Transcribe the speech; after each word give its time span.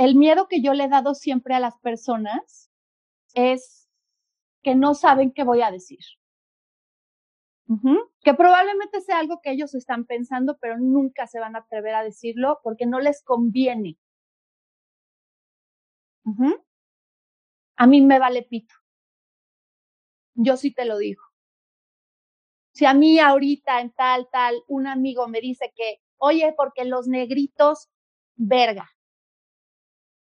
el 0.00 0.14
miedo 0.14 0.48
que 0.48 0.62
yo 0.62 0.72
le 0.72 0.84
he 0.84 0.88
dado 0.88 1.14
siempre 1.14 1.54
a 1.54 1.60
las 1.60 1.78
personas 1.78 2.70
es 3.34 3.86
que 4.62 4.74
no 4.74 4.94
saben 4.94 5.30
qué 5.30 5.44
voy 5.44 5.60
a 5.60 5.70
decir. 5.70 6.00
Que 8.22 8.32
probablemente 8.32 9.02
sea 9.02 9.18
algo 9.18 9.42
que 9.42 9.50
ellos 9.50 9.74
están 9.74 10.06
pensando, 10.06 10.56
pero 10.58 10.78
nunca 10.78 11.26
se 11.26 11.38
van 11.38 11.54
a 11.54 11.58
atrever 11.58 11.94
a 11.94 12.02
decirlo 12.02 12.60
porque 12.62 12.86
no 12.86 12.98
les 12.98 13.22
conviene. 13.22 13.98
A 17.76 17.86
mí 17.86 18.00
me 18.00 18.18
vale 18.18 18.42
pito. 18.42 18.74
Yo 20.34 20.56
sí 20.56 20.72
te 20.72 20.86
lo 20.86 20.96
digo. 20.96 21.22
Si 22.72 22.86
a 22.86 22.94
mí 22.94 23.18
ahorita 23.18 23.82
en 23.82 23.92
tal, 23.92 24.30
tal, 24.32 24.62
un 24.66 24.86
amigo 24.86 25.28
me 25.28 25.42
dice 25.42 25.74
que, 25.76 26.00
oye, 26.16 26.54
porque 26.56 26.86
los 26.86 27.06
negritos, 27.06 27.90
verga 28.36 28.90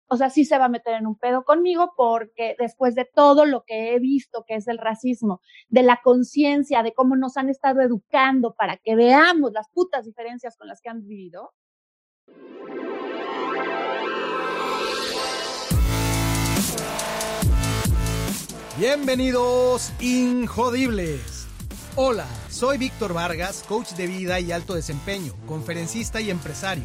o 0.09 0.17
sea, 0.17 0.29
sí 0.29 0.45
se 0.45 0.57
va 0.57 0.65
a 0.65 0.69
meter 0.69 0.93
en 0.95 1.05
un 1.05 1.17
pedo 1.17 1.43
conmigo 1.43 1.93
porque 1.95 2.55
después 2.57 2.95
de 2.95 3.05
todo 3.05 3.45
lo 3.45 3.63
que 3.65 3.93
he 3.93 3.99
visto 3.99 4.45
que 4.47 4.55
es 4.55 4.67
el 4.67 4.77
racismo, 4.77 5.41
de 5.67 5.83
la 5.83 5.99
conciencia, 6.01 6.83
de 6.83 6.93
cómo 6.93 7.15
nos 7.15 7.37
han 7.37 7.49
estado 7.49 7.81
educando 7.81 8.53
para 8.53 8.77
que 8.77 8.95
veamos 8.95 9.51
las 9.51 9.69
putas 9.69 10.05
diferencias 10.05 10.55
con 10.57 10.67
las 10.67 10.81
que 10.81 10.89
han 10.89 11.01
vivido. 11.01 11.53
Bienvenidos, 18.77 19.91
Injodibles. 19.99 21.47
Hola, 21.95 22.27
soy 22.49 22.77
Víctor 22.77 23.13
Vargas, 23.13 23.63
coach 23.67 23.93
de 23.93 24.05
vida 24.05 24.39
y 24.39 24.51
alto 24.51 24.75
desempeño, 24.75 25.33
conferencista 25.47 26.21
y 26.21 26.29
empresario 26.29 26.83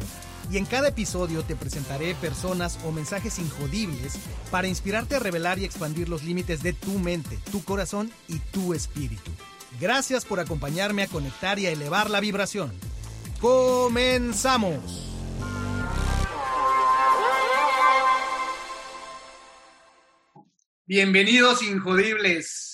y 0.51 0.57
en 0.57 0.65
cada 0.65 0.89
episodio 0.89 1.43
te 1.43 1.55
presentaré 1.55 2.15
personas 2.15 2.79
o 2.85 2.91
mensajes 2.91 3.39
injodibles 3.39 4.13
para 4.51 4.67
inspirarte 4.67 5.15
a 5.15 5.19
revelar 5.19 5.59
y 5.59 5.65
expandir 5.65 6.09
los 6.09 6.23
límites 6.23 6.61
de 6.63 6.73
tu 6.73 6.99
mente, 6.99 7.39
tu 7.51 7.63
corazón 7.63 8.11
y 8.27 8.39
tu 8.39 8.73
espíritu. 8.73 9.31
Gracias 9.79 10.25
por 10.25 10.39
acompañarme 10.39 11.03
a 11.03 11.07
conectar 11.07 11.59
y 11.59 11.65
a 11.65 11.71
elevar 11.71 12.09
la 12.09 12.19
vibración. 12.19 12.71
¡Comenzamos! 13.39 15.09
Bienvenidos 20.85 21.63
injodibles 21.63 22.72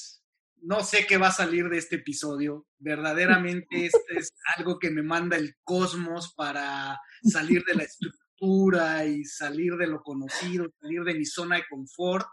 no 0.62 0.84
sé 0.84 1.06
qué 1.08 1.18
va 1.18 1.28
a 1.28 1.32
salir 1.32 1.70
de 1.70 1.78
este 1.78 1.98
episodio. 1.98 2.68
Verdaderamente 2.78 3.68
este 3.86 4.18
es 4.18 4.34
algo 4.58 4.80
que 4.80 4.90
me 4.90 5.04
manda 5.04 5.38
el 5.38 5.56
cosmos 5.64 6.34
para 6.36 7.00
salir 7.24 7.64
de 7.66 7.76
la 7.76 7.84
estructura 7.84 9.06
y 9.06 9.26
salir 9.26 9.76
de 9.76 9.88
lo 9.88 10.02
conocido, 10.02 10.72
salir 10.80 11.04
de 11.04 11.16
mi 11.16 11.26
zona 11.26 11.58
de 11.58 11.66
confort, 11.70 12.28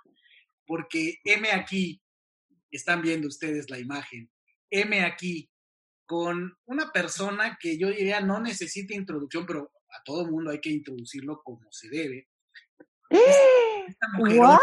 porque 0.67 1.19
M 1.25 1.51
aquí, 1.51 2.01
están 2.71 3.03
viendo 3.03 3.29
ustedes 3.29 3.71
la 3.71 3.79
imagen, 3.79 4.31
M 4.71 5.01
aquí 5.05 5.49
con 6.05 6.57
una 6.67 6.93
persona 6.93 7.59
que 7.61 7.79
yo 7.79 7.89
diría 7.89 8.21
no 8.21 8.41
necesita 8.41 8.95
introducción, 8.95 9.45
pero 9.47 9.73
a 9.91 10.03
todo 10.05 10.27
mundo 10.27 10.51
hay 10.51 10.61
que 10.61 10.71
introducirlo 10.71 11.43
como 11.43 11.67
se 11.73 11.89
debe. 11.89 12.29
¿What? 14.19 14.61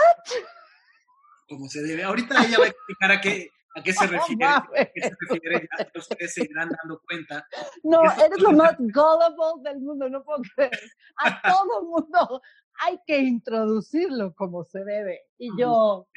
Como 1.53 1.69
se 1.69 1.81
debe. 1.81 2.03
Ahorita 2.03 2.43
ella 2.45 2.57
va 2.59 2.65
a 2.65 2.69
explicar 2.69 3.11
a 3.11 3.21
qué, 3.21 3.49
a 3.75 3.83
qué 3.83 3.93
se 3.93 4.07
refiere. 4.07 4.45
a 4.45 4.67
qué 4.93 5.01
se 5.01 5.15
refiere 5.19 5.69
ya 5.79 5.99
ustedes 5.99 6.33
se 6.33 6.43
irán 6.43 6.69
dando 6.69 7.01
cuenta. 7.07 7.47
No, 7.83 8.01
eres 8.03 8.39
lo 8.39 8.51
más 8.51 8.75
gullible 8.77 9.69
del 9.69 9.79
mundo, 9.79 10.09
no 10.09 10.23
puedo 10.23 10.41
creer. 10.55 10.79
A 11.17 11.41
todo 11.67 11.83
mundo 11.83 12.41
hay 12.79 12.99
que 13.05 13.19
introducirlo 13.19 14.33
como 14.33 14.63
se 14.63 14.83
debe. 14.83 15.21
Y 15.37 15.49
yo... 15.57 16.07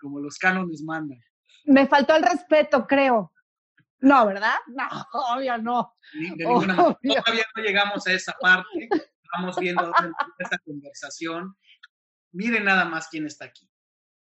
como 0.00 0.20
los 0.20 0.38
cánones 0.38 0.82
mandan. 0.82 1.18
Me 1.64 1.86
faltó 1.86 2.16
el 2.16 2.22
respeto, 2.22 2.86
creo. 2.86 3.32
No, 3.98 4.26
¿verdad? 4.26 4.54
No, 4.68 4.88
obvio 5.34 5.58
no. 5.58 5.94
Todavía 6.38 7.46
no 7.56 7.62
llegamos 7.62 8.06
a 8.06 8.12
esa 8.12 8.32
parte. 8.40 8.88
Estamos 9.22 9.56
viendo 9.58 9.90
esta 10.38 10.58
conversación. 10.58 11.56
Miren 12.32 12.64
nada 12.64 12.84
más 12.84 13.08
quién 13.08 13.26
está 13.26 13.46
aquí 13.46 13.68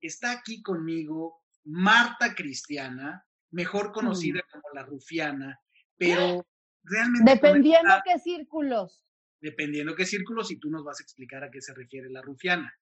está 0.05 0.31
aquí 0.31 0.61
conmigo 0.61 1.43
Marta 1.65 2.35
Cristiana, 2.35 3.25
mejor 3.51 3.91
conocida 3.91 4.41
como 4.51 4.63
la 4.73 4.83
Rufiana, 4.83 5.59
pero 5.97 6.45
realmente... 6.83 7.31
Dependiendo 7.31 7.93
qué 8.05 8.19
círculos. 8.19 9.03
Dependiendo 9.41 9.95
qué 9.95 10.05
círculos, 10.05 10.51
y 10.51 10.59
tú 10.59 10.69
nos 10.69 10.83
vas 10.83 10.99
a 10.99 11.03
explicar 11.03 11.43
a 11.43 11.51
qué 11.51 11.61
se 11.61 11.73
refiere 11.73 12.09
la 12.09 12.21
Rufiana. 12.21 12.73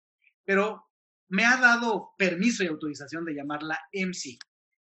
Pero 0.44 0.84
me 1.28 1.44
ha 1.44 1.56
dado 1.56 2.10
permiso 2.18 2.62
y 2.62 2.66
autorización 2.66 3.24
de 3.24 3.34
llamarla 3.34 3.78
MC. 3.92 4.38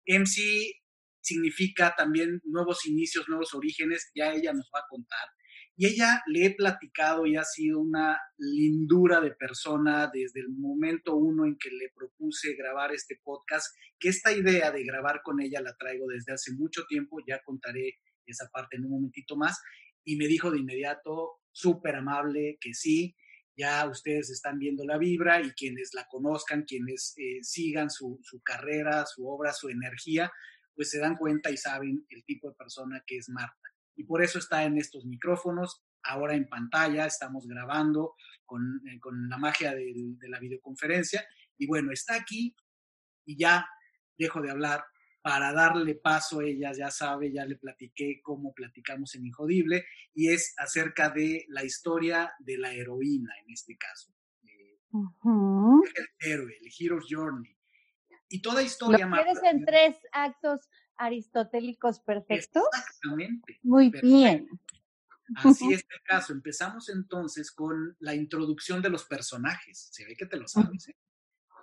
MC 0.06 0.84
significa 1.22 1.94
también 1.96 2.42
nuevos 2.46 2.86
inicios, 2.86 3.28
nuevos 3.30 3.54
orígenes, 3.54 4.12
ya 4.16 4.34
ella 4.34 4.54
nos 4.54 4.70
va 4.74 4.80
a 4.80 4.88
contar. 4.90 5.30
Y 5.76 5.88
ella 5.88 6.22
le 6.28 6.46
he 6.46 6.56
platicado 6.56 7.26
y 7.26 7.36
ha 7.36 7.44
sido 7.44 7.80
una 7.80 8.20
lindura 8.38 9.20
de 9.20 9.32
persona 9.32 10.10
desde 10.14 10.42
el 10.42 10.50
momento 10.50 11.16
uno 11.16 11.46
en 11.46 11.58
que 11.58 11.70
le 11.72 11.90
propuse 11.96 12.54
grabar 12.56 12.94
este 12.94 13.20
podcast, 13.24 13.76
que 14.00 14.10
esta 14.10 14.32
idea 14.32 14.72
de 14.72 14.84
grabar 14.84 15.22
con 15.24 15.42
ella 15.42 15.62
la 15.62 15.76
traigo 15.76 16.06
desde 16.08 16.34
hace 16.34 16.54
mucho 16.54 16.86
tiempo, 16.88 17.18
ya 17.28 17.42
contaré 17.44 17.96
esa 18.26 18.50
parte 18.54 18.78
en 18.78 18.86
un 18.86 18.92
momentito 18.92 19.36
más, 19.36 19.60
y 20.04 20.16
me 20.18 20.28
dijo 20.28 20.52
de 20.52 20.60
inmediato, 20.60 21.40
súper 21.52 21.96
amable, 21.96 22.58
que 22.62 22.74
sí, 22.76 23.16
ya 23.58 23.90
ustedes 23.90 24.30
están 24.30 24.60
viendo 24.60 24.86
la 24.86 25.00
vibra 25.00 25.42
y 25.42 25.52
quienes 25.52 25.90
la 25.94 26.06
conozcan, 26.08 26.66
quienes 26.66 27.16
eh, 27.18 27.40
sigan 27.42 27.90
su, 27.90 28.20
su 28.22 28.42
carrera, 28.42 29.06
su 29.08 29.28
obra, 29.28 29.54
su 29.54 29.70
energía, 29.70 30.32
pues 30.76 30.92
se 30.92 31.00
dan 31.00 31.18
cuenta 31.18 31.50
y 31.50 31.58
saben 31.58 32.06
el 32.10 32.24
tipo 32.26 32.50
de 32.50 32.56
persona 32.56 33.04
que 33.06 33.18
es 33.18 33.30
Marta 33.30 33.73
y 33.96 34.04
por 34.04 34.24
eso 34.24 34.40
está 34.40 34.64
en 34.64 34.78
estos 34.78 35.06
micrófonos. 35.06 35.84
Ahora 36.04 36.36
en 36.36 36.48
pantalla 36.48 37.06
estamos 37.06 37.48
grabando 37.48 38.16
con, 38.46 38.82
eh, 38.88 39.00
la 39.30 39.38
magia 39.38 39.74
de, 39.74 40.18
la 40.28 40.40
videoconferencia. 40.40 41.26
Y 41.58 41.68
bueno, 41.68 41.92
está 41.92 42.16
aquí 42.16 42.56
y 43.26 43.38
ya 43.38 43.68
dejo 44.18 44.42
de 44.42 44.52
hablar 44.52 44.84
para 45.22 45.54
darle 45.54 45.96
paso 45.96 46.42
a 46.42 46.44
ella, 46.44 46.74
ya 46.74 46.92
sabe, 46.92 47.32
ya 47.32 47.46
le 47.46 47.56
platiqué 47.56 48.20
cómo 48.22 48.54
platicamos 48.54 49.16
en 49.16 49.26
Injodible, 49.26 49.86
y 50.14 50.28
es 50.28 50.54
acerca 50.58 51.10
de 51.10 51.46
la 51.48 51.64
historia 51.64 52.34
de 52.40 52.58
la 52.58 52.74
heroína 52.74 53.34
en 53.46 53.54
este 53.54 53.78
caso. 53.78 54.14
Eh, 54.44 54.80
el 55.96 56.30
héroe, 56.30 56.58
el 56.62 56.72
Hero's 56.78 57.06
Journey. 57.10 57.58
Y 58.28 58.42
toda 58.42 58.64
historia... 58.64 59.06
¿Lo 59.06 59.16
quieres 59.16 59.42
en 59.44 59.64
tres 59.64 59.96
actos 60.12 60.68
aristotélicos 61.04 62.00
perfectos. 62.00 62.64
Exactamente. 62.72 63.60
Muy 63.64 63.90
bien. 63.90 64.48
Así 65.36 65.74
es 65.74 65.86
el 65.90 66.02
caso. 66.06 66.34
Empezamos 66.34 66.90
entonces 66.90 67.52
con 67.52 67.96
la 68.00 68.14
introducción 68.16 68.82
de 68.82 68.90
los 68.90 69.06
personajes. 69.06 69.90
Se 69.92 70.06
ve 70.06 70.16
que 70.16 70.26
te 70.26 70.38
lo 70.38 70.48
sabes, 70.48 70.90
¿eh? 70.90 70.96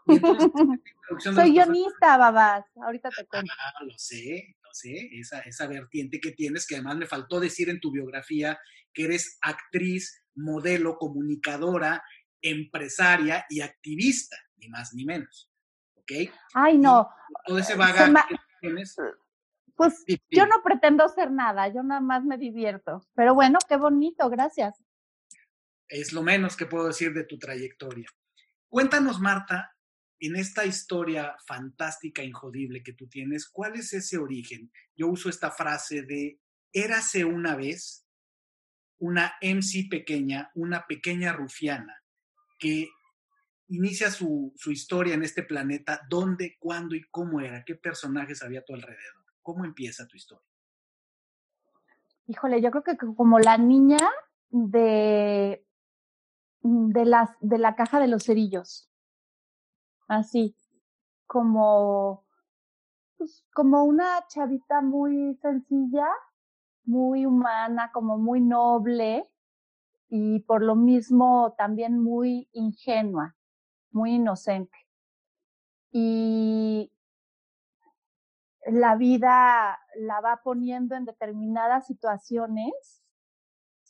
Soy 1.18 1.52
guionista, 1.52 2.16
babás. 2.16 2.64
Ahorita 2.82 3.10
te 3.10 3.26
cuento. 3.26 3.52
Ah, 3.58 3.84
lo 3.84 3.96
sé, 3.98 4.56
lo 4.62 4.70
sé. 4.72 5.10
Esa, 5.12 5.40
esa 5.40 5.66
vertiente 5.66 6.20
que 6.20 6.32
tienes, 6.32 6.66
que 6.66 6.76
además 6.76 6.96
me 6.96 7.06
faltó 7.06 7.38
decir 7.38 7.68
en 7.68 7.80
tu 7.80 7.92
biografía 7.92 8.58
que 8.92 9.04
eres 9.04 9.38
actriz, 9.42 10.24
modelo, 10.34 10.96
comunicadora, 10.96 12.02
empresaria 12.42 13.44
y 13.48 13.60
activista, 13.60 14.36
ni 14.56 14.68
más 14.68 14.94
ni 14.94 15.04
menos. 15.04 15.50
¿Ok? 15.94 16.12
Ay, 16.54 16.78
no. 16.78 17.08
todo 17.46 17.58
ese 17.58 17.76
bagaje 17.76 18.12
que 18.28 18.36
tienes 18.60 18.96
pues 19.80 20.04
yo 20.30 20.46
no 20.46 20.62
pretendo 20.62 21.08
ser 21.08 21.30
nada, 21.30 21.66
yo 21.68 21.82
nada 21.82 22.02
más 22.02 22.22
me 22.22 22.36
divierto. 22.36 23.02
Pero 23.14 23.34
bueno, 23.34 23.58
qué 23.66 23.78
bonito, 23.78 24.28
gracias. 24.28 24.76
Es 25.88 26.12
lo 26.12 26.22
menos 26.22 26.54
que 26.54 26.66
puedo 26.66 26.88
decir 26.88 27.14
de 27.14 27.24
tu 27.24 27.38
trayectoria. 27.38 28.06
Cuéntanos, 28.68 29.20
Marta, 29.20 29.74
en 30.18 30.36
esta 30.36 30.66
historia 30.66 31.34
fantástica, 31.46 32.22
injodible 32.22 32.82
que 32.82 32.92
tú 32.92 33.08
tienes, 33.08 33.48
¿cuál 33.48 33.74
es 33.74 33.94
ese 33.94 34.18
origen? 34.18 34.70
Yo 34.94 35.08
uso 35.08 35.30
esta 35.30 35.50
frase 35.50 36.02
de, 36.02 36.38
érase 36.74 37.24
una 37.24 37.56
vez 37.56 38.06
una 38.98 39.32
MC 39.40 39.88
pequeña, 39.88 40.50
una 40.56 40.86
pequeña 40.86 41.32
rufiana, 41.32 42.04
que 42.58 42.90
inicia 43.68 44.10
su, 44.10 44.52
su 44.58 44.72
historia 44.72 45.14
en 45.14 45.22
este 45.22 45.42
planeta, 45.42 46.02
dónde, 46.10 46.58
cuándo 46.58 46.94
y 46.94 47.02
cómo 47.10 47.40
era, 47.40 47.64
qué 47.64 47.76
personajes 47.76 48.42
había 48.42 48.60
a 48.60 48.64
tu 48.64 48.74
alrededor. 48.74 49.19
¿Cómo 49.42 49.64
empieza 49.64 50.06
tu 50.06 50.16
historia? 50.16 50.46
Híjole, 52.26 52.60
yo 52.62 52.70
creo 52.70 52.84
que 52.84 52.96
como 52.96 53.38
la 53.38 53.58
niña 53.58 53.98
de, 54.50 55.66
de, 56.62 57.04
las, 57.04 57.30
de 57.40 57.58
la 57.58 57.74
caja 57.74 58.00
de 58.00 58.08
los 58.08 58.24
cerillos. 58.24 58.88
Así, 60.06 60.56
como, 61.26 62.24
pues, 63.16 63.44
como 63.52 63.84
una 63.84 64.26
chavita 64.28 64.80
muy 64.80 65.36
sencilla, 65.42 66.06
muy 66.84 67.26
humana, 67.26 67.90
como 67.92 68.18
muy 68.18 68.40
noble, 68.40 69.24
y 70.08 70.40
por 70.40 70.62
lo 70.62 70.74
mismo 70.74 71.54
también 71.56 72.02
muy 72.02 72.48
ingenua, 72.52 73.36
muy 73.92 74.14
inocente. 74.14 74.76
Y 75.92 76.92
la 78.66 78.96
vida 78.96 79.80
la 79.96 80.20
va 80.20 80.42
poniendo 80.42 80.94
en 80.94 81.04
determinadas 81.04 81.86
situaciones 81.86 83.02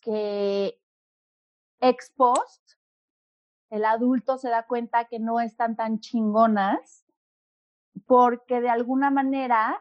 que 0.00 0.80
ex 1.80 2.10
post 2.10 2.80
el 3.70 3.84
adulto 3.84 4.36
se 4.36 4.48
da 4.48 4.66
cuenta 4.66 5.04
que 5.04 5.20
no 5.20 5.40
están 5.40 5.76
tan 5.76 6.00
chingonas 6.00 7.04
porque 8.06 8.60
de 8.60 8.68
alguna 8.68 9.10
manera 9.10 9.80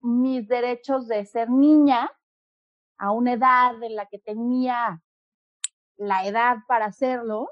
mis 0.00 0.46
derechos 0.46 1.08
de 1.08 1.24
ser 1.24 1.48
niña 1.50 2.10
a 2.98 3.12
una 3.12 3.32
edad 3.32 3.82
en 3.82 3.96
la 3.96 4.06
que 4.06 4.18
tenía 4.18 5.02
la 5.96 6.26
edad 6.26 6.58
para 6.66 6.86
hacerlo, 6.86 7.50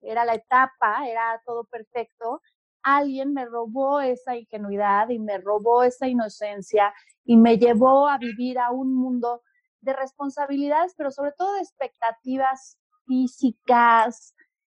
era 0.00 0.24
la 0.24 0.34
etapa, 0.34 1.08
era 1.08 1.40
todo 1.44 1.64
perfecto, 1.64 2.42
alguien 2.86 3.32
me 3.32 3.44
robó 3.44 4.00
esa 4.00 4.36
ingenuidad 4.36 5.08
y 5.08 5.18
me 5.18 5.38
robó 5.38 5.82
esa 5.82 6.06
inocencia 6.06 6.94
y 7.24 7.36
me 7.36 7.58
llevó 7.58 8.08
a 8.08 8.16
vivir 8.16 8.60
a 8.60 8.70
un 8.70 8.94
mundo 8.94 9.42
de 9.80 9.92
responsabilidades, 9.92 10.94
pero 10.96 11.10
sobre 11.10 11.32
todo 11.32 11.54
de 11.54 11.60
expectativas 11.60 12.78
físicas, 13.06 14.34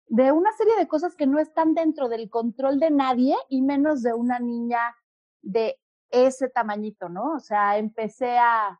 de 0.07 0.31
una 0.31 0.53
serie 0.53 0.73
de 0.77 0.87
cosas 0.87 1.17
que 1.17 1.27
no 1.27 1.37
están 1.37 1.73
dentro 1.73 2.07
del 2.07 2.29
control 2.29 2.79
de 2.79 2.91
nadie 2.91 3.35
y 3.49 3.61
menos 3.61 4.01
de 4.03 4.13
una 4.13 4.39
niña 4.39 4.95
de 5.41 5.77
ese 6.09 6.47
tamañito, 6.47 7.09
¿no? 7.09 7.33
O 7.33 7.39
sea, 7.39 7.77
empecé 7.77 8.37
a, 8.37 8.79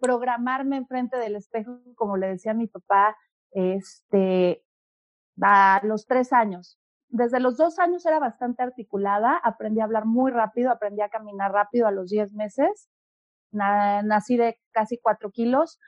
programarme 0.00 0.78
enfrente 0.78 1.18
del 1.18 1.36
espejo, 1.36 1.78
como 1.94 2.16
le 2.16 2.28
decía 2.28 2.54
mi 2.54 2.68
papá, 2.68 3.14
este, 3.50 4.64
a 5.42 5.80
los 5.82 6.06
tres 6.06 6.32
años. 6.32 6.78
Desde 7.08 7.40
los 7.40 7.56
dos 7.56 7.78
años 7.78 8.04
era 8.04 8.18
bastante 8.18 8.62
articulada, 8.62 9.40
aprendí 9.42 9.80
a 9.80 9.84
hablar 9.84 10.06
muy 10.06 10.32
rápido, 10.32 10.70
aprendí 10.70 11.02
a 11.02 11.08
caminar 11.08 11.52
rápido 11.52 11.86
a 11.86 11.92
los 11.92 12.10
diez 12.10 12.32
meses, 12.32 12.88
nací 13.52 14.36
de 14.36 14.58
casi 14.72 14.98
cuatro 14.98 15.30
kilos, 15.30 15.78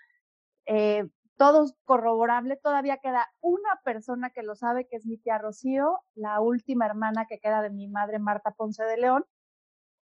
eh, 0.66 1.08
todo 1.36 1.66
corroborable, 1.84 2.56
todavía 2.56 2.98
queda 2.98 3.26
una 3.40 3.80
persona 3.84 4.30
que 4.30 4.42
lo 4.42 4.54
sabe, 4.54 4.86
que 4.88 4.96
es 4.96 5.06
mi 5.06 5.18
tía 5.18 5.38
Rocío, 5.38 6.00
la 6.14 6.40
última 6.40 6.86
hermana 6.86 7.26
que 7.28 7.38
queda 7.38 7.62
de 7.62 7.70
mi 7.70 7.88
madre 7.88 8.18
Marta 8.18 8.52
Ponce 8.52 8.84
de 8.84 8.96
León. 8.98 9.24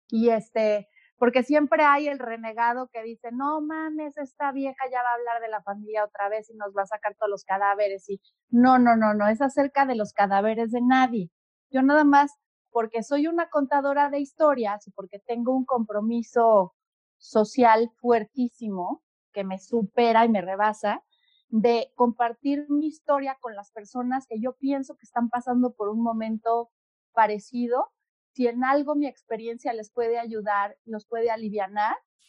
Y 0.10 0.30
este, 0.30 0.90
porque 1.22 1.44
siempre 1.44 1.84
hay 1.84 2.08
el 2.08 2.18
renegado 2.18 2.88
que 2.92 3.04
dice, 3.04 3.32
no 3.32 3.62
mames, 3.62 4.18
esta 4.18 4.52
vieja 4.52 4.90
ya 4.92 5.04
va 5.04 5.12
a 5.12 5.14
hablar 5.14 5.40
de 5.40 5.50
la 5.50 5.62
familia 5.62 6.04
otra 6.04 6.30
vez 6.30 6.50
y 6.50 6.56
nos 6.56 6.76
va 6.76 6.82
a 6.82 6.88
sacar 6.88 7.14
todos 7.14 7.30
los 7.30 7.44
cadáveres. 7.44 8.10
Y 8.10 8.20
no, 8.50 8.80
no, 8.80 8.96
no, 8.96 9.14
no, 9.14 9.28
es 9.28 9.40
acerca 9.40 9.86
de 9.86 9.94
los 9.94 10.14
cadáveres 10.14 10.72
de 10.72 10.82
nadie. 10.82 11.30
Yo 11.70 11.84
nada 11.84 12.06
más, 12.06 12.32
porque 12.72 13.04
soy 13.04 13.28
una 13.28 13.52
contadora 13.52 14.10
de 14.10 14.20
historias 14.20 14.88
y 14.88 14.92
porque 14.94 15.20
tengo 15.20 15.56
un 15.56 15.64
compromiso 15.64 16.74
social 17.20 17.92
fuertísimo 17.98 19.04
que 19.32 19.44
me 19.44 19.60
supera 19.60 20.26
y 20.26 20.30
me 20.30 20.42
rebasa, 20.42 21.04
de 21.50 21.92
compartir 21.94 22.66
mi 22.68 22.88
historia 22.88 23.38
con 23.40 23.56
las 23.56 23.70
personas 23.70 24.26
que 24.28 24.42
yo 24.42 24.54
pienso 24.54 24.96
que 24.96 25.06
están 25.06 25.30
pasando 25.30 25.74
por 25.74 25.90
un 25.90 26.02
momento 26.02 26.72
parecido. 27.14 27.92
Si 28.34 28.48
en 28.48 28.64
algo 28.64 28.96
mi 28.96 29.08
experiencia 29.08 29.74
les 29.74 29.92
puede 29.92 30.18
ayudar, 30.18 30.78
los 30.86 31.06
puede 31.06 31.30
aliviar, 31.30 31.72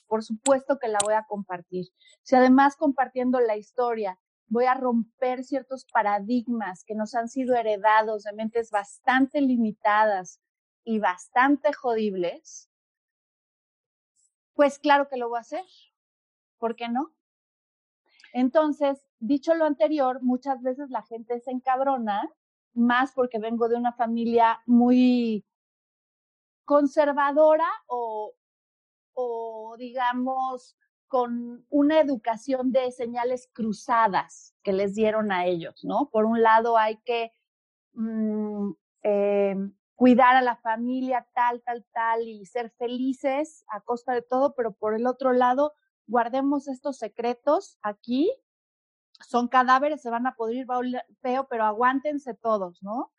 por 0.07 0.23
supuesto 0.23 0.79
que 0.79 0.89
la 0.89 0.99
voy 1.03 1.15
a 1.15 1.25
compartir. 1.27 1.87
Si 2.23 2.37
además 2.37 2.77
compartiendo 2.77 3.41
la 3.41 3.57
historia 3.57 4.19
voy 4.49 4.67
a 4.67 4.75
romper 4.75 5.45
ciertos 5.45 5.87
paradigmas 5.87 6.85
que 6.85 6.95
nos 6.95 7.15
han 7.15 7.29
sido 7.29 7.57
heredados 7.57 8.25
de 8.25 8.35
mentes 8.35 8.71
bastante 8.71 9.41
limitadas 9.41 10.43
y 10.85 10.99
bastante 10.99 11.73
jodibles, 11.73 12.69
pues 14.55 14.79
claro 14.79 15.09
que 15.09 15.17
lo 15.17 15.31
voy 15.31 15.39
a 15.39 15.41
hacer. 15.41 15.65
¿Por 16.59 16.77
qué 16.77 16.91
no? 16.91 17.15
Entonces, 18.35 19.07
dicho 19.19 19.55
lo 19.55 19.65
anterior, 19.65 20.23
muchas 20.23 20.61
veces 20.63 20.91
la 20.91 21.03
gente 21.03 21.41
se 21.41 21.51
encabrona, 21.51 22.31
más 22.75 23.13
porque 23.13 23.39
vengo 23.39 23.69
de 23.69 23.77
una 23.77 23.93
familia 23.93 24.61
muy 24.67 25.47
conservadora 26.65 27.69
o, 27.87 28.35
o 29.15 29.77
digamos, 29.79 30.77
con 31.09 31.67
una 31.69 32.01
educación 32.01 32.73
de 32.73 32.91
señales 32.91 33.49
cruzadas 33.53 34.55
que 34.63 34.73
les 34.73 34.95
dieron 34.95 35.33
a 35.33 35.47
ellos, 35.47 35.85
¿no? 35.85 36.09
Por 36.11 36.25
un 36.25 36.43
lado 36.43 36.79
hay 36.79 36.99
que 37.05 37.33
mm, 37.93 38.71
eh, 39.03 39.57
cuidar 39.95 40.37
a 40.37 40.43
la 40.43 40.57
familia 40.57 41.27
tal, 41.35 41.63
tal, 41.63 41.85
tal 41.93 42.27
y 42.27 42.47
ser 42.47 42.71
felices 42.79 43.65
a 43.69 43.81
costa 43.81 44.13
de 44.15 44.23
todo, 44.23 44.55
pero 44.55 44.73
por 44.73 44.95
el 44.95 45.07
otro 45.07 45.33
lado, 45.33 45.75
guardemos 46.07 46.69
estos 46.69 46.99
secretos 46.99 47.79
aquí 47.83 48.31
son 49.23 49.49
cadáveres, 49.49 50.03
se 50.03 50.11
van 50.11 50.27
a 50.27 50.35
podrir, 50.35 50.69
va 50.69 50.81
feo, 51.21 51.47
pero 51.49 51.65
aguántense 51.65 52.35
todos, 52.35 52.83
¿no? 52.83 53.13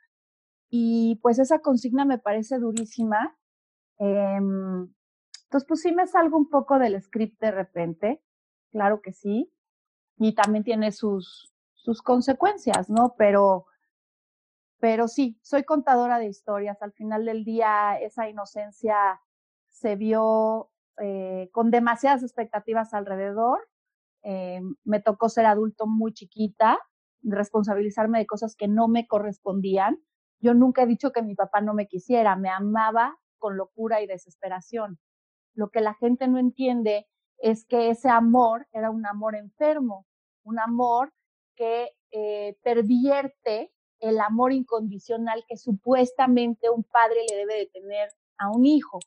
Y 0.75 1.20
pues 1.22 1.38
esa 1.38 1.60
consigna 1.60 2.04
me 2.04 2.18
parece 2.18 2.58
durísima. 2.58 3.38
Em, 4.00 4.92
entonces, 5.46 5.68
pues 5.68 5.81
sí 5.81 5.92
me 5.92 6.08
salgo 6.08 6.38
un 6.38 6.50
poco 6.50 6.80
del 6.80 7.00
script 7.00 7.40
de 7.40 7.52
repente, 7.52 8.24
claro 8.72 9.02
que 9.02 9.14
sí, 9.14 9.54
y 10.18 10.34
también 10.34 10.64
tiene 10.64 10.92
sus, 10.92 11.54
sus 11.75 12.02
consecuencias, 12.02 12.90
¿no? 12.90 13.14
Pero, 13.18 13.68
pero 14.80 15.08
sí, 15.08 15.38
soy 15.44 15.64
contadora 15.64 16.18
de 16.18 16.28
historias. 16.28 16.81
Al 16.81 16.94
final 16.94 17.25
del 17.25 17.44
día, 17.46 18.00
esa 18.02 18.28
inocencia 18.30 19.22
se 19.70 19.96
vio 19.96 20.72
eh, 20.98 21.50
con 21.52 21.70
demasiadas 21.72 22.24
expectativas 22.24 22.94
alrededor 22.94 23.60
eh, 24.24 24.62
me 24.86 25.02
tocó 25.02 25.30
ser 25.30 25.46
adulto 25.46 25.86
muy 25.86 26.14
chiquita, 26.14 26.80
responsabilizarme 27.22 28.20
de 28.20 28.25
cosas 28.25 28.56
que 28.56 28.68
no 28.68 28.88
me 28.88 29.06
correspondían. 29.06 30.00
Yo 30.44 30.54
nunca 30.54 30.84
he 30.84 30.88
dicho 30.88 31.13
que 31.13 31.22
mi 31.22 31.36
papá 31.36 31.62
no 31.62 31.74
me 31.74 31.88
quisiera, 31.88 32.36
me 32.36 32.50
amaba 32.50 33.18
con 33.38 33.56
locura 33.56 34.01
y 34.01 34.07
desesperación. 34.07 35.00
Lo 35.56 35.69
que 35.69 35.80
la 35.80 35.94
gente 35.94 36.28
no 36.28 36.38
entiende 36.38 37.07
es 37.38 37.66
que 37.66 37.90
ese 37.90 38.10
amor 38.10 38.68
era 38.74 38.92
un 38.92 39.06
amor 39.06 39.36
enfermo, 39.36 40.06
un 40.44 40.60
amor 40.60 41.13
que 41.56 41.92
eh, 42.12 42.57
pervierte 42.62 43.72
el 44.01 44.19
amor 44.19 44.51
incondicional 44.51 45.46
que 45.48 45.56
supuestamente 45.56 46.70
un 46.70 46.84
padre 46.84 47.22
le 47.29 47.38
debe 47.38 47.56
de 47.60 47.68
tener 47.68 48.10
a 48.38 48.50
un 48.50 48.65
hijo. 48.65 49.00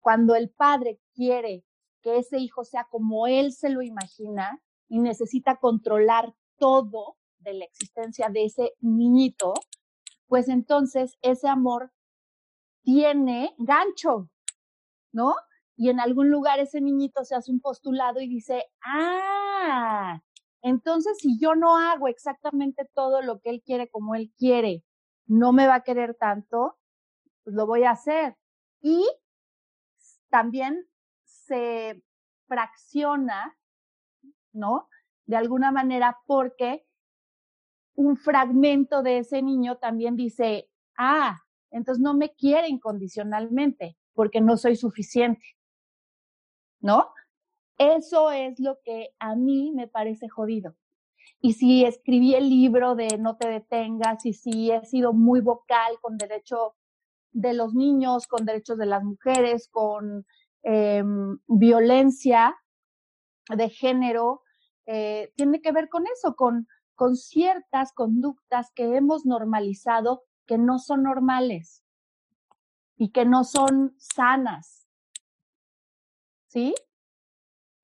Cuando 0.00 0.36
el 0.36 0.50
padre 0.50 1.00
quiere 1.14 1.64
que 2.00 2.18
ese 2.18 2.38
hijo 2.38 2.62
sea 2.62 2.86
como 2.88 3.26
él 3.26 3.52
se 3.52 3.70
lo 3.70 3.82
imagina 3.82 4.62
y 4.88 5.00
necesita 5.00 5.56
controlar 5.56 6.32
todo 6.58 7.16
de 7.40 7.54
la 7.54 7.64
existencia 7.64 8.28
de 8.28 8.44
ese 8.44 8.74
niñito, 8.80 9.52
pues 10.28 10.48
entonces 10.48 11.16
ese 11.22 11.48
amor 11.48 11.92
tiene 12.82 13.54
gancho, 13.58 14.30
¿no? 15.12 15.34
Y 15.76 15.90
en 15.90 16.00
algún 16.00 16.30
lugar 16.30 16.58
ese 16.60 16.80
niñito 16.80 17.24
se 17.24 17.34
hace 17.34 17.52
un 17.52 17.60
postulado 17.60 18.20
y 18.20 18.28
dice, 18.28 18.64
ah, 18.84 20.20
entonces 20.62 21.18
si 21.18 21.38
yo 21.38 21.54
no 21.54 21.76
hago 21.76 22.08
exactamente 22.08 22.88
todo 22.94 23.22
lo 23.22 23.40
que 23.40 23.50
él 23.50 23.62
quiere 23.64 23.88
como 23.88 24.14
él 24.14 24.32
quiere, 24.38 24.84
no 25.26 25.52
me 25.52 25.66
va 25.66 25.76
a 25.76 25.82
querer 25.82 26.14
tanto, 26.14 26.78
pues 27.44 27.54
lo 27.56 27.66
voy 27.66 27.84
a 27.84 27.90
hacer. 27.90 28.36
Y 28.80 29.04
también 30.30 30.88
se 31.24 32.02
fracciona, 32.46 33.56
¿no? 34.52 34.88
De 35.26 35.36
alguna 35.36 35.72
manera 35.72 36.18
porque 36.26 36.85
un 37.96 38.16
fragmento 38.16 39.02
de 39.02 39.18
ese 39.18 39.42
niño 39.42 39.76
también 39.78 40.16
dice, 40.16 40.70
ah, 40.96 41.40
entonces 41.70 42.02
no 42.02 42.14
me 42.14 42.34
quiere 42.34 42.68
incondicionalmente 42.68 43.96
porque 44.14 44.40
no 44.40 44.56
soy 44.56 44.76
suficiente, 44.76 45.44
¿no? 46.80 47.10
Eso 47.78 48.30
es 48.30 48.58
lo 48.60 48.78
que 48.84 49.10
a 49.18 49.34
mí 49.34 49.72
me 49.74 49.88
parece 49.88 50.28
jodido. 50.28 50.76
Y 51.40 51.54
si 51.54 51.84
escribí 51.84 52.34
el 52.34 52.48
libro 52.48 52.94
de 52.94 53.18
No 53.18 53.36
te 53.36 53.48
detengas 53.48 54.24
y 54.24 54.32
si 54.32 54.70
he 54.70 54.84
sido 54.86 55.12
muy 55.12 55.40
vocal 55.40 55.98
con 56.00 56.16
derecho 56.16 56.76
de 57.32 57.52
los 57.52 57.74
niños, 57.74 58.26
con 58.26 58.46
derechos 58.46 58.78
de 58.78 58.86
las 58.86 59.04
mujeres, 59.04 59.68
con 59.70 60.24
Em, 60.68 61.38
violencia 61.46 62.56
de 63.48 63.68
género, 63.68 64.42
eh, 64.84 65.32
tiene 65.36 65.60
que 65.60 65.70
ver 65.70 65.88
con 65.88 66.04
eso, 66.08 66.34
con, 66.34 66.66
con 66.96 67.16
ciertas 67.16 67.92
conductas 67.92 68.72
que 68.74 68.96
hemos 68.96 69.24
normalizado 69.24 70.24
que 70.46 70.58
no 70.58 70.78
son 70.78 71.04
normales 71.04 71.84
y 72.96 73.12
que 73.12 73.24
no 73.24 73.44
son 73.44 73.94
sanas. 73.98 74.88
¿Sí? 76.48 76.74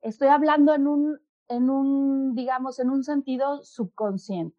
Estoy 0.01 0.29
hablando 0.29 0.75
en 0.75 0.89
un 0.89 1.21
en 1.49 1.71
un, 1.71 2.35
digamos, 2.35 2.79
en 2.79 2.91
un 2.91 3.05
sentido 3.05 3.63
subconsciente. 3.63 4.57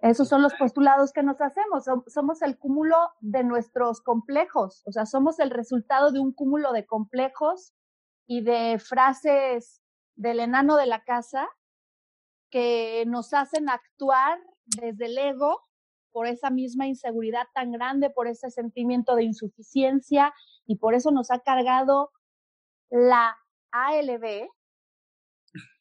Esos 0.00 0.28
son 0.28 0.42
los 0.42 0.54
postulados 0.54 1.12
que 1.12 1.22
nos 1.22 1.40
hacemos. 1.40 1.84
Somos 2.06 2.40
el 2.42 2.58
cúmulo 2.58 2.96
de 3.20 3.44
nuestros 3.44 4.00
complejos, 4.00 4.82
o 4.86 4.92
sea, 4.92 5.04
somos 5.04 5.38
el 5.40 5.50
resultado 5.50 6.10
de 6.10 6.20
un 6.20 6.32
cúmulo 6.32 6.72
de 6.72 6.86
complejos 6.86 7.74
y 8.26 8.42
de 8.42 8.78
frases 8.78 9.82
del 10.14 10.40
enano 10.40 10.76
de 10.76 10.86
la 10.86 11.04
casa 11.04 11.48
que 12.50 13.04
nos 13.06 13.32
hacen 13.32 13.68
actuar 13.68 14.40
desde 14.64 15.06
el 15.06 15.18
ego 15.18 15.62
por 16.12 16.26
esa 16.26 16.50
misma 16.50 16.86
inseguridad 16.86 17.46
tan 17.54 17.72
grande, 17.72 18.10
por 18.10 18.26
ese 18.26 18.50
sentimiento 18.50 19.14
de 19.14 19.24
insuficiencia 19.24 20.34
y 20.66 20.76
por 20.76 20.94
eso 20.94 21.10
nos 21.10 21.30
ha 21.30 21.40
cargado 21.40 22.10
la 22.90 23.36
ALB 23.70 24.48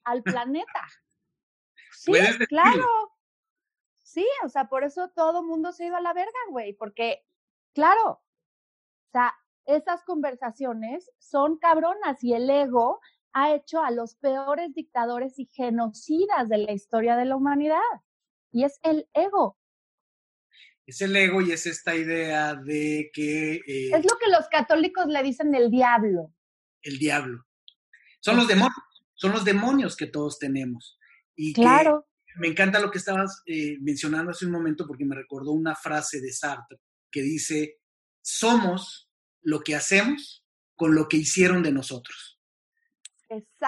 al 0.03 0.23
planeta. 0.23 0.87
Sí, 1.91 2.13
claro. 2.47 2.87
Sí, 4.03 4.25
o 4.43 4.49
sea, 4.49 4.69
por 4.69 4.83
eso 4.83 5.09
todo 5.09 5.43
mundo 5.43 5.71
se 5.71 5.83
ha 5.83 5.87
ido 5.87 5.95
a 5.97 6.01
la 6.01 6.13
verga, 6.13 6.39
güey, 6.49 6.73
porque, 6.73 7.23
claro, 7.73 8.11
o 8.11 9.11
sea, 9.11 9.35
esas 9.65 10.03
conversaciones 10.03 11.11
son 11.19 11.57
cabronas 11.57 12.23
y 12.23 12.33
el 12.33 12.49
ego 12.49 13.01
ha 13.33 13.53
hecho 13.53 13.81
a 13.81 13.91
los 13.91 14.15
peores 14.15 14.73
dictadores 14.73 15.37
y 15.39 15.45
genocidas 15.45 16.49
de 16.49 16.59
la 16.59 16.71
historia 16.71 17.15
de 17.15 17.25
la 17.25 17.35
humanidad. 17.35 17.79
Y 18.51 18.63
es 18.63 18.79
el 18.83 19.07
ego. 19.13 19.57
Es 20.85 21.01
el 21.01 21.15
ego 21.15 21.41
y 21.41 21.51
es 21.51 21.65
esta 21.67 21.95
idea 21.95 22.55
de 22.55 23.11
que... 23.13 23.55
Eh, 23.55 23.91
es 23.93 24.03
lo 24.05 24.17
que 24.17 24.31
los 24.31 24.47
católicos 24.49 25.05
le 25.07 25.21
dicen 25.21 25.53
el 25.53 25.69
diablo. 25.69 26.33
El 26.81 26.97
diablo. 26.97 27.45
Son 28.21 28.37
los 28.37 28.47
demonios, 28.47 28.75
son 29.13 29.31
los 29.31 29.45
demonios 29.45 29.95
que 29.95 30.07
todos 30.07 30.39
tenemos. 30.39 30.97
Y 31.35 31.53
claro. 31.53 32.07
me 32.37 32.47
encanta 32.47 32.79
lo 32.79 32.89
que 32.89 32.97
estabas 32.97 33.43
eh, 33.45 33.77
mencionando 33.81 34.31
hace 34.31 34.45
un 34.45 34.51
momento 34.51 34.87
porque 34.87 35.05
me 35.05 35.15
recordó 35.15 35.51
una 35.51 35.75
frase 35.75 36.19
de 36.19 36.33
Sartre 36.33 36.79
que 37.11 37.21
dice, 37.21 37.79
somos 38.21 39.09
lo 39.41 39.61
que 39.61 39.75
hacemos 39.75 40.45
con 40.75 40.95
lo 40.95 41.07
que 41.07 41.17
hicieron 41.17 41.61
de 41.61 41.71
nosotros. 41.71 42.38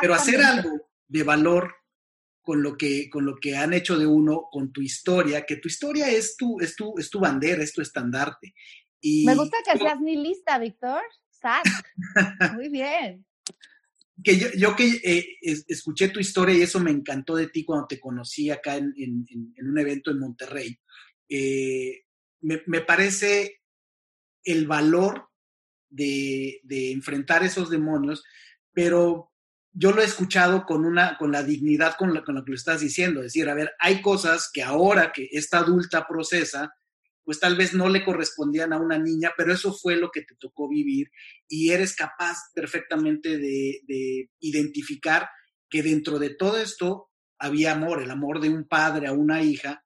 Pero 0.02 0.14
hacer 0.14 0.42
algo 0.42 0.90
de 1.08 1.24
valor 1.24 1.76
con 2.42 2.64
lo 2.64 2.76
que, 2.76 3.10
con 3.10 3.26
lo 3.26 3.38
que 3.38 3.56
han 3.56 3.74
hecho 3.74 3.98
de 3.98 4.08
uno, 4.08 4.48
con 4.52 4.72
tu 4.72 4.82
historia, 4.82 5.46
que 5.46 5.58
tu 5.58 5.68
historia 5.68 6.10
es 6.10 6.36
tu, 6.36 6.60
es 6.60 6.76
tu, 6.76 6.98
es 6.98 7.10
tu 7.10 7.20
bandera, 7.20 7.64
es 7.64 7.74
tu 7.74 7.82
estandarte. 7.82 8.54
Y 9.00 9.26
Me 9.26 9.36
gusta 9.36 9.58
que 9.64 9.78
seas 9.78 10.00
mi 10.00 10.16
lista, 10.16 10.58
Víctor. 10.58 11.02
Muy 12.56 12.70
bien. 12.70 13.26
Que 14.24 14.38
yo, 14.38 14.48
yo 14.56 14.76
que 14.76 15.02
eh, 15.04 15.26
escuché 15.42 16.10
tu 16.10 16.20
historia 16.20 16.56
y 16.56 16.62
eso 16.62 16.80
me 16.80 16.92
encantó 16.92 17.36
de 17.36 17.48
ti 17.48 17.66
cuando 17.66 17.88
te 17.88 18.00
conocí 18.00 18.52
acá 18.52 18.76
en, 18.76 18.94
en, 18.96 19.26
en 19.56 19.68
un 19.68 19.78
evento 19.80 20.12
en 20.12 20.20
Monterrey. 20.20 20.78
Eh, 21.28 22.04
me, 22.42 22.62
me, 22.68 22.82
parece 22.82 23.62
el 24.44 24.68
valor 24.68 25.30
de, 25.90 26.60
de 26.64 26.92
enfrentar 26.92 27.44
esos 27.44 27.70
demonios, 27.70 28.24
pero 28.74 29.31
yo 29.74 29.92
lo 29.92 30.02
he 30.02 30.06
escuchado 30.06 30.66
con 30.66 30.86
una, 30.86 31.18
con 31.18 31.32
la 31.32 31.44
dignidad 31.44 31.96
con 31.98 32.14
la, 32.14 32.24
que 32.24 32.32
lo 32.32 32.56
estás 32.56 32.82
diciendo, 32.82 33.22
es 33.22 33.28
decir, 33.28 33.50
a 33.50 33.54
ver, 33.54 33.72
hay 33.80 34.02
cosas 34.02 34.50
que 34.52 34.64
ahora 34.64 35.12
que 35.12 35.30
esta 35.32 35.60
adulta 35.60 36.06
procesa, 36.08 36.74
pues 37.24 37.40
tal 37.40 37.56
vez 37.56 37.74
no 37.74 37.88
le 37.88 38.04
correspondían 38.04 38.74
a 38.74 38.80
una 38.80 38.98
niña, 38.98 39.32
pero 39.38 39.54
eso 39.54 39.74
fue 39.74 39.96
lo 39.96 40.10
que 40.12 40.22
te 40.22 40.36
tocó 40.40 40.68
vivir 40.68 41.10
y 41.48 41.70
eres 41.70 41.96
capaz 41.96 42.38
perfectamente 42.54 43.38
de, 43.38 43.82
de 43.88 44.30
identificar 44.40 45.30
que 45.70 45.84
dentro 45.84 46.20
de 46.20 46.32
todo 46.32 46.58
esto 46.58 47.10
había 47.40 47.72
amor, 47.72 48.04
el 48.04 48.12
amor 48.12 48.40
de 48.42 48.50
un 48.50 48.68
padre 48.68 49.08
a 49.08 49.14
una 49.14 49.42
hija, 49.42 49.84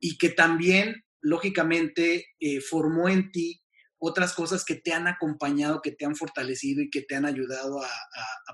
y 0.00 0.18
que 0.18 0.28
también, 0.28 1.04
lógicamente, 1.20 2.26
eh, 2.38 2.60
formó 2.60 3.08
en 3.08 3.30
ti 3.32 3.62
otras 3.98 4.34
cosas 4.34 4.64
que 4.64 4.76
te 4.76 4.92
han 4.92 5.08
acompañado, 5.08 5.82
que 5.82 5.92
te 5.92 6.04
han 6.06 6.14
fortalecido 6.14 6.82
y 6.82 6.90
que 6.90 7.02
te 7.02 7.16
han 7.16 7.24
ayudado 7.24 7.82
a, 7.82 7.88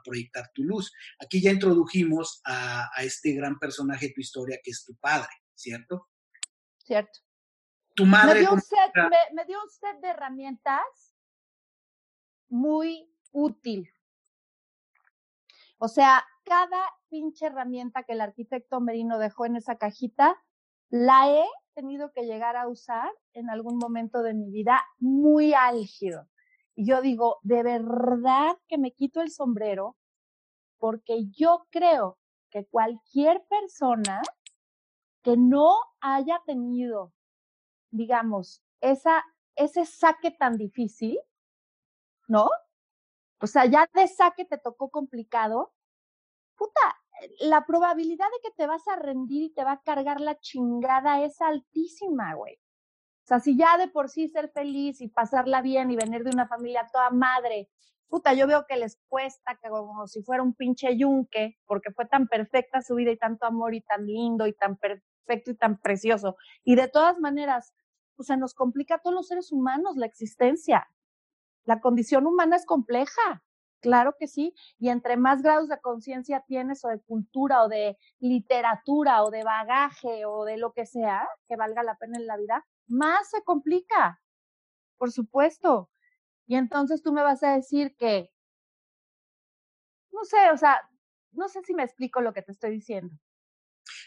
proyectar 0.04 0.50
tu 0.52 0.64
luz. 0.64 0.92
Aquí 1.18 1.40
ya 1.40 1.50
introdujimos 1.50 2.42
a, 2.44 2.90
este 3.02 3.32
gran 3.32 3.58
personaje 3.58 4.08
de 4.08 4.12
tu 4.12 4.20
historia 4.20 4.58
que 4.62 4.70
es 4.70 4.84
tu 4.84 4.94
padre, 4.96 5.30
¿cierto? 5.54 6.08
Cierto. 6.78 7.20
Tu 7.94 8.04
madre. 8.04 8.34
Me 8.34 8.40
dio, 8.40 8.52
un 8.52 8.60
set, 8.60 8.92
me 9.32 9.44
dio 9.46 9.62
un 9.62 9.70
set 9.70 10.00
de 10.02 10.08
herramientas 10.08 11.14
muy 12.48 13.10
útil. 13.30 13.90
O 15.78 15.88
sea, 15.88 16.24
cada 16.44 16.90
pinche 17.08 17.46
herramienta 17.46 18.02
que 18.02 18.12
el 18.12 18.20
arquitecto 18.20 18.80
Merino 18.80 19.18
dejó 19.18 19.46
en 19.46 19.56
esa 19.56 19.76
cajita, 19.76 20.36
la 20.90 21.30
he 21.30 21.44
tenido 21.74 22.12
que 22.12 22.24
llegar 22.24 22.56
a 22.56 22.68
usar 22.68 23.10
en 23.32 23.50
algún 23.50 23.78
momento 23.78 24.22
de 24.22 24.34
mi 24.34 24.50
vida 24.50 24.80
muy 24.98 25.54
álgido. 25.54 26.28
Y 26.74 26.86
yo 26.86 27.00
digo, 27.02 27.38
de 27.42 27.62
verdad 27.62 28.56
que 28.68 28.78
me 28.78 28.92
quito 28.92 29.20
el 29.20 29.30
sombrero 29.30 29.96
porque 30.78 31.26
yo 31.30 31.66
creo 31.70 32.18
que 32.50 32.66
cualquier 32.66 33.44
persona 33.48 34.22
que 35.22 35.36
no 35.36 35.74
haya 36.00 36.40
tenido, 36.46 37.12
digamos, 37.90 38.62
esa, 38.80 39.24
ese 39.56 39.86
saque 39.86 40.30
tan 40.30 40.56
difícil, 40.56 41.18
¿no? 42.28 42.48
O 43.40 43.46
sea, 43.46 43.66
ya 43.66 43.88
de 43.94 44.06
saque 44.08 44.44
te 44.44 44.58
tocó 44.58 44.90
complicado, 44.90 45.72
puta, 46.56 47.03
la 47.40 47.64
probabilidad 47.64 48.26
de 48.26 48.48
que 48.48 48.54
te 48.56 48.66
vas 48.66 48.86
a 48.88 48.96
rendir 48.96 49.42
y 49.42 49.52
te 49.52 49.64
va 49.64 49.72
a 49.72 49.82
cargar 49.82 50.20
la 50.20 50.38
chingada 50.38 51.24
es 51.24 51.40
altísima, 51.40 52.34
güey. 52.34 52.54
O 52.54 53.26
sea, 53.26 53.40
si 53.40 53.56
ya 53.56 53.78
de 53.78 53.88
por 53.88 54.10
sí 54.10 54.28
ser 54.28 54.50
feliz 54.50 55.00
y 55.00 55.08
pasarla 55.08 55.62
bien 55.62 55.90
y 55.90 55.96
venir 55.96 56.24
de 56.24 56.30
una 56.30 56.46
familia 56.46 56.86
toda 56.92 57.10
madre, 57.10 57.70
puta, 58.08 58.34
yo 58.34 58.46
veo 58.46 58.66
que 58.66 58.76
les 58.76 58.98
cuesta 59.08 59.58
que 59.62 59.68
como 59.70 60.06
si 60.06 60.22
fuera 60.22 60.42
un 60.42 60.54
pinche 60.54 60.96
yunque, 60.96 61.56
porque 61.66 61.90
fue 61.92 62.06
tan 62.06 62.28
perfecta 62.28 62.82
su 62.82 62.96
vida 62.96 63.10
y 63.10 63.16
tanto 63.16 63.46
amor 63.46 63.74
y 63.74 63.80
tan 63.80 64.06
lindo 64.06 64.46
y 64.46 64.52
tan 64.52 64.76
perfecto 64.76 65.50
y 65.50 65.56
tan 65.56 65.78
precioso. 65.80 66.36
Y 66.64 66.76
de 66.76 66.88
todas 66.88 67.18
maneras, 67.18 67.72
o 68.16 68.22
sea, 68.22 68.36
nos 68.36 68.54
complica 68.54 68.96
a 68.96 68.98
todos 68.98 69.14
los 69.14 69.28
seres 69.28 69.52
humanos 69.52 69.96
la 69.96 70.06
existencia. 70.06 70.86
La 71.64 71.80
condición 71.80 72.26
humana 72.26 72.56
es 72.56 72.66
compleja. 72.66 73.42
Claro 73.84 74.16
que 74.18 74.28
sí. 74.28 74.54
Y 74.78 74.88
entre 74.88 75.18
más 75.18 75.42
grados 75.42 75.68
de 75.68 75.78
conciencia 75.78 76.42
tienes 76.48 76.82
o 76.86 76.88
de 76.88 77.00
cultura 77.00 77.62
o 77.64 77.68
de 77.68 77.98
literatura 78.18 79.22
o 79.22 79.30
de 79.30 79.44
bagaje 79.44 80.24
o 80.24 80.46
de 80.46 80.56
lo 80.56 80.72
que 80.72 80.86
sea 80.86 81.28
que 81.46 81.56
valga 81.56 81.82
la 81.82 81.98
pena 81.98 82.16
en 82.16 82.26
la 82.26 82.38
vida, 82.38 82.66
más 82.86 83.28
se 83.28 83.42
complica. 83.44 84.22
Por 84.96 85.12
supuesto. 85.12 85.90
Y 86.46 86.56
entonces 86.56 87.02
tú 87.02 87.12
me 87.12 87.22
vas 87.22 87.42
a 87.42 87.56
decir 87.56 87.94
que, 87.98 88.30
no 90.10 90.24
sé, 90.24 90.50
o 90.50 90.56
sea, 90.56 90.80
no 91.32 91.48
sé 91.48 91.60
si 91.62 91.74
me 91.74 91.82
explico 91.82 92.22
lo 92.22 92.32
que 92.32 92.40
te 92.40 92.52
estoy 92.52 92.70
diciendo. 92.70 93.14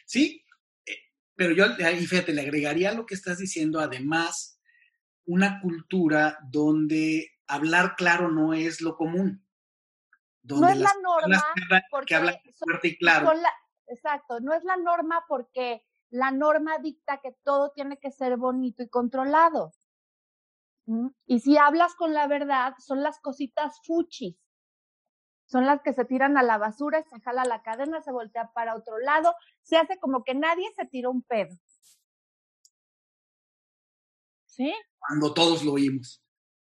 Sí, 0.07 0.43
eh, 0.87 0.97
pero 1.35 1.53
yo, 1.53 1.65
y 1.67 2.07
fíjate, 2.07 2.33
le 2.33 2.41
agregaría 2.41 2.93
lo 2.93 3.05
que 3.05 3.13
estás 3.13 3.37
diciendo, 3.37 3.79
además, 3.79 4.59
una 5.25 5.61
cultura 5.61 6.39
donde 6.49 7.29
hablar 7.45 7.93
claro 7.95 8.31
no 8.31 8.55
es 8.55 8.81
lo 8.81 8.95
común 8.95 9.46
no 10.47 10.67
es 10.67 10.77
la 10.77 10.93
norma 11.01 11.43
porque 11.89 12.15
y 12.83 12.97
claro. 12.97 13.31
exacto, 13.87 14.39
no 14.39 14.53
es 14.53 14.63
la 14.63 14.77
norma 14.77 15.23
porque 15.27 15.83
la 16.09 16.31
norma 16.31 16.77
dicta 16.79 17.19
que 17.21 17.33
todo 17.43 17.71
tiene 17.71 17.97
que 17.97 18.11
ser 18.11 18.37
bonito 18.37 18.83
y 18.83 18.89
controlado. 18.89 19.73
Y 21.25 21.39
si 21.41 21.57
hablas 21.57 21.95
con 21.95 22.13
la 22.13 22.27
verdad, 22.27 22.73
son 22.79 23.03
las 23.03 23.19
cositas 23.19 23.81
fuchis. 23.85 24.37
Son 25.45 25.65
las 25.65 25.81
que 25.81 25.93
se 25.93 26.05
tiran 26.05 26.37
a 26.37 26.43
la 26.43 26.57
basura, 26.57 27.03
se 27.03 27.19
jala 27.21 27.45
la 27.45 27.61
cadena, 27.61 28.01
se 28.01 28.11
voltea 28.11 28.51
para 28.53 28.75
otro 28.75 28.97
lado, 28.99 29.33
se 29.61 29.77
hace 29.77 29.97
como 29.99 30.23
que 30.23 30.33
nadie 30.33 30.69
se 30.75 30.85
tiró 30.85 31.11
un 31.11 31.23
pedo. 31.23 31.55
¿Sí? 34.45 34.73
Cuando 34.97 35.33
todos 35.33 35.63
lo 35.63 35.73
oímos. 35.73 36.21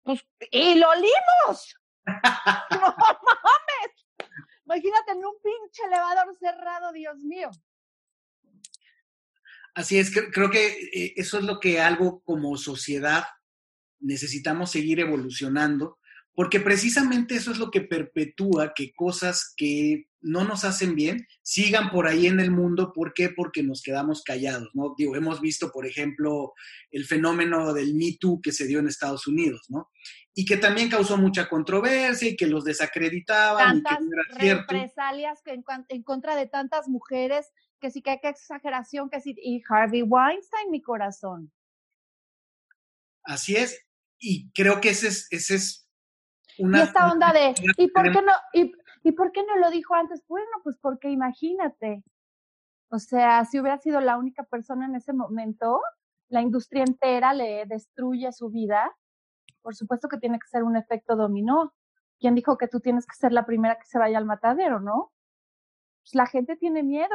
Pues, 0.04 0.26
y 0.52 0.76
lo 0.76 0.90
olimos. 0.90 1.76
no. 2.72 2.96
Imagínate 4.72 5.12
en 5.12 5.18
un 5.18 5.34
pinche 5.44 5.84
elevador 5.86 6.34
cerrado, 6.40 6.94
Dios 6.94 7.18
mío. 7.24 7.50
Así 9.76 9.98
es, 10.00 10.12
creo 10.32 10.50
que 10.50 10.68
eh, 10.94 11.14
eso 11.18 11.40
es 11.40 11.44
lo 11.44 11.60
que 11.60 11.82
algo 11.82 12.22
como 12.24 12.56
sociedad 12.58 13.26
necesitamos 14.00 14.72
seguir 14.72 15.02
evolucionando, 15.02 16.00
porque 16.34 16.62
precisamente 16.62 17.36
eso 17.36 17.52
es 17.52 17.58
lo 17.58 17.70
que 17.70 17.82
perpetúa 17.82 18.74
que 18.74 18.94
cosas 18.94 19.54
que 19.58 20.06
no 20.22 20.46
nos 20.46 20.64
hacen 20.64 20.96
bien 20.96 21.28
sigan 21.42 21.90
por 21.90 22.08
ahí 22.08 22.28
en 22.28 22.40
el 22.40 22.52
mundo. 22.52 22.94
¿Por 22.94 23.14
qué? 23.14 23.30
Porque 23.30 23.64
nos 23.64 23.82
quedamos 23.82 24.24
callados, 24.24 24.70
¿no? 24.74 24.94
Digo, 24.98 25.16
hemos 25.16 25.42
visto, 25.42 25.72
por 25.72 25.86
ejemplo, 25.86 26.54
el 26.92 27.06
fenómeno 27.06 27.74
del 27.74 27.96
Me 27.96 28.18
Too 28.20 28.40
que 28.42 28.54
se 28.54 28.68
dio 28.68 28.80
en 28.80 28.88
Estados 28.88 29.28
Unidos, 29.28 29.66
¿no? 29.68 29.90
Y 30.34 30.46
que 30.46 30.58
también 30.58 30.90
causó 30.90 31.18
mucha 31.18 31.50
controversia 31.50 32.30
y 32.30 32.38
que 32.38 32.48
los 32.48 32.64
desacreditaban 32.64 33.84
Tantas 33.84 33.94
y 33.94 33.98
que 33.98 34.06
no 34.06 34.42
era 34.42 34.60
represalias 34.60 35.42
que 35.44 35.52
en, 35.52 35.64
en 35.90 36.04
contra 36.04 36.36
de 36.36 36.48
tantas 36.48 36.88
mujeres, 36.88 37.52
que 37.82 37.92
sí 37.92 38.02
que 38.02 38.20
qué 38.22 38.30
exageración, 38.30 39.10
que 39.10 39.20
sí, 39.20 39.36
y 39.38 39.62
Harvey 39.68 40.04
Weinstein, 40.04 40.72
mi 40.72 40.82
corazón. 40.82 41.52
Así 43.24 43.56
es. 43.56 43.86
Y 44.20 44.52
creo 44.54 44.80
que 44.80 44.90
ese 44.92 45.10
es, 45.10 45.28
ese 45.32 45.56
es 45.56 45.90
Y 46.58 46.64
una... 46.64 46.84
esta 46.84 47.12
onda 47.12 47.34
de, 47.34 47.54
¿y 47.78 47.88
por 47.90 48.12
qué 48.12 48.22
no, 48.22 48.32
y, 48.54 48.72
y 49.04 49.12
por 49.12 49.32
qué 49.32 49.44
no 49.44 49.58
lo 49.58 49.70
dijo 49.70 49.96
antes? 49.96 50.24
Bueno, 50.28 50.50
pues 50.64 50.78
porque 50.82 51.10
imagínate. 51.10 52.04
O 52.90 53.00
sea, 53.00 53.46
si 53.46 53.60
hubiera 53.60 53.80
sido 53.80 54.00
la 54.00 54.18
única 54.18 54.44
persona 54.44 54.86
en 54.86 54.96
ese 54.96 55.14
momento, 55.14 55.82
la 56.30 56.42
industria 56.42 56.84
entera 56.84 57.34
le 57.34 57.66
destruye 57.66 58.32
su 58.32 58.50
vida. 58.50 58.96
Por 59.62 59.76
supuesto 59.76 60.08
que 60.08 60.18
tiene 60.18 60.40
que 60.40 60.48
ser 60.48 60.64
un 60.64 60.76
efecto 60.76 61.16
dominó. 61.16 61.74
¿Quién 62.20 62.36
dijo 62.36 62.58
que 62.58 62.68
tú 62.68 62.80
tienes 62.80 63.06
que 63.06 63.16
ser 63.16 63.32
la 63.32 63.46
primera 63.46 63.76
que 63.76 63.86
se 63.86 64.00
vaya 64.00 64.18
al 64.18 64.26
matadero, 64.26 64.80
no? 64.80 65.12
Pues 66.04 66.16
la 66.16 66.26
gente 66.26 66.56
tiene 66.56 66.84
miedo, 66.84 67.10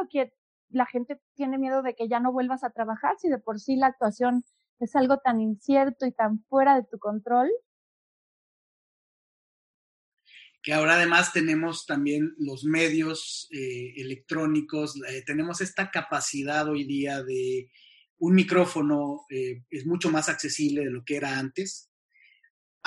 la 0.70 0.86
gente 0.86 1.20
tiene 1.34 1.58
miedo 1.58 1.82
de 1.82 1.94
que 1.94 2.08
ya 2.08 2.20
no 2.20 2.32
vuelvas 2.32 2.64
a 2.64 2.70
trabajar, 2.70 3.16
si 3.18 3.28
de 3.28 3.38
por 3.38 3.60
sí 3.60 3.76
la 3.76 3.88
actuación 3.88 4.44
es 4.80 4.94
algo 4.96 5.18
tan 5.18 5.40
incierto 5.40 6.06
y 6.06 6.12
tan 6.12 6.44
fuera 6.48 6.76
de 6.76 6.84
tu 6.84 6.98
control. 6.98 7.50
que 10.66 10.72
ahora 10.72 10.96
además 10.96 11.32
tenemos 11.32 11.86
también 11.86 12.34
los 12.38 12.64
medios 12.64 13.46
eh, 13.52 13.92
electrónicos, 13.98 15.00
eh, 15.08 15.22
tenemos 15.24 15.60
esta 15.60 15.92
capacidad 15.92 16.68
hoy 16.68 16.82
día 16.82 17.22
de 17.22 17.70
un 18.18 18.34
micrófono, 18.34 19.26
eh, 19.30 19.62
es 19.70 19.86
mucho 19.86 20.10
más 20.10 20.28
accesible 20.28 20.80
de 20.80 20.90
lo 20.90 21.04
que 21.04 21.18
era 21.18 21.38
antes. 21.38 21.88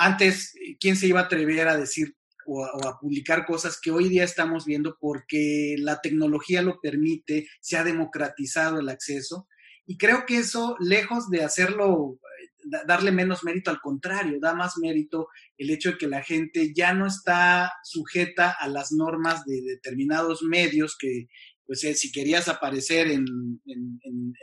Antes, 0.02 0.54
¿quién 0.80 0.96
se 0.96 1.08
iba 1.08 1.20
a 1.20 1.24
atrever 1.24 1.68
a 1.68 1.76
decir 1.76 2.14
o 2.46 2.64
a, 2.64 2.98
publicar 2.98 3.44
cosas 3.44 3.78
que 3.78 3.90
hoy 3.90 4.08
día 4.08 4.24
estamos 4.24 4.64
viendo 4.64 4.96
porque 4.98 5.74
la 5.78 6.00
tecnología 6.00 6.62
lo 6.62 6.80
permite, 6.80 7.46
se 7.60 7.76
ha 7.76 7.84
democratizado 7.84 8.80
el 8.80 8.88
acceso? 8.88 9.46
Y 9.86 9.98
creo 9.98 10.24
que 10.26 10.38
eso, 10.38 10.74
lejos 10.80 11.28
de 11.28 11.44
hacerlo, 11.44 12.18
da- 12.64 12.84
darle 12.86 13.12
menos 13.12 13.44
mérito, 13.44 13.70
al 13.70 13.80
contrario, 13.82 14.38
da 14.40 14.54
más 14.54 14.78
mérito 14.78 15.28
el 15.58 15.68
hecho 15.68 15.90
de 15.92 15.98
que 15.98 16.06
la 16.08 16.22
gente 16.22 16.72
ya 16.74 16.94
no 16.94 17.06
está 17.06 17.70
sujeta 17.84 18.56
a 18.58 18.68
las 18.68 18.92
normas 18.92 19.44
de 19.44 19.60
determinados 19.60 20.42
medios 20.42 20.96
que, 20.98 21.26
pues 21.66 21.84
eh, 21.84 21.94
si 21.94 22.10
querías 22.10 22.48
aparecer 22.48 23.08
en 23.10 23.24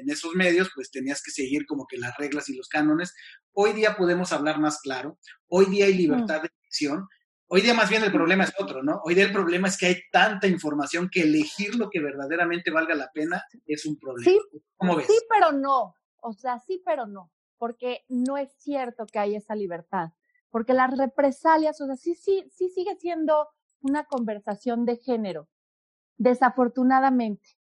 esos 0.07 0.35
medios, 0.35 0.69
pues 0.75 0.91
tenías 0.91 1.21
que 1.23 1.31
seguir 1.31 1.65
como 1.65 1.85
que 1.87 1.97
las 1.97 2.15
reglas 2.17 2.47
y 2.49 2.55
los 2.55 2.67
cánones. 2.67 3.13
Hoy 3.59 3.73
día 3.73 3.95
podemos 3.97 4.31
hablar 4.33 4.59
más 4.59 4.81
claro, 4.81 5.17
hoy 5.47 5.65
día 5.65 5.85
hay 5.85 5.95
libertad 5.95 6.43
de 6.43 6.51
elección. 6.61 7.07
Hoy 7.47 7.61
día 7.61 7.73
más 7.73 7.89
bien 7.89 8.03
el 8.03 8.11
problema 8.11 8.43
es 8.43 8.53
otro, 8.59 8.83
¿no? 8.83 9.01
Hoy 9.03 9.15
día 9.15 9.23
el 9.23 9.31
problema 9.31 9.67
es 9.67 9.79
que 9.79 9.87
hay 9.87 9.95
tanta 10.11 10.45
información 10.45 11.09
que 11.11 11.23
elegir 11.23 11.73
lo 11.73 11.89
que 11.89 11.99
verdaderamente 11.99 12.69
valga 12.69 12.93
la 12.93 13.09
pena 13.11 13.43
es 13.65 13.83
un 13.87 13.97
problema. 13.97 14.29
Sí, 14.29 14.39
¿Cómo 14.75 14.95
ves? 14.95 15.07
Sí, 15.07 15.17
pero 15.27 15.53
no. 15.53 15.95
O 16.17 16.33
sea, 16.33 16.59
sí, 16.59 16.83
pero 16.85 17.07
no. 17.07 17.31
Porque 17.57 18.05
no 18.09 18.37
es 18.37 18.53
cierto 18.59 19.07
que 19.07 19.17
hay 19.17 19.35
esa 19.35 19.55
libertad. 19.55 20.09
Porque 20.51 20.73
las 20.73 20.95
represalias, 20.95 21.81
o 21.81 21.87
sea, 21.87 21.95
sí, 21.95 22.13
sí, 22.13 22.47
sí 22.51 22.69
sigue 22.69 22.95
siendo 22.99 23.49
una 23.79 24.03
conversación 24.03 24.85
de 24.85 24.97
género. 24.97 25.49
Desafortunadamente. 26.17 27.57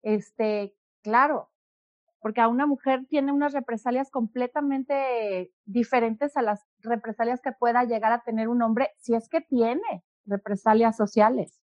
Este, 0.00 0.74
claro. 1.02 1.50
Porque 2.24 2.40
a 2.40 2.48
una 2.48 2.66
mujer 2.66 3.04
tiene 3.10 3.32
unas 3.32 3.52
represalias 3.52 4.10
completamente 4.10 5.52
diferentes 5.66 6.38
a 6.38 6.40
las 6.40 6.66
represalias 6.78 7.42
que 7.42 7.52
pueda 7.52 7.84
llegar 7.84 8.12
a 8.12 8.22
tener 8.22 8.48
un 8.48 8.62
hombre, 8.62 8.92
si 8.96 9.14
es 9.14 9.28
que 9.28 9.42
tiene 9.42 10.02
represalias 10.24 10.96
sociales. 10.96 11.60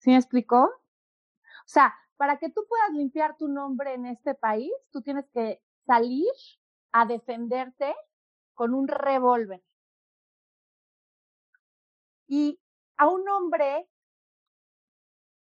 ¿Sí 0.00 0.10
me 0.10 0.16
explicó? 0.16 0.64
O 0.64 1.64
sea, 1.64 1.94
para 2.18 2.36
que 2.36 2.50
tú 2.50 2.66
puedas 2.68 2.90
limpiar 2.90 3.38
tu 3.38 3.48
nombre 3.48 3.94
en 3.94 4.04
este 4.04 4.34
país, 4.34 4.70
tú 4.90 5.00
tienes 5.00 5.26
que 5.32 5.62
salir 5.86 6.28
a 6.92 7.06
defenderte 7.06 7.94
con 8.52 8.74
un 8.74 8.88
revólver. 8.88 9.62
Y 12.28 12.60
a 12.98 13.08
un 13.08 13.26
hombre 13.26 13.88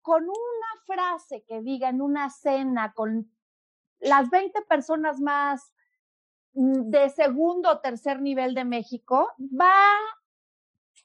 con 0.09 0.23
una 0.23 0.83
frase 0.87 1.43
que 1.47 1.61
diga 1.61 1.87
en 1.87 2.01
una 2.01 2.31
cena 2.31 2.93
con 2.93 3.31
las 3.99 4.31
20 4.31 4.63
personas 4.63 5.21
más 5.21 5.71
mm, 6.53 6.89
de 6.89 7.11
segundo 7.11 7.69
o 7.69 7.79
tercer 7.79 8.19
nivel 8.19 8.55
de 8.55 8.65
México, 8.65 9.31
va 9.39 9.93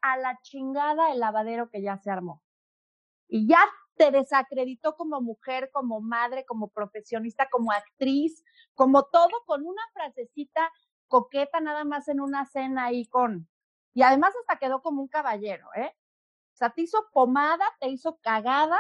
a 0.01 0.17
la 0.17 0.39
chingada 0.41 1.13
el 1.13 1.21
lavadero 1.21 1.69
que 1.69 1.83
ya 1.83 1.99
se 1.99 2.11
armó. 2.11 2.43
Y 3.29 3.47
ya 3.47 3.61
te 3.97 4.11
desacreditó 4.11 4.97
como 4.97 5.21
mujer, 5.21 5.69
como 5.71 6.01
madre, 6.01 6.47
como 6.47 6.69
profesionista, 6.69 7.51
como 7.51 7.73
actriz, 7.73 8.43
como 8.73 9.05
todo 9.05 9.45
con 9.45 9.67
una 9.67 9.83
frasecita 9.93 10.73
coqueta 11.09 11.61
nada 11.61 11.85
más 11.85 12.09
en 12.09 12.21
una 12.21 12.47
cena 12.47 12.87
ahí 12.87 13.07
con... 13.07 13.51
Y 13.93 14.01
además 14.01 14.33
hasta 14.41 14.59
quedó 14.59 14.81
como 14.81 15.03
un 15.03 15.09
caballero, 15.09 15.69
¿eh? 15.77 15.95
O 16.55 16.57
sea, 16.57 16.71
te 16.71 16.83
hizo 16.83 17.05
pomada, 17.13 17.67
te 17.81 17.89
hizo 17.89 18.19
cagada, 18.23 18.79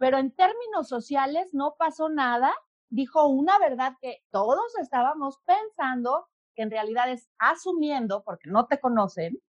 pero 0.00 0.16
en 0.16 0.34
términos 0.34 0.88
sociales 0.88 1.50
no 1.52 1.74
pasó 1.78 2.08
nada. 2.08 2.54
Dijo 2.88 3.26
una 3.26 3.58
verdad 3.58 3.98
que 4.00 4.24
todos 4.30 4.74
estábamos 4.80 5.38
pensando, 5.44 6.26
que 6.54 6.62
en 6.62 6.70
realidad 6.70 7.10
es 7.10 7.28
asumiendo, 7.38 8.22
porque 8.24 8.48
no 8.48 8.66
te 8.66 8.80
conocen, 8.80 9.42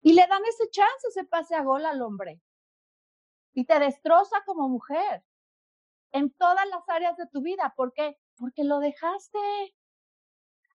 y 0.00 0.12
le 0.12 0.24
dan 0.28 0.42
ese 0.44 0.70
chance, 0.70 1.08
ese 1.08 1.24
pase 1.24 1.56
a 1.56 1.64
gol 1.64 1.84
al 1.84 2.00
hombre 2.00 2.40
y 3.54 3.64
te 3.64 3.76
destroza 3.80 4.36
como 4.46 4.68
mujer 4.68 5.24
en 6.12 6.30
todas 6.30 6.66
las 6.68 6.88
áreas 6.88 7.16
de 7.16 7.26
tu 7.26 7.42
vida. 7.42 7.74
¿Por 7.76 7.92
qué? 7.92 8.16
Porque 8.36 8.62
lo 8.62 8.78
dejaste. 8.78 9.38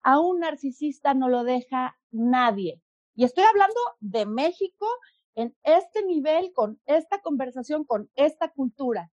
A 0.04 0.20
un 0.20 0.42
narcisista 0.42 1.14
no 1.14 1.30
lo 1.30 1.46
deja 1.46 1.98
nadie. 2.12 2.82
Y 3.16 3.24
estoy 3.24 3.46
hablando 3.46 3.80
de 4.02 4.26
México 4.26 4.86
en 5.38 5.56
este 5.62 6.04
nivel, 6.04 6.52
con 6.52 6.82
esta 6.88 7.22
conversación, 7.22 7.86
con 7.86 8.10
esta 8.16 8.50
cultura. 8.50 9.12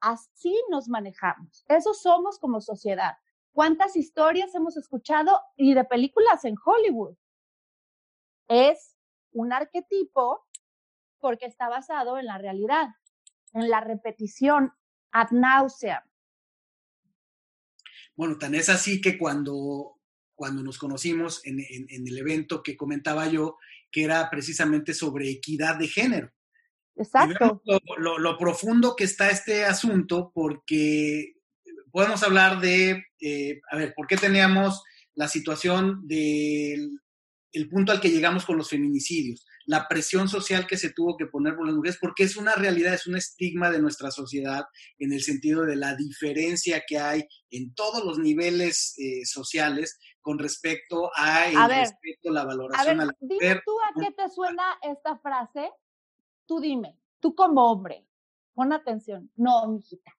Así 0.00 0.56
nos 0.70 0.88
manejamos. 0.88 1.64
Eso 1.66 1.92
somos 1.92 2.38
como 2.38 2.60
sociedad. 2.60 3.14
¿Cuántas 3.50 3.96
historias 3.96 4.54
hemos 4.54 4.76
escuchado 4.76 5.40
y 5.56 5.74
de 5.74 5.84
películas 5.84 6.44
en 6.44 6.54
Hollywood? 6.64 7.16
Es 8.46 8.96
un 9.32 9.52
arquetipo 9.52 10.46
porque 11.18 11.46
está 11.46 11.68
basado 11.68 12.16
en 12.16 12.26
la 12.26 12.38
realidad, 12.38 12.86
en 13.54 13.70
la 13.70 13.80
repetición 13.80 14.72
ad 15.10 15.30
nauseam. 15.32 16.02
Bueno, 18.14 18.38
tan 18.38 18.54
es 18.54 18.68
así 18.68 19.00
que 19.00 19.18
cuando, 19.18 20.00
cuando 20.36 20.62
nos 20.62 20.78
conocimos 20.78 21.44
en, 21.44 21.58
en, 21.58 21.86
en, 21.88 22.06
el 22.06 22.18
evento 22.18 22.62
que 22.62 22.76
comentaba 22.76 23.26
yo, 23.26 23.56
que 23.92 24.04
era 24.04 24.28
precisamente 24.30 24.94
sobre 24.94 25.30
equidad 25.30 25.76
de 25.76 25.88
género. 25.88 26.32
Exacto. 26.96 27.62
Lo, 27.64 27.80
lo, 27.98 28.18
lo, 28.18 28.38
profundo 28.38 28.96
que 28.96 29.04
está 29.04 29.30
este 29.30 29.64
asunto, 29.64 30.32
porque 30.34 31.34
podemos 31.90 32.22
hablar 32.22 32.60
de, 32.60 33.04
eh, 33.20 33.60
a 33.70 33.76
ver, 33.76 33.94
¿por 33.94 34.06
qué 34.06 34.16
teníamos 34.16 34.82
la 35.14 35.28
situación 35.28 36.06
del 36.06 36.98
el 37.54 37.68
punto 37.68 37.92
al 37.92 38.00
que 38.00 38.08
llegamos 38.10 38.46
con 38.46 38.56
los 38.56 38.70
feminicidios? 38.70 39.44
la 39.66 39.86
presión 39.88 40.28
social 40.28 40.66
que 40.66 40.76
se 40.76 40.90
tuvo 40.90 41.16
que 41.16 41.26
poner 41.26 41.54
por 41.54 41.66
las 41.66 41.74
mujeres, 41.74 41.98
porque 42.00 42.24
es 42.24 42.36
una 42.36 42.54
realidad, 42.54 42.94
es 42.94 43.06
un 43.06 43.16
estigma 43.16 43.70
de 43.70 43.80
nuestra 43.80 44.10
sociedad 44.10 44.64
en 44.98 45.12
el 45.12 45.22
sentido 45.22 45.64
de 45.64 45.76
la 45.76 45.94
diferencia 45.94 46.82
que 46.86 46.98
hay 46.98 47.24
en 47.50 47.74
todos 47.74 48.04
los 48.04 48.18
niveles 48.18 48.94
eh, 48.98 49.24
sociales 49.24 49.98
con 50.22 50.38
respecto 50.38 51.10
a 51.14 51.48
el 51.48 51.56
a 51.56 51.68
ver, 51.68 51.88
la 52.22 52.44
valoración 52.44 52.80
a, 52.80 52.92
ver, 52.92 53.02
a 53.02 53.06
la 53.06 53.16
dime 53.20 53.34
mujer. 53.34 53.62
tú 53.64 53.72
a 53.80 54.00
qué 54.00 54.12
te 54.12 54.28
suena 54.30 54.78
esta 54.82 55.18
frase. 55.18 55.72
Tú 56.46 56.60
dime, 56.60 56.98
tú 57.20 57.34
como 57.34 57.70
hombre, 57.70 58.06
pon 58.54 58.72
atención. 58.72 59.30
No, 59.36 59.66
mijita, 59.68 60.16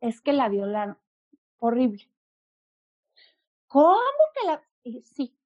es 0.00 0.20
que 0.20 0.32
la 0.32 0.48
violaron. 0.48 0.98
Horrible. 1.58 2.10
¿Cómo 3.68 4.00
que 4.34 4.46
la...? 4.46 4.62
Y 4.82 5.02
sí, 5.02 5.36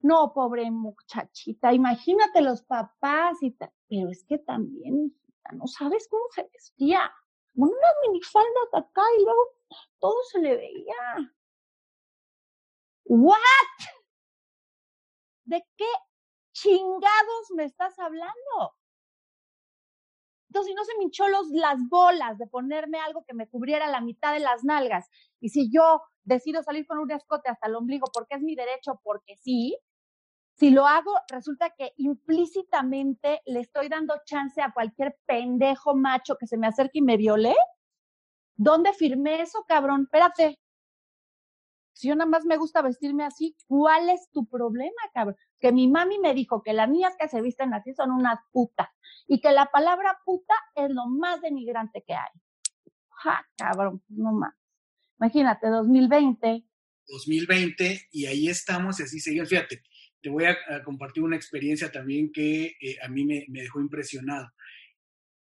no, 0.00 0.32
pobre 0.32 0.70
muchachita, 0.70 1.72
imagínate 1.72 2.40
los 2.40 2.62
papás 2.62 3.42
y 3.42 3.50
tal. 3.52 3.72
Pero 3.88 4.10
es 4.10 4.24
que 4.24 4.38
también, 4.38 5.06
hijita, 5.06 5.52
no 5.52 5.66
sabes 5.66 6.08
cómo 6.08 6.24
se 6.30 6.48
vestía. 6.52 7.12
Con 7.54 7.68
unas 7.68 7.94
minifaldas 8.06 8.74
acá 8.74 9.02
y 9.18 9.24
luego 9.24 9.56
todo 9.98 10.16
se 10.30 10.40
le 10.40 10.56
veía. 10.56 10.94
¿What? 13.08 13.38
¿de 15.48 15.64
qué 15.76 15.86
chingados 16.52 17.50
me 17.56 17.64
estás 17.64 17.98
hablando? 17.98 18.74
Entonces, 20.50 20.74
no 20.76 20.84
se 20.84 20.96
me 20.96 21.04
hinchó 21.04 21.28
los, 21.28 21.48
las 21.50 21.78
bolas 21.88 22.38
de 22.38 22.46
ponerme 22.46 22.98
algo 23.00 23.24
que 23.24 23.34
me 23.34 23.48
cubriera 23.48 23.88
la 23.88 24.00
mitad 24.00 24.32
de 24.32 24.40
las 24.40 24.64
nalgas, 24.64 25.08
y 25.40 25.50
si 25.50 25.70
yo 25.70 26.02
decido 26.22 26.62
salir 26.62 26.86
con 26.86 26.98
un 26.98 27.10
escote 27.10 27.50
hasta 27.50 27.68
el 27.68 27.76
ombligo 27.76 28.06
porque 28.12 28.34
es 28.36 28.42
mi 28.42 28.54
derecho, 28.54 29.00
porque 29.02 29.36
sí, 29.36 29.78
si 30.56 30.70
lo 30.70 30.86
hago, 30.86 31.12
resulta 31.28 31.70
que 31.70 31.92
implícitamente 31.96 33.40
le 33.46 33.60
estoy 33.60 33.88
dando 33.88 34.14
chance 34.24 34.60
a 34.60 34.72
cualquier 34.72 35.16
pendejo 35.26 35.94
macho 35.94 36.36
que 36.36 36.46
se 36.46 36.58
me 36.58 36.66
acerque 36.66 36.98
y 36.98 37.02
me 37.02 37.16
viole. 37.16 37.54
¿Dónde 38.56 38.92
firmé 38.92 39.40
eso, 39.40 39.64
cabrón? 39.68 40.02
Espérate. 40.02 40.58
Si 41.98 42.06
yo 42.06 42.14
nada 42.14 42.30
más 42.30 42.44
me 42.44 42.56
gusta 42.56 42.80
vestirme 42.80 43.24
así, 43.24 43.56
¿cuál 43.66 44.08
es 44.08 44.30
tu 44.32 44.48
problema, 44.48 45.02
cabrón? 45.12 45.34
Que 45.58 45.72
mi 45.72 45.88
mami 45.88 46.20
me 46.20 46.32
dijo 46.32 46.62
que 46.62 46.72
las 46.72 46.88
niñas 46.88 47.16
que 47.18 47.26
se 47.26 47.42
visten 47.42 47.74
así 47.74 47.92
son 47.92 48.12
unas 48.12 48.38
putas 48.52 48.86
y 49.26 49.40
que 49.40 49.50
la 49.50 49.66
palabra 49.66 50.16
puta 50.24 50.54
es 50.76 50.90
lo 50.90 51.08
más 51.08 51.40
denigrante 51.40 52.04
que 52.06 52.14
hay. 52.14 52.30
Ja, 53.10 53.44
cabrón, 53.56 54.00
no 54.10 54.30
más. 54.30 54.54
Imagínate, 55.18 55.66
2020. 55.66 56.64
2020 57.08 58.08
y 58.12 58.26
ahí 58.26 58.48
estamos 58.48 59.00
y 59.00 59.02
así 59.02 59.18
seguimos. 59.18 59.48
Fíjate, 59.48 59.82
te 60.22 60.30
voy 60.30 60.44
a, 60.44 60.56
compartir 60.84 61.24
una 61.24 61.34
experiencia 61.34 61.90
también 61.90 62.30
que 62.30 62.76
eh, 62.80 62.96
a 63.02 63.08
mí 63.08 63.24
me, 63.24 63.44
dejó 63.48 63.80
impresionado. 63.80 64.48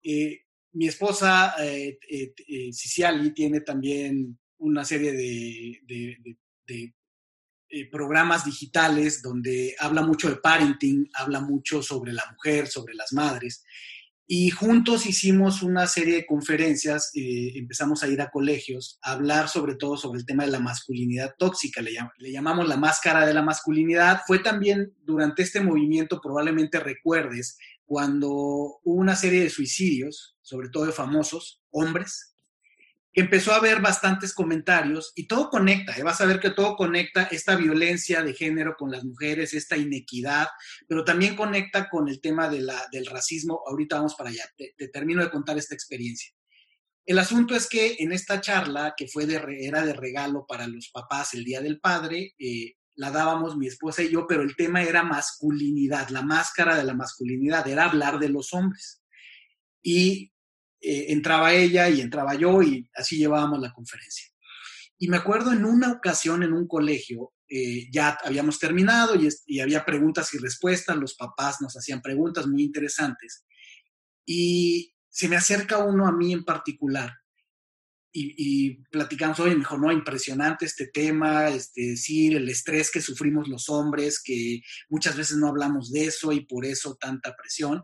Eh, 0.05 0.43
mi 0.75 0.87
esposa, 0.87 1.57
eh, 1.59 1.99
Ciciali, 2.73 3.35
tiene 3.35 3.61
también 3.63 4.39
una 4.59 4.85
serie 4.85 5.13
de, 5.13 6.39
programas 7.91 8.45
digitales 8.45 9.23
donde 9.23 9.75
habla 9.79 10.03
mucho 10.03 10.29
de 10.29 10.37
parenting, 10.37 11.09
habla 11.15 11.41
mucho 11.41 11.83
sobre 11.83 12.13
la 12.13 12.25
mujer, 12.31 12.69
sobre 12.69 12.95
las 12.95 13.13
madres. 13.13 13.65
Y 14.27 14.49
juntos 14.49 15.05
hicimos 15.05 15.63
una 15.63 15.87
serie 15.87 16.17
de 16.17 16.27
conferencias, 16.27 17.11
eh, 17.15 17.53
empezamos 17.57 18.03
a 18.03 18.09
ir 18.09 18.23
a 18.23 18.31
colegios, 18.31 18.99
a 19.03 19.13
hablar 19.13 19.51
sobre 19.51 19.75
todo 19.75 19.99
sobre 19.99 20.19
el 20.19 20.25
tema 20.25 20.47
de 20.47 20.51
la 20.51 20.61
masculinidad 20.61 21.35
tóxica, 21.39 21.83
le, 21.83 21.93
le, 22.19 22.33
llamamos 22.33 22.67
la 22.67 22.79
máscara 22.79 23.27
de 23.27 23.35
la 23.35 23.43
masculinidad. 23.43 24.23
Fue 24.27 24.39
también 24.39 24.95
durante 25.03 25.43
este 25.43 25.61
movimiento, 25.61 26.23
probablemente 26.23 26.81
recuerdes, 26.81 27.59
cuando 27.85 28.31
hubo 28.31 28.81
una 28.95 29.15
serie 29.15 29.43
de 29.43 29.51
suicidios, 29.51 30.39
sobre 30.41 30.71
todo 30.71 30.87
de 30.87 30.93
famosos, 30.93 31.61
hombres, 31.71 32.34
empezó 33.15 33.53
a 33.53 33.57
haber 33.57 33.81
bastantes 33.81 34.35
comentarios 34.35 35.13
y 35.15 35.27
todo 35.29 35.49
conecta, 35.49 35.97
¿eh? 35.97 36.03
vas 36.03 36.21
a 36.21 36.27
ver 36.27 36.41
que 36.41 36.51
todo 36.51 36.77
conecta 36.77 37.25
esta 37.31 37.55
violencia 37.55 38.23
de 38.23 38.35
género 38.35 38.75
con 38.77 38.91
las 38.91 39.05
mujeres, 39.05 39.55
esta 39.55 39.77
inequidad, 39.77 40.49
pero 40.89 41.05
también 41.05 41.37
conecta 41.37 41.89
con 41.89 42.09
el 42.09 42.21
tema 42.21 42.49
de 42.49 42.65
del 42.91 43.07
racismo. 43.07 43.63
Ahorita 43.67 43.97
vamos 43.97 44.15
para 44.17 44.31
allá, 44.31 44.45
te, 44.57 44.75
termino 44.89 45.23
de 45.23 45.31
contar 45.31 45.57
esta 45.57 45.75
experiencia. 45.75 46.33
El 47.07 47.19
asunto 47.19 47.55
es 47.55 47.69
que 47.69 47.97
en 47.99 48.13
esta 48.13 48.41
charla, 48.41 48.95
que 48.97 49.07
fue 49.07 49.27
de, 49.27 49.41
era 49.61 49.85
de 49.85 49.93
regalo 49.93 50.47
para 50.47 50.67
los 50.67 50.91
papás 50.91 51.35
el 51.35 51.45
Día 51.45 51.61
del 51.61 51.79
Padre, 51.79 52.35
eh, 52.39 52.75
la 52.97 53.11
dábamos 53.11 53.57
mi 53.57 53.67
esposa 53.67 54.03
y 54.03 54.11
yo, 54.11 54.27
pero 54.27 54.43
el 54.43 54.57
tema 54.57 54.83
era 54.83 55.03
masculinidad, 55.03 56.09
la 56.09 56.23
máscara 56.23 56.77
de 56.77 56.85
la 56.85 56.95
masculinidad, 56.95 57.67
era 57.69 57.85
hablar 57.85 58.19
de 58.19 58.29
los 58.31 58.53
hombres. 58.55 59.03
Y 59.83 60.33
eh, 60.87 61.13
entraba 61.13 61.55
ella 61.55 61.89
y 61.89 62.03
entraba 62.03 62.35
yo 62.35 62.63
y 62.63 62.87
así 62.95 63.17
llevábamos 63.17 63.59
la 63.61 63.73
conferencia. 63.73 64.29
Y 64.99 65.09
me 65.09 65.17
acuerdo 65.17 65.53
en 65.53 65.65
una 65.65 65.93
ocasión 65.93 66.43
en 66.43 66.53
un 66.53 66.69
colegio, 66.69 67.33
eh, 67.49 67.89
ya 67.91 68.19
habíamos 68.23 68.59
terminado 68.59 69.15
y, 69.17 69.61
había 69.61 69.85
preguntas 69.85 70.35
y 70.35 70.39
respuestas, 70.39 70.97
los 70.97 71.15
papás 71.15 71.63
nos 71.63 71.75
hacían 71.75 72.03
preguntas 72.03 72.47
muy 72.47 72.65
interesantes. 72.65 73.47
Y 74.27 74.95
se 75.09 75.29
me 75.29 75.37
acerca 75.37 75.79
uno 75.79 76.07
a 76.07 76.13
mí 76.13 76.33
en 76.35 76.45
particular 76.45 77.13
y, 78.17 78.77
platicamos, 78.91 79.41
hoy 79.41 79.57
mejor 79.57 79.81
no, 79.81 79.91
impresionante 79.91 80.67
este 80.67 80.87
tema, 80.87 81.49
este, 81.49 81.81
decir, 81.81 82.37
el 82.37 82.49
estrés 82.49 82.91
que 82.91 83.01
sufrimos 83.01 83.49
los 83.49 83.69
hombres, 83.69 84.23
que 84.23 84.61
muchas 84.89 85.17
veces 85.17 85.39
no 85.39 85.49
hablamos 85.49 85.91
de 85.91 86.05
eso 86.05 86.31
y 86.31 86.45
por 86.45 86.65
eso 86.65 86.95
tanta 86.95 87.35
presión 87.35 87.83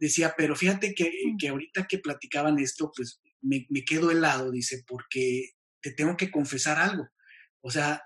decía, 0.00 0.34
pero 0.36 0.56
fíjate 0.56 0.94
que, 0.94 1.12
que 1.38 1.48
ahorita 1.48 1.86
que 1.86 1.98
platicaban 1.98 2.58
esto, 2.58 2.90
pues 2.96 3.20
me, 3.42 3.66
me, 3.68 3.84
quedo 3.84 4.10
helado, 4.10 4.50
dice, 4.50 4.82
porque 4.86 5.50
te 5.80 5.92
tengo 5.92 6.16
que 6.16 6.30
confesar 6.30 6.78
algo. 6.78 7.06
O 7.60 7.70
sea, 7.70 8.02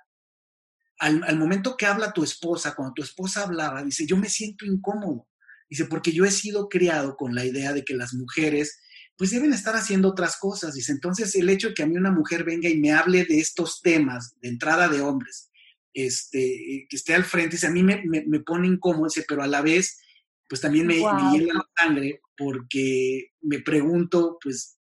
al, 0.99 1.23
al, 1.23 1.39
momento 1.39 1.77
que 1.77 1.87
habla 1.87 2.13
tu 2.13 2.25
esposa, 2.25 2.75
cuando 2.75 2.95
tu 2.95 3.03
esposa 3.03 3.45
hablaba, 3.45 3.83
dice, 3.83 4.07
yo 4.07 4.17
me 4.17 4.29
siento 4.29 4.67
incómodo. 4.67 5.29
Dice, 5.71 5.87
porque 5.87 6.13
yo 6.13 6.25
he 6.25 6.31
sido 6.31 6.69
criado 6.69 7.17
con 7.17 7.35
la 7.35 7.45
idea 7.45 7.73
de 7.73 7.85
que 7.85 7.95
las 7.95 8.13
mujeres 8.13 8.81
pues 9.17 9.31
deben 9.31 9.53
estar 9.53 9.77
haciendo 9.77 10.09
otras 10.09 10.37
cosas. 10.37 10.75
Dice, 10.75 10.93
entonces 10.93 11.35
el 11.37 11.49
hecho 11.49 11.69
de 11.69 11.75
que 11.75 11.85
a 11.85 11.87
mí 11.87 11.97
una 11.97 12.11
mujer 12.11 12.45
venga 12.45 12.69
y 12.69 12.79
me 12.79 12.93
hable 12.93 13.25
de 13.25 13.39
estos 13.39 13.81
temas 13.81 14.35
de 14.41 14.49
entrada 14.49 14.89
de 14.89 15.01
hombres, 15.01 15.51
este, 15.93 16.87
que 16.89 16.97
esté 16.97 17.15
al 17.15 17.25
frente, 17.25 17.55
dice, 17.57 17.69
a 17.69 17.71
mí 17.71 17.83
me, 17.83 18.03
me, 18.05 18.25
me 18.27 18.41
pone 18.41 18.67
incómodo, 18.67 19.05
dice, 19.05 19.25
pero 19.27 19.43
a 19.43 19.47
la 19.47 19.63
vez 19.63 20.01
pues 20.49 20.61
también 20.61 20.87
me, 20.87 20.95
llena 20.97 21.55
la 21.55 21.69
sangre 21.77 22.21
porque 22.37 23.33
me 23.43 23.61
pregunto, 23.61 24.39
pues, 24.43 24.79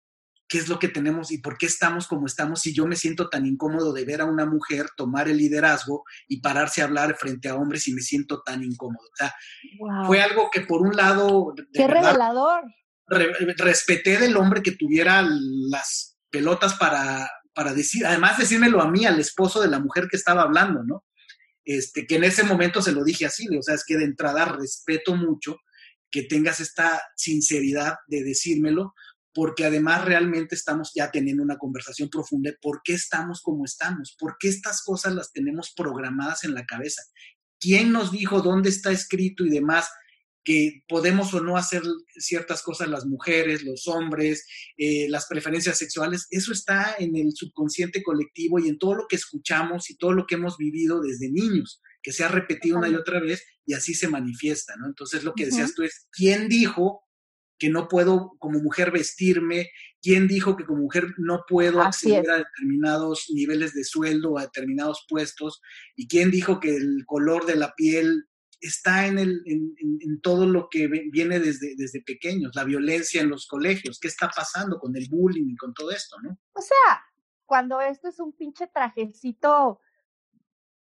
qué 0.47 0.57
es 0.57 0.67
lo 0.67 0.79
que 0.79 0.87
tenemos 0.87 1.31
y 1.31 1.37
por 1.37 1.57
qué 1.57 1.67
estamos 1.67 2.07
como 2.07 2.25
estamos 2.25 2.61
si 2.61 2.73
yo 2.73 2.87
me 2.87 2.95
siento 2.95 3.29
tan 3.29 3.45
incómodo 3.45 3.93
de 3.93 4.03
ver 4.03 4.21
a 4.21 4.25
una 4.25 4.47
mujer 4.47 4.87
tomar 4.97 5.29
el 5.29 5.37
liderazgo 5.37 6.03
y 6.27 6.41
pararse 6.41 6.81
a 6.81 6.85
hablar 6.85 7.15
frente 7.17 7.49
a 7.49 7.55
hombres 7.55 7.87
y 7.87 7.93
me 7.93 8.01
siento 8.01 8.41
tan 8.41 8.63
incómodo. 8.63 9.05
O 9.05 9.15
sea, 9.15 9.33
fue 10.07 10.21
algo 10.21 10.49
que 10.51 10.61
por 10.61 10.81
un 10.81 10.95
lado... 10.95 11.53
¡Qué 11.71 11.87
revelador! 11.87 12.63
respeté 13.57 14.19
del 14.19 14.37
hombre 14.37 14.61
que 14.61 14.73
tuviera 14.73 15.23
las 15.23 16.19
pelotas 16.29 16.75
para, 16.75 17.27
para 17.53 17.73
decir, 17.73 18.05
además 18.05 18.37
decírmelo 18.37 18.81
a 18.81 18.89
mí, 18.89 19.05
al 19.05 19.19
esposo 19.19 19.61
de 19.61 19.67
la 19.67 19.79
mujer 19.79 20.07
que 20.09 20.17
estaba 20.17 20.43
hablando, 20.43 20.83
¿no? 20.83 21.03
Este, 21.69 22.07
que 22.07 22.15
en 22.15 22.23
ese 22.23 22.41
momento 22.41 22.81
se 22.81 22.93
lo 22.93 23.03
dije 23.03 23.27
así, 23.27 23.47
o 23.55 23.61
sea, 23.61 23.75
es 23.75 23.83
que 23.85 23.95
de 23.95 24.03
entrada 24.03 24.43
respeto 24.45 25.15
mucho 25.15 25.57
que 26.09 26.23
tengas 26.23 26.59
esta 26.59 26.99
sinceridad 27.15 27.97
de 28.07 28.23
decírmelo, 28.23 28.95
porque 29.35 29.65
además 29.65 30.03
realmente 30.03 30.55
estamos 30.55 30.91
ya 30.95 31.11
teniendo 31.11 31.43
una 31.43 31.59
conversación 31.59 32.09
profunda 32.09 32.49
de 32.49 32.57
por 32.59 32.81
qué 32.83 32.93
estamos 32.93 33.41
como 33.43 33.65
estamos, 33.65 34.15
por 34.17 34.37
qué 34.39 34.47
estas 34.47 34.81
cosas 34.81 35.13
las 35.13 35.31
tenemos 35.31 35.71
programadas 35.75 36.43
en 36.43 36.55
la 36.55 36.65
cabeza. 36.65 37.03
¿Quién 37.59 37.91
nos 37.91 38.11
dijo 38.11 38.41
dónde 38.41 38.69
está 38.69 38.89
escrito 38.89 39.45
y 39.45 39.51
demás? 39.51 39.91
Que 40.43 40.83
podemos 40.87 41.33
o 41.33 41.41
no 41.41 41.57
hacer 41.57 41.83
ciertas 42.17 42.61
cosas 42.61 42.87
las 42.87 43.05
mujeres, 43.05 43.63
los 43.63 43.87
hombres, 43.87 44.47
eh, 44.77 45.07
las 45.09 45.27
preferencias 45.27 45.77
sexuales, 45.77 46.27
eso 46.31 46.51
está 46.51 46.95
en 46.97 47.15
el 47.15 47.33
subconsciente 47.33 48.01
colectivo 48.03 48.59
y 48.59 48.69
en 48.69 48.77
todo 48.77 48.95
lo 48.95 49.07
que 49.07 49.15
escuchamos 49.15 49.89
y 49.89 49.97
todo 49.97 50.13
lo 50.13 50.25
que 50.25 50.35
hemos 50.35 50.57
vivido 50.57 51.01
desde 51.01 51.31
niños, 51.31 51.81
que 52.01 52.11
se 52.11 52.23
ha 52.23 52.29
repetido 52.29 52.77
una 52.77 52.89
y 52.89 52.95
otra 52.95 53.19
vez 53.19 53.43
y 53.65 53.73
así 53.73 53.93
se 53.93 54.07
manifiesta, 54.07 54.75
¿no? 54.77 54.87
Entonces 54.87 55.23
lo 55.23 55.33
que 55.33 55.45
decías 55.45 55.75
tú 55.75 55.83
es, 55.83 56.07
¿quién 56.11 56.49
dijo 56.49 57.03
que 57.59 57.69
no 57.69 57.87
puedo 57.89 58.31
como 58.39 58.59
mujer 58.59 58.89
vestirme? 58.89 59.69
¿Quién 60.01 60.27
dijo 60.27 60.55
que 60.55 60.65
como 60.65 60.83
mujer 60.83 61.07
no 61.17 61.43
puedo 61.47 61.81
acceder 61.81 62.31
a 62.31 62.37
determinados 62.37 63.25
niveles 63.29 63.73
de 63.73 63.83
sueldo, 63.83 64.37
a 64.37 64.43
determinados 64.43 65.05
puestos? 65.09 65.61
¿Y 65.95 66.07
quién 66.07 66.31
dijo 66.31 66.61
que 66.61 66.75
el 66.77 67.03
color 67.05 67.45
de 67.45 67.57
la 67.57 67.73
piel 67.75 68.28
está 68.61 69.07
en, 69.07 69.19
el, 69.19 69.41
en, 69.45 70.21
todo 70.21 70.45
lo 70.45 70.69
que 70.69 70.87
viene 70.87 71.39
desde, 71.39 71.75
desde 71.75 72.01
pequeños, 72.01 72.55
la 72.55 72.63
violencia 72.63 73.21
en 73.21 73.29
los 73.29 73.47
colegios, 73.47 73.99
qué 73.99 74.07
está 74.07 74.29
pasando 74.29 74.79
con 74.79 74.95
el 74.95 75.07
bullying 75.09 75.49
y 75.49 75.55
con 75.55 75.73
todo 75.73 75.91
esto, 75.91 76.19
¿no? 76.21 76.37
O 76.53 76.61
sea, 76.61 77.03
cuando 77.45 77.79
esto 77.81 78.09
es 78.09 78.19
un 78.19 78.33
pinche 78.33 78.67
trajecito 78.67 79.79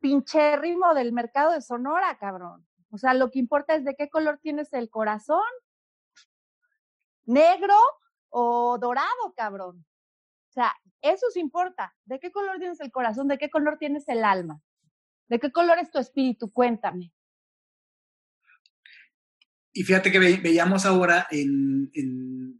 pinche 0.03 0.57
ritmo 0.57 0.93
del 0.93 1.13
mercado 1.13 1.53
de 1.53 1.63
Sonora, 1.63 2.19
cabrón. 2.19 2.67
O 2.91 2.99
sea, 2.99 3.15
lo 3.15 3.31
que 3.31 3.39
importa 3.39 3.75
es 3.75 3.85
de 3.85 3.95
qué 3.95 4.11
color 4.11 4.39
tienes 4.43 4.71
el 4.75 4.91
corazón, 4.91 5.49
negro 7.25 7.77
o 8.29 8.77
dorado, 8.79 9.33
cabrón. 9.35 9.87
O 10.51 10.53
sea, 10.53 10.75
eso 11.01 11.27
sí 11.33 11.41
importa. 11.41 11.95
¿De 12.05 12.19
qué 12.19 12.31
color 12.31 12.59
tienes 12.59 12.81
el 12.81 12.93
corazón? 12.93 13.29
¿De 13.29 13.39
qué 13.39 13.49
color 13.49 13.79
tienes 13.79 14.07
el 14.09 14.25
alma? 14.25 14.61
¿De 15.29 15.39
qué 15.39 15.51
color 15.51 15.79
es 15.79 15.91
tu 15.91 15.99
espíritu? 15.99 16.53
Cuéntame. 16.53 17.13
Y 19.73 19.85
fíjate 19.85 20.13
que 20.13 20.19
veíamos 20.19 20.85
ahora 20.85 21.27
en, 21.31 21.91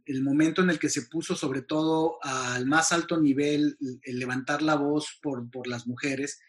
el 0.05 0.21
momento 0.21 0.61
en 0.61 0.69
el 0.69 0.79
que 0.79 0.89
se 0.89 1.03
puso 1.03 1.35
sobre 1.35 1.61
todo 1.61 2.17
al 2.23 2.65
más 2.65 2.91
alto 2.91 3.19
nivel 3.19 3.77
el 4.01 4.19
levantar 4.19 4.61
la 4.61 4.75
voz 4.75 5.19
por, 5.21 5.49
por 5.49 5.67
las 5.67 5.87
mujeres, 5.87 6.39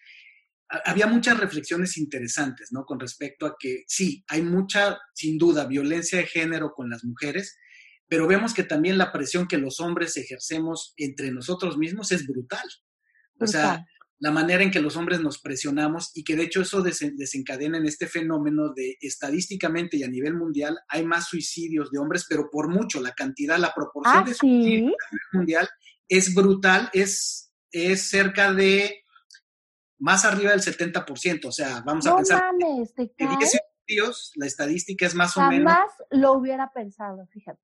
había 0.85 1.07
muchas 1.07 1.39
reflexiones 1.39 1.97
interesantes, 1.99 2.73
¿no? 2.73 2.85
Con 2.85 2.99
respecto 2.99 3.47
a 3.47 3.57
que 3.59 3.85
sí, 3.87 4.25
hay 4.29 4.43
mucha, 4.43 4.99
sin 5.15 5.39
duda, 5.39 5.67
violencia 5.67 6.19
de 6.19 6.27
género 6.27 6.73
con 6.73 6.91
las 6.91 7.05
mujeres, 7.05 7.57
pero 8.09 8.27
vemos 8.27 8.55
que 8.55 8.65
también 8.65 8.99
la 8.99 9.13
presión 9.13 9.47
que 9.47 9.59
los 9.59 9.81
hombres 9.81 10.17
ejercemos 10.17 10.95
entre 10.97 11.31
nosotros 11.31 11.77
mismos 11.79 12.13
es 12.13 12.27
brutal. 12.27 12.67
O 13.41 13.47
sea, 13.47 13.85
la 14.25 14.31
manera 14.31 14.63
en 14.63 14.71
que 14.71 14.81
los 14.81 14.97
hombres 14.97 15.21
nos 15.21 15.39
presionamos 15.39 16.11
y 16.15 16.25
que 16.25 16.35
de 16.35 16.45
hecho 16.45 16.63
eso 16.63 16.81
desencadena 16.81 17.77
en 17.77 17.85
este 17.85 18.07
fenómeno 18.07 18.73
de 18.73 18.97
estadísticamente 19.03 19.99
y 19.99 20.03
a 20.03 20.09
nivel 20.09 20.35
mundial 20.35 20.79
hay 20.89 21.05
más 21.05 21.29
suicidios 21.29 21.91
de 21.91 21.99
hombres, 21.99 22.25
pero 22.27 22.49
por 22.51 22.71
mucho 22.71 23.03
la 23.03 23.13
cantidad, 23.13 23.59
la 23.59 23.75
proporción 23.75 24.23
¿Ah, 24.23 24.27
de 24.27 24.33
suicidios 24.33 24.95
a 24.99 25.13
nivel 25.13 25.29
mundial 25.35 25.69
es 26.09 26.35
brutal, 26.35 26.89
es, 26.95 27.53
es 27.71 28.09
cerca 28.09 28.55
de 28.55 29.03
más 29.99 30.25
arriba 30.25 30.53
del 30.53 30.63
70%, 30.63 31.45
o 31.45 31.53
sea, 31.53 31.83
vamos 31.85 32.07
a 32.07 32.11
no 32.11 32.17
pensar 32.17 32.43
mames, 32.59 32.95
¿te 32.95 33.13
que 33.13 33.27
10 33.27 33.39
cae? 33.39 33.61
suicidios, 33.87 34.33
la 34.37 34.47
estadística 34.47 35.05
es 35.05 35.15
más 35.15 35.37
o 35.37 35.43
menos 35.43 35.71
Jamás 35.71 35.91
lo 36.11 36.33
hubiera 36.33 36.73
pensado, 36.73 37.27
fíjate. 37.27 37.61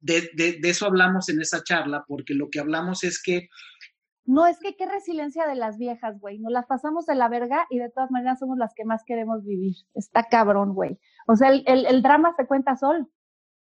de, 0.00 0.30
de, 0.34 0.54
de 0.60 0.68
eso 0.68 0.84
hablamos 0.84 1.28
en 1.28 1.40
esa 1.40 1.62
charla, 1.62 2.04
porque 2.08 2.34
lo 2.34 2.50
que 2.50 2.58
hablamos 2.58 3.04
es 3.04 3.22
que 3.22 3.48
No, 4.24 4.46
es 4.46 4.58
que 4.60 4.76
qué 4.76 4.86
resiliencia 4.86 5.46
de 5.48 5.56
las 5.56 5.78
viejas, 5.78 6.18
güey. 6.20 6.38
Nos 6.38 6.52
las 6.52 6.66
pasamos 6.66 7.06
de 7.06 7.14
la 7.16 7.28
verga 7.28 7.66
y 7.70 7.78
de 7.78 7.90
todas 7.90 8.10
maneras 8.10 8.38
somos 8.38 8.56
las 8.58 8.72
que 8.74 8.84
más 8.84 9.02
queremos 9.04 9.44
vivir. 9.44 9.74
Está 9.94 10.24
cabrón, 10.24 10.74
güey. 10.74 10.98
O 11.26 11.34
sea, 11.36 11.48
el, 11.48 11.64
el, 11.66 11.86
el 11.86 12.02
drama 12.02 12.32
se 12.36 12.46
cuenta 12.46 12.76
solo. 12.76 13.10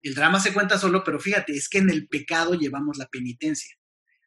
el 0.02 0.16
drama 0.16 0.40
se 0.40 0.54
cuenta 0.54 0.78
solo, 0.78 1.04
pero 1.04 1.20
fíjate, 1.20 1.54
es 1.54 1.68
que 1.68 1.80
en 1.80 1.90
el 1.90 2.08
pecado 2.08 2.54
llevamos 2.54 2.98
la 2.98 3.08
penitencia. 3.08 3.76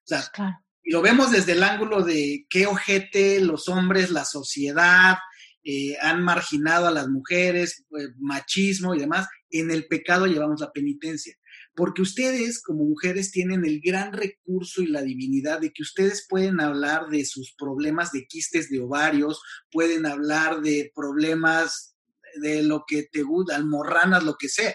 O 0.04 0.06
sea, 0.06 0.22
Claro. 0.32 0.56
y 0.82 0.92
lo 0.92 1.00
vemos 1.02 1.30
desde 1.30 1.52
el 1.52 1.62
ángulo 1.62 2.02
de 2.02 2.46
qué 2.50 2.66
ojete 2.66 3.40
los 3.40 3.68
hombres, 3.68 4.10
la 4.10 4.24
sociedad, 4.24 5.16
eh, 5.64 5.96
han 6.00 6.22
marginado 6.22 6.86
a 6.88 6.90
las 6.90 7.08
mujeres, 7.08 7.86
eh, 7.98 8.08
machismo 8.18 8.94
y 8.94 8.98
demás. 8.98 9.28
En 9.50 9.70
el 9.70 9.86
pecado 9.86 10.26
llevamos 10.26 10.60
la 10.60 10.70
penitencia. 10.72 11.34
Porque 11.78 12.02
ustedes 12.02 12.60
como 12.60 12.82
mujeres 12.82 13.30
tienen 13.30 13.64
el 13.64 13.80
gran 13.80 14.12
recurso 14.12 14.82
y 14.82 14.88
la 14.88 15.00
divinidad 15.00 15.60
de 15.60 15.72
que 15.72 15.82
ustedes 15.84 16.26
pueden 16.28 16.60
hablar 16.60 17.06
de 17.06 17.24
sus 17.24 17.54
problemas 17.56 18.10
de 18.10 18.26
quistes 18.26 18.68
de 18.68 18.80
ovarios, 18.80 19.40
pueden 19.70 20.04
hablar 20.04 20.60
de 20.60 20.90
problemas 20.92 21.94
de 22.42 22.64
lo 22.64 22.82
que 22.84 23.04
te 23.04 23.22
gusta, 23.22 23.54
almorranas, 23.54 24.24
lo 24.24 24.34
que 24.36 24.48
sea. 24.48 24.74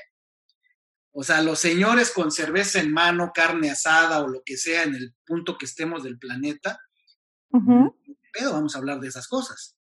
O 1.11 1.23
sea, 1.25 1.41
los 1.41 1.59
señores 1.59 2.09
con 2.11 2.31
cerveza 2.31 2.79
en 2.79 2.93
mano, 2.93 3.31
carne 3.35 3.69
asada 3.69 4.23
o 4.23 4.29
lo 4.29 4.41
que 4.45 4.55
sea 4.55 4.83
en 4.83 4.95
el 4.95 5.13
punto 5.25 5.57
que 5.57 5.65
estemos 5.65 6.03
del 6.03 6.17
planeta, 6.17 6.79
Ujú. 7.49 7.99
pero 8.31 8.53
vamos 8.53 8.75
a 8.75 8.79
hablar 8.79 9.01
de 9.01 9.09
esas 9.09 9.27
cosas. 9.27 9.75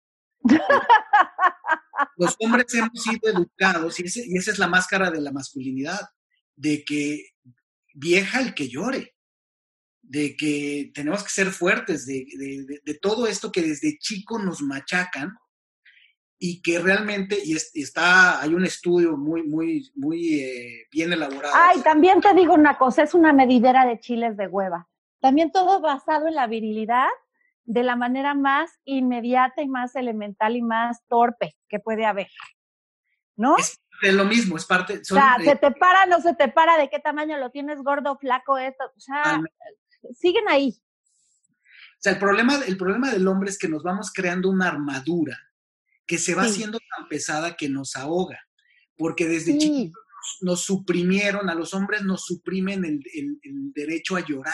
Los 2.15 2.35
hombres 2.39 2.73
hemos 2.75 3.03
sido 3.03 3.29
educados, 3.29 3.99
y, 3.99 4.03
ese- 4.05 4.23
y 4.25 4.37
esa 4.37 4.51
es 4.51 4.57
la 4.59 4.67
máscara 4.69 5.11
de 5.11 5.19
la 5.19 5.33
masculinidad, 5.33 5.99
de 6.59 6.83
que 6.83 7.29
vieja 7.93 8.41
el 8.41 8.53
que 8.53 8.67
llore, 8.67 9.15
de 10.01 10.35
que 10.35 10.91
tenemos 10.93 11.23
que 11.23 11.29
ser 11.29 11.47
fuertes, 11.51 12.05
de, 12.05 12.25
de- 12.37 12.65
de- 12.65 12.81
de 12.83 12.93
todo 12.95 13.27
esto 13.27 13.51
que 13.51 13.61
desde 13.61 13.97
chico 13.97 14.39
nos 14.39 14.61
machacan 14.61 15.31
y 16.37 16.61
que 16.61 16.79
realmente, 16.79 17.37
y, 17.43 17.55
es- 17.55 17.71
y 17.73 17.83
está, 17.83 18.41
hay 18.41 18.53
un 18.53 18.65
estudio 18.65 19.15
muy, 19.15 19.43
muy, 19.43 19.89
muy 19.95 20.39
eh, 20.41 20.87
bien 20.91 21.13
elaborado. 21.13 21.53
Ay, 21.55 21.81
también 21.81 22.19
te 22.19 22.33
digo 22.33 22.53
una 22.53 22.77
cosa, 22.77 23.03
es 23.03 23.13
una 23.13 23.31
medidera 23.33 23.85
de 23.85 23.99
chiles 23.99 24.35
de 24.35 24.47
hueva. 24.47 24.89
También 25.21 25.51
todo 25.51 25.79
basado 25.81 26.27
en 26.27 26.35
la 26.35 26.47
virilidad 26.47 27.07
de 27.63 27.83
la 27.83 27.95
manera 27.95 28.33
más 28.33 28.71
inmediata 28.83 29.61
y 29.61 29.67
más 29.67 29.95
elemental 29.95 30.55
y 30.57 30.61
más 30.61 31.05
torpe 31.07 31.55
que 31.69 31.79
puede 31.79 32.05
haber. 32.05 32.27
¿No? 33.37 33.57
Es 33.57 33.79
de 34.01 34.11
lo 34.13 34.25
mismo, 34.25 34.57
es 34.57 34.65
parte... 34.65 34.99
o 34.99 35.03
sea, 35.03 35.37
se 35.43 35.55
te 35.55 35.71
para, 35.71 36.05
no 36.05 36.21
se 36.21 36.33
te 36.35 36.47
para, 36.49 36.77
de 36.77 36.89
qué 36.89 36.99
tamaño 36.99 37.37
lo 37.37 37.49
tienes, 37.51 37.79
gordo, 37.81 38.17
flaco, 38.17 38.57
esto. 38.57 38.83
O 38.95 38.99
sea, 38.99 39.23
Totalmente. 39.23 39.55
siguen 40.15 40.47
ahí. 40.49 40.81
O 40.81 42.01
sea, 42.01 42.13
el 42.13 42.19
problema, 42.19 42.55
el 42.65 42.77
problema 42.77 43.11
del 43.11 43.27
hombre 43.27 43.49
es 43.49 43.57
que 43.57 43.67
nos 43.67 43.83
vamos 43.83 44.11
creando 44.13 44.49
una 44.49 44.67
armadura 44.69 45.37
que 46.07 46.17
se 46.17 46.33
va 46.33 46.45
Sí. 46.45 46.51
haciendo 46.51 46.79
tan 46.95 47.07
pesada 47.09 47.55
que 47.57 47.67
nos 47.69 47.95
ahoga. 47.95 48.39
Porque 48.97 49.27
desde 49.27 49.53
Sí. 49.53 49.57
chiquitos 49.59 50.01
nos 50.41 50.61
suprimieron, 50.61 51.49
a 51.49 51.55
los 51.55 51.73
hombres 51.73 52.03
nos 52.03 52.25
suprimen 52.25 52.83
el, 52.85 52.99
el- 53.13 53.39
el 53.43 53.71
derecho 53.73 54.15
a 54.15 54.25
llorar. 54.25 54.53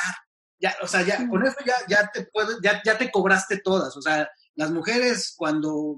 Ya, 0.59 0.75
o 0.81 0.87
sea, 0.87 1.01
ya, 1.03 1.17
Sí. 1.17 1.27
con 1.27 1.45
eso 1.45 1.57
ya, 1.65 1.75
ya 1.87 2.09
te 2.11 2.25
puedes, 2.27 2.57
ya, 2.63 2.81
ya 2.83 2.97
te 2.97 3.11
cobraste 3.11 3.59
todas. 3.59 3.95
O 3.97 4.01
sea, 4.01 4.29
las 4.55 4.71
mujeres 4.71 5.33
cuando 5.37 5.97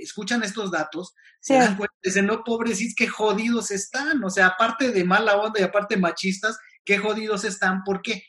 escuchan 0.00 0.42
estos 0.42 0.70
datos, 0.70 1.14
se 1.40 1.54
Sí. 1.54 1.60
dan 1.60 1.76
cuenta, 1.76 1.94
dicen, 2.02 2.26
no, 2.26 2.42
pobrecitos, 2.44 2.94
qué 2.96 3.06
jodidos 3.08 3.70
están. 3.70 4.22
O 4.24 4.30
sea, 4.30 4.48
aparte 4.48 4.90
de 4.92 5.04
mala 5.04 5.36
onda 5.36 5.60
y 5.60 5.62
aparte 5.64 5.96
machistas, 5.96 6.58
qué 6.84 6.98
jodidos 6.98 7.44
están. 7.44 7.82
¿Por 7.84 8.02
qué? 8.02 8.22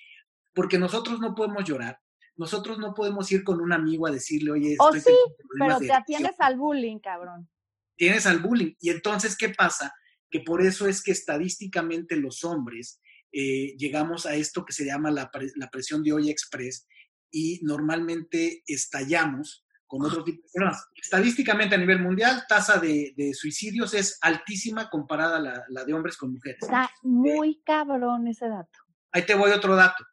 Porque 0.54 0.78
nosotros 0.80 1.20
no 1.20 1.36
podemos 1.36 1.64
llorar. 1.66 2.00
Nosotros 2.36 2.78
no 2.78 2.94
podemos 2.94 3.32
ir 3.32 3.44
con 3.44 3.62
un 3.62 3.74
amigo 3.74 4.06
a 4.08 4.12
decirle, 4.12 4.52
oye, 4.52 4.76
O 4.80 4.94
estoy 4.94 5.14
sí, 5.14 5.20
teniendo 5.58 5.78
Pero 5.78 5.80
te 5.80 5.94
atienes 5.94 6.36
al 6.40 6.58
bullying, 6.58 7.00
cabrón. 7.00 7.50
tienes 7.96 8.26
al 8.28 8.40
bullying. 8.40 8.74
Y 8.80 8.92
entonces, 8.92 9.36
¿qué 9.36 9.50
pasa? 9.50 9.92
Que 10.30 10.42
por 10.42 10.62
eso 10.62 10.88
es 10.88 11.02
que 11.02 11.12
estadísticamente 11.12 12.16
los 12.16 12.44
hombres 12.44 13.02
eh, 13.34 13.76
llegamos 13.78 14.26
a 14.26 14.36
esto 14.36 14.64
que 14.66 14.74
se 14.74 14.86
llama 14.86 15.10
la, 15.12 15.30
pre- 15.32 15.52
la 15.56 15.70
presión 15.70 16.02
de 16.04 16.14
olla 16.14 16.32
express 16.32 16.88
y 17.32 17.60
normalmente 17.64 18.64
estallamos 18.68 19.66
con 19.88 20.06
otro 20.06 20.23
tipo 20.23 20.43
de 20.43 20.50
problemas. 20.54 20.86
Estadísticamente 20.95 21.76
a 21.76 21.78
nivel 21.78 22.02
mundial, 22.02 22.43
tasa 22.47 22.78
de, 22.78 23.13
de 23.15 23.34
suicidios 23.34 23.93
es 23.93 24.17
altísima 24.21 24.89
comparada 24.89 25.38
a 25.38 25.39
la, 25.39 25.65
la 25.69 25.86
de 25.86 25.93
hombres 25.93 26.17
con 26.17 26.34
mujeres. 26.34 26.62
Está 26.62 26.91
muy 27.02 27.62
cabrón 27.63 28.28
ese 28.28 28.47
dato. 28.50 28.80
Ahí 29.12 29.26
te 29.26 29.34
voy 29.34 29.52
otro 29.52 29.76
dato. 29.76 30.06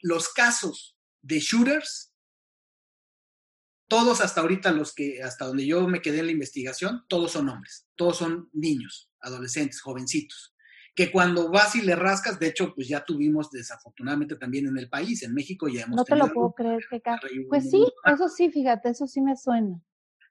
Los 0.00 0.32
casos 0.32 0.96
de 1.20 1.40
shooters, 1.40 2.14
todos 3.88 4.20
hasta 4.20 4.40
ahorita 4.40 4.70
los 4.70 4.94
que, 4.94 5.22
hasta 5.22 5.46
donde 5.46 5.66
yo 5.66 5.88
me 5.88 6.00
quedé 6.00 6.20
en 6.20 6.26
la 6.26 6.32
investigación, 6.32 7.04
todos 7.08 7.32
son 7.32 7.48
hombres, 7.48 7.88
todos 7.96 8.18
son 8.18 8.48
niños, 8.52 9.10
adolescentes, 9.20 9.80
jovencitos, 9.80 10.54
que 10.98 11.12
cuando 11.12 11.48
vas 11.48 11.76
y 11.76 11.82
le 11.82 11.94
rascas, 11.94 12.40
de 12.40 12.48
hecho, 12.48 12.74
pues 12.74 12.88
ya 12.88 13.04
tuvimos 13.04 13.52
desafortunadamente 13.52 14.34
también 14.34 14.66
en 14.66 14.76
el 14.76 14.88
país, 14.88 15.22
en 15.22 15.32
México 15.32 15.68
ya 15.68 15.82
hemos 15.82 15.94
No 15.94 16.04
te 16.04 16.16
lo 16.16 16.26
puedo 16.32 16.52
creer, 16.52 16.80
que 16.90 17.00
Pues 17.48 17.70
sí, 17.70 17.86
eso 18.04 18.28
sí, 18.28 18.50
fíjate, 18.50 18.88
eso 18.88 19.06
sí 19.06 19.20
me 19.20 19.36
suena. 19.36 19.80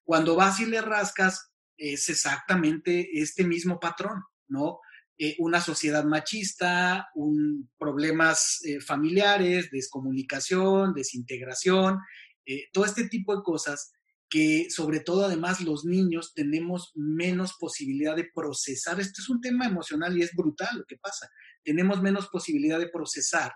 cuando 0.03 0.35
vas 0.35 0.59
y 0.59 0.65
le 0.65 0.81
rascas, 0.81 1.53
es 1.77 2.09
exactamente 2.09 3.07
este 3.13 3.45
mismo 3.45 3.79
patrón, 3.79 4.21
¿no? 4.49 4.81
Eh, 5.17 5.37
una 5.39 5.61
sociedad 5.61 6.03
machista, 6.03 7.07
un, 7.15 7.71
problemas 7.77 8.59
eh, 8.65 8.81
familiares, 8.81 9.69
descomunicación, 9.71 10.93
desintegración, 10.93 11.99
eh, 12.45 12.65
todo 12.73 12.83
este 12.83 13.07
tipo 13.07 13.33
de 13.37 13.41
cosas 13.41 13.93
que 14.29 14.67
sobre 14.69 14.99
todo 14.99 15.25
además 15.25 15.61
los 15.61 15.85
niños 15.85 16.33
tenemos 16.33 16.91
menos 16.95 17.53
posibilidad 17.59 18.15
de 18.15 18.29
procesar. 18.33 18.99
Esto 18.99 19.21
es 19.21 19.29
un 19.29 19.39
tema 19.41 19.65
emocional 19.65 20.17
y 20.17 20.21
es 20.23 20.33
brutal 20.35 20.77
lo 20.77 20.85
que 20.85 20.97
pasa. 20.97 21.29
Tenemos 21.63 22.01
menos 22.01 22.27
posibilidad 22.27 22.79
de 22.79 22.89
procesar 22.89 23.53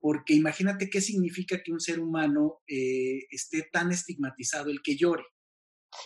porque 0.00 0.32
imagínate 0.32 0.88
qué 0.88 1.00
significa 1.02 1.62
que 1.62 1.72
un 1.72 1.80
ser 1.80 2.00
humano 2.00 2.60
eh, 2.66 3.26
esté 3.30 3.68
tan 3.70 3.90
estigmatizado, 3.92 4.70
el 4.70 4.80
que 4.82 4.96
llore 4.96 5.24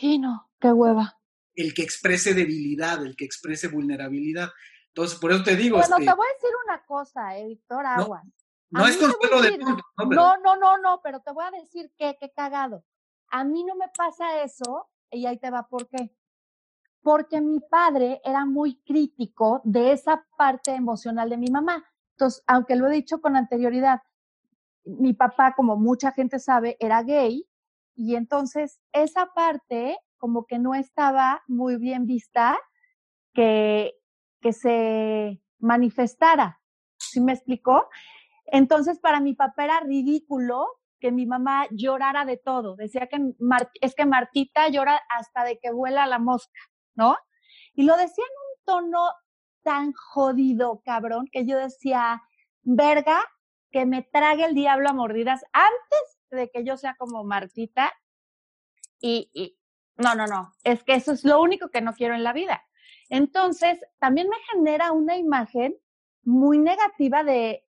Sí, 0.01 0.19
no, 0.19 0.51
qué 0.61 0.73
hueva. 0.73 1.17
el 1.55 1.75
que 1.75 1.83
exprese 1.83 2.35
debilidad, 2.35 3.05
el 3.05 3.15
que 3.15 3.25
exprese 3.25 3.69
vulnerabilidad. 3.69 4.49
Entonces, 4.89 5.19
por 5.21 5.31
eso 5.31 5.45
te 5.45 5.55
digo, 5.57 5.77
Bueno, 5.79 5.97
este, 5.99 6.11
te 6.11 6.17
voy 6.17 6.27
a 6.27 6.35
decir 6.35 6.51
una 6.67 6.85
cosa, 6.87 7.35
Víctor 7.47 7.87
Aguas. 7.87 8.25
no 8.71 8.87
es 8.89 8.97
consuelo 8.97 9.43
de 9.43 9.59
tonto, 9.59 9.85
¿no? 9.97 10.09
Pero 10.09 10.21
No, 10.21 10.37
no, 10.39 10.57
no, 10.57 10.79
no, 10.79 11.01
pero 11.05 11.21
te 11.21 11.31
voy 11.33 11.45
a 11.45 11.51
decir 11.53 11.93
que, 11.97 12.17
qué 12.19 12.33
cagado. 12.35 12.85
A 13.37 13.43
mí 13.43 13.65
no 13.65 13.75
me 13.75 13.89
pasa 13.89 14.45
eso, 14.45 14.89
y 15.11 15.27
ahí 15.27 15.37
te 15.39 15.51
va 15.51 15.67
por 15.67 15.89
qué. 15.89 16.15
Porque 17.03 17.41
mi 17.41 17.59
padre 17.59 18.21
era 18.23 18.47
muy 18.47 18.77
crítico 18.83 19.61
de 19.65 19.91
esa 19.91 20.25
parte 20.39 20.71
emocional 20.73 21.29
de 21.29 21.37
mi 21.37 21.49
mamá. 21.49 21.85
Entonces, 22.13 22.45
aunque 22.47 22.77
lo 22.77 22.87
he 22.87 22.93
dicho 22.93 23.21
con 23.21 23.35
anterioridad, 23.35 24.03
mi 24.85 25.15
papá, 25.15 25.53
como 25.57 25.77
mucha 25.77 26.13
gente 26.13 26.39
sabe, 26.39 26.77
era 26.79 27.03
gay, 27.03 27.45
y 27.97 28.15
entonces 28.15 28.79
esa 28.93 29.27
parte 29.35 29.99
como 30.17 30.47
que 30.47 30.61
no 30.61 30.77
estaba 30.77 31.43
muy 31.49 31.77
bien 31.77 32.07
vista 32.07 32.57
que, 33.33 33.95
que 34.41 34.53
se 34.53 35.43
manifestara. 35.59 36.61
¿Sí 36.99 37.21
me 37.21 37.33
explicó? 37.33 37.89
Entonces, 38.45 39.01
para 39.01 39.19
mi 39.19 39.35
papá 39.35 39.65
era 39.65 39.81
ridículo 39.81 40.69
que 41.05 41.13
mi 41.13 41.27
mamá 41.27 41.67
llorara 41.71 42.25
de 42.25 42.39
todo. 42.39 42.77
Decía 42.77 43.09
que 43.09 43.19
es 43.83 43.95
que 43.95 44.07
Martita 44.07 44.69
llora 44.71 45.03
hasta 45.11 45.45
de 45.45 45.59
que 45.59 45.71
vuela 45.71 46.07
la 46.07 46.19
mosca, 46.19 46.59
¿no? 46.95 47.19
Y 47.75 47.83
lo 47.83 47.95
decía 47.99 48.25
en 48.25 48.33
un 48.49 48.65
tono 48.65 49.11
tan 49.63 49.93
jodido, 49.93 50.81
cabrón, 50.83 51.27
que 51.31 51.45
yo 51.45 51.59
decía, 51.59 52.23
verga, 52.63 53.23
que 53.71 53.85
me 53.85 54.01
trague 54.01 54.47
el 54.47 54.55
diablo 54.55 54.89
a 54.89 54.95
mordidas 54.95 55.45
antes 55.53 56.19
de 56.31 56.49
que 56.49 56.65
yo 56.65 56.79
sea 56.79 56.97
como 56.99 57.23
Martita. 57.23 57.93
Y, 58.99 59.29
y 59.35 59.59
no, 59.97 60.15
no, 60.15 60.27
no, 60.27 60.55
es 60.63 60.85
que 60.85 60.95
eso 60.95 61.13
es 61.13 61.23
lo 61.23 61.43
único 61.43 61.69
que 61.69 61.83
no 61.83 61.93
quiero 61.93 62.15
en 62.15 62.25
la 62.25 62.33
vida. 62.33 62.65
Entonces, 63.11 63.79
también 63.99 64.31
me 64.31 64.39
genera 64.51 64.93
una 64.93 65.19
imagen 65.19 65.77
muy 66.23 66.59
negativa 66.59 67.25
de, 67.25 67.67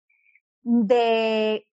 de 0.62 1.68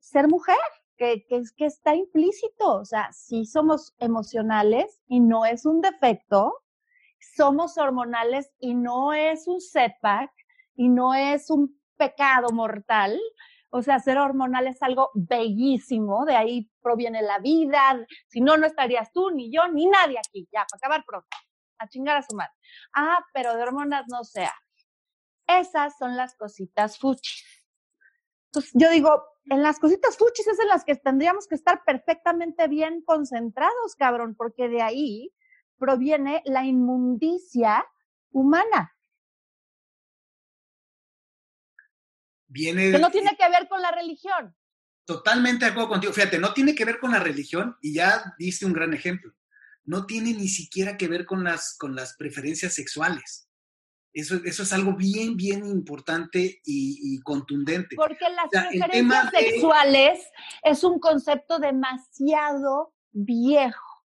ser 0.00 0.28
mujer, 0.28 0.58
que, 1.02 1.26
que, 1.26 1.42
que 1.56 1.66
está 1.66 1.96
implícito. 1.96 2.74
O 2.76 2.84
sea, 2.84 3.12
sí 3.12 3.44
somos 3.44 3.92
emocionales 3.98 5.00
y 5.08 5.18
no 5.18 5.44
es 5.44 5.66
un 5.66 5.80
defecto, 5.80 6.62
somos 7.36 7.76
hormonales 7.76 8.52
y 8.60 8.74
no 8.74 9.12
es 9.12 9.48
un 9.48 9.60
setback 9.60 10.30
y 10.76 10.88
no 10.88 11.12
es 11.14 11.50
un 11.50 11.80
pecado 11.96 12.50
mortal. 12.52 13.18
O 13.70 13.82
sea, 13.82 13.98
ser 13.98 14.18
hormonal 14.18 14.68
es 14.68 14.80
algo 14.82 15.10
bellísimo, 15.14 16.24
de 16.24 16.36
ahí 16.36 16.70
proviene 16.80 17.22
la 17.22 17.38
vida. 17.38 18.06
Si 18.28 18.40
no, 18.40 18.56
no 18.56 18.66
estarías 18.66 19.10
tú, 19.12 19.30
ni 19.30 19.50
yo, 19.50 19.66
ni 19.68 19.86
nadie 19.86 20.18
aquí. 20.18 20.48
Ya, 20.52 20.66
para 20.70 20.78
acabar 20.78 21.04
pronto. 21.04 21.36
A 21.78 21.88
chingar 21.88 22.18
a 22.18 22.22
su 22.22 22.36
madre. 22.36 22.52
Ah, 22.94 23.18
pero 23.32 23.56
de 23.56 23.62
hormonas 23.62 24.04
no 24.08 24.22
sea. 24.22 24.54
Esas 25.48 25.96
son 25.98 26.16
las 26.16 26.36
cositas 26.36 26.98
fuchis. 26.98 27.44
Entonces, 28.46 28.72
yo 28.74 28.90
digo, 28.90 29.31
en 29.46 29.62
las 29.62 29.78
cositas 29.78 30.16
fuchis 30.16 30.46
es 30.46 30.58
en 30.58 30.68
las 30.68 30.84
que 30.84 30.94
tendríamos 30.94 31.46
que 31.46 31.54
estar 31.54 31.82
perfectamente 31.84 32.68
bien 32.68 33.02
concentrados, 33.02 33.94
cabrón, 33.96 34.34
porque 34.36 34.68
de 34.68 34.82
ahí 34.82 35.32
proviene 35.78 36.42
la 36.44 36.64
inmundicia 36.64 37.84
humana. 38.30 38.96
Viene 42.46 42.92
que 42.92 42.98
no 42.98 43.10
tiene 43.10 43.36
que 43.36 43.48
ver 43.48 43.68
con 43.68 43.80
la 43.80 43.90
religión. 43.90 44.54
Totalmente 45.04 45.64
de 45.64 45.70
acuerdo 45.72 45.88
contigo. 45.88 46.12
Fíjate, 46.12 46.38
no 46.38 46.52
tiene 46.52 46.74
que 46.74 46.84
ver 46.84 47.00
con 47.00 47.10
la 47.10 47.18
religión 47.18 47.76
y 47.80 47.94
ya 47.94 48.34
diste 48.38 48.66
un 48.66 48.72
gran 48.72 48.94
ejemplo. 48.94 49.32
No 49.84 50.06
tiene 50.06 50.32
ni 50.34 50.48
siquiera 50.48 50.96
que 50.96 51.08
ver 51.08 51.26
con 51.26 51.42
las, 51.42 51.76
con 51.76 51.96
las 51.96 52.14
preferencias 52.14 52.74
sexuales. 52.74 53.48
Eso, 54.12 54.36
eso 54.44 54.62
es 54.62 54.72
algo 54.72 54.94
bien, 54.94 55.36
bien 55.36 55.64
importante 55.64 56.60
y, 56.64 57.14
y 57.14 57.20
contundente. 57.22 57.96
Porque 57.96 58.28
las 58.28 58.46
o 58.46 58.50
sea, 58.50 58.68
preferencias 58.68 59.32
de... 59.32 59.38
sexuales 59.38 60.30
es 60.62 60.84
un 60.84 60.98
concepto 60.98 61.58
demasiado 61.58 62.94
viejo. 63.10 64.04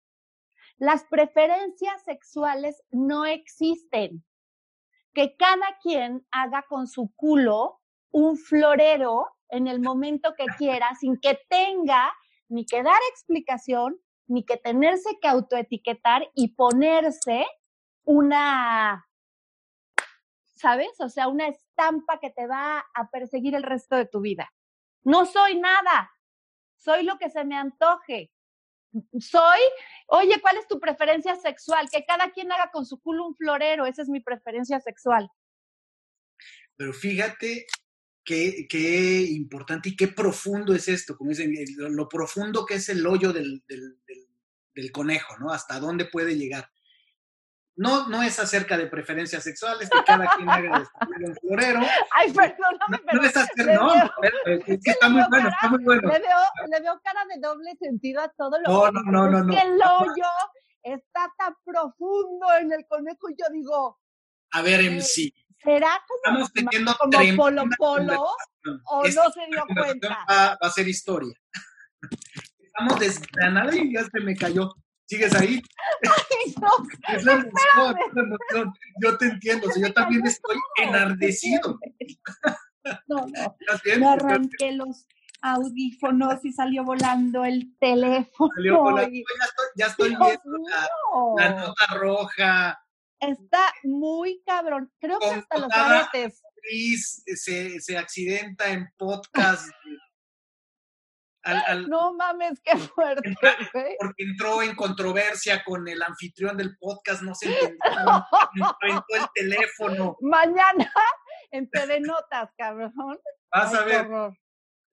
Las 0.77 1.05
preferencias 1.05 2.03
sexuales 2.03 2.83
no 2.91 3.25
existen. 3.25 4.23
Que 5.13 5.35
cada 5.37 5.77
quien 5.81 6.25
haga 6.31 6.65
con 6.67 6.87
su 6.87 7.11
culo 7.15 7.79
un 8.11 8.37
florero 8.37 9.27
en 9.49 9.67
el 9.67 9.79
momento 9.79 10.33
que 10.37 10.45
quiera, 10.57 10.93
sin 10.99 11.17
que 11.19 11.39
tenga 11.49 12.13
ni 12.49 12.65
que 12.65 12.83
dar 12.83 12.99
explicación, 13.11 13.97
ni 14.27 14.45
que 14.45 14.57
tenerse 14.57 15.17
que 15.21 15.27
autoetiquetar 15.27 16.29
y 16.35 16.55
ponerse 16.55 17.45
una, 18.03 19.07
¿sabes? 20.55 20.99
O 20.99 21.09
sea, 21.09 21.27
una 21.27 21.47
estampa 21.47 22.19
que 22.19 22.31
te 22.31 22.47
va 22.47 22.85
a 22.93 23.09
perseguir 23.11 23.55
el 23.55 23.63
resto 23.63 23.95
de 23.95 24.05
tu 24.05 24.21
vida. 24.21 24.51
No 25.03 25.25
soy 25.25 25.59
nada, 25.59 26.11
soy 26.77 27.03
lo 27.03 27.17
que 27.17 27.29
se 27.29 27.45
me 27.45 27.55
antoje. 27.55 28.31
Soy, 29.19 29.59
oye, 30.07 30.39
¿cuál 30.41 30.57
es 30.57 30.67
tu 30.67 30.79
preferencia 30.79 31.35
sexual? 31.35 31.89
Que 31.91 32.05
cada 32.05 32.31
quien 32.31 32.51
haga 32.51 32.71
con 32.71 32.85
su 32.85 33.01
culo 33.01 33.27
un 33.27 33.35
florero, 33.35 33.85
esa 33.85 34.01
es 34.01 34.09
mi 34.09 34.21
preferencia 34.21 34.79
sexual. 34.79 35.29
Pero 36.77 36.93
fíjate 36.93 37.65
qué, 38.23 38.65
qué 38.69 39.21
importante 39.21 39.89
y 39.89 39.95
qué 39.95 40.07
profundo 40.07 40.73
es 40.73 40.87
esto, 40.87 41.17
como 41.17 41.31
dicen, 41.31 41.53
lo, 41.75 41.89
lo 41.89 42.07
profundo 42.07 42.65
que 42.65 42.75
es 42.75 42.87
el 42.87 43.05
hoyo 43.05 43.33
del, 43.33 43.63
conejo, 44.91 45.37
¿no? 45.39 45.51
Hasta 45.51 45.79
dónde 45.79 46.05
puede 46.05 46.35
llegar. 46.35 46.69
No, 47.77 48.07
no 48.07 48.23
es 48.23 48.39
acerca 48.39 48.77
de 48.77 48.87
preferencias 48.87 49.43
sexuales, 49.43 49.89
que 49.89 50.03
cada 50.05 50.27
quien 50.35 50.49
haga 50.49 50.87
un 50.99 51.35
florero. 51.41 51.81
Ay, 52.11 52.31
perdóname, 52.31 52.99
no, 53.11 53.21
no 53.21 53.27
es 53.27 53.35
hacer, 53.35 53.65
no, 53.73 53.93
veo, 53.93 54.31
es 54.65 54.83
que 54.83 54.91
está 54.91 55.09
muy 55.09 55.21
bueno, 55.29 55.49
está 55.49 55.69
muy 55.69 55.83
bueno. 55.83 56.07
Le 56.07 56.19
veo, 56.19 56.69
le 56.71 56.79
veo 56.79 57.01
cara 57.03 57.25
de 57.25 57.39
doble 57.41 57.75
sentido 57.77 58.21
a 58.21 58.29
todo 58.29 58.57
lo 58.59 58.71
no, 58.71 58.85
que 58.85 58.91
no, 58.93 59.11
no, 59.11 59.29
no, 59.29 59.43
no, 59.43 59.53
es 59.53 59.59
que 59.59 59.67
el 59.67 59.73
hoyo 59.73 60.25
está 60.83 61.33
tan 61.37 61.53
profundo 61.65 62.47
en 62.61 62.71
el 62.71 62.85
conejo 62.87 63.29
y 63.29 63.35
yo 63.37 63.45
digo... 63.51 63.99
A 64.51 64.61
ver, 64.61 64.81
MC, 64.89 65.33
¿Será 65.65 65.99
como, 66.23 66.47
como 66.99 67.35
Polo 67.35 67.63
Polo 67.77 68.27
o 68.85 69.05
Esta 69.05 69.23
no 69.23 69.31
se 69.31 69.39
dio 69.47 69.63
cuenta? 69.75 70.09
Va, 70.29 70.49
va, 70.49 70.57
a 70.61 70.69
ser 70.69 70.87
historia. 70.87 71.33
Estamos 72.59 72.99
desgranando 72.99 73.75
y 73.75 73.93
ya 73.93 74.03
se 74.03 74.19
me 74.19 74.35
cayó. 74.35 74.75
¿Sigues 75.07 75.35
ahí? 75.35 75.61
Ay, 76.03 76.55
no. 76.59 76.69
Es 77.15 77.23
la 77.23 77.33
emoción, 77.33 77.97
es 78.07 78.13
la 78.13 78.21
emoción. 78.21 78.73
Yo 79.01 79.17
te 79.17 79.25
entiendo, 79.25 79.67
yo 79.75 79.93
también 79.93 80.25
estoy 80.25 80.57
enardecido. 80.77 81.79
No, 83.07 83.25
no. 83.25 83.55
Me 83.97 84.05
arranqué 84.07 84.73
los 84.73 85.07
audífonos 85.41 86.45
y 86.45 86.53
salió 86.53 86.83
volando 86.83 87.43
el 87.43 87.75
teléfono. 87.79 88.51
Salió 88.55 88.77
volando. 88.79 89.11
Y... 89.11 89.23
Ya 89.75 89.87
estoy, 89.87 90.11
ya 90.11 90.25
estoy 90.27 90.43
viendo 90.43 90.69
la, 90.69 91.49
la 91.49 91.65
nota 91.65 91.85
roja 91.95 92.79
Está 93.19 93.73
muy 93.83 94.43
cabrón. 94.45 94.91
Creo 94.99 95.19
que 95.19 95.27
hasta 95.27 95.57
los 95.57 95.71
aretes. 95.71 96.43
Actriz 96.57 97.23
se, 97.25 97.79
se 97.79 97.97
accidenta 97.97 98.71
en 98.71 98.87
podcast. 98.97 99.69
Al, 101.45 101.63
al, 101.67 101.89
no 101.89 102.15
mames, 102.15 102.59
qué 102.63 102.75
fuerte. 102.75 103.35
Porque 103.99 104.23
entró 104.23 104.63
en 104.63 104.75
controversia 104.75 105.63
con 105.63 105.87
el 105.87 106.01
anfitrión 106.01 106.57
del 106.57 106.75
podcast, 106.75 107.21
no 107.21 107.35
se 107.35 107.53
entendió, 107.53 107.79
el 109.09 109.25
teléfono. 109.35 110.17
Mañana 110.21 110.91
en 111.51 111.69
TV 111.69 111.99
Notas, 111.99 112.49
cabrón. 112.57 112.93
Vas 113.51 113.73
Ay, 113.73 113.79
a 113.79 113.83
ver. 113.83 114.05
Horror. 114.07 114.37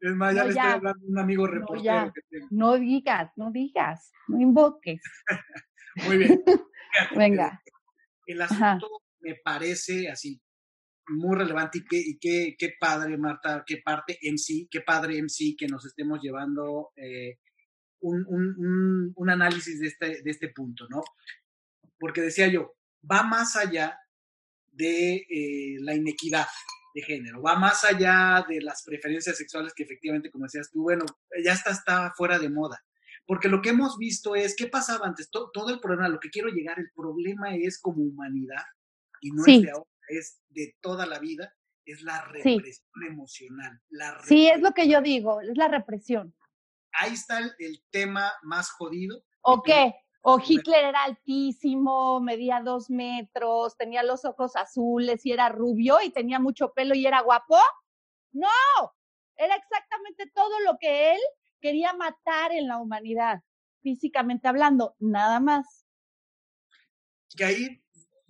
Es 0.00 0.14
más, 0.14 0.34
ya 0.34 0.42
no, 0.42 0.48
le 0.48 0.54
ya. 0.54 0.60
estoy 0.60 0.74
hablando 0.74 1.06
a 1.06 1.10
un 1.10 1.18
amigo 1.18 1.46
reportero 1.46 2.04
no, 2.06 2.12
que 2.12 2.20
tengo. 2.28 2.46
No 2.50 2.74
digas, 2.74 3.32
no 3.36 3.50
digas, 3.50 4.12
no 4.28 4.40
invoques. 4.40 5.00
Muy 6.06 6.18
bien. 6.18 6.44
Venga. 7.16 7.62
El 8.26 8.42
asunto 8.42 8.64
Ajá. 8.64 8.78
me 9.20 9.36
parece 9.36 10.10
así 10.10 10.38
muy 11.08 11.36
relevante 11.36 11.78
y 11.78 11.84
qué, 11.84 11.96
y 11.98 12.18
qué, 12.18 12.56
qué 12.58 12.74
padre, 12.78 13.16
Marta, 13.16 13.64
qué 13.66 13.78
parte 13.78 14.18
MC, 14.22 14.68
qué 14.70 14.80
padre 14.82 15.20
MC 15.22 15.56
que 15.56 15.66
nos 15.66 15.84
estemos 15.84 16.20
llevando 16.22 16.92
eh, 16.96 17.38
un, 18.00 18.24
un, 18.28 18.54
un, 18.58 19.12
un, 19.14 19.30
análisis 19.30 19.80
de 19.80 19.86
este, 19.88 20.22
de 20.22 20.30
este 20.30 20.48
punto, 20.48 20.86
¿no? 20.88 21.02
Porque 21.98 22.20
decía 22.20 22.48
yo, 22.48 22.74
va 23.10 23.22
más 23.22 23.56
allá 23.56 23.98
de 24.70 25.26
eh, 25.28 25.76
la 25.80 25.94
inequidad 25.94 26.46
de 26.94 27.02
género, 27.02 27.42
va 27.42 27.56
más 27.56 27.84
allá 27.84 28.44
de 28.48 28.60
las 28.60 28.82
preferencias 28.82 29.36
sexuales 29.36 29.72
que 29.74 29.84
efectivamente, 29.84 30.30
como 30.30 30.44
decías 30.44 30.70
tú, 30.70 30.82
bueno, 30.82 31.04
ya 31.44 31.52
está, 31.52 31.70
está 31.70 32.12
fuera 32.16 32.38
de 32.38 32.50
moda. 32.50 32.82
Porque 33.24 33.48
lo 33.48 33.62
que 33.62 33.70
hemos 33.70 33.98
visto 33.98 34.34
es, 34.34 34.56
¿qué 34.56 34.66
pasaba 34.66 35.06
antes? 35.06 35.30
Todo, 35.30 35.50
todo 35.52 35.72
el 35.72 35.80
problema, 35.80 36.08
lo 36.08 36.18
que 36.18 36.30
quiero 36.30 36.48
llegar, 36.48 36.78
el 36.78 36.90
problema 36.94 37.54
es 37.54 37.80
como 37.80 38.02
humanidad, 38.02 38.64
y 39.20 39.30
no 39.30 39.44
sí. 39.44 39.56
es 39.56 39.62
de 39.62 39.70
ahora, 39.70 39.91
es 40.18 40.42
de 40.48 40.76
toda 40.80 41.06
la 41.06 41.18
vida, 41.18 41.54
es 41.84 42.02
la 42.02 42.22
represión 42.24 42.86
sí. 42.94 43.06
emocional. 43.06 43.80
La 43.90 44.12
represión. 44.12 44.38
Sí, 44.38 44.48
es 44.48 44.60
lo 44.60 44.72
que 44.72 44.88
yo 44.88 45.00
digo, 45.00 45.40
es 45.40 45.56
la 45.56 45.68
represión. 45.68 46.34
Ahí 46.92 47.14
está 47.14 47.38
el, 47.38 47.52
el 47.58 47.82
tema 47.90 48.32
más 48.42 48.70
jodido. 48.70 49.24
¿O 49.42 49.62
qué? 49.62 49.94
O 50.24 50.38
Hitler 50.38 50.84
era 50.84 51.02
altísimo, 51.02 52.20
medía 52.20 52.60
dos 52.62 52.90
metros, 52.90 53.76
tenía 53.76 54.04
los 54.04 54.24
ojos 54.24 54.54
azules 54.54 55.26
y 55.26 55.32
era 55.32 55.48
rubio 55.48 56.00
y 56.00 56.10
tenía 56.10 56.38
mucho 56.38 56.72
pelo 56.72 56.94
y 56.94 57.04
era 57.06 57.22
guapo. 57.22 57.58
No, 58.30 58.48
era 59.36 59.56
exactamente 59.56 60.30
todo 60.32 60.60
lo 60.60 60.78
que 60.78 61.14
él 61.14 61.20
quería 61.60 61.92
matar 61.94 62.52
en 62.52 62.68
la 62.68 62.78
humanidad, 62.78 63.40
físicamente 63.82 64.46
hablando, 64.46 64.94
nada 65.00 65.40
más. 65.40 65.86
Que 67.36 67.44
ahí 67.44 67.81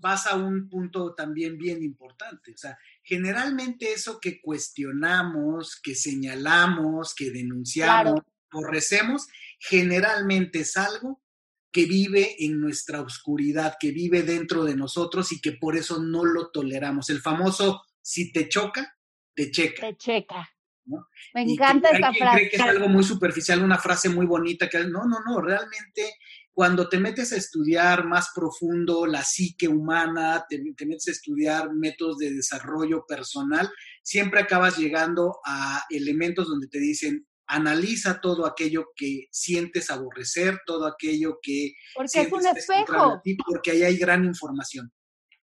vas 0.02 0.26
a 0.26 0.34
un 0.34 0.68
punto 0.68 1.14
también 1.14 1.56
bien 1.56 1.82
importante. 1.82 2.52
O 2.52 2.56
sea, 2.58 2.76
generalmente 3.04 3.92
eso 3.92 4.18
que 4.20 4.40
cuestionamos, 4.42 5.80
que 5.80 5.94
señalamos, 5.94 7.14
que 7.14 7.30
denunciamos, 7.30 8.20
claro. 8.20 8.26
aborrecemos, 8.50 9.28
generalmente 9.60 10.60
es 10.60 10.76
algo 10.76 11.22
que 11.70 11.86
vive 11.86 12.44
en 12.44 12.60
nuestra 12.60 13.00
oscuridad, 13.00 13.76
que 13.80 13.92
vive 13.92 14.24
dentro 14.24 14.64
de 14.64 14.76
nosotros 14.76 15.30
y 15.30 15.40
que 15.40 15.52
por 15.52 15.76
eso 15.76 16.02
no 16.02 16.24
lo 16.24 16.50
toleramos. 16.50 17.08
El 17.08 17.20
famoso, 17.20 17.82
si 18.02 18.32
te 18.32 18.48
choca, 18.48 18.98
te 19.34 19.52
checa. 19.52 19.86
Te 19.86 19.96
checa. 19.96 20.50
¿no? 20.84 21.06
Me 21.32 21.42
encanta 21.42 21.90
que, 21.90 21.94
esta 21.94 22.12
frase. 22.12 22.36
Cree 22.38 22.50
que 22.50 22.56
es 22.56 22.62
algo 22.62 22.88
muy 22.88 23.04
superficial, 23.04 23.62
una 23.62 23.78
frase 23.78 24.08
muy 24.08 24.26
bonita, 24.26 24.68
que 24.68 24.80
no, 24.80 25.04
no, 25.06 25.20
no, 25.24 25.40
realmente 25.40 26.16
cuando 26.52 26.88
te 26.88 26.98
metes 26.98 27.32
a 27.32 27.36
estudiar 27.36 28.06
más 28.06 28.30
profundo 28.34 29.06
la 29.06 29.22
psique 29.22 29.68
humana, 29.68 30.44
te, 30.48 30.62
te, 30.76 30.86
metes 30.86 31.08
a 31.08 31.12
estudiar 31.12 31.72
métodos 31.72 32.18
de 32.18 32.32
desarrollo 32.32 33.04
personal, 33.06 33.70
siempre 34.02 34.40
acabas 34.40 34.76
llegando 34.76 35.38
a 35.46 35.82
elementos 35.90 36.46
donde 36.48 36.68
te 36.68 36.78
dicen, 36.78 37.26
analiza 37.46 38.20
todo 38.20 38.46
aquello 38.46 38.86
que 38.94 39.26
sientes 39.30 39.90
aborrecer, 39.90 40.60
todo 40.66 40.86
aquello 40.86 41.38
que... 41.42 41.72
Porque 41.94 42.20
es 42.20 42.32
un 42.32 42.46
espejo. 42.46 43.20
Ti, 43.22 43.36
porque 43.46 43.70
ahí 43.72 43.82
hay 43.82 43.96
gran 43.96 44.24
información. 44.24 44.92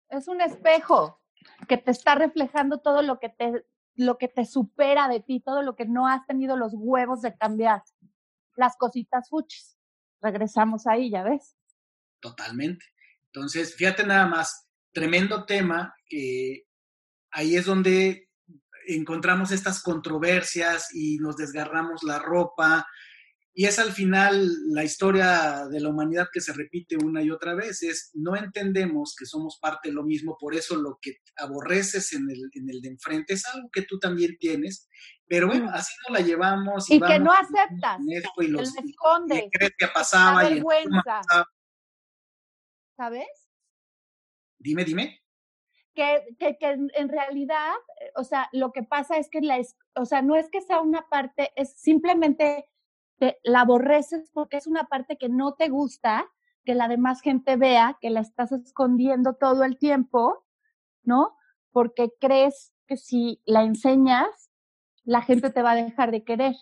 Es 0.09 0.27
un 0.27 0.41
espejo 0.41 1.21
que 1.67 1.77
te 1.77 1.91
está 1.91 2.15
reflejando 2.15 2.79
todo 2.79 3.01
lo 3.01 3.19
que 3.19 3.29
te 3.29 3.65
lo 3.97 4.17
que 4.17 4.27
te 4.27 4.45
supera 4.45 5.07
de 5.07 5.21
ti, 5.21 5.39
todo 5.39 5.61
lo 5.61 5.75
que 5.77 5.85
no 5.85 6.05
has 6.05 6.25
tenido 6.25 6.57
los 6.57 6.73
huevos 6.75 7.21
de 7.21 7.35
cambiar. 7.37 7.81
las 8.57 8.75
cositas 8.77 9.29
fuchis. 9.29 9.77
Regresamos 10.21 10.87
ahí, 10.87 11.09
ya 11.09 11.23
ves. 11.23 11.55
Totalmente. 12.19 12.85
Entonces, 13.33 13.75
fíjate 13.75 14.05
nada 14.05 14.27
más, 14.27 14.67
tremendo 14.93 15.45
tema, 15.45 15.93
que 16.07 16.65
ahí 17.31 17.55
es 17.55 17.65
donde 17.65 18.29
encontramos 18.87 19.51
estas 19.51 19.81
controversias 19.81 20.93
y 20.93 21.17
nos 21.17 21.35
desgarramos 21.37 22.03
la 22.03 22.19
ropa. 22.19 22.87
Y 23.57 23.65
es 23.65 23.79
al 23.79 23.93
final 23.93 24.49
la 24.67 24.83
historia 24.83 25.65
de 25.71 25.79
la 25.79 25.87
humanidad 25.87 26.27
que 26.31 26.41
se 26.41 26.51
repite 26.51 26.97
una 27.01 27.23
y 27.23 27.31
otra 27.31 27.55
vez. 27.55 27.83
Es 27.83 28.11
no 28.13 28.35
entendemos 28.35 29.15
que 29.17 29.25
somos 29.25 29.59
parte 29.61 29.87
de 29.87 29.95
lo 29.95 30.03
mismo, 30.03 30.35
por 30.37 30.55
eso 30.55 30.75
lo 30.75 30.99
que 31.01 31.19
aborreces 31.37 32.11
en 32.11 32.29
el, 32.29 32.49
en 32.51 32.69
el 32.69 32.81
de 32.81 32.89
enfrente 32.89 33.33
es 33.33 33.45
algo 33.47 33.69
que 33.71 33.83
tú 33.83 33.97
también 33.97 34.37
tienes. 34.37 34.89
Pero 35.25 35.47
bueno, 35.47 35.69
así 35.71 35.93
nos 36.05 36.19
la 36.19 36.25
llevamos. 36.25 36.91
Y, 36.91 36.99
que 36.99 37.17
no 37.17 37.31
aceptas. 37.31 38.01
y 38.37 38.47
lo 38.47 38.61
escondes. 38.61 39.45
crees 39.49 39.73
que 39.77 39.87
pasaba. 39.87 40.43
La 40.43 40.49
vergüenza. 40.49 41.21
¿Sabes? 42.97 43.27
Dime, 44.59 44.83
dime 44.83 45.25
que, 45.95 46.25
que, 46.37 46.57
que, 46.57 46.71
en 46.71 47.09
realidad, 47.09 47.73
eh, 48.01 48.11
o 48.15 48.23
sea, 48.23 48.49
lo 48.51 48.71
que 48.73 48.83
pasa 48.83 49.17
es 49.17 49.29
que 49.29 49.39
la, 49.41 49.59
o 49.95 50.05
sea, 50.05 50.21
no 50.21 50.35
es 50.35 50.49
que 50.49 50.61
sea 50.61 50.81
una 50.81 51.07
parte, 51.09 51.53
es 51.55 51.73
simplemente 51.79 52.67
te, 53.17 53.39
la 53.43 53.61
aborreces 53.61 54.29
porque 54.33 54.57
es 54.57 54.67
una 54.67 54.85
parte 54.85 55.17
que 55.17 55.29
no 55.29 55.53
te 55.53 55.69
gusta, 55.69 56.25
que 56.63 56.75
la 56.75 56.87
demás 56.87 57.21
gente 57.21 57.55
vea, 57.57 57.97
que 58.01 58.09
la 58.09 58.21
estás 58.21 58.51
escondiendo 58.51 59.35
todo 59.35 59.63
el 59.63 59.77
tiempo, 59.77 60.45
¿no? 61.03 61.35
Porque 61.71 62.11
crees 62.19 62.73
que 62.87 62.97
si 62.97 63.41
la 63.45 63.63
enseñas, 63.63 64.51
la 65.03 65.21
gente 65.21 65.49
te 65.49 65.61
va 65.61 65.71
a 65.71 65.75
dejar 65.75 66.11
de 66.11 66.23
querer. 66.23 66.55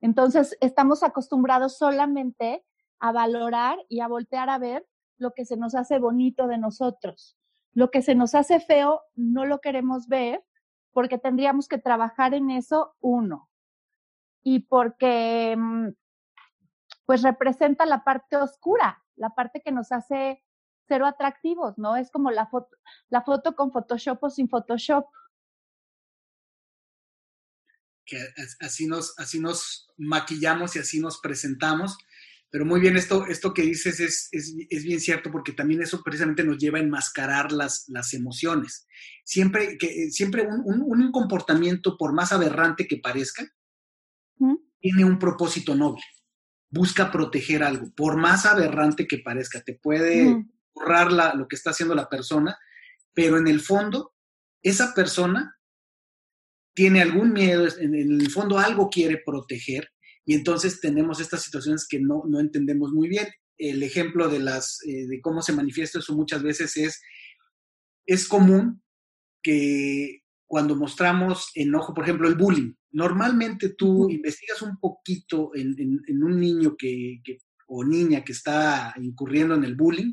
Entonces, 0.00 0.56
estamos 0.60 1.02
acostumbrados 1.02 1.78
solamente 1.78 2.64
a 2.98 3.12
valorar 3.12 3.78
y 3.88 4.00
a 4.00 4.08
voltear 4.08 4.50
a 4.50 4.58
ver 4.58 4.86
lo 5.16 5.32
que 5.32 5.44
se 5.44 5.56
nos 5.56 5.74
hace 5.74 5.98
bonito 5.98 6.46
de 6.46 6.58
nosotros. 6.58 7.36
Lo 7.72 7.90
que 7.90 8.02
se 8.02 8.14
nos 8.14 8.34
hace 8.34 8.60
feo 8.60 9.00
no 9.14 9.44
lo 9.46 9.60
queremos 9.60 10.08
ver 10.08 10.44
porque 10.92 11.18
tendríamos 11.18 11.68
que 11.68 11.78
trabajar 11.78 12.34
en 12.34 12.50
eso, 12.50 12.94
uno. 13.00 13.48
Y 14.42 14.60
porque, 14.60 15.54
mm, 15.56 15.88
pues, 17.06 17.22
representa 17.22 17.86
la 17.86 18.04
parte 18.04 18.36
oscura, 18.36 19.02
la 19.16 19.30
parte 19.30 19.62
que 19.64 19.72
nos 19.72 19.92
hace 19.92 20.42
cero 20.88 21.06
atractivos, 21.06 21.78
¿no? 21.78 21.96
Es 21.96 22.10
como 22.10 22.30
la 22.30 22.46
foto, 22.46 22.76
la 23.08 23.22
foto 23.22 23.54
con 23.54 23.72
Photoshop 23.72 24.22
o 24.22 24.30
sin 24.30 24.48
Photoshop. 24.48 25.06
Que 28.04 28.18
así 28.60 28.86
nos, 28.86 29.18
así 29.18 29.38
nos 29.38 29.88
maquillamos 29.96 30.76
y 30.76 30.80
así 30.80 31.00
nos 31.00 31.20
presentamos 31.20 31.96
pero 32.52 32.66
muy 32.66 32.80
bien, 32.80 32.98
esto, 32.98 33.26
esto 33.28 33.54
que 33.54 33.62
dices 33.62 33.98
es, 33.98 34.28
es, 34.30 34.84
bien 34.84 35.00
cierto 35.00 35.32
porque 35.32 35.52
también 35.52 35.80
eso 35.80 36.02
precisamente 36.02 36.44
nos 36.44 36.58
lleva 36.58 36.76
a 36.76 36.82
enmascarar 36.82 37.50
las, 37.50 37.86
las 37.88 38.12
emociones. 38.12 38.86
Siempre, 39.24 39.78
que, 39.78 40.10
siempre 40.10 40.46
un, 40.46 40.82
un 40.82 41.12
comportamiento, 41.12 41.96
por 41.96 42.12
más 42.12 42.30
aberrante 42.30 42.86
que 42.86 42.98
parezca, 42.98 43.50
tiene 44.82 45.04
un 45.04 45.18
propósito 45.18 45.74
noble. 45.74 46.02
Busca 46.68 47.10
proteger 47.10 47.62
algo, 47.62 47.90
por 47.94 48.16
más 48.16 48.44
aberrante 48.44 49.06
que 49.06 49.18
parezca. 49.18 49.62
Te 49.62 49.74
puede 49.74 50.44
borrar 50.74 51.12
la, 51.12 51.34
lo 51.34 51.46
que 51.46 51.56
está 51.56 51.70
haciendo 51.70 51.94
la 51.94 52.08
persona, 52.08 52.58
pero 53.14 53.38
en 53.38 53.46
el 53.46 53.60
fondo, 53.60 54.12
esa 54.62 54.92
persona 54.92 55.56
tiene 56.74 57.00
algún 57.00 57.32
miedo, 57.32 57.66
en 57.78 57.94
el 57.94 58.30
fondo 58.30 58.58
algo 58.58 58.90
quiere 58.90 59.22
proteger 59.24 59.88
y 60.24 60.34
entonces 60.34 60.80
tenemos 60.80 61.20
estas 61.20 61.42
situaciones 61.42 61.86
que 61.88 62.00
no, 62.00 62.22
no 62.26 62.40
entendemos 62.40 62.92
muy 62.92 63.08
bien. 63.08 63.28
El 63.58 63.82
ejemplo 63.82 64.28
de, 64.28 64.38
las, 64.38 64.78
eh, 64.86 65.06
de 65.06 65.20
cómo 65.20 65.42
se 65.42 65.52
manifiesta 65.52 65.98
eso 65.98 66.14
muchas 66.14 66.42
veces 66.42 66.76
es, 66.76 67.02
es 68.06 68.26
común 68.26 68.82
que 69.42 70.22
cuando 70.46 70.76
mostramos 70.76 71.50
enojo, 71.54 71.92
por 71.92 72.04
ejemplo, 72.04 72.28
el 72.28 72.36
bullying, 72.36 72.72
normalmente 72.92 73.70
tú 73.70 74.08
investigas 74.10 74.62
un 74.62 74.78
poquito 74.78 75.50
en, 75.54 75.74
en, 75.78 76.22
un 76.22 76.38
niño 76.38 76.76
que, 76.76 77.20
que, 77.24 77.38
o 77.66 77.84
niña 77.84 78.22
que 78.22 78.32
está 78.32 78.94
incurriendo 78.98 79.54
en 79.54 79.64
el 79.64 79.74
bullying 79.74 80.12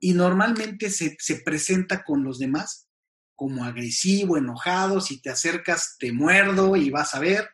y 0.00 0.12
normalmente 0.12 0.90
se, 0.90 1.16
se 1.18 1.36
presenta 1.36 2.04
con 2.04 2.24
los 2.24 2.38
demás 2.38 2.88
como 3.34 3.64
agresivo, 3.64 4.36
enojado, 4.36 5.00
si 5.00 5.22
te 5.22 5.30
acercas 5.30 5.96
te 5.98 6.12
muerdo 6.12 6.74
y 6.74 6.90
vas 6.90 7.14
a 7.14 7.20
ver, 7.20 7.48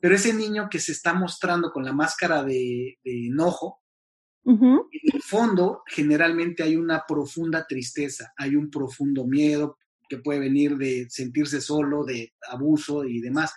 pero 0.00 0.14
ese 0.14 0.32
niño 0.32 0.68
que 0.70 0.80
se 0.80 0.92
está 0.92 1.12
mostrando 1.12 1.70
con 1.70 1.84
la 1.84 1.92
máscara 1.92 2.42
de, 2.42 2.98
enojo, 3.04 3.82
en 4.44 5.14
el 5.14 5.22
fondo 5.22 5.82
generalmente 5.86 6.62
hay 6.62 6.76
una 6.76 7.04
profunda 7.06 7.66
tristeza, 7.66 8.32
hay 8.36 8.54
un 8.54 8.70
profundo 8.70 9.26
miedo 9.26 9.76
que 10.08 10.18
puede 10.18 10.40
venir 10.40 10.76
de 10.76 11.06
sentirse 11.10 11.60
solo, 11.60 12.04
de 12.04 12.32
abuso 12.50 13.04
y 13.04 13.20
demás. 13.20 13.52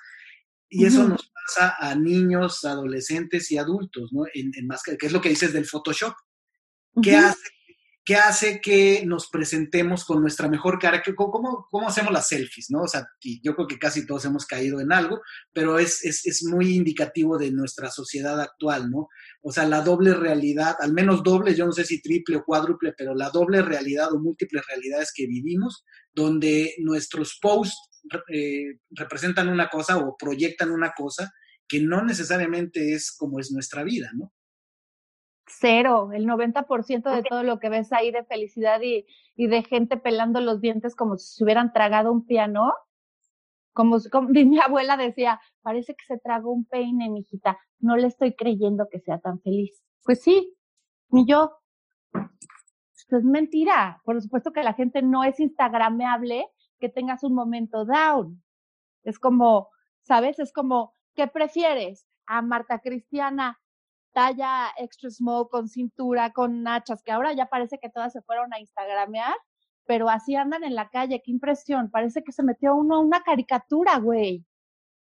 Y 0.69 0.85
eso 0.85 1.07
nos 1.07 1.31
pasa 1.33 1.75
a 1.79 1.95
niños, 1.95 2.63
adolescentes 2.63 3.51
y 3.51 3.57
adultos, 3.57 4.13
¿no? 4.13 4.25
En, 4.33 4.51
en 4.55 4.67
máscara, 4.67 4.97
que 4.97 5.07
es 5.07 5.11
lo 5.11 5.21
que 5.21 5.29
dices 5.29 5.51
del 5.51 5.65
Photoshop. 5.65 6.13
¿Qué 7.01 7.15
hace 7.15 7.39
¿Qué 8.09 8.15
hace 8.15 8.59
que 8.59 9.05
nos 9.05 9.29
presentemos 9.29 10.03
con 10.03 10.19
nuestra 10.19 10.49
mejor 10.49 10.79
cara. 10.79 11.03
¿Cómo, 11.15 11.67
cómo 11.69 11.87
hacemos 11.87 12.11
las 12.11 12.27
selfies? 12.27 12.71
¿no? 12.71 12.81
O 12.81 12.87
sea, 12.87 13.05
yo 13.43 13.53
creo 13.53 13.67
que 13.67 13.77
casi 13.77 14.03
todos 14.03 14.25
hemos 14.25 14.47
caído 14.47 14.79
en 14.81 14.91
algo, 14.91 15.21
pero 15.53 15.77
es, 15.77 16.03
es, 16.03 16.25
es, 16.25 16.43
muy 16.43 16.75
indicativo 16.75 17.37
de 17.37 17.51
nuestra 17.51 17.91
sociedad 17.91 18.41
actual, 18.41 18.89
¿no? 18.89 19.09
O 19.43 19.51
sea, 19.51 19.67
la 19.67 19.81
doble 19.81 20.15
realidad, 20.15 20.75
al 20.79 20.91
menos 20.91 21.21
doble, 21.21 21.53
yo 21.53 21.67
no 21.67 21.71
sé 21.71 21.85
si 21.85 22.01
triple 22.01 22.37
o 22.37 22.43
cuádruple, 22.43 22.95
pero 22.97 23.13
la 23.13 23.29
doble 23.29 23.61
realidad 23.61 24.11
o 24.11 24.19
múltiples 24.19 24.65
realidades 24.65 25.11
que 25.15 25.27
vivimos, 25.27 25.83
donde 26.11 26.73
nuestros 26.79 27.37
posts 27.39 27.77
eh, 28.33 28.79
representan 28.89 29.49
una 29.49 29.69
cosa 29.69 29.97
o 29.99 30.17
proyectan 30.17 30.71
una 30.71 30.93
cosa 30.97 31.31
que 31.67 31.79
no 31.79 32.03
necesariamente 32.03 32.95
es 32.95 33.15
como 33.15 33.39
es 33.39 33.51
nuestra 33.51 33.83
vida, 33.83 34.09
¿no? 34.15 34.33
Cero, 35.49 36.11
el 36.13 36.25
90% 36.25 37.13
de 37.13 37.23
todo 37.23 37.43
lo 37.43 37.59
que 37.59 37.69
ves 37.69 37.91
ahí 37.91 38.11
de 38.11 38.23
felicidad 38.23 38.81
y, 38.81 39.05
y, 39.35 39.47
de 39.47 39.63
gente 39.63 39.97
pelando 39.97 40.39
los 40.41 40.61
dientes 40.61 40.95
como 40.95 41.17
si 41.17 41.35
se 41.35 41.43
hubieran 41.43 41.73
tragado 41.73 42.11
un 42.11 42.25
piano, 42.25 42.73
como, 43.73 43.97
como 44.11 44.29
mi 44.29 44.59
abuela 44.59 44.97
decía, 44.97 45.39
parece 45.61 45.95
que 45.95 46.05
se 46.05 46.17
tragó 46.19 46.51
un 46.51 46.65
peine, 46.65 47.09
mijita, 47.09 47.57
no 47.79 47.97
le 47.97 48.07
estoy 48.07 48.35
creyendo 48.35 48.87
que 48.89 48.99
sea 48.99 49.19
tan 49.19 49.39
feliz. 49.41 49.81
Pues 50.03 50.21
sí, 50.21 50.55
ni 51.09 51.25
yo. 51.25 51.57
Es 53.09 53.23
mentira. 53.23 54.01
Por 54.03 54.21
supuesto 54.21 54.51
que 54.51 54.63
la 54.63 54.73
gente 54.73 55.01
no 55.01 55.23
es 55.23 55.39
instagrameable 55.39 56.47
que 56.79 56.89
tengas 56.89 57.23
un 57.23 57.33
momento 57.33 57.85
down. 57.85 58.43
Es 59.03 59.17
como, 59.17 59.69
¿sabes? 60.01 60.39
Es 60.39 60.53
como, 60.53 60.93
¿qué 61.15 61.27
prefieres? 61.27 62.07
A 62.27 62.41
Marta 62.41 62.79
Cristiana 62.79 63.59
talla 64.13 64.69
extra 64.77 65.09
small, 65.09 65.49
con 65.49 65.67
cintura, 65.67 66.31
con 66.31 66.63
nachas, 66.63 67.03
que 67.03 67.11
ahora 67.11 67.33
ya 67.33 67.47
parece 67.47 67.79
que 67.79 67.89
todas 67.89 68.13
se 68.13 68.21
fueron 68.21 68.53
a 68.53 68.59
Instagramear, 68.59 69.35
pero 69.85 70.09
así 70.09 70.35
andan 70.35 70.63
en 70.63 70.75
la 70.75 70.89
calle, 70.89 71.21
qué 71.23 71.31
impresión, 71.31 71.89
parece 71.89 72.23
que 72.23 72.31
se 72.31 72.43
metió 72.43 72.75
uno 72.75 72.95
a 72.95 72.99
una 72.99 73.21
caricatura, 73.21 73.97
güey. 73.97 74.45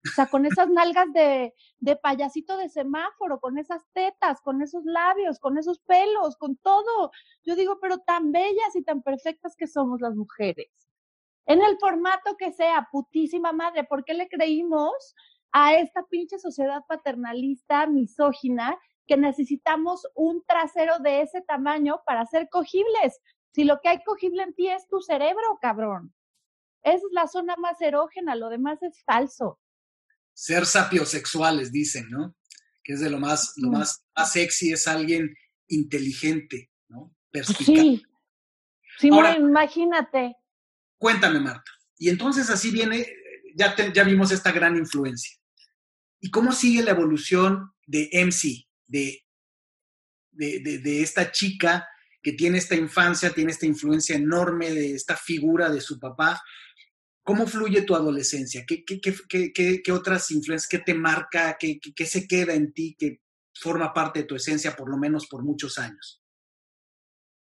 O 0.04 0.10
sea, 0.14 0.26
con 0.26 0.44
esas 0.46 0.68
nalgas 0.68 1.12
de, 1.12 1.54
de 1.78 1.96
payasito 1.96 2.56
de 2.56 2.68
semáforo, 2.68 3.38
con 3.38 3.56
esas 3.58 3.84
tetas, 3.92 4.40
con 4.40 4.60
esos 4.60 4.84
labios, 4.84 5.38
con 5.38 5.58
esos 5.58 5.78
pelos, 5.80 6.36
con 6.36 6.56
todo. 6.56 7.12
Yo 7.44 7.54
digo, 7.54 7.78
pero 7.80 7.98
tan 7.98 8.32
bellas 8.32 8.74
y 8.74 8.82
tan 8.82 9.02
perfectas 9.02 9.54
que 9.56 9.68
somos 9.68 10.00
las 10.00 10.16
mujeres. 10.16 10.68
En 11.46 11.62
el 11.62 11.78
formato 11.78 12.36
que 12.36 12.52
sea, 12.52 12.88
putísima 12.90 13.52
madre, 13.52 13.84
¿por 13.84 14.04
qué 14.04 14.14
le 14.14 14.28
creímos 14.28 15.14
a 15.52 15.74
esta 15.74 16.04
pinche 16.04 16.38
sociedad 16.38 16.82
paternalista, 16.88 17.86
misógina, 17.86 18.78
que 19.06 19.16
necesitamos 19.16 20.06
un 20.14 20.44
trasero 20.46 20.98
de 20.98 21.22
ese 21.22 21.42
tamaño 21.42 22.02
para 22.06 22.24
ser 22.26 22.48
cogibles. 22.50 23.20
Si 23.52 23.64
lo 23.64 23.80
que 23.80 23.88
hay 23.88 24.02
cogible 24.04 24.42
en 24.42 24.54
ti 24.54 24.68
es 24.68 24.86
tu 24.88 25.00
cerebro, 25.00 25.58
cabrón. 25.60 26.14
Esa 26.82 26.96
es 26.96 27.12
la 27.12 27.28
zona 27.28 27.56
más 27.56 27.80
erógena, 27.80 28.34
lo 28.34 28.48
demás 28.48 28.82
es 28.82 29.02
falso. 29.04 29.60
Ser 30.34 30.66
sapiosexuales, 30.66 31.70
dicen, 31.70 32.08
¿no? 32.10 32.34
Que 32.82 32.94
es 32.94 33.00
de 33.00 33.10
lo 33.10 33.18
más, 33.18 33.52
lo 33.56 33.70
más, 33.70 34.04
más 34.16 34.32
sexy, 34.32 34.72
es 34.72 34.88
alguien 34.88 35.34
inteligente, 35.68 36.70
¿no? 36.88 37.14
Perspicaz. 37.30 37.66
Sí, 37.66 38.02
sí 38.98 39.08
imagínate. 39.08 40.36
Cuéntame, 40.98 41.40
Marta. 41.40 41.70
Y 41.98 42.08
entonces 42.08 42.50
así 42.50 42.70
viene, 42.70 43.06
ya, 43.54 43.76
ya 43.92 44.04
vimos 44.04 44.32
esta 44.32 44.50
gran 44.50 44.76
influencia. 44.76 45.38
¿Y 46.20 46.30
cómo 46.30 46.52
sigue 46.52 46.82
la 46.82 46.92
evolución 46.92 47.72
de 47.86 48.08
MC? 48.12 48.66
De, 48.86 49.24
de, 50.30 50.60
de, 50.60 51.02
esta 51.02 51.30
chica 51.30 51.88
que 52.22 52.32
tiene 52.32 52.58
esta 52.58 52.76
infancia, 52.76 53.30
tiene 53.30 53.52
esta 53.52 53.66
influencia 53.66 54.16
enorme 54.16 54.70
de 54.70 54.94
esta 54.94 55.16
figura 55.16 55.70
de 55.70 55.80
su 55.80 55.98
papá. 55.98 56.40
¿Cómo 57.24 57.46
fluye 57.46 57.82
tu 57.82 57.94
adolescencia? 57.94 58.64
¿Qué, 58.66 58.84
qué, 58.84 59.00
qué, 59.00 59.82
qué 59.82 59.92
otras 59.92 60.30
influencias, 60.30 60.68
qué 60.68 60.78
te 60.78 60.94
marca, 60.94 61.56
qué, 61.58 61.80
se 62.06 62.26
queda 62.26 62.54
en 62.54 62.72
ti 62.72 62.96
que 62.98 63.20
forma 63.54 63.92
parte 63.92 64.20
de 64.20 64.26
tu 64.26 64.34
esencia 64.34 64.74
por 64.74 64.90
lo 64.90 64.96
menos 64.96 65.26
por 65.28 65.44
muchos 65.44 65.78
años? 65.78 66.22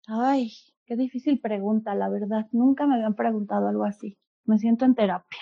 Ay, 0.08 0.52
qué 0.86 0.98
difícil 0.98 1.40
pregunta, 1.40 1.96
la 1.96 2.10
verdad. 2.10 2.48
Nunca 2.52 2.86
me 2.86 2.96
habían 2.96 3.16
preguntado 3.16 3.68
algo 3.68 3.86
así. 3.86 4.18
Me 4.46 4.60
siento 4.60 4.84
en 4.86 4.96
terapia. 4.96 5.42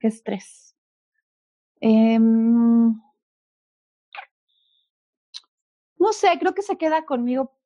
Qué 0.00 0.08
estrés. 0.08 0.76
Em, 1.80 2.94
no 5.98 6.12
sé, 6.12 6.30
creo 6.38 6.54
que 6.54 6.62
se 6.62 6.78
queda 6.78 7.04
conmigo 7.04 7.56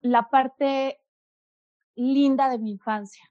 la 0.00 0.28
parte 0.30 1.00
linda 1.96 2.48
de 2.48 2.58
mi 2.58 2.72
infancia. 2.72 3.24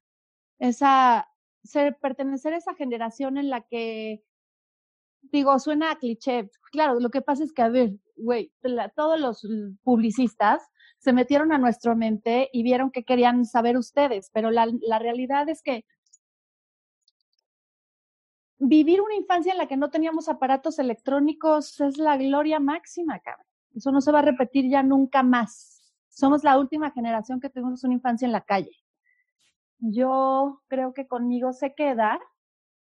Esa, 0.60 1.30
ser, 1.64 1.98
pertenecer 2.00 2.54
a 2.54 2.58
esa 2.58 2.76
generación 2.76 3.38
en 3.38 3.50
la 3.50 3.62
que, 3.62 4.24
digo, 5.22 5.58
suena 5.60 5.92
a 5.92 5.98
cliché. 5.98 6.50
Claro, 6.72 7.00
lo 7.00 7.10
que 7.10 7.22
pasa 7.22 7.44
es 7.44 7.54
que, 7.54 7.62
a 7.62 7.70
ver, 7.70 7.94
güey, 8.16 8.52
todos 8.96 9.20
los 9.20 9.48
publicistas 9.84 10.70
se 11.00 11.14
metieron 11.14 11.52
a 11.52 11.58
nuestra 11.58 11.96
mente 11.96 12.50
y 12.54 12.64
vieron 12.64 12.92
que 12.92 13.04
querían 13.04 13.46
saber 13.46 13.78
ustedes, 13.78 14.30
pero 14.34 14.52
la, 14.52 14.68
la 14.82 15.00
realidad 15.00 15.50
es 15.50 15.62
que 15.62 15.86
vivir 18.58 19.02
una 19.02 19.16
infancia 19.16 19.52
en 19.52 19.58
la 19.58 19.68
que 19.68 19.76
no 19.76 19.90
teníamos 19.90 20.30
aparatos 20.30 20.80
electrónicos 20.80 21.80
es 21.82 21.98
la 21.98 22.16
gloria 22.18 22.60
máxima, 22.60 23.20
cabrón. 23.20 23.53
Eso 23.74 23.92
no 23.92 24.02
se 24.02 24.12
va 24.12 24.20
a 24.20 24.24
repetir 24.24 24.70
ya 24.70 24.84
nunca 24.84 25.24
más. 25.24 25.94
Somos 26.10 26.44
la 26.44 26.58
última 26.60 26.92
generación 26.92 27.40
que 27.40 27.50
tuvimos 27.50 27.84
una 27.84 27.96
infancia 27.96 28.26
en 28.26 28.32
la 28.32 28.46
calle. 28.46 28.72
Yo 29.80 30.62
creo 30.68 30.94
que 30.94 31.08
conmigo 31.08 31.54
se 31.54 31.74
queda 31.74 32.20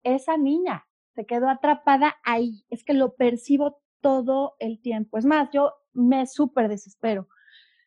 esa 0.04 0.38
niña, 0.38 0.86
se 1.16 1.26
quedó 1.26 1.50
atrapada 1.50 2.16
ahí. 2.24 2.66
Es 2.70 2.84
que 2.84 2.94
lo 2.94 3.16
percibo 3.16 3.82
todo 4.02 4.56
el 4.60 4.82
tiempo. 4.82 5.18
Es 5.18 5.26
más, 5.26 5.50
yo 5.54 5.74
me 5.94 6.26
súper 6.26 6.68
desespero 6.68 7.28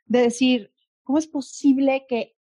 de 0.07 0.21
decir, 0.21 0.73
¿cómo 1.03 1.19
es 1.19 1.27
posible 1.27 2.07
que 2.09 2.37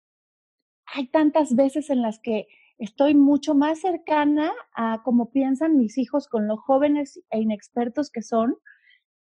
hay 0.87 1.07
tantas 1.09 1.55
veces 1.55 1.91
en 1.91 2.03
las 2.03 2.19
que 2.19 2.49
estoy 2.79 3.15
mucho 3.15 3.55
más 3.55 3.81
cercana 3.81 4.53
a 4.75 5.03
cómo 5.05 5.31
piensan 5.31 5.77
mis 5.77 5.99
hijos 5.99 6.27
con 6.27 6.49
los 6.49 6.59
jóvenes 6.61 7.23
e 7.31 7.41
inexpertos 7.41 8.11
que 8.11 8.23
son, 8.23 8.57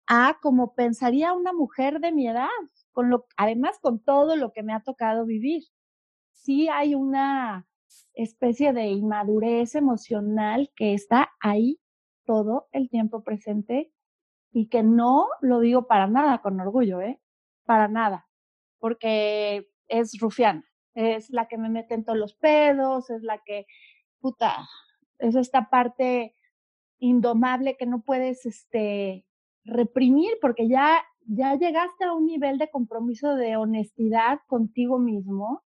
a 0.06 0.38
como 0.42 0.74
pensaría 0.74 1.32
una 1.32 1.52
mujer 1.52 2.00
de 2.00 2.12
mi 2.12 2.28
edad, 2.28 2.48
con 2.92 3.10
lo, 3.10 3.26
además 3.36 3.78
con 3.80 4.02
todo 4.02 4.36
lo 4.36 4.52
que 4.52 4.62
me 4.62 4.72
ha 4.72 4.80
tocado 4.80 5.26
vivir. 5.26 5.62
Sí 6.32 6.68
hay 6.68 6.94
una 6.94 7.66
especie 8.14 8.72
de 8.72 8.86
inmadurez 8.86 9.74
emocional 9.74 10.70
que 10.76 10.94
está 10.94 11.30
ahí 11.40 11.80
todo 12.24 12.68
el 12.72 12.88
tiempo 12.90 13.22
presente 13.22 13.92
y 14.52 14.68
que 14.68 14.82
no 14.82 15.28
lo 15.40 15.60
digo 15.60 15.86
para 15.86 16.06
nada 16.08 16.40
con 16.42 16.60
orgullo, 16.60 17.00
¿eh? 17.00 17.20
Para 17.64 17.88
nada, 17.88 18.28
porque 18.78 19.68
es 19.88 20.18
rufiana 20.20 20.64
es 20.94 21.30
la 21.30 21.48
que 21.48 21.58
me 21.58 21.68
mete 21.68 21.94
en 21.94 22.04
todos 22.04 22.18
los 22.18 22.34
pedos, 22.34 23.10
es 23.10 23.22
la 23.22 23.38
que, 23.44 23.66
puta, 24.20 24.56
es 25.18 25.34
esta 25.36 25.70
parte 25.70 26.34
indomable 26.98 27.76
que 27.76 27.86
no 27.86 28.02
puedes, 28.02 28.46
este, 28.46 29.26
reprimir 29.64 30.32
porque 30.40 30.68
ya, 30.68 31.04
ya 31.26 31.54
llegaste 31.56 32.04
a 32.04 32.12
un 32.12 32.26
nivel 32.26 32.58
de 32.58 32.70
compromiso 32.70 33.34
de 33.34 33.56
honestidad 33.56 34.40
contigo 34.46 34.98
mismo 34.98 35.64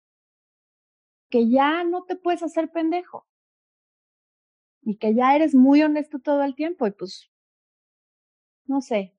que 1.29 1.49
ya 1.49 1.83
no 1.83 2.03
te 2.05 2.15
puedes 2.15 2.43
hacer 2.43 2.71
pendejo. 2.71 3.27
Y 4.81 4.97
que 4.97 5.13
ya 5.13 5.35
eres 5.35 5.53
muy 5.53 5.81
honesto 5.81 6.19
todo 6.19 6.43
el 6.43 6.55
tiempo 6.55 6.87
y 6.87 6.91
pues, 6.91 7.29
no 8.65 8.79
sé, 8.79 9.13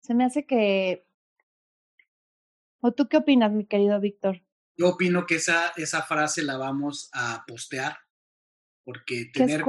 se 0.00 0.14
me 0.14 0.24
hace 0.24 0.46
que 0.46 1.04
¿O 2.82 2.92
tú 2.92 3.08
qué 3.08 3.16
opinas, 3.16 3.52
mi 3.52 3.64
querido 3.64 4.00
Víctor? 4.00 4.42
Yo 4.76 4.88
opino 4.88 5.24
que 5.24 5.36
esa, 5.36 5.72
esa 5.76 6.02
frase 6.02 6.42
la 6.42 6.56
vamos 6.56 7.10
a 7.12 7.44
postear, 7.46 7.96
porque 8.84 9.30
tener, 9.32 9.64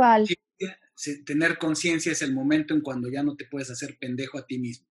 tener 1.26 1.58
conciencia 1.58 2.12
es 2.12 2.22
el 2.22 2.34
momento 2.34 2.74
en 2.74 2.82
cuando 2.82 3.10
ya 3.10 3.24
no 3.24 3.36
te 3.36 3.46
puedes 3.46 3.70
hacer 3.70 3.98
pendejo 4.00 4.38
a 4.38 4.46
ti 4.46 4.60
mismo, 4.60 4.88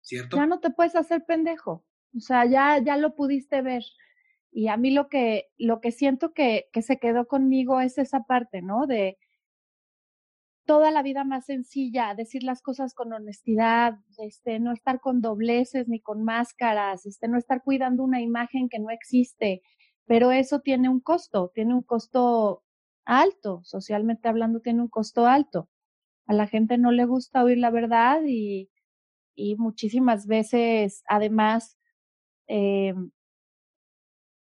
¿cierto? 0.00 0.36
Ya 0.36 0.46
no 0.46 0.60
te 0.60 0.70
puedes 0.70 0.96
hacer 0.96 1.24
pendejo, 1.26 1.84
o 2.16 2.20
sea, 2.20 2.44
ya, 2.46 2.82
ya 2.82 2.96
lo 2.96 3.14
pudiste 3.14 3.62
ver. 3.62 3.82
Y 4.52 4.68
a 4.68 4.76
mí 4.76 4.90
lo 4.90 5.08
que, 5.08 5.48
lo 5.58 5.80
que 5.80 5.92
siento 5.92 6.32
que, 6.32 6.68
que 6.72 6.80
se 6.80 6.98
quedó 6.98 7.26
conmigo 7.26 7.80
es 7.80 7.98
esa 7.98 8.24
parte, 8.24 8.62
¿no? 8.62 8.86
De, 8.86 9.18
toda 10.66 10.90
la 10.90 11.02
vida 11.02 11.24
más 11.24 11.46
sencilla, 11.46 12.14
decir 12.14 12.42
las 12.42 12.60
cosas 12.60 12.92
con 12.92 13.12
honestidad, 13.12 13.94
este, 14.18 14.58
no 14.58 14.72
estar 14.72 15.00
con 15.00 15.22
dobleces 15.22 15.88
ni 15.88 16.00
con 16.00 16.24
máscaras, 16.24 17.06
este, 17.06 17.28
no 17.28 17.38
estar 17.38 17.62
cuidando 17.62 18.02
una 18.02 18.20
imagen 18.20 18.68
que 18.68 18.80
no 18.80 18.90
existe, 18.90 19.62
pero 20.04 20.32
eso 20.32 20.60
tiene 20.60 20.88
un 20.88 21.00
costo, 21.00 21.52
tiene 21.54 21.72
un 21.72 21.82
costo 21.82 22.64
alto, 23.06 23.62
socialmente 23.64 24.28
hablando 24.28 24.60
tiene 24.60 24.82
un 24.82 24.88
costo 24.88 25.26
alto. 25.26 25.68
A 26.26 26.34
la 26.34 26.46
gente 26.46 26.78
no 26.78 26.90
le 26.92 27.04
gusta 27.06 27.44
oír 27.44 27.58
la 27.58 27.70
verdad 27.70 28.22
y, 28.26 28.70
y 29.34 29.56
muchísimas 29.56 30.26
veces, 30.26 31.04
además, 31.08 31.78
eh, 32.48 32.94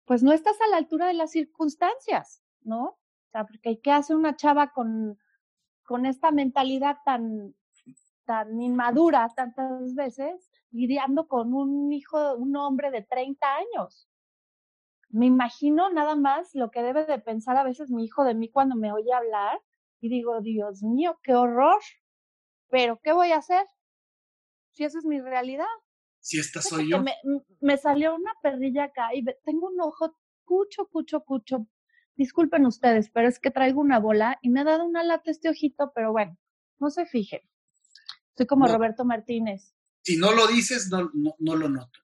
pues 0.06 0.24
no 0.24 0.34
estás 0.34 0.60
a 0.62 0.68
la 0.70 0.78
altura 0.78 1.08
de 1.08 1.14
las 1.14 1.32
circunstancias, 1.32 2.44
¿no? 2.62 2.84
O 2.84 3.32
sea, 3.32 3.46
porque 3.46 3.80
¿qué 3.82 3.92
hace 3.92 4.16
una 4.16 4.36
chava 4.36 4.72
con 4.72 5.18
con 5.86 6.06
esta 6.06 6.32
mentalidad 6.32 6.98
tan, 7.06 7.56
tan 8.26 8.62
inmadura 8.62 9.32
tantas 9.36 9.94
veces, 9.94 10.50
lidiando 10.72 11.28
con 11.28 11.54
un 11.54 11.94
hijo, 11.94 12.36
un 12.36 12.56
hombre 12.58 12.92
de 12.92 13.04
30 13.04 13.48
años. 13.56 14.10
Me 15.16 15.28
imagino 15.28 15.90
nada 15.90 16.16
más 16.16 16.54
lo 16.54 16.72
que 16.72 16.84
debe 16.84 17.06
de 17.06 17.20
pensar 17.20 17.56
a 17.56 17.64
veces 17.64 17.90
mi 17.90 18.04
hijo 18.04 18.26
de 18.26 18.36
mí 18.36 18.50
cuando 18.50 18.76
me 18.76 18.92
oye 18.92 19.14
hablar 19.14 19.62
y 20.02 20.10
digo, 20.10 20.42
Dios 20.42 20.84
mío, 20.84 21.18
qué 21.24 21.34
horror, 21.34 21.80
pero 22.70 23.00
¿qué 23.02 23.14
voy 23.14 23.32
a 23.32 23.38
hacer? 23.38 23.66
Si 24.74 24.84
esa 24.84 25.00
es 25.00 25.06
mi 25.06 25.22
realidad. 25.22 25.66
Si 26.20 26.38
esta 26.38 26.62
soy 26.62 26.90
yo. 26.90 27.02
Me, 27.02 27.14
me, 27.62 27.78
salió 27.78 28.14
una 28.14 28.34
perrilla 28.42 28.86
acá 28.86 29.16
y 29.16 29.24
tengo 29.46 29.68
un 29.68 29.80
ojo 29.80 30.18
cucho, 30.44 30.88
cucho, 30.88 31.22
cucho 31.22 31.66
disculpen 32.18 32.66
ustedes, 32.66 33.10
pero 33.10 33.30
es 33.30 33.40
que 33.40 33.52
traigo 33.52 33.80
una 33.80 34.00
bola 34.00 34.38
y 34.42 34.50
me 34.50 34.62
ha 34.62 34.64
dado 34.66 34.84
una 34.84 35.02
lata 35.04 35.32
este 35.32 35.48
ojito, 35.48 35.94
pero 35.96 36.12
bueno, 36.12 36.38
no 36.80 36.90
se 36.90 37.06
fijen. 37.06 37.40
Soy 38.36 38.48
como 38.48 38.68
Roberto 38.68 39.06
Martínez. 39.06 39.74
Si 40.02 40.18
no 40.18 40.34
lo 40.34 40.48
dices, 40.48 40.90
no, 40.90 41.10
no, 41.40 41.56
lo 41.56 41.70
noto. 41.70 42.00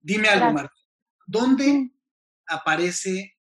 Dime 0.00 0.28
algo, 0.28 0.52
Martín. 0.52 0.84
¿Dónde 1.26 1.92
aparece 2.48 3.38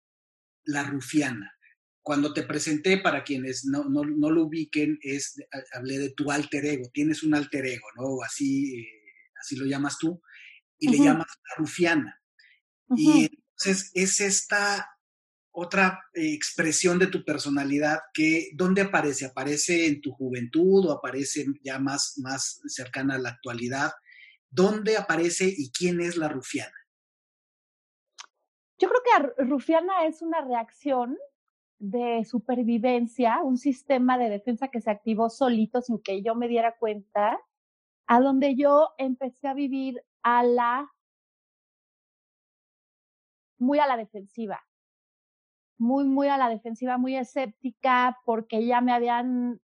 la 0.66 0.84
rufiana? 0.84 1.54
Cuando 2.02 2.34
te 2.34 2.44
presenté, 2.44 2.98
para 3.00 3.24
quienes 3.24 3.66
no, 3.66 3.84
no, 3.86 4.04
no, 4.04 4.30
lo 4.30 4.44
ubiquen, 4.44 4.98
es, 5.02 5.36
hablé 5.74 5.98
de 6.00 6.12
tu 6.12 6.32
alter 6.32 6.66
ego. 6.66 6.90
Tienes 6.94 7.24
un 7.24 7.36
alter 7.36 7.66
ego, 7.66 7.88
¿no? 7.98 8.24
Así, 8.24 8.80
eh, 8.80 8.88
así 9.42 9.58
lo 9.58 9.66
llamas 9.66 9.98
tú, 9.98 10.22
y 10.80 10.90
le 10.90 11.00
llamas 11.00 11.28
la 11.28 11.56
rufiana. 11.58 12.22
Y 12.96 13.26
entonces 13.26 13.92
es 13.94 14.22
esta 14.22 14.88
otra 15.60 16.00
eh, 16.14 16.34
expresión 16.34 17.00
de 17.00 17.08
tu 17.08 17.26
personalidad 17.26 17.98
que, 18.14 18.52
¿dónde 18.54 18.82
aparece? 18.82 19.26
¿Aparece 19.26 19.88
en 19.88 20.02
tu 20.02 20.12
juventud 20.12 20.86
o 20.86 20.92
aparece 20.92 21.48
ya 21.64 21.80
más, 21.80 22.14
más 22.18 22.62
cercana 22.68 23.16
a 23.16 23.18
la 23.18 23.30
actualidad? 23.30 23.92
¿Dónde 24.52 24.98
aparece 24.98 25.52
y 25.58 25.72
quién 25.72 26.00
es 26.00 26.16
la 26.16 26.30
rufiana? 26.30 26.77
Yo 28.80 28.90
creo 28.90 29.02
que 29.36 29.44
rufiana 29.44 30.06
es 30.06 30.22
una 30.22 30.42
reacción 30.42 31.18
de 31.80 32.24
supervivencia, 32.26 33.42
un 33.44 33.58
sistema 33.58 34.18
de 34.18 34.30
defensa 34.30 34.70
que 34.70 34.82
se 34.82 34.92
activó 34.92 35.30
solito 35.30 35.82
sin 35.82 36.02
que 36.02 36.22
yo 36.24 36.36
me 36.36 36.48
diera 36.48 36.76
cuenta, 36.78 37.40
a 38.08 38.20
donde 38.22 38.56
yo 38.56 38.90
empecé 38.98 39.48
a 39.48 39.54
vivir 39.54 40.02
a 40.24 40.44
la 40.44 40.92
muy 43.60 43.80
a 43.80 43.88
la 43.88 43.98
defensiva 43.98 44.68
muy, 45.78 46.06
muy 46.06 46.28
a 46.28 46.38
la 46.38 46.50
defensiva, 46.50 46.98
muy 46.98 47.16
escéptica, 47.16 48.18
porque 48.26 48.66
ya 48.66 48.82
me 48.82 48.92
habían 48.92 49.62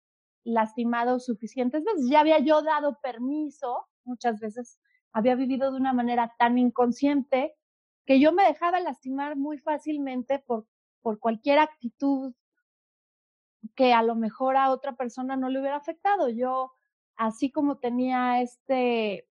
lastimado 0.45 1.21
suficientes 1.21 1.85
veces. 1.85 2.09
Ya 2.11 2.21
había 2.21 2.39
yo 2.41 2.63
dado 2.63 2.99
permiso, 3.03 3.87
muchas 4.05 4.41
veces 4.41 4.81
había 5.13 5.35
vivido 5.35 5.71
de 5.71 5.79
una 5.79 5.93
manera 5.93 6.35
tan 6.39 6.59
inconsciente 6.59 7.55
que 8.11 8.19
yo 8.19 8.33
me 8.33 8.43
dejaba 8.43 8.81
lastimar 8.81 9.37
muy 9.37 9.59
fácilmente 9.59 10.41
por, 10.41 10.67
por 11.01 11.21
cualquier 11.21 11.61
actitud 11.61 12.35
que 13.77 13.93
a 13.93 14.03
lo 14.03 14.17
mejor 14.17 14.57
a 14.57 14.73
otra 14.73 14.97
persona 14.97 15.37
no 15.37 15.49
le 15.49 15.61
hubiera 15.61 15.77
afectado. 15.77 16.29
Yo, 16.29 16.73
así 17.15 17.53
como 17.53 17.79
tenía 17.79 18.43
este 18.43 19.29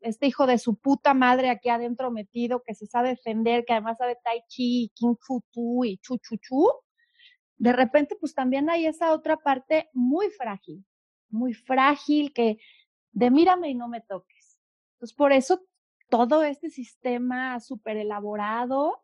este 0.00 0.26
hijo 0.26 0.46
de 0.46 0.56
su 0.56 0.76
puta 0.76 1.12
madre 1.12 1.50
aquí 1.50 1.68
adentro 1.68 2.10
metido, 2.10 2.62
que 2.62 2.74
se 2.74 2.86
sabe 2.86 3.10
defender, 3.10 3.66
que 3.66 3.74
además 3.74 3.98
sabe 3.98 4.16
tai 4.24 4.44
chi, 4.48 4.90
kung 4.98 5.18
fu 5.20 5.42
tu 5.50 5.84
y 5.84 5.98
chu 5.98 6.16
chu 6.16 6.38
chu, 6.38 6.72
de 7.58 7.74
repente 7.74 8.16
pues 8.18 8.32
también 8.32 8.70
hay 8.70 8.86
esa 8.86 9.12
otra 9.12 9.36
parte 9.36 9.90
muy 9.92 10.30
frágil, 10.30 10.86
muy 11.28 11.52
frágil 11.52 12.32
que 12.32 12.56
de 13.12 13.30
mírame 13.30 13.68
y 13.68 13.74
no 13.74 13.88
me 13.88 14.00
toques. 14.00 14.58
Entonces 14.94 15.14
por 15.14 15.32
eso 15.32 15.60
todo 16.10 16.42
este 16.42 16.68
sistema 16.68 17.58
súper 17.60 17.96
elaborado 17.96 19.02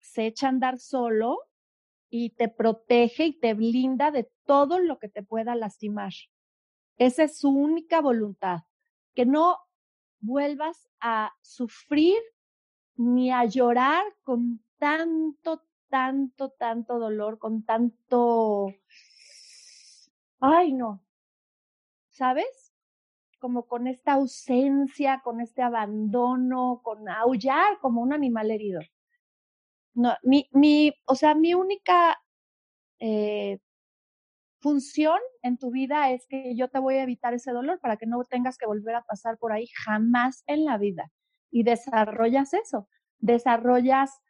se 0.00 0.26
echa 0.26 0.46
a 0.46 0.50
andar 0.50 0.78
solo 0.78 1.38
y 2.10 2.30
te 2.30 2.48
protege 2.48 3.26
y 3.26 3.38
te 3.38 3.54
blinda 3.54 4.10
de 4.10 4.30
todo 4.44 4.78
lo 4.78 4.98
que 4.98 5.08
te 5.08 5.22
pueda 5.22 5.54
lastimar. 5.54 6.12
Esa 6.96 7.24
es 7.24 7.38
su 7.38 7.50
única 7.50 8.00
voluntad, 8.00 8.60
que 9.14 9.24
no 9.24 9.58
vuelvas 10.20 10.88
a 11.00 11.32
sufrir 11.40 12.18
ni 12.96 13.30
a 13.30 13.44
llorar 13.44 14.04
con 14.22 14.62
tanto, 14.78 15.62
tanto, 15.88 16.50
tanto 16.50 16.98
dolor, 16.98 17.38
con 17.38 17.64
tanto... 17.64 18.74
Ay, 20.40 20.72
no. 20.72 21.04
¿Sabes? 22.10 22.61
Como 23.42 23.66
con 23.66 23.88
esta 23.88 24.12
ausencia, 24.12 25.20
con 25.24 25.40
este 25.40 25.62
abandono, 25.62 26.80
con 26.84 27.08
aullar 27.08 27.80
como 27.80 28.00
un 28.00 28.12
animal 28.12 28.52
herido. 28.52 28.80
No, 29.94 30.14
mi, 30.22 30.48
mi, 30.52 30.92
o 31.06 31.16
sea, 31.16 31.34
mi 31.34 31.52
única 31.52 32.22
eh, 33.00 33.58
función 34.60 35.18
en 35.42 35.58
tu 35.58 35.72
vida 35.72 36.12
es 36.12 36.24
que 36.28 36.54
yo 36.54 36.68
te 36.68 36.78
voy 36.78 36.94
a 36.94 37.02
evitar 37.02 37.34
ese 37.34 37.50
dolor 37.50 37.80
para 37.80 37.96
que 37.96 38.06
no 38.06 38.22
tengas 38.22 38.56
que 38.56 38.66
volver 38.66 38.94
a 38.94 39.02
pasar 39.02 39.38
por 39.38 39.52
ahí 39.52 39.66
jamás 39.84 40.44
en 40.46 40.64
la 40.64 40.78
vida. 40.78 41.10
Y 41.50 41.64
desarrollas 41.64 42.54
eso, 42.54 42.88
desarrollas 43.18 44.20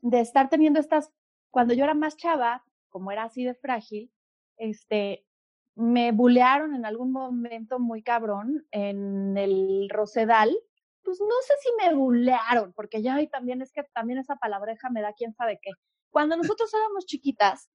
de 0.00 0.20
estar 0.20 0.48
teniendo 0.48 0.80
estas, 0.80 1.12
cuando 1.50 1.74
yo 1.74 1.84
era 1.84 1.92
más 1.92 2.16
chava, 2.16 2.64
como 2.88 3.12
era 3.12 3.24
así 3.24 3.44
de 3.44 3.54
frágil, 3.54 4.10
este, 4.56 5.26
me 5.74 6.12
bulearon 6.12 6.74
en 6.74 6.84
algún 6.84 7.12
momento 7.12 7.78
muy 7.78 8.02
cabrón 8.02 8.66
en 8.70 9.36
el 9.36 9.88
Rosedal. 9.90 10.56
Pues 11.02 11.20
no 11.20 11.34
sé 11.46 11.54
si 11.62 11.70
me 11.84 11.94
bulearon, 11.94 12.72
porque 12.74 13.02
ya 13.02 13.20
y 13.20 13.28
también 13.28 13.62
es 13.62 13.72
que 13.72 13.82
también 13.94 14.18
esa 14.18 14.36
palabreja 14.36 14.90
me 14.90 15.02
da 15.02 15.12
quién 15.12 15.34
sabe 15.34 15.58
qué. 15.60 15.70
Cuando 16.10 16.36
nosotros 16.36 16.72
éramos 16.74 17.06
chiquitas, 17.06 17.70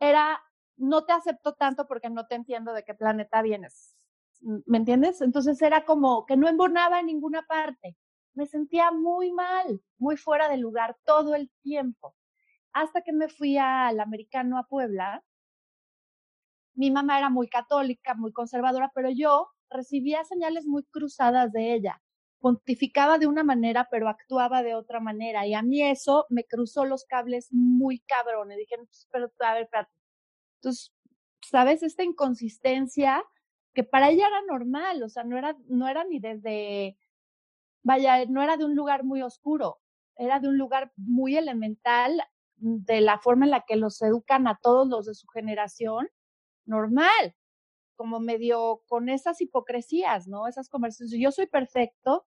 era 0.00 0.40
no 0.76 1.04
te 1.04 1.12
acepto 1.12 1.54
tanto 1.54 1.86
porque 1.86 2.10
no 2.10 2.26
te 2.26 2.34
entiendo 2.34 2.72
de 2.72 2.84
qué 2.84 2.94
planeta 2.94 3.42
vienes. 3.42 3.96
¿Me 4.40 4.78
entiendes? 4.78 5.20
Entonces 5.20 5.60
era 5.62 5.84
como 5.84 6.24
que 6.24 6.36
no 6.36 6.48
embonaba 6.48 7.00
en 7.00 7.06
ninguna 7.06 7.42
parte. 7.42 7.96
Me 8.34 8.46
sentía 8.46 8.92
muy 8.92 9.32
mal, 9.32 9.82
muy 9.98 10.16
fuera 10.16 10.48
de 10.48 10.58
lugar 10.58 10.96
todo 11.04 11.34
el 11.34 11.50
tiempo. 11.62 12.14
Hasta 12.72 13.02
que 13.02 13.12
me 13.12 13.28
fui 13.28 13.58
al 13.58 13.98
americano 13.98 14.58
a 14.58 14.64
Puebla. 14.64 15.24
Mi 16.78 16.90
mamá 16.92 17.18
era 17.18 17.28
muy 17.28 17.48
católica, 17.48 18.14
muy 18.14 18.32
conservadora, 18.32 18.92
pero 18.94 19.10
yo 19.10 19.48
recibía 19.68 20.24
señales 20.24 20.64
muy 20.66 20.84
cruzadas 20.84 21.52
de 21.52 21.74
ella. 21.74 22.00
Pontificaba 22.40 23.18
de 23.18 23.26
una 23.26 23.42
manera, 23.42 23.88
pero 23.90 24.08
actuaba 24.08 24.62
de 24.62 24.76
otra 24.76 25.00
manera. 25.00 25.44
Y 25.44 25.54
a 25.54 25.62
mí 25.62 25.82
eso 25.82 26.26
me 26.30 26.44
cruzó 26.44 26.84
los 26.84 27.04
cables 27.04 27.48
muy 27.50 27.98
cabrones. 28.00 28.58
Dije, 28.58 28.76
pues, 28.78 29.08
pero 29.10 29.28
a 29.40 29.54
ver, 29.54 29.64
espérate 29.64 29.90
¿sabes? 31.42 31.82
Esta 31.82 32.04
inconsistencia 32.04 33.24
que 33.74 33.84
para 33.84 34.10
ella 34.10 34.28
era 34.28 34.42
normal, 34.42 35.02
o 35.02 35.08
sea, 35.08 35.24
no 35.24 35.36
era, 35.36 35.56
no 35.66 35.88
era 35.88 36.04
ni 36.04 36.20
desde, 36.20 36.96
vaya, 37.82 38.24
no 38.26 38.42
era 38.42 38.56
de 38.56 38.64
un 38.64 38.74
lugar 38.74 39.04
muy 39.04 39.22
oscuro, 39.22 39.80
era 40.16 40.40
de 40.40 40.48
un 40.48 40.58
lugar 40.58 40.92
muy 40.96 41.36
elemental 41.36 42.22
de 42.56 43.00
la 43.00 43.18
forma 43.18 43.46
en 43.46 43.52
la 43.52 43.64
que 43.66 43.76
los 43.76 44.00
educan 44.02 44.48
a 44.48 44.58
todos 44.60 44.88
los 44.88 45.06
de 45.06 45.14
su 45.14 45.26
generación, 45.28 46.08
normal, 46.68 47.34
como 47.96 48.20
medio 48.20 48.82
con 48.86 49.08
esas 49.08 49.40
hipocresías, 49.40 50.28
¿no? 50.28 50.46
Esas 50.46 50.68
conversaciones, 50.68 51.20
yo 51.20 51.32
soy 51.32 51.46
perfecto 51.46 52.26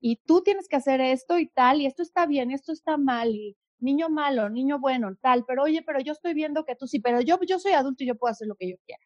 y 0.00 0.16
tú 0.24 0.42
tienes 0.42 0.68
que 0.68 0.76
hacer 0.76 1.00
esto 1.00 1.38
y 1.38 1.48
tal, 1.48 1.80
y 1.80 1.86
esto 1.86 2.02
está 2.02 2.26
bien, 2.26 2.50
esto 2.50 2.72
está 2.72 2.96
mal, 2.96 3.28
y 3.28 3.56
niño 3.80 4.08
malo, 4.08 4.48
niño 4.48 4.78
bueno, 4.80 5.14
tal, 5.20 5.44
pero 5.46 5.64
oye, 5.64 5.82
pero 5.82 6.00
yo 6.00 6.12
estoy 6.12 6.34
viendo 6.34 6.64
que 6.64 6.76
tú 6.76 6.86
sí, 6.86 7.00
pero 7.00 7.20
yo, 7.20 7.38
yo 7.46 7.58
soy 7.58 7.72
adulto 7.72 8.04
y 8.04 8.06
yo 8.08 8.16
puedo 8.16 8.32
hacer 8.32 8.48
lo 8.48 8.56
que 8.56 8.70
yo 8.70 8.76
quiera. 8.86 9.02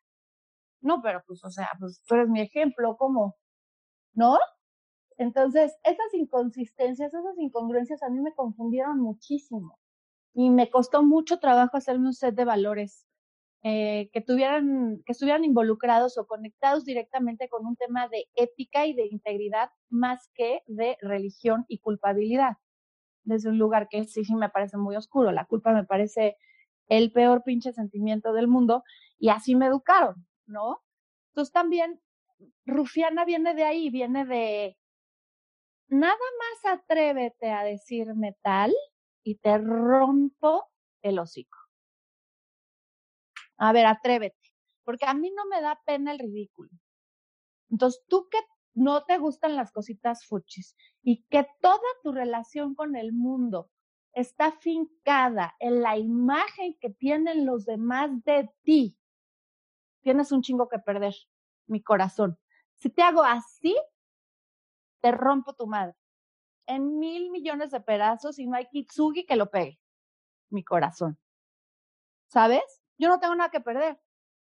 No, 0.80 1.00
pero 1.02 1.22
pues, 1.26 1.42
o 1.44 1.50
sea, 1.50 1.70
pues 1.80 2.02
tú 2.06 2.14
eres 2.14 2.28
mi 2.28 2.40
ejemplo, 2.40 2.96
¿cómo? 2.98 3.36
¿No? 4.14 4.38
Entonces, 5.18 5.76
esas 5.84 6.14
inconsistencias, 6.14 7.14
esas 7.14 7.38
incongruencias 7.38 8.02
a 8.02 8.10
mí 8.10 8.20
me 8.20 8.34
confundieron 8.34 9.00
muchísimo 9.00 9.78
y 10.34 10.50
me 10.50 10.70
costó 10.70 11.02
mucho 11.02 11.38
trabajo 11.38 11.76
hacerme 11.76 12.08
un 12.08 12.14
set 12.14 12.34
de 12.34 12.44
valores 12.44 13.06
eh, 13.64 14.10
que 14.12 14.20
tuvieran, 14.20 15.02
que 15.04 15.12
estuvieran 15.12 15.42
involucrados 15.42 16.18
o 16.18 16.26
conectados 16.26 16.84
directamente 16.84 17.48
con 17.48 17.66
un 17.66 17.76
tema 17.76 18.08
de 18.08 18.26
ética 18.34 18.86
y 18.86 18.94
de 18.94 19.06
integridad 19.06 19.70
más 19.88 20.30
que 20.34 20.62
de 20.66 20.96
religión 21.00 21.64
y 21.66 21.78
culpabilidad 21.78 22.58
desde 23.24 23.48
un 23.48 23.58
lugar 23.58 23.88
que 23.88 24.04
sí, 24.04 24.24
sí 24.24 24.34
me 24.34 24.50
parece 24.50 24.76
muy 24.76 24.96
oscuro. 24.96 25.32
La 25.32 25.46
culpa 25.46 25.72
me 25.72 25.84
parece 25.84 26.36
el 26.88 27.10
peor 27.12 27.42
pinche 27.42 27.72
sentimiento 27.72 28.32
del 28.32 28.48
mundo 28.48 28.84
y 29.18 29.30
así 29.30 29.56
me 29.56 29.66
educaron, 29.66 30.26
¿no? 30.46 30.82
Entonces 31.30 31.52
también 31.52 32.00
Rufiana 32.66 33.24
viene 33.24 33.54
de 33.54 33.64
ahí, 33.64 33.90
viene 33.90 34.26
de 34.26 34.76
nada 35.88 36.14
más 36.14 36.80
atrévete 36.80 37.50
a 37.50 37.64
decirme 37.64 38.36
tal 38.42 38.74
y 39.22 39.36
te 39.36 39.56
rompo 39.58 40.70
el 41.02 41.18
hocico. 41.18 41.63
A 43.56 43.72
ver, 43.72 43.86
atrévete, 43.86 44.52
porque 44.84 45.06
a 45.06 45.14
mí 45.14 45.30
no 45.30 45.46
me 45.46 45.60
da 45.60 45.80
pena 45.86 46.12
el 46.12 46.18
ridículo. 46.18 46.70
Entonces, 47.70 48.02
tú 48.08 48.28
que 48.30 48.38
no 48.74 49.04
te 49.04 49.18
gustan 49.18 49.56
las 49.56 49.72
cositas 49.72 50.26
fuchis 50.26 50.76
y 51.02 51.24
que 51.24 51.46
toda 51.60 51.78
tu 52.02 52.12
relación 52.12 52.74
con 52.74 52.96
el 52.96 53.12
mundo 53.12 53.70
está 54.12 54.52
fincada 54.52 55.54
en 55.58 55.82
la 55.82 55.96
imagen 55.96 56.76
que 56.80 56.90
tienen 56.90 57.46
los 57.46 57.64
demás 57.64 58.10
de 58.24 58.50
ti, 58.62 58.96
tienes 60.02 60.32
un 60.32 60.42
chingo 60.42 60.68
que 60.68 60.78
perder, 60.78 61.14
mi 61.66 61.82
corazón. 61.82 62.38
Si 62.76 62.90
te 62.90 63.02
hago 63.02 63.22
así, 63.22 63.76
te 65.00 65.12
rompo 65.12 65.54
tu 65.54 65.66
madre 65.66 65.96
en 66.66 66.98
mil 66.98 67.30
millones 67.30 67.70
de 67.70 67.80
pedazos 67.80 68.38
y 68.38 68.46
no 68.46 68.56
hay 68.56 68.66
kitsugi 68.66 69.26
que 69.26 69.36
lo 69.36 69.50
pegue, 69.50 69.78
mi 70.50 70.64
corazón. 70.64 71.18
¿Sabes? 72.28 72.83
Yo 72.98 73.08
no 73.08 73.18
tengo 73.18 73.34
nada 73.34 73.50
que 73.50 73.60
perder, 73.60 73.98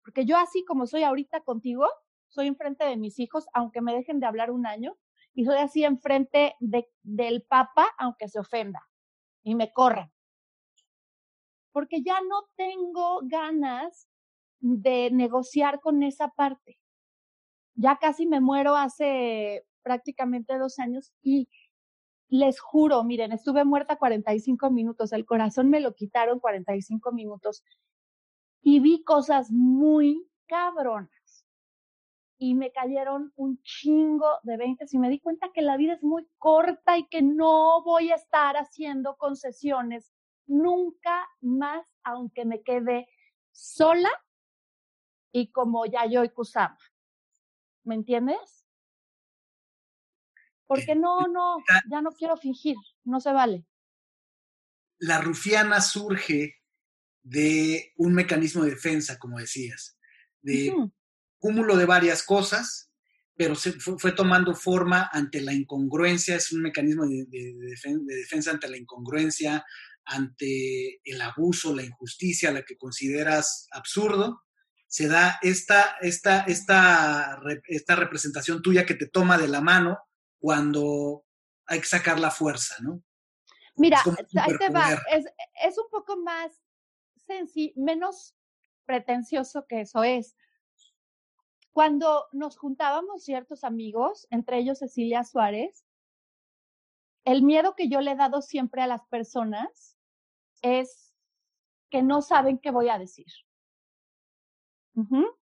porque 0.03 0.25
yo 0.25 0.37
así 0.37 0.65
como 0.65 0.87
soy 0.87 1.03
ahorita 1.03 1.41
contigo, 1.41 1.87
soy 2.29 2.47
enfrente 2.47 2.85
de 2.85 2.97
mis 2.97 3.19
hijos, 3.19 3.45
aunque 3.53 3.81
me 3.81 3.93
dejen 3.93 4.19
de 4.19 4.25
hablar 4.25 4.51
un 4.51 4.65
año, 4.65 4.97
y 5.33 5.45
soy 5.45 5.57
así 5.57 5.83
enfrente 5.83 6.55
de, 6.59 6.89
del 7.03 7.43
Papa, 7.43 7.87
aunque 7.97 8.27
se 8.27 8.39
ofenda 8.39 8.81
y 9.43 9.55
me 9.55 9.71
corran. 9.71 10.11
Porque 11.71 12.01
ya 12.01 12.19
no 12.21 12.47
tengo 12.55 13.21
ganas 13.23 14.07
de 14.59 15.09
negociar 15.11 15.79
con 15.79 16.03
esa 16.03 16.29
parte. 16.29 16.79
Ya 17.75 17.97
casi 17.97 18.27
me 18.27 18.41
muero 18.41 18.75
hace 18.75 19.65
prácticamente 19.81 20.57
dos 20.57 20.79
años 20.79 21.13
y 21.21 21.49
les 22.27 22.59
juro, 22.59 23.03
miren, 23.03 23.31
estuve 23.31 23.65
muerta 23.65 23.97
45 23.97 24.69
minutos, 24.71 25.11
el 25.11 25.25
corazón 25.25 25.69
me 25.69 25.81
lo 25.81 25.95
quitaron 25.95 26.39
45 26.39 27.11
minutos 27.11 27.63
y 28.61 28.79
vi 28.79 29.03
cosas 29.03 29.51
muy 29.51 30.27
cabronas 30.47 31.11
y 32.37 32.55
me 32.55 32.71
cayeron 32.71 33.31
un 33.35 33.61
chingo 33.61 34.39
de 34.41 34.57
20 34.57 34.85
y 34.91 34.97
me 34.97 35.09
di 35.09 35.19
cuenta 35.19 35.51
que 35.53 35.61
la 35.61 35.77
vida 35.77 35.93
es 35.93 36.01
muy 36.01 36.27
corta 36.39 36.97
y 36.97 37.07
que 37.07 37.21
no 37.21 37.83
voy 37.83 38.11
a 38.11 38.15
estar 38.15 38.57
haciendo 38.57 39.15
concesiones 39.17 40.11
nunca 40.47 41.27
más, 41.41 41.85
aunque 42.03 42.45
me 42.45 42.63
quede 42.63 43.07
sola 43.51 44.09
y 45.31 45.51
como 45.51 45.85
ya 45.85 46.07
yo 46.07 46.23
y 46.23 46.29
Kusama. 46.29 46.79
¿Me 47.83 47.93
entiendes? 47.93 48.65
Porque 50.65 50.95
no, 50.95 51.27
no, 51.27 51.57
ya 51.89 52.01
no 52.01 52.11
quiero 52.11 52.37
fingir, 52.37 52.75
no 53.03 53.19
se 53.19 53.33
vale. 53.33 53.67
La 54.97 55.19
rufiana 55.19 55.79
surge 55.79 56.60
de 57.23 57.93
un 57.97 58.13
mecanismo 58.13 58.63
de 58.63 58.71
defensa, 58.71 59.17
como 59.19 59.39
decías, 59.39 59.97
de 60.41 60.73
cúmulo 61.37 61.77
de 61.77 61.85
varias 61.85 62.23
cosas, 62.23 62.91
pero 63.35 63.55
se 63.55 63.73
fue, 63.73 64.11
tomando 64.11 64.53
forma 64.53 65.09
ante 65.11 65.41
la 65.41 65.53
incongruencia, 65.53 66.35
es 66.35 66.51
un 66.51 66.61
mecanismo 66.61 67.05
de, 67.07 67.25
defensa 68.05 68.51
ante 68.51 68.67
la 68.67 68.77
incongruencia, 68.77 69.65
ante 70.05 70.99
el 71.03 71.21
abuso, 71.21 71.75
la 71.75 71.83
injusticia, 71.83 72.51
la 72.51 72.63
que 72.63 72.77
consideras 72.77 73.67
absurdo, 73.71 74.43
se 74.87 75.07
da 75.07 75.39
esta, 75.41 75.95
esta, 76.01 76.41
esta, 76.41 77.39
esta 77.65 77.95
representación 77.95 78.61
tuya 78.61 78.85
que 78.85 78.95
te 78.95 79.07
toma 79.07 79.37
de 79.37 79.47
la 79.47 79.61
mano 79.61 79.97
cuando 80.37 81.23
hay 81.65 81.79
que 81.79 81.87
sacar 81.87 82.19
la 82.19 82.29
fuerza, 82.29 82.75
¿no? 82.81 83.01
Mira, 83.77 84.03
ahí 84.05 84.57
te 84.57 84.69
va, 84.69 84.91
es, 85.11 85.25
es 85.63 85.77
un 85.77 85.89
poco 85.89 86.17
más 86.17 86.51
menos 87.75 88.35
pretencioso 88.85 89.65
que 89.67 89.81
eso 89.81 90.03
es. 90.03 90.35
Cuando 91.71 92.27
nos 92.33 92.57
juntábamos 92.57 93.23
ciertos 93.23 93.63
amigos, 93.63 94.27
entre 94.29 94.57
ellos 94.57 94.79
Cecilia 94.79 95.23
Suárez, 95.23 95.85
el 97.23 97.43
miedo 97.43 97.75
que 97.75 97.87
yo 97.87 98.01
le 98.01 98.11
he 98.11 98.15
dado 98.15 98.41
siempre 98.41 98.81
a 98.81 98.87
las 98.87 99.05
personas 99.05 99.97
es 100.61 101.13
que 101.89 102.01
no 102.01 102.21
saben 102.21 102.59
qué 102.59 102.71
voy 102.71 102.89
a 102.89 102.97
decir. 102.97 103.27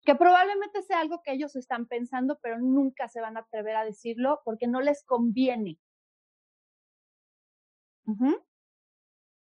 Que 0.02 0.16
probablemente 0.16 0.82
sea 0.82 1.00
algo 1.00 1.22
que 1.22 1.32
ellos 1.32 1.56
están 1.56 1.88
pensando, 1.88 2.40
pero 2.42 2.60
nunca 2.60 3.08
se 3.08 3.22
van 3.22 3.38
a 3.38 3.42
atrever 3.42 3.76
a 3.76 3.86
decirlo 3.86 4.42
porque 4.44 4.68
no 4.68 4.82
les 4.82 5.04
conviene. 5.04 5.80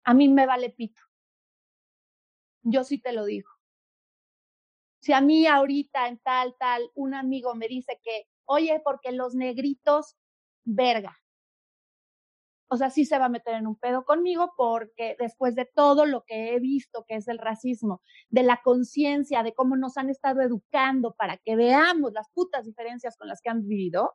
A 0.04 0.14
mí 0.14 0.30
me 0.30 0.46
vale 0.46 0.70
pito. 0.70 1.02
Yo 2.64 2.84
sí 2.84 3.00
te 3.00 3.14
lo 3.14 3.26
digo. 3.26 3.50
Si 5.02 5.14
a 5.14 5.22
mí 5.22 5.48
ahorita 5.48 6.08
en 6.08 6.20
tal, 6.20 6.56
tal, 6.60 6.90
un 6.96 7.14
amigo 7.14 7.56
me 7.56 7.68
dice 7.68 8.00
que, 8.04 8.28
oye, 8.46 8.82
porque 8.84 9.12
los 9.12 9.36
negritos, 9.36 10.16
verga 10.64 11.18
o 12.74 12.78
sea, 12.78 12.90
sí 12.90 13.04
se 13.04 13.20
va 13.20 13.26
a 13.26 13.30
meter 13.30 13.56
en 13.56 13.68
un 13.68 13.76
pedo 13.76 14.06
conmigo 14.06 14.54
porque 14.56 15.18
después 15.20 15.56
de 15.56 15.66
todo 15.66 16.06
lo 16.06 16.24
que 16.24 16.56
he 16.56 16.60
visto 16.62 17.04
que 17.06 17.16
es 17.16 17.28
el 17.28 17.38
racismo, 17.38 18.02
de 18.30 18.44
la 18.44 18.62
conciencia, 18.64 19.44
de 19.44 19.54
cómo 19.54 19.76
nos 19.76 19.98
han 19.98 20.10
estado 20.10 20.40
educando 20.40 21.14
para 21.14 21.36
que 21.36 21.58
veamos 21.58 22.14
las 22.14 22.30
putas 22.30 22.66
diferencias 22.66 23.18
con 23.18 23.28
las 23.28 23.42
que 23.42 23.50
han 23.50 23.68
vivido, 23.68 24.14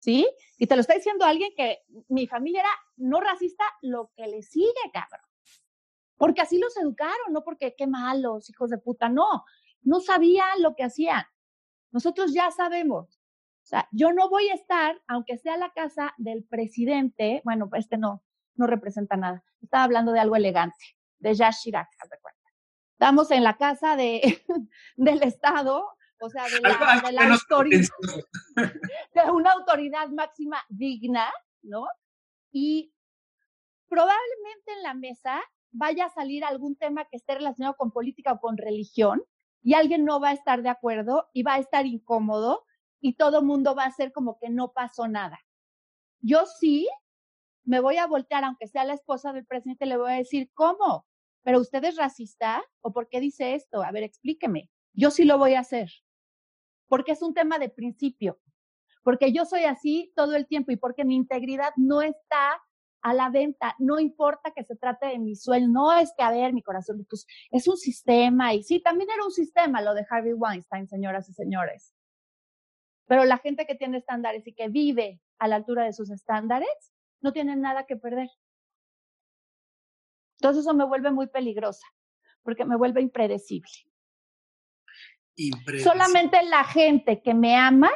¿sí? 0.00 0.28
Y 0.56 0.68
te 0.68 0.76
lo 0.76 0.82
está 0.82 0.94
diciendo 0.94 1.24
alguien 1.24 1.50
que 1.56 1.80
mi 2.08 2.28
familia 2.28 2.60
era 2.60 2.70
no 2.96 3.20
racista, 3.20 3.64
lo 3.82 4.12
que 4.16 4.28
le 4.28 4.42
sigue, 4.42 4.72
cabrón. 4.92 5.27
Porque 6.18 6.42
así 6.42 6.58
los 6.58 6.76
educaron, 6.76 7.32
no 7.32 7.42
porque 7.42 7.74
qué 7.76 7.86
malos, 7.86 8.50
hijos 8.50 8.68
de 8.70 8.78
puta, 8.78 9.08
no. 9.08 9.44
No 9.82 10.00
sabían 10.00 10.60
lo 10.60 10.74
que 10.74 10.84
hacían. 10.84 11.24
Nosotros 11.92 12.34
ya 12.34 12.50
sabemos. 12.50 13.18
O 13.62 13.66
sea, 13.68 13.88
yo 13.92 14.12
no 14.12 14.28
voy 14.28 14.48
a 14.48 14.54
estar, 14.54 15.00
aunque 15.06 15.38
sea 15.38 15.56
la 15.56 15.70
casa 15.72 16.14
del 16.18 16.44
presidente, 16.44 17.40
bueno, 17.44 17.68
este 17.74 17.96
no, 17.98 18.22
no 18.56 18.66
representa 18.66 19.16
nada. 19.16 19.44
Estaba 19.62 19.84
hablando 19.84 20.12
de 20.12 20.20
algo 20.20 20.36
elegante, 20.36 20.96
de 21.18 21.34
Jacques 21.34 21.60
Chirac, 21.62 21.88
haz 22.00 22.10
de 22.10 22.18
cuenta. 22.18 22.40
Estamos 22.92 23.30
en 23.30 23.44
la 23.44 23.56
casa 23.56 23.94
de, 23.94 24.42
del 24.96 25.22
Estado, 25.22 25.86
o 26.20 26.30
sea, 26.30 26.44
de, 26.44 26.60
la, 26.60 27.02
de, 27.04 27.12
la 27.12 27.32
autoridad, 27.32 27.88
de 29.14 29.30
una 29.30 29.52
autoridad 29.52 30.08
máxima 30.08 30.64
digna, 30.68 31.30
¿no? 31.62 31.86
Y 32.50 32.92
probablemente 33.88 34.72
en 34.72 34.82
la 34.82 34.94
mesa 34.94 35.40
vaya 35.78 36.06
a 36.06 36.10
salir 36.10 36.44
algún 36.44 36.74
tema 36.74 37.04
que 37.04 37.16
esté 37.16 37.36
relacionado 37.36 37.76
con 37.76 37.92
política 37.92 38.32
o 38.32 38.40
con 38.40 38.56
religión 38.56 39.22
y 39.62 39.74
alguien 39.74 40.04
no 40.04 40.18
va 40.20 40.30
a 40.30 40.32
estar 40.32 40.62
de 40.62 40.68
acuerdo 40.68 41.28
y 41.32 41.44
va 41.44 41.54
a 41.54 41.58
estar 41.58 41.86
incómodo 41.86 42.64
y 43.00 43.14
todo 43.14 43.42
mundo 43.42 43.76
va 43.76 43.84
a 43.84 43.92
ser 43.92 44.12
como 44.12 44.38
que 44.38 44.50
no 44.50 44.72
pasó 44.72 45.06
nada. 45.06 45.38
Yo 46.20 46.46
sí 46.46 46.88
me 47.64 47.80
voy 47.80 47.96
a 47.98 48.06
voltear, 48.06 48.44
aunque 48.44 48.66
sea 48.66 48.84
la 48.84 48.94
esposa 48.94 49.32
del 49.32 49.46
presidente, 49.46 49.86
le 49.86 49.96
voy 49.96 50.10
a 50.10 50.16
decir, 50.16 50.50
¿cómo? 50.52 51.06
¿Pero 51.42 51.60
usted 51.60 51.84
es 51.84 51.96
racista? 51.96 52.64
¿O 52.80 52.92
por 52.92 53.08
qué 53.08 53.20
dice 53.20 53.54
esto? 53.54 53.82
A 53.82 53.92
ver, 53.92 54.02
explíqueme. 54.02 54.70
Yo 54.94 55.12
sí 55.12 55.24
lo 55.24 55.38
voy 55.38 55.54
a 55.54 55.60
hacer. 55.60 55.90
Porque 56.88 57.12
es 57.12 57.22
un 57.22 57.34
tema 57.34 57.58
de 57.58 57.68
principio. 57.68 58.40
Porque 59.04 59.32
yo 59.32 59.44
soy 59.44 59.62
así 59.64 60.12
todo 60.16 60.34
el 60.34 60.48
tiempo 60.48 60.72
y 60.72 60.76
porque 60.76 61.04
mi 61.04 61.14
integridad 61.14 61.72
no 61.76 62.02
está 62.02 62.60
a 63.02 63.14
la 63.14 63.30
venta. 63.30 63.74
No 63.78 63.98
importa 63.98 64.52
que 64.52 64.64
se 64.64 64.76
trate 64.76 65.06
de 65.06 65.18
mi 65.18 65.34
sueño. 65.36 65.68
No 65.68 65.96
es 65.96 66.12
que, 66.16 66.22
a 66.22 66.30
ver, 66.30 66.52
mi 66.52 66.62
corazón, 66.62 67.06
pues 67.08 67.26
es 67.50 67.68
un 67.68 67.76
sistema. 67.76 68.54
Y 68.54 68.62
sí, 68.62 68.80
también 68.80 69.10
era 69.10 69.24
un 69.24 69.30
sistema 69.30 69.82
lo 69.82 69.94
de 69.94 70.06
Harvey 70.08 70.32
Weinstein, 70.32 70.88
señoras 70.88 71.28
y 71.28 71.32
señores. 71.32 71.94
Pero 73.06 73.24
la 73.24 73.38
gente 73.38 73.66
que 73.66 73.74
tiene 73.74 73.98
estándares 73.98 74.46
y 74.46 74.54
que 74.54 74.68
vive 74.68 75.20
a 75.38 75.48
la 75.48 75.56
altura 75.56 75.84
de 75.84 75.92
sus 75.92 76.10
estándares, 76.10 76.92
no 77.20 77.32
tiene 77.32 77.56
nada 77.56 77.86
que 77.86 77.96
perder. 77.96 78.28
Entonces 80.40 80.64
eso 80.64 80.74
me 80.74 80.84
vuelve 80.84 81.10
muy 81.10 81.26
peligrosa, 81.26 81.86
porque 82.42 82.64
me 82.64 82.76
vuelve 82.76 83.00
impredecible. 83.00 83.70
impredecible. 85.36 85.82
Solamente 85.82 86.42
la 86.44 86.64
gente 86.64 87.22
que 87.22 87.34
me 87.34 87.56
ama 87.56 87.90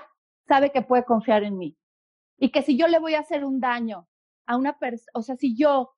sabe 0.48 0.72
que 0.72 0.82
puede 0.82 1.04
confiar 1.04 1.44
en 1.44 1.58
mí. 1.58 1.76
Y 2.38 2.50
que 2.50 2.62
si 2.62 2.76
yo 2.76 2.88
le 2.88 2.98
voy 2.98 3.14
a 3.14 3.20
hacer 3.20 3.44
un 3.44 3.60
daño 3.60 4.08
a 4.52 4.56
una 4.58 4.78
persona, 4.78 5.10
o 5.14 5.22
sea, 5.22 5.36
si 5.36 5.56
yo 5.56 5.92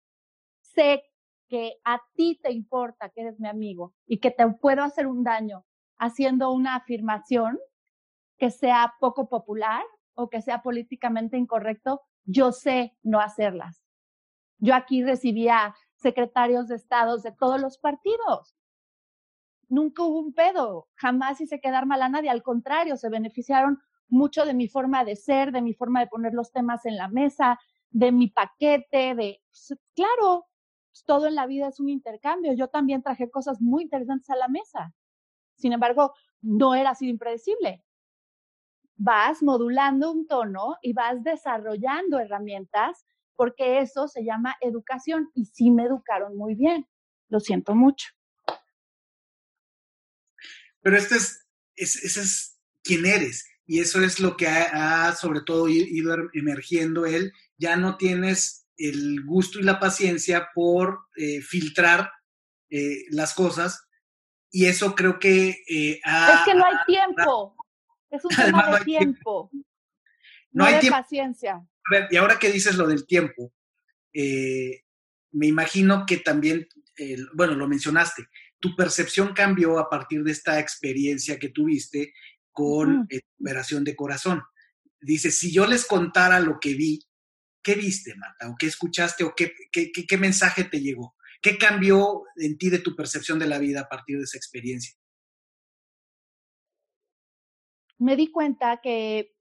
sé 0.60 1.02
que 1.48 1.74
a 1.84 2.00
ti 2.14 2.38
te 2.40 2.52
importa 2.52 3.08
que 3.08 3.22
eres 3.22 3.40
mi 3.40 3.48
amigo 3.48 3.94
y 4.06 4.20
que 4.20 4.30
te 4.30 4.46
puedo 4.48 4.82
hacer 4.84 5.08
un 5.08 5.24
daño 5.24 5.64
haciendo 5.98 6.52
una 6.52 6.76
afirmación, 6.76 7.58
que 8.38 8.50
sea 8.50 8.94
poco 9.00 9.28
popular 9.28 9.82
o 10.14 10.28
que 10.28 10.40
sea 10.40 10.62
políticamente 10.62 11.36
incorrecto, 11.36 12.02
yo 12.24 12.52
sé 12.52 12.96
no 13.02 13.20
hacerlas. 13.20 13.82
Yo 14.58 14.74
aquí 14.74 15.02
recibía 15.02 15.74
secretarios 15.96 16.68
de 16.68 16.76
estados 16.76 17.22
de 17.22 17.32
todos 17.32 17.60
los 17.60 17.78
partidos. 17.78 18.56
Nunca 19.68 20.04
hubo 20.04 20.20
un 20.20 20.32
pedo, 20.32 20.86
jamás 20.94 21.40
hice 21.40 21.60
quedar 21.60 21.86
mal 21.86 22.02
a 22.02 22.08
nadie, 22.08 22.30
al 22.30 22.42
contrario, 22.42 22.96
se 22.96 23.08
beneficiaron 23.08 23.80
mucho 24.08 24.44
de 24.44 24.54
mi 24.54 24.68
forma 24.68 25.04
de 25.04 25.16
ser, 25.16 25.50
de 25.50 25.62
mi 25.62 25.74
forma 25.74 26.00
de 26.00 26.06
poner 26.06 26.34
los 26.34 26.52
temas 26.52 26.86
en 26.86 26.96
la 26.96 27.08
mesa, 27.08 27.58
de 27.94 28.12
mi 28.12 28.28
paquete, 28.28 29.14
de, 29.14 29.40
pues, 29.50 29.78
claro, 29.94 30.46
pues, 30.90 31.04
todo 31.06 31.26
en 31.26 31.34
la 31.34 31.46
vida 31.46 31.68
es 31.68 31.80
un 31.80 31.88
intercambio. 31.88 32.52
Yo 32.52 32.68
también 32.68 33.02
traje 33.02 33.30
cosas 33.30 33.60
muy 33.60 33.84
interesantes 33.84 34.28
a 34.28 34.36
la 34.36 34.48
mesa. 34.48 34.92
Sin 35.56 35.72
embargo, 35.72 36.12
no 36.42 36.74
era 36.74 36.90
así 36.90 37.08
impredecible 37.08 37.82
vas 38.96 39.42
modulando 39.42 40.10
un 40.10 40.26
tono 40.26 40.76
y 40.82 40.92
vas 40.92 41.22
desarrollando 41.22 42.18
herramientas 42.18 43.04
porque 43.36 43.80
eso 43.80 44.06
se 44.08 44.24
llama 44.24 44.56
educación 44.60 45.30
y 45.34 45.46
sí 45.46 45.70
me 45.70 45.84
educaron 45.84 46.36
muy 46.36 46.54
bien. 46.54 46.86
Lo 47.28 47.40
siento 47.40 47.74
mucho. 47.74 48.08
Pero 50.80 50.96
este 50.96 51.16
es, 51.16 51.46
ese 51.76 52.20
es 52.20 52.60
quién 52.82 53.06
eres 53.06 53.46
y 53.66 53.80
eso 53.80 54.02
es 54.02 54.20
lo 54.20 54.36
que 54.36 54.46
ha, 54.46 55.14
sobre 55.14 55.40
todo 55.40 55.68
ido 55.68 56.16
emergiendo 56.34 57.06
él. 57.06 57.32
Ya 57.56 57.76
no 57.76 57.96
tienes 57.96 58.66
el 58.76 59.24
gusto 59.24 59.58
y 59.58 59.62
la 59.62 59.80
paciencia 59.80 60.48
por 60.54 61.06
eh, 61.16 61.40
filtrar 61.40 62.10
eh, 62.70 63.04
las 63.10 63.34
cosas 63.34 63.86
y 64.50 64.66
eso 64.66 64.94
creo 64.94 65.18
que... 65.18 65.50
Eh, 65.68 66.00
es 66.04 66.40
que 66.44 66.54
no 66.54 66.64
hay 66.64 66.76
tiempo. 66.86 67.56
Es 68.10 68.24
un 68.24 68.30
tema 68.30 68.78
de 68.78 68.84
tiempo. 68.84 69.50
No, 70.52 70.64
hay 70.64 70.88
paciencia. 70.88 71.54
A 71.54 71.90
ver, 71.90 72.08
y 72.10 72.16
ahora 72.16 72.38
que 72.38 72.52
dices 72.52 72.76
lo 72.76 72.86
del 72.86 73.06
tiempo, 73.06 73.52
eh, 74.12 74.82
me 75.32 75.46
imagino 75.46 76.04
que 76.06 76.18
también, 76.18 76.68
bueno, 77.34 77.54
lo 77.54 77.66
mencionaste, 77.66 78.28
tu 78.60 78.76
percepción 78.76 79.34
cambió 79.34 79.78
a 79.78 79.90
partir 79.90 80.22
de 80.22 80.30
esta 80.30 80.60
experiencia 80.60 81.38
que 81.38 81.48
tuviste 81.48 82.14
con 82.54 83.06
Operación 83.38 83.84
de 83.84 83.94
Corazón. 83.94 84.42
Dices, 85.00 85.38
si 85.38 85.52
yo 85.52 85.66
les 85.66 85.84
contara 85.84 86.40
lo 86.40 86.58
que 86.58 86.72
vi, 86.72 87.00
¿qué 87.62 87.74
viste, 87.74 88.14
Marta? 88.14 88.48
¿O 88.48 88.54
qué 88.58 88.66
escuchaste? 88.66 89.24
¿O 89.24 89.34
qué, 89.36 89.52
qué, 89.70 89.92
qué 89.92 90.16
mensaje 90.16 90.64
te 90.64 90.80
llegó? 90.80 91.14
¿Qué 91.42 91.58
cambió 91.58 92.22
en 92.36 92.56
ti 92.56 92.70
de 92.70 92.78
tu 92.78 92.96
percepción 92.96 93.38
de 93.38 93.48
la 93.48 93.58
vida 93.58 93.82
a 93.82 93.88
partir 93.88 94.16
de 94.16 94.24
esa 94.24 94.38
experiencia? 94.38 94.94
me 97.98 98.16
di 98.16 98.30
cuenta 98.30 98.78
que, 98.82 99.34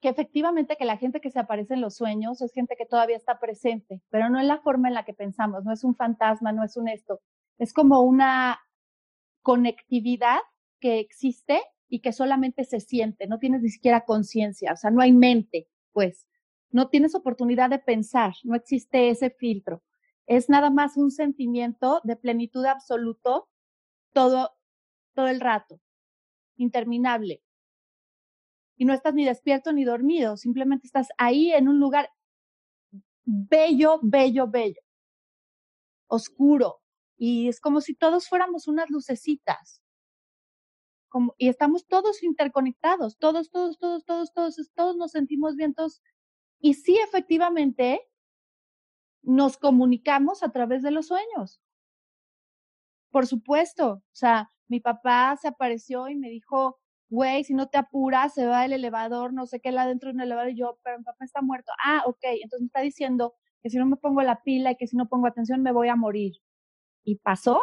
que 0.00 0.08
efectivamente 0.08 0.76
que 0.76 0.84
la 0.84 0.96
gente 0.96 1.20
que 1.20 1.30
se 1.30 1.40
aparece 1.40 1.74
en 1.74 1.80
los 1.80 1.96
sueños 1.96 2.40
es 2.40 2.52
gente 2.52 2.76
que 2.76 2.86
todavía 2.86 3.16
está 3.16 3.38
presente, 3.38 4.00
pero 4.10 4.28
no 4.30 4.40
en 4.40 4.48
la 4.48 4.60
forma 4.60 4.88
en 4.88 4.94
la 4.94 5.04
que 5.04 5.14
pensamos, 5.14 5.64
no 5.64 5.72
es 5.72 5.84
un 5.84 5.96
fantasma, 5.96 6.52
no 6.52 6.64
es 6.64 6.76
un 6.76 6.88
esto, 6.88 7.20
es 7.58 7.72
como 7.72 8.02
una 8.02 8.60
conectividad 9.42 10.38
que 10.80 11.00
existe 11.00 11.60
y 11.92 12.00
que 12.00 12.14
solamente 12.14 12.64
se 12.64 12.80
siente, 12.80 13.26
no 13.26 13.38
tienes 13.38 13.60
ni 13.60 13.68
siquiera 13.68 14.06
conciencia, 14.06 14.72
o 14.72 14.76
sea, 14.76 14.90
no 14.90 15.02
hay 15.02 15.12
mente, 15.12 15.68
pues, 15.92 16.26
no 16.70 16.88
tienes 16.88 17.14
oportunidad 17.14 17.68
de 17.68 17.80
pensar, 17.80 18.32
no 18.44 18.56
existe 18.56 19.10
ese 19.10 19.28
filtro. 19.28 19.82
Es 20.26 20.48
nada 20.48 20.70
más 20.70 20.96
un 20.96 21.10
sentimiento 21.10 22.00
de 22.04 22.16
plenitud 22.16 22.64
absoluto 22.64 23.50
todo, 24.14 24.52
todo 25.14 25.26
el 25.26 25.38
rato, 25.38 25.82
interminable 26.56 27.42
y 28.78 28.86
no 28.86 28.94
estás 28.94 29.12
ni 29.12 29.26
despierto 29.26 29.74
ni 29.74 29.84
dormido, 29.84 30.38
simplemente 30.38 30.86
estás 30.86 31.08
ahí 31.18 31.52
en 31.52 31.68
un 31.68 31.78
lugar 31.78 32.08
bello, 33.26 34.00
bello, 34.02 34.48
bello, 34.48 34.80
oscuro. 36.06 36.80
Y 37.18 37.48
es 37.48 37.60
como 37.60 37.82
si 37.82 37.94
todos 37.94 38.30
fuéramos 38.30 38.66
unas 38.66 38.88
lucecitas. 38.88 39.81
Y 41.38 41.48
estamos 41.48 41.86
todos 41.86 42.22
interconectados, 42.22 43.18
todos, 43.18 43.50
todos, 43.50 43.78
todos, 43.78 44.04
todos, 44.04 44.32
todos, 44.32 44.56
todos 44.74 44.96
nos 44.96 45.12
sentimos 45.12 45.56
vientos. 45.56 46.02
Y 46.60 46.74
sí, 46.74 46.98
efectivamente, 46.98 48.00
nos 49.24 49.56
comunicamos 49.56 50.44
a 50.44 50.52
través 50.52 50.82
de 50.82 50.92
los 50.92 51.08
sueños. 51.08 51.60
por 53.10 53.26
supuesto, 53.26 53.90
o 53.92 54.02
sea, 54.12 54.50
mi 54.68 54.80
papá 54.80 55.36
se 55.40 55.48
apareció 55.48 56.08
y 56.08 56.16
me 56.16 56.30
dijo, 56.30 56.78
güey, 57.10 57.44
si 57.44 57.54
no 57.54 57.68
te 57.68 57.78
apuras, 57.78 58.34
se 58.34 58.46
va 58.46 58.64
el 58.64 58.72
elevador, 58.72 59.34
no 59.34 59.46
sé 59.46 59.60
qué, 59.60 59.70
la 59.72 59.86
dentro 59.86 60.08
de 60.10 60.14
un 60.14 60.22
elevador, 60.22 60.50
y 60.52 60.56
yo, 60.56 60.78
pero 60.82 60.98
mi 60.98 61.04
papá 61.04 61.24
está 61.24 61.42
muerto. 61.42 61.72
Ah, 61.84 62.02
ok, 62.06 62.18
entonces 62.42 62.60
me 62.62 62.66
está 62.66 62.80
diciendo 62.80 63.34
que 63.62 63.70
si 63.70 63.76
no 63.78 63.86
me 63.86 63.96
pongo 63.96 64.22
la 64.22 64.42
pila 64.42 64.72
y 64.72 64.76
que 64.76 64.86
si 64.86 64.96
no 64.96 65.08
pongo 65.08 65.26
atención 65.26 65.62
me 65.62 65.72
voy 65.72 65.88
a 65.88 65.96
morir. 65.96 66.32
¿Y 67.04 67.16
pasó? 67.18 67.60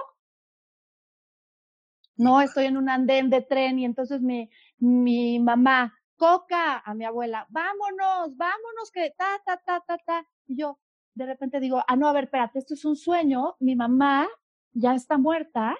No, 2.20 2.42
estoy 2.42 2.66
en 2.66 2.76
un 2.76 2.90
andén 2.90 3.30
de 3.30 3.42
tren 3.42 3.80
y 3.80 3.86
entonces 3.86 4.22
mi, 4.22 4.50
mi 4.78 5.40
mamá, 5.40 5.98
coca 6.18 6.80
a 6.80 6.94
mi 6.94 7.06
abuela, 7.06 7.48
vámonos, 7.50 8.36
vámonos, 8.36 8.92
que 8.92 9.14
ta, 9.18 9.40
ta, 9.46 9.56
ta, 9.66 9.80
ta, 9.88 9.98
ta. 9.98 10.28
Y 10.46 10.58
yo 10.58 10.78
de 11.14 11.26
repente 11.26 11.62
digo, 11.62 11.82
ah, 11.88 11.96
no, 11.96 12.10
a 12.10 12.14
ver, 12.14 12.26
espérate, 12.26 12.60
esto 12.60 12.74
es 12.74 12.84
un 12.84 12.98
sueño, 12.98 13.56
mi 13.62 13.78
mamá 13.78 14.28
ya 14.74 14.96
está 14.96 15.18
muerta, 15.18 15.78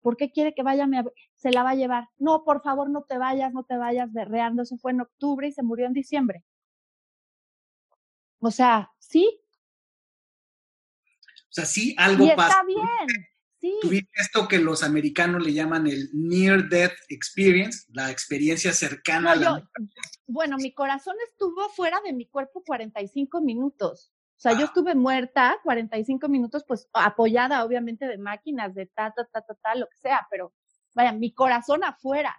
¿por 0.00 0.16
qué 0.16 0.32
quiere 0.32 0.54
que 0.54 0.64
vaya? 0.64 0.88
Mi 0.88 0.98
se 1.36 1.52
la 1.52 1.62
va 1.62 1.70
a 1.70 1.74
llevar. 1.76 2.08
No, 2.18 2.42
por 2.42 2.62
favor, 2.62 2.90
no 2.90 3.04
te 3.04 3.16
vayas, 3.16 3.52
no 3.52 3.62
te 3.62 3.76
vayas 3.76 4.12
berreando. 4.12 4.64
Se 4.64 4.78
fue 4.78 4.90
en 4.90 5.02
octubre 5.02 5.46
y 5.46 5.52
se 5.52 5.62
murió 5.62 5.86
en 5.86 5.92
diciembre. 5.92 6.44
O 8.40 8.50
sea, 8.50 8.92
sí. 8.98 9.40
O 11.48 11.52
sea, 11.56 11.64
sí, 11.64 11.94
algo 11.96 12.24
y 12.24 12.30
pasa. 12.34 12.48
Está 12.48 12.64
bien. 12.64 13.26
Sí. 13.66 13.78
Tuviste 13.82 14.20
esto 14.20 14.46
que 14.46 14.58
los 14.58 14.82
americanos 14.82 15.44
le 15.44 15.52
llaman 15.52 15.86
el 15.86 16.08
Near 16.12 16.68
Death 16.68 16.92
Experience, 17.08 17.86
la 17.92 18.10
experiencia 18.10 18.72
cercana 18.72 19.20
no, 19.20 19.30
a 19.30 19.36
la 19.36 19.60
yo, 19.60 19.66
Bueno, 20.26 20.56
mi 20.56 20.72
corazón 20.72 21.16
estuvo 21.28 21.68
fuera 21.70 22.00
de 22.04 22.12
mi 22.12 22.26
cuerpo 22.26 22.62
45 22.64 23.40
minutos. 23.40 24.12
O 24.36 24.38
sea, 24.38 24.52
yo 24.52 24.66
estuve 24.66 24.94
muerta 24.94 25.58
45 25.64 26.28
minutos, 26.28 26.64
pues 26.68 26.88
apoyada 26.92 27.64
obviamente 27.64 28.06
de 28.06 28.18
máquinas, 28.18 28.74
de 28.74 28.86
ta, 28.86 29.12
ta, 29.16 29.24
ta, 29.24 29.40
ta, 29.40 29.54
ta, 29.54 29.74
lo 29.74 29.86
que 29.86 29.96
sea, 29.96 30.26
pero 30.30 30.52
vaya, 30.94 31.12
mi 31.12 31.32
corazón 31.32 31.82
afuera. 31.82 32.36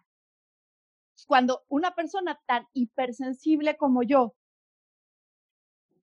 Cuando 1.26 1.66
una 1.68 1.96
persona 1.96 2.40
tan 2.46 2.68
hipersensible 2.74 3.76
como 3.76 4.04
yo, 4.04 4.36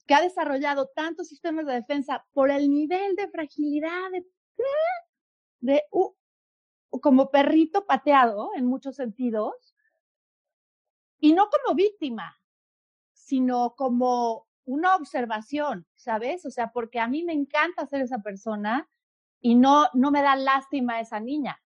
que 0.07 0.15
ha 0.15 0.21
desarrollado 0.21 0.91
tantos 0.95 1.29
sistemas 1.29 1.65
de 1.65 1.75
defensa 1.75 2.27
por 2.33 2.51
el 2.51 2.71
nivel 2.71 3.15
de 3.17 3.29
fragilidad 3.29 4.11
de, 4.11 4.25
de 5.65 5.83
como 7.01 7.31
perrito 7.31 7.87
pateado 7.87 8.51
en 8.55 8.67
muchos 8.67 8.97
sentidos, 8.97 9.75
y 11.19 11.33
no 11.33 11.49
como 11.49 11.75
víctima, 11.75 12.39
sino 13.15 13.75
como 13.75 14.47
una 14.67 14.95
observación, 14.95 15.87
¿sabes? 15.95 16.45
O 16.45 16.51
sea, 16.51 16.71
porque 16.71 17.01
a 17.01 17.09
mí 17.09 17.25
me 17.25 17.33
encanta 17.33 17.87
ser 17.87 18.03
esa 18.03 18.19
persona 18.19 18.91
y 19.41 19.55
no, 19.55 19.89
no 19.95 20.11
me 20.11 20.21
da 20.21 20.37
lástima 20.37 21.01
esa 21.01 21.19
niña. 21.19 21.63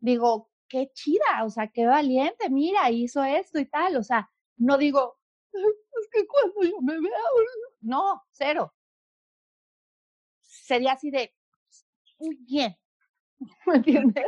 Digo, 0.00 0.50
qué 0.66 0.90
chida, 0.94 1.44
o 1.44 1.50
sea, 1.50 1.68
qué 1.68 1.86
valiente, 1.86 2.48
mira, 2.48 2.90
hizo 2.90 3.22
esto 3.22 3.58
y 3.58 3.66
tal, 3.66 3.96
o 3.96 4.02
sea, 4.02 4.30
no 4.56 4.78
digo, 4.78 5.18
es 5.52 6.08
que 6.10 6.26
cuando 6.26 6.62
yo 6.62 6.80
me 6.80 6.98
vea, 6.98 7.20
no, 7.82 8.22
cero. 8.30 8.74
Sería 10.40 10.92
así 10.92 11.10
de, 11.10 11.34
bien, 12.40 12.74
¿me 13.66 13.74
entiendes? 13.76 14.26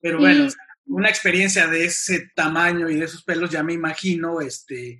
Pero 0.00 0.18
bueno, 0.18 0.46
y, 0.46 0.50
una 0.86 1.08
experiencia 1.08 1.66
de 1.68 1.84
ese 1.84 2.30
tamaño 2.34 2.88
y 2.88 2.96
de 2.96 3.04
esos 3.04 3.22
pelos, 3.24 3.50
ya 3.50 3.62
me 3.62 3.72
imagino, 3.72 4.40
este, 4.40 4.98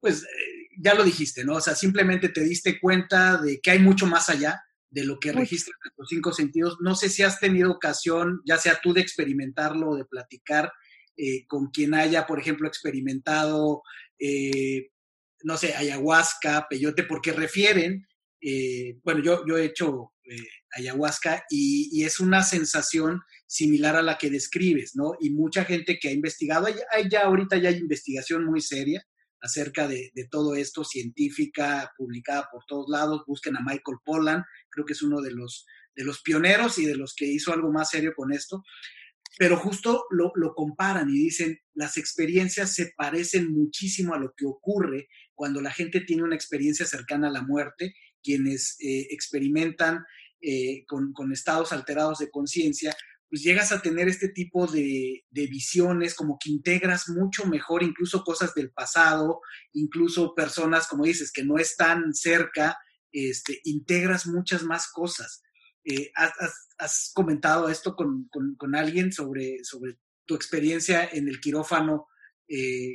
pues 0.00 0.26
ya 0.78 0.94
lo 0.94 1.04
dijiste, 1.04 1.44
¿no? 1.44 1.56
O 1.56 1.60
sea, 1.60 1.74
simplemente 1.74 2.28
te 2.28 2.42
diste 2.42 2.78
cuenta 2.80 3.38
de 3.38 3.60
que 3.60 3.70
hay 3.70 3.78
mucho 3.78 4.06
más 4.06 4.28
allá 4.28 4.62
de 4.90 5.04
lo 5.04 5.18
que 5.18 5.32
registran 5.32 5.76
los 5.96 6.08
cinco 6.08 6.32
sentidos. 6.32 6.78
No 6.80 6.94
sé 6.94 7.08
si 7.08 7.22
has 7.22 7.40
tenido 7.40 7.72
ocasión, 7.72 8.40
ya 8.44 8.58
sea 8.58 8.78
tú 8.80 8.92
de 8.92 9.00
experimentarlo 9.00 9.90
o 9.90 9.96
de 9.96 10.04
platicar 10.04 10.72
eh, 11.16 11.46
con 11.46 11.70
quien 11.70 11.94
haya, 11.94 12.26
por 12.26 12.38
ejemplo, 12.38 12.68
experimentado, 12.68 13.82
eh, 14.18 14.90
no 15.42 15.56
sé, 15.56 15.74
ayahuasca, 15.74 16.66
peyote, 16.70 17.02
porque 17.02 17.32
refieren, 17.32 18.06
eh, 18.40 18.98
bueno, 19.02 19.20
yo, 19.20 19.44
yo 19.46 19.58
he 19.58 19.64
hecho 19.64 20.12
ayahuasca 20.74 21.44
y, 21.48 22.02
es 22.04 22.20
una 22.20 22.42
sensación 22.42 23.20
similar 23.46 23.96
a 23.96 24.02
la 24.02 24.18
que 24.18 24.30
describes, 24.30 24.92
¿no? 24.94 25.12
Y 25.20 25.30
mucha 25.30 25.64
gente 25.64 25.98
que 25.98 26.08
ha 26.08 26.12
investigado, 26.12 26.66
hay, 26.66 27.08
ya 27.08 27.22
ahorita 27.22 27.56
ya 27.56 27.70
hay 27.70 27.76
investigación 27.76 28.44
muy 28.44 28.60
seria 28.60 29.06
acerca 29.40 29.86
de, 29.86 30.10
de, 30.14 30.26
todo 30.28 30.54
esto, 30.54 30.84
científica, 30.84 31.92
publicada 31.96 32.48
por 32.50 32.64
todos 32.66 32.86
lados. 32.88 33.24
Busquen 33.26 33.56
a 33.56 33.60
Michael 33.60 33.98
Pollan, 34.04 34.42
creo 34.70 34.84
que 34.86 34.94
es 34.94 35.02
uno 35.02 35.20
de 35.20 35.32
los, 35.32 35.66
de 35.94 36.04
los 36.04 36.22
pioneros 36.22 36.78
y 36.78 36.86
de 36.86 36.96
los 36.96 37.14
que 37.14 37.26
hizo 37.26 37.52
algo 37.52 37.70
más 37.70 37.90
serio 37.90 38.12
con 38.16 38.32
esto. 38.32 38.62
Pero 39.36 39.56
justo 39.56 40.04
lo, 40.10 40.32
lo 40.36 40.54
comparan 40.54 41.10
y 41.10 41.14
dicen, 41.14 41.58
las 41.74 41.96
experiencias 41.96 42.72
se 42.72 42.92
parecen 42.96 43.52
muchísimo 43.52 44.14
a 44.14 44.18
lo 44.18 44.32
que 44.36 44.46
ocurre 44.46 45.08
cuando 45.34 45.60
la 45.60 45.72
gente 45.72 46.00
tiene 46.00 46.22
una 46.22 46.36
experiencia 46.36 46.86
cercana 46.86 47.28
a 47.28 47.32
la 47.32 47.42
muerte, 47.42 47.94
quienes 48.22 48.76
eh, 48.80 49.08
experimentan 49.10 50.04
eh, 50.46 50.84
con, 50.86 51.32
estados 51.32 51.72
alterados 51.72 52.18
de 52.18 52.30
conciencia, 52.30 52.94
pues 53.30 53.42
llegas 53.42 53.72
a 53.72 53.80
tener 53.80 54.08
este 54.08 54.28
tipo 54.28 54.66
de, 54.66 55.24
visiones, 55.32 56.14
como 56.14 56.38
que 56.38 56.50
integras 56.50 57.08
mucho 57.08 57.46
mejor 57.46 57.82
incluso 57.82 58.22
cosas 58.22 58.54
del 58.54 58.70
pasado, 58.70 59.40
incluso 59.72 60.34
personas, 60.34 60.86
como 60.86 61.04
dices, 61.04 61.32
que 61.32 61.44
no 61.44 61.56
están 61.56 62.12
cerca, 62.12 62.76
este, 63.10 63.60
integras 63.64 64.26
muchas 64.26 64.64
más 64.64 64.90
cosas. 64.92 65.42
Eh, 65.84 66.10
¿has, 66.14 67.12
comentado 67.14 67.68
esto 67.68 67.96
con, 67.96 68.28
alguien 68.74 69.12
sobre, 69.12 69.56
tu 70.26 70.34
experiencia 70.34 71.08
en 71.10 71.28
el 71.28 71.40
quirófano, 71.40 72.06
eh, 72.48 72.94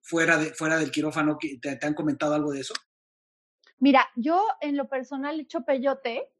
fuera 0.00 0.78
del 0.78 0.90
quirófano? 0.90 1.36
¿Te, 1.38 1.76
¿Te 1.76 1.86
han 1.86 1.94
comentado 1.94 2.34
algo 2.34 2.52
de 2.52 2.60
eso? 2.60 2.74
Mira, 3.78 4.08
yo 4.16 4.42
en 4.60 4.76
lo 4.76 4.88
personal 4.88 5.38
he 5.38 5.42
hecho 5.42 5.64
peyote. 5.64 6.30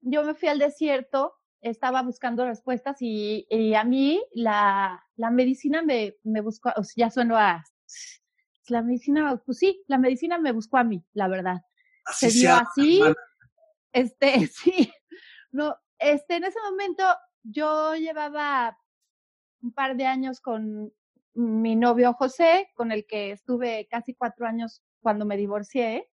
Yo 0.00 0.24
me 0.24 0.34
fui 0.34 0.48
al 0.48 0.58
desierto 0.58 1.34
estaba 1.60 2.02
buscando 2.02 2.44
respuestas 2.46 2.98
y, 3.00 3.46
y 3.50 3.74
a 3.74 3.84
mí 3.84 4.22
la, 4.32 5.04
la, 5.16 5.30
medicina 5.30 5.82
me, 5.82 6.16
me 6.22 6.40
buscó, 6.40 6.70
o 6.76 6.84
sea, 6.84 7.06
ya 7.06 7.10
sueno 7.10 7.36
a, 7.36 7.64
la 8.68 8.82
medicina, 8.82 9.40
pues 9.44 9.58
sí, 9.58 9.82
la 9.86 9.98
medicina 9.98 10.38
me 10.38 10.52
buscó 10.52 10.76
a 10.76 10.84
mí, 10.84 11.04
la 11.12 11.28
verdad. 11.28 11.62
Así 12.04 12.30
Se 12.30 12.38
dio 12.38 12.54
así, 12.54 13.02
este, 13.92 14.46
sí, 14.52 14.92
no, 15.50 15.76
este, 15.98 16.36
en 16.36 16.44
ese 16.44 16.58
momento 16.60 17.04
yo 17.42 17.94
llevaba 17.94 18.78
un 19.62 19.72
par 19.72 19.96
de 19.96 20.06
años 20.06 20.40
con 20.40 20.92
mi 21.34 21.76
novio 21.76 22.12
José, 22.14 22.70
con 22.74 22.92
el 22.92 23.06
que 23.06 23.32
estuve 23.32 23.88
casi 23.90 24.14
cuatro 24.14 24.46
años 24.46 24.82
cuando 25.00 25.24
me 25.24 25.36
divorcié. 25.36 26.10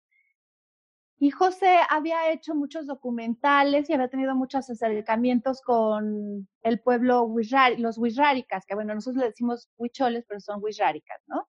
Y 1.18 1.32
José 1.32 1.78
había 1.90 2.32
hecho 2.32 2.56
muchos 2.56 2.88
documentales 2.88 3.90
y 3.90 3.94
había 3.94 4.10
tenido 4.10 4.36
muchos 4.36 4.70
acercamientos 4.70 5.62
con 5.62 6.48
el 6.62 6.82
pueblo 6.82 7.34
los 7.78 7.98
Wixáricas, 7.98 8.66
que 8.66 8.76
bueno, 8.76 8.94
nosotros 8.94 9.22
le 9.22 9.30
decimos 9.30 9.70
huicholes, 9.78 10.26
pero 10.28 10.42
son 10.42 10.62
Wixáricas, 10.62 11.22
¿no? 11.28 11.48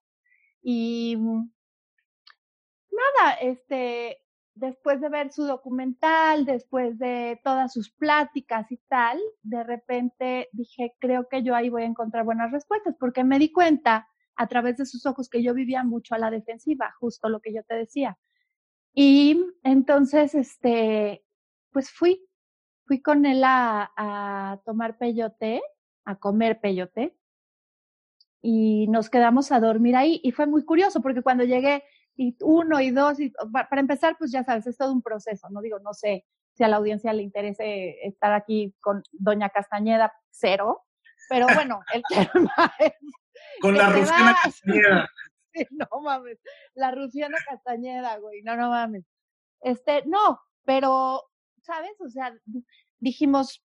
Y 0.63 1.17
nada, 2.91 3.35
este, 3.41 4.23
después 4.55 5.01
de 5.01 5.09
ver 5.09 5.33
su 5.33 5.45
documental, 5.45 6.45
después 6.45 6.97
de 6.99 7.41
todas 7.43 7.73
sus 7.73 7.91
pláticas 7.91 8.71
y 8.71 8.77
tal, 8.89 9.21
de 9.43 9.65
repente 9.65 10.49
dije, 10.53 10.95
creo 11.01 11.29
que 11.29 11.43
yo 11.43 11.57
ahí 11.57 11.71
voy 11.71 11.83
a 11.83 11.87
encontrar 11.87 12.25
buenas 12.25 12.53
respuestas, 12.53 12.95
porque 13.01 13.25
me 13.25 13.41
di 13.41 13.51
cuenta 13.51 14.09
a 14.37 14.47
través 14.47 14.77
de 14.77 14.87
sus 14.87 15.07
ojos 15.07 15.29
que 15.29 15.43
yo 15.43 15.55
vivía 15.55 15.83
mucho 15.83 16.15
a 16.15 16.19
la 16.19 16.31
defensiva, 16.31 16.95
justo 17.01 17.29
lo 17.29 17.41
que 17.41 17.53
yo 17.53 17.65
te 17.65 17.75
decía 17.75 18.17
y 18.97 19.45
entonces, 19.63 20.35
este, 20.35 21.23
pues 21.71 21.91
fui, 21.91 22.27
fui 22.87 23.03
con 23.03 23.27
él 23.27 23.45
a, 23.45 23.93
a 23.95 24.61
tomar 24.65 24.97
peyote, 24.97 25.63
a 26.07 26.17
comer 26.17 26.61
peyote, 26.61 27.15
y 28.41 28.87
nos 28.89 29.11
quedamos 29.11 29.53
a 29.53 29.61
dormir 29.61 29.97
ahí. 29.97 30.21
Y 30.25 30.33
fue 30.33 30.47
muy 30.47 30.65
curioso 30.65 31.03
porque 31.03 31.21
cuando 31.21 31.45
llegué, 31.45 31.85
y 32.17 32.35
uno 32.41 32.81
y 32.81 32.91
dos, 32.91 33.21
y 33.21 33.33
para 33.53 33.81
empezar, 33.81 34.17
pues 34.19 34.33
ya 34.33 34.43
sabes, 34.45 34.67
es 34.67 34.79
todo 34.79 34.93
un 34.93 35.03
proceso, 35.03 35.49
no 35.51 35.61
digo, 35.61 35.79
no 35.81 35.93
sé 35.93 36.25
si 36.55 36.65
a 36.65 36.69
la 36.69 36.77
audiencia 36.77 37.13
le 37.13 37.23
interese 37.23 37.99
estar 38.07 38.33
aquí 38.33 38.75
con 38.81 39.03
Doña 39.13 39.51
Castañeda, 39.51 40.15
cero, 40.31 40.87
pero 41.29 41.47
bueno, 41.55 41.81
el 41.93 42.03
tema 42.33 42.73
es... 42.79 42.93
Con 43.61 43.77
la 43.77 43.91
Rufina 43.91 44.35
Castañeda. 44.43 45.09
no 45.71 46.01
mames, 46.03 46.39
la 46.75 46.91
Rufiana 46.91 47.39
Castañeda, 47.49 48.19
güey, 48.19 48.43
no, 48.43 48.57
no 48.57 48.71
mames. 48.71 49.05
Este, 49.61 50.05
no, 50.07 50.41
pero, 50.65 51.23
¿sabes? 51.63 52.01
O 52.01 52.09
sea, 52.11 52.35
dijimos, 52.99 53.65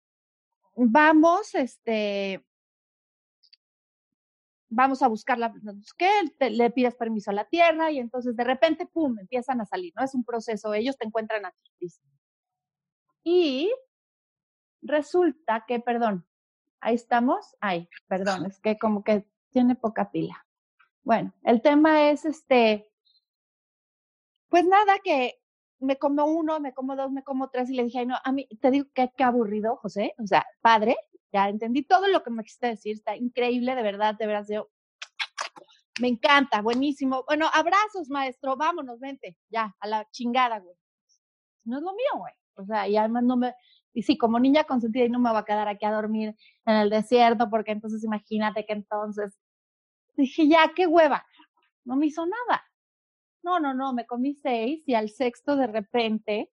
vamos, 0.74 1.55
este, 1.55 2.45
vamos 4.68 5.03
a 5.03 5.09
buscar 5.09 5.39
la, 5.39 5.53
¿qué? 5.99 6.11
Le 6.51 6.70
pides 6.70 6.95
permiso 6.95 7.30
a 7.30 7.35
la 7.35 7.45
tierra 7.45 7.91
y 7.91 7.99
entonces 7.99 8.35
de 8.37 8.45
repente, 8.45 8.87
pum, 8.87 9.18
empiezan 9.18 9.61
a 9.61 9.66
salir, 9.66 9.93
¿no? 9.97 10.05
Es 10.05 10.14
un 10.14 10.24
proceso, 10.24 10.72
ellos 10.72 10.97
te 10.97 11.07
encuentran 11.07 11.45
aquí. 11.45 11.89
Y 13.24 13.72
resulta 14.80 15.64
que, 15.66 15.78
perdón, 15.78 16.26
ahí 16.80 16.95
estamos, 16.95 17.55
ay, 17.61 17.89
perdón, 18.09 18.47
es 18.47 18.59
que 18.61 18.78
como 18.78 19.05
que 19.05 19.26
tiene 19.51 19.76
poca 19.76 20.11
pila. 20.11 20.47
Bueno, 21.05 21.33
el 21.43 21.61
tema 21.63 22.11
es 22.11 22.25
este, 22.25 22.89
pues 24.49 24.65
nada, 24.65 24.99
que 25.03 25.41
me 25.81 25.97
como 25.97 26.27
uno, 26.27 26.61
me 26.61 26.73
como 26.73 26.95
dos, 26.95 27.11
me 27.11 27.25
como 27.25 27.51
tres 27.51 27.71
y 27.71 27.75
le 27.75 27.85
dije, 27.85 28.01
ay, 28.01 28.07
no, 28.07 28.17
a 28.23 28.33
mí 28.33 28.47
te 28.61 28.71
digo 28.71 28.87
que 28.95 29.11
qué 29.17 29.25
aburrido, 29.25 29.77
José, 29.77 30.15
o 30.19 30.27
sea, 30.27 30.47
padre, 30.61 30.97
ya 31.33 31.49
entendí 31.49 31.83
todo 31.83 32.07
lo 32.09 32.23
que 32.23 32.31
me 32.31 32.45
quisiste 32.45 32.69
decir, 32.69 32.97
está 32.97 33.17
increíble, 33.17 33.75
de 33.75 33.83
verdad, 33.83 34.15
de 34.17 34.27
verdad, 34.27 34.47
yo, 34.49 34.71
me 36.01 36.09
encanta, 36.09 36.63
buenísimo. 36.63 37.25
Bueno, 37.27 37.47
abrazos, 37.53 38.09
maestro, 38.09 38.57
vámonos, 38.57 38.99
vente, 38.99 39.37
ya, 39.51 39.75
a 39.79 39.87
la 39.87 40.09
chingada, 40.11 40.59
güey. 40.59 40.77
No 41.65 41.79
es 41.79 41.83
lo 41.83 41.93
mío, 41.93 42.19
güey. 42.19 42.33
O 42.55 42.65
sea, 42.65 42.89
y 42.89 42.97
además 42.97 43.25
no 43.25 43.37
me, 43.37 43.55
y 43.93 44.03
sí, 44.03 44.17
como 44.17 44.39
niña 44.39 44.65
consentida 44.65 45.05
y 45.05 45.11
no 45.11 45.19
me 45.19 45.33
va 45.33 45.41
a 45.41 45.45
quedar 45.45 45.69
aquí 45.69 45.85
a 45.85 45.93
dormir 45.93 46.35
en 46.67 46.77
el 46.77 46.91
desierto, 46.91 47.51
porque 47.51 47.73
entonces 47.73 48.05
imagínate 48.05 48.65
que 48.65 48.73
entonces 48.73 49.39
dije, 50.17 50.49
ya, 50.49 50.73
qué 50.75 50.87
hueva, 50.87 51.27
no 51.85 51.97
me 51.97 52.07
hizo 52.07 52.27
nada. 52.27 52.65
No, 53.43 53.59
no, 53.59 53.75
no, 53.75 53.93
me 53.93 54.07
comí 54.07 54.35
seis 54.35 54.85
y 54.87 54.95
al 54.95 55.11
sexto 55.11 55.57
de 55.57 55.67
repente 55.67 56.51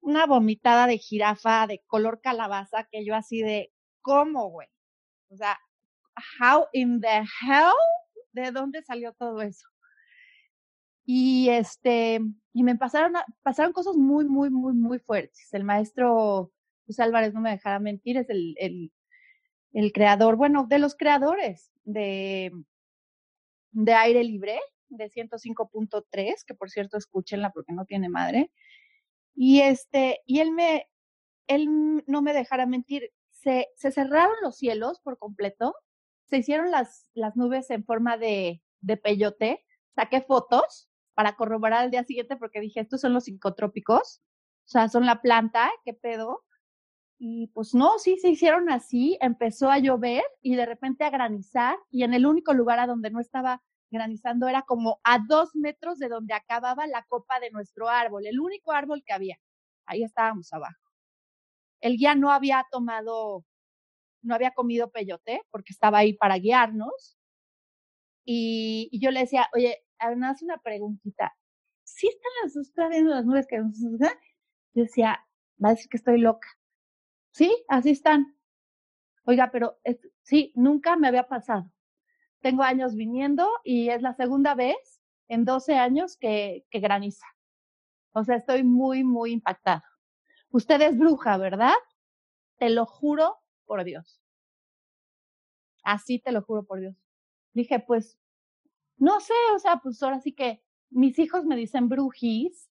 una 0.00 0.26
vomitada 0.26 0.86
de 0.86 0.98
jirafa 0.98 1.66
de 1.66 1.82
color 1.86 2.20
calabaza 2.20 2.86
que 2.90 3.04
yo 3.04 3.14
así 3.14 3.42
de, 3.42 3.72
¿cómo, 4.02 4.50
güey? 4.50 4.68
O 5.30 5.36
sea, 5.36 5.58
how 6.40 6.66
in 6.72 7.00
the 7.00 7.18
hell, 7.18 7.72
¿de 8.32 8.50
dónde 8.50 8.82
salió 8.82 9.12
todo 9.14 9.40
eso? 9.42 9.66
Y 11.04 11.48
este, 11.50 12.20
y 12.52 12.62
me 12.62 12.76
pasaron, 12.76 13.14
pasaron 13.42 13.72
cosas 13.72 13.96
muy, 13.96 14.24
muy, 14.26 14.50
muy, 14.50 14.74
muy 14.74 14.98
fuertes. 14.98 15.52
El 15.52 15.64
maestro 15.64 16.52
José 16.86 17.02
Álvarez 17.02 17.32
no 17.34 17.40
me 17.40 17.50
dejará 17.50 17.78
mentir, 17.78 18.16
es 18.16 18.28
el, 18.30 18.54
el, 18.58 18.92
el 19.72 19.92
creador, 19.92 20.36
bueno, 20.36 20.66
de 20.68 20.78
los 20.78 20.94
creadores 20.96 21.72
de, 21.84 22.52
de 23.72 23.94
aire 23.94 24.22
libre, 24.22 24.60
de 24.88 25.10
105.3, 25.10 26.44
que 26.46 26.54
por 26.54 26.70
cierto 26.70 26.96
escúchenla 26.96 27.50
porque 27.50 27.72
no 27.72 27.84
tiene 27.84 28.08
madre. 28.08 28.50
Y 29.34 29.60
este, 29.60 30.20
y 30.26 30.40
él 30.40 30.52
me, 30.52 30.88
él 31.46 31.68
no 32.06 32.22
me 32.22 32.34
dejará 32.34 32.66
mentir, 32.66 33.10
se, 33.30 33.68
se 33.76 33.90
cerraron 33.90 34.36
los 34.42 34.56
cielos 34.56 35.00
por 35.00 35.18
completo, 35.18 35.74
se 36.26 36.38
hicieron 36.38 36.70
las, 36.70 37.10
las 37.14 37.36
nubes 37.36 37.70
en 37.70 37.84
forma 37.84 38.16
de, 38.16 38.62
de 38.80 38.96
peyote, 38.96 39.64
saqué 39.94 40.20
fotos 40.20 40.88
para 41.14 41.36
corroborar 41.36 41.82
al 41.82 41.90
día 41.90 42.04
siguiente 42.04 42.36
porque 42.36 42.60
dije, 42.60 42.80
estos 42.80 43.00
son 43.00 43.14
los 43.14 43.24
psicotrópicos, 43.24 44.22
o 44.64 44.68
sea, 44.68 44.88
son 44.88 45.06
la 45.06 45.20
planta, 45.20 45.70
¿qué 45.84 45.94
pedo? 45.94 46.44
Y 47.24 47.46
pues 47.54 47.72
no, 47.72 48.00
sí, 48.00 48.16
se 48.18 48.30
hicieron 48.30 48.68
así, 48.68 49.16
empezó 49.20 49.70
a 49.70 49.78
llover 49.78 50.24
y 50.40 50.56
de 50.56 50.66
repente 50.66 51.04
a 51.04 51.10
granizar 51.10 51.78
y 51.88 52.02
en 52.02 52.14
el 52.14 52.26
único 52.26 52.52
lugar 52.52 52.80
a 52.80 52.88
donde 52.88 53.10
no 53.12 53.20
estaba 53.20 53.62
granizando 53.92 54.48
era 54.48 54.62
como 54.62 54.98
a 55.04 55.20
dos 55.28 55.54
metros 55.54 56.00
de 56.00 56.08
donde 56.08 56.34
acababa 56.34 56.84
la 56.88 57.04
copa 57.04 57.38
de 57.38 57.52
nuestro 57.52 57.88
árbol, 57.88 58.26
el 58.26 58.40
único 58.40 58.72
árbol 58.72 59.04
que 59.06 59.12
había. 59.12 59.38
Ahí 59.86 60.02
estábamos 60.02 60.52
abajo. 60.52 60.90
El 61.80 61.96
guía 61.96 62.16
no 62.16 62.32
había 62.32 62.66
tomado, 62.72 63.44
no 64.22 64.34
había 64.34 64.50
comido 64.52 64.90
peyote 64.90 65.42
porque 65.52 65.72
estaba 65.72 65.98
ahí 65.98 66.14
para 66.14 66.38
guiarnos. 66.38 67.16
Y, 68.24 68.90
yo 69.00 69.12
le 69.12 69.20
decía, 69.20 69.48
oye, 69.54 69.84
hace 70.00 70.44
una 70.44 70.58
preguntita. 70.58 71.32
¿Sí 71.84 72.08
están 72.08 72.32
las, 72.42 72.56
está 72.56 72.88
viendo 72.88 73.14
las 73.14 73.24
nubes 73.24 73.46
que 73.46 73.58
nos 73.58 73.78
Yo 73.78 74.08
decía, 74.74 75.24
va 75.64 75.68
a 75.68 75.74
decir 75.74 75.88
que 75.88 75.98
estoy 75.98 76.18
loca. 76.18 76.48
Sí, 77.32 77.64
así 77.68 77.90
están. 77.90 78.36
Oiga, 79.24 79.50
pero 79.50 79.78
sí, 80.22 80.52
nunca 80.54 80.96
me 80.96 81.08
había 81.08 81.28
pasado. 81.28 81.70
Tengo 82.40 82.62
años 82.62 82.94
viniendo 82.94 83.48
y 83.64 83.88
es 83.90 84.02
la 84.02 84.14
segunda 84.14 84.54
vez 84.54 85.00
en 85.28 85.44
12 85.44 85.76
años 85.76 86.16
que, 86.16 86.66
que 86.70 86.80
graniza. 86.80 87.26
O 88.12 88.24
sea, 88.24 88.36
estoy 88.36 88.64
muy, 88.64 89.04
muy 89.04 89.32
impactada. 89.32 89.84
Usted 90.50 90.80
es 90.82 90.98
bruja, 90.98 91.38
¿verdad? 91.38 91.74
Te 92.58 92.70
lo 92.70 92.86
juro 92.86 93.38
por 93.64 93.84
Dios. 93.84 94.20
Así 95.84 96.18
te 96.18 96.32
lo 96.32 96.42
juro 96.42 96.64
por 96.64 96.80
Dios. 96.80 96.96
Dije, 97.54 97.80
pues 97.80 98.18
no 98.98 99.20
sé, 99.20 99.34
o 99.54 99.58
sea, 99.58 99.78
pues 99.78 100.02
ahora 100.02 100.20
sí 100.20 100.32
que 100.32 100.62
mis 100.90 101.18
hijos 101.18 101.44
me 101.44 101.56
dicen 101.56 101.88
brujis, 101.88 102.70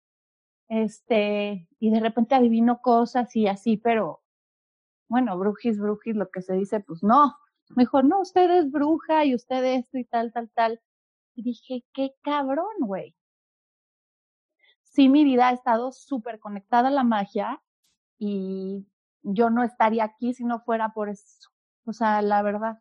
este, 0.68 1.68
y 1.78 1.90
de 1.90 2.00
repente 2.00 2.34
adivino 2.34 2.80
cosas 2.80 3.36
y 3.36 3.46
así, 3.46 3.76
pero 3.76 4.23
bueno, 5.08 5.38
brujis, 5.38 5.78
brujis, 5.78 6.16
lo 6.16 6.30
que 6.30 6.42
se 6.42 6.54
dice, 6.54 6.80
pues 6.80 7.02
no. 7.02 7.36
Mejor, 7.76 8.04
no, 8.04 8.20
usted 8.20 8.50
es 8.50 8.70
bruja 8.70 9.24
y 9.24 9.34
usted 9.34 9.64
esto 9.64 9.98
y 9.98 10.04
tal, 10.04 10.32
tal, 10.32 10.50
tal. 10.54 10.80
Y 11.34 11.42
dije, 11.42 11.84
qué 11.92 12.10
cabrón, 12.22 12.74
güey. 12.80 13.14
Sí, 14.82 15.08
mi 15.08 15.24
vida 15.24 15.48
ha 15.48 15.52
estado 15.52 15.90
súper 15.90 16.38
conectada 16.38 16.88
a 16.88 16.92
la 16.92 17.02
magia 17.02 17.60
y 18.18 18.86
yo 19.22 19.50
no 19.50 19.64
estaría 19.64 20.04
aquí 20.04 20.34
si 20.34 20.44
no 20.44 20.60
fuera 20.60 20.90
por 20.90 21.08
eso. 21.08 21.50
O 21.84 21.92
sea, 21.92 22.22
la 22.22 22.42
verdad, 22.42 22.78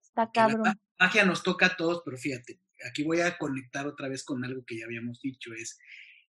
está 0.00 0.30
cabrón. 0.30 0.62
La 0.64 0.74
magia 0.98 1.24
nos 1.24 1.42
toca 1.42 1.66
a 1.66 1.76
todos, 1.76 2.02
pero 2.04 2.16
fíjate, 2.16 2.60
aquí 2.88 3.04
voy 3.04 3.20
a 3.20 3.36
conectar 3.36 3.86
otra 3.86 4.08
vez 4.08 4.24
con 4.24 4.44
algo 4.44 4.64
que 4.66 4.78
ya 4.78 4.86
habíamos 4.86 5.20
dicho, 5.20 5.52
es 5.52 5.78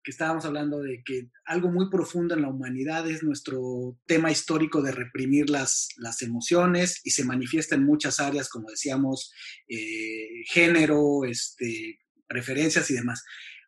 que 0.04 0.12
estábamos 0.12 0.46
hablando 0.46 0.82
de 0.82 1.02
que 1.04 1.30
algo 1.46 1.72
muy 1.72 1.90
profundo 1.90 2.36
en 2.36 2.42
la 2.42 2.50
humanidad 2.50 3.10
es 3.10 3.24
nuestro 3.24 3.98
tema 4.06 4.32
histórico 4.32 4.82
de 4.82 4.92
reprimir 4.92 5.50
las, 5.50 5.90
las 5.98 6.22
emociones 6.22 7.00
y 7.04 7.12
se 7.12 7.24
manifiesta 7.24 7.76
en 7.76 7.86
muchas 7.86 8.20
áreas, 8.20 8.50
como 8.50 8.70
decíamos, 8.70 9.32
eh, 9.68 10.44
género, 10.48 11.24
este, 11.26 12.00
preferencias 12.28 12.92
y 12.92 12.96
demás. 12.96 13.24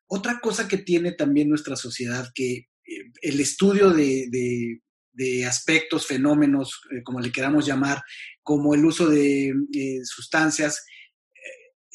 Otra 0.08 0.40
cosa 0.40 0.68
que 0.68 0.78
tiene 0.78 1.14
también 1.14 1.50
nuestra 1.50 1.76
sociedad, 1.76 2.30
que 2.36 2.54
eh, 2.54 3.12
el 3.22 3.40
estudio 3.40 3.92
de, 3.92 4.28
de, 4.30 5.46
aspectos, 5.46 6.06
fenómenos, 6.06 6.82
eh, 6.92 7.02
como 7.04 7.22
le 7.22 7.32
queramos 7.32 7.66
llamar, 7.66 8.04
como 8.44 8.76
el 8.76 8.84
uso 8.84 9.10
de 9.10 9.54
sustancias, 10.04 10.86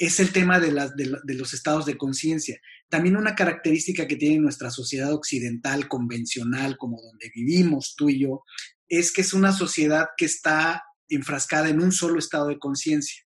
es 0.00 0.18
el 0.18 0.32
tema 0.32 0.58
de, 0.58 0.72
de, 0.94 1.34
los 1.34 1.52
estados 1.52 1.84
de 1.84 1.98
conciencia. 1.98 2.58
También 2.88 3.18
una 3.18 3.34
característica 3.34 4.08
que 4.08 4.16
tiene 4.16 4.38
nuestra 4.38 4.70
sociedad 4.70 5.12
occidental, 5.12 5.88
convencional, 5.88 6.78
como 6.78 7.02
donde 7.02 7.30
vivimos 7.34 7.94
tú 7.98 8.08
y 8.08 8.18
yo, 8.18 8.42
es 8.88 9.12
que 9.12 9.20
es 9.20 9.34
una 9.34 9.52
sociedad 9.52 10.06
que 10.16 10.24
está 10.24 10.82
enfrascada 11.10 11.68
en 11.68 11.82
un 11.82 11.92
solo 11.92 12.18
estado 12.18 12.48
de 12.48 12.58
conciencia. 12.58 13.22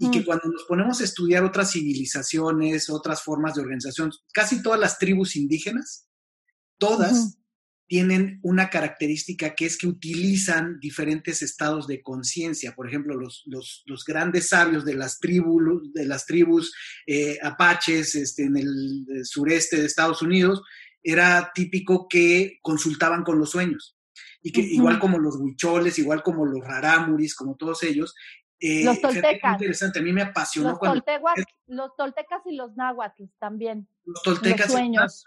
Y 0.00 0.10
que 0.10 0.24
cuando 0.24 0.48
nos 0.48 0.64
ponemos 0.64 1.00
a 1.00 1.04
estudiar 1.04 1.44
otras 1.44 1.72
civilizaciones, 1.72 2.90
otras 2.90 3.22
formas 3.22 3.54
de 3.54 3.62
organización, 3.62 4.10
casi 4.32 4.60
todas 4.60 4.80
las 4.80 4.98
tribus 4.98 5.36
indígenas, 5.36 6.08
todas 6.78 7.36
tienen 7.92 8.40
una 8.42 8.70
característica 8.70 9.54
que 9.54 9.66
es 9.66 9.76
que 9.76 9.86
utilizan 9.86 10.80
diferentes 10.80 11.42
estados 11.42 11.86
de 11.86 12.00
conciencia. 12.00 12.74
Por 12.74 12.88
ejemplo, 12.88 13.14
los, 13.14 13.42
los, 13.44 13.82
los, 13.84 14.06
grandes 14.06 14.48
sabios 14.48 14.86
de 14.86 14.94
las, 14.94 15.20
tribus, 15.20 15.92
de 15.92 16.06
las 16.06 16.24
tribus 16.24 16.74
eh, 17.06 17.38
apaches 17.42 18.14
este, 18.14 18.44
en 18.44 18.56
el 18.56 19.26
sureste 19.26 19.76
de 19.76 19.84
Estados 19.84 20.22
Unidos, 20.22 20.62
era 21.02 21.52
típico 21.54 22.08
que 22.08 22.60
consultaban 22.62 23.24
con 23.24 23.38
los 23.38 23.50
sueños. 23.50 23.98
Y 24.40 24.52
que 24.52 24.62
igual 24.62 24.98
como 24.98 25.18
los 25.18 25.36
huicholes, 25.36 25.98
igual 25.98 26.22
como 26.22 26.46
los 26.46 26.64
rarámuris, 26.64 27.34
como 27.34 27.56
todos 27.56 27.82
ellos, 27.82 28.14
eh, 28.58 28.86
los 28.86 29.02
toltecas. 29.02 29.52
interesante, 29.52 29.98
a 29.98 30.02
mí 30.02 30.14
me 30.14 30.22
apasionó 30.22 30.70
los 30.70 30.78
cuando... 30.78 31.04
los 31.66 31.94
toltecas 31.98 32.40
y 32.46 32.56
los 32.56 32.74
náhuatl 32.74 33.24
también. 33.38 33.86
Los 34.06 34.22
toltecas 34.22 34.68
los 34.68 34.72
sueños 34.72 35.24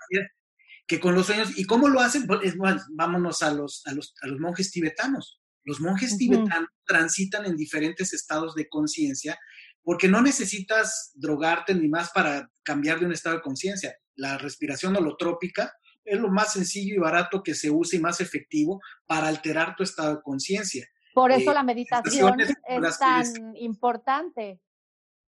que 0.87 0.99
con 0.99 1.15
los 1.15 1.25
sueños, 1.27 1.57
¿y 1.57 1.65
cómo 1.65 1.89
lo 1.89 1.99
hacen? 1.99 2.27
Pues, 2.27 2.55
vámonos 2.91 3.41
a 3.41 3.51
los, 3.51 3.81
a, 3.85 3.93
los, 3.93 4.13
a 4.21 4.27
los 4.27 4.39
monjes 4.39 4.71
tibetanos. 4.71 5.41
Los 5.63 5.81
monjes 5.81 6.17
tibetanos 6.17 6.69
transitan 6.85 7.45
en 7.45 7.57
diferentes 7.57 8.13
estados 8.13 8.53
de 8.53 8.69
conciencia 8.69 9.37
porque 9.81 10.07
no 10.07 10.21
necesitas 10.21 11.11
drogarte 11.15 11.73
ni 11.73 11.87
más 11.87 12.11
para 12.11 12.49
cambiar 12.63 12.99
de 12.99 13.05
un 13.05 13.13
estado 13.13 13.37
de 13.37 13.41
conciencia. 13.41 13.95
La 14.15 14.37
respiración 14.37 14.95
holotrópica 14.95 15.73
es 16.03 16.19
lo 16.19 16.29
más 16.29 16.53
sencillo 16.53 16.95
y 16.95 16.99
barato 16.99 17.41
que 17.43 17.55
se 17.55 17.71
usa 17.71 17.97
y 17.97 18.01
más 18.01 18.21
efectivo 18.21 18.79
para 19.05 19.27
alterar 19.27 19.75
tu 19.75 19.83
estado 19.83 20.15
de 20.15 20.21
conciencia. 20.21 20.87
Por 21.13 21.31
eso 21.31 21.51
eh, 21.51 21.53
la 21.53 21.63
meditación 21.63 22.39
es 22.41 22.99
tan 22.99 23.55
importante. 23.55 24.59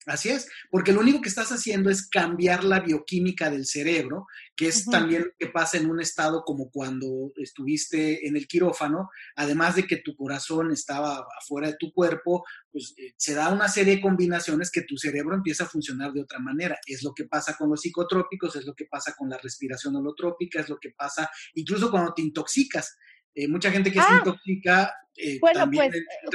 Así 0.07 0.31
es, 0.31 0.49
porque 0.71 0.93
lo 0.93 1.01
único 1.01 1.21
que 1.21 1.29
estás 1.29 1.53
haciendo 1.53 1.91
es 1.91 2.09
cambiar 2.09 2.65
la 2.65 2.81
bioquímica 2.81 3.51
del 3.51 3.67
cerebro, 3.67 4.27
que 4.57 4.69
es 4.69 4.87
también 4.87 5.25
lo 5.25 5.31
que 5.39 5.49
pasa 5.49 5.77
en 5.77 5.91
un 5.91 6.01
estado 6.01 6.43
como 6.43 6.71
cuando 6.71 7.33
estuviste 7.37 8.27
en 8.27 8.35
el 8.35 8.49
quirófano, 8.49 9.11
además 9.37 9.77
de 9.77 9.87
que 9.87 9.99
tu 9.99 10.17
corazón 10.17 10.73
estaba 10.73 11.27
afuera 11.39 11.69
de 11.69 11.77
tu 11.79 11.93
cuerpo, 11.93 12.45
pues 12.73 12.95
eh, 12.97 13.13
se 13.19 13.35
da 13.35 13.53
una 13.53 13.69
serie 13.69 13.97
de 13.97 14.01
combinaciones 14.01 14.71
que 14.71 14.83
tu 14.83 14.97
cerebro 14.97 15.35
empieza 15.35 15.65
a 15.65 15.69
funcionar 15.69 16.13
de 16.13 16.23
otra 16.23 16.39
manera. 16.39 16.79
Es 16.87 17.03
lo 17.03 17.13
que 17.13 17.25
pasa 17.25 17.55
con 17.59 17.69
los 17.69 17.83
psicotrópicos, 17.83 18.57
es 18.57 18.65
lo 18.65 18.75
que 18.75 18.87
pasa 18.87 19.15
con 19.15 19.29
la 19.29 19.37
respiración 19.37 19.97
holotrópica, 19.97 20.61
es 20.61 20.71
lo 20.71 20.79
que 20.81 20.91
pasa 20.91 21.31
incluso 21.55 21.91
cuando 21.91 22.15
te 22.15 22.23
intoxicas 22.23 22.97
Eh, 23.35 23.49
mucha 23.49 23.71
gente 23.71 23.91
que 23.91 24.01
se 24.01 24.07
ah. 24.09 24.19
intoxica. 24.19 24.95
Eh, 25.17 25.39
bueno, 25.41 25.69
pues 25.73 25.93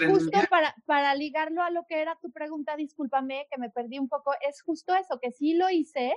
justo 0.07 0.39
para, 0.49 0.75
para 0.85 1.15
ligarlo 1.15 1.63
a 1.63 1.69
lo 1.69 1.85
que 1.87 2.01
era 2.01 2.17
tu 2.21 2.31
pregunta, 2.31 2.75
discúlpame 2.75 3.47
que 3.49 3.57
me 3.57 3.69
perdí 3.69 3.99
un 3.99 4.07
poco, 4.07 4.33
es 4.47 4.61
justo 4.61 4.93
eso, 4.95 5.19
que 5.19 5.31
sí 5.31 5.55
lo 5.55 5.69
hice, 5.69 6.13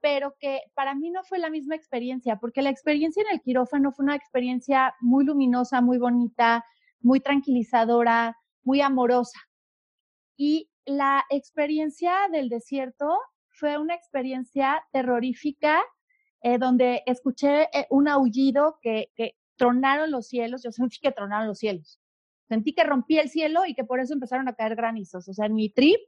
pero 0.00 0.36
que 0.38 0.60
para 0.74 0.94
mí 0.94 1.10
no 1.10 1.24
fue 1.24 1.38
la 1.38 1.50
misma 1.50 1.74
experiencia, 1.74 2.36
porque 2.36 2.62
la 2.62 2.70
experiencia 2.70 3.22
en 3.22 3.34
el 3.34 3.42
quirófano 3.42 3.92
fue 3.92 4.04
una 4.04 4.16
experiencia 4.16 4.94
muy 5.00 5.24
luminosa, 5.24 5.80
muy 5.80 5.98
bonita, 5.98 6.64
muy 7.00 7.20
tranquilizadora, 7.20 8.36
muy 8.62 8.80
amorosa. 8.80 9.38
Y 10.36 10.70
la 10.84 11.24
experiencia 11.30 12.14
del 12.30 12.48
desierto 12.48 13.18
fue 13.48 13.78
una 13.78 13.94
experiencia 13.94 14.84
terrorífica, 14.92 15.82
eh, 16.42 16.58
donde 16.58 17.02
escuché 17.06 17.62
eh, 17.72 17.86
un 17.90 18.08
aullido 18.08 18.78
que, 18.82 19.10
que 19.16 19.34
tronaron 19.56 20.10
los 20.10 20.28
cielos, 20.28 20.62
yo 20.62 20.72
sentí 20.72 20.98
que 21.00 21.12
tronaron 21.12 21.48
los 21.48 21.58
cielos. 21.58 22.00
Sentí 22.48 22.74
que 22.74 22.84
rompí 22.84 23.18
el 23.18 23.28
cielo 23.28 23.66
y 23.66 23.74
que 23.74 23.84
por 23.84 24.00
eso 24.00 24.14
empezaron 24.14 24.48
a 24.48 24.54
caer 24.54 24.76
granizos. 24.76 25.28
O 25.28 25.32
sea, 25.32 25.46
en 25.46 25.54
mi 25.54 25.70
trip, 25.70 26.00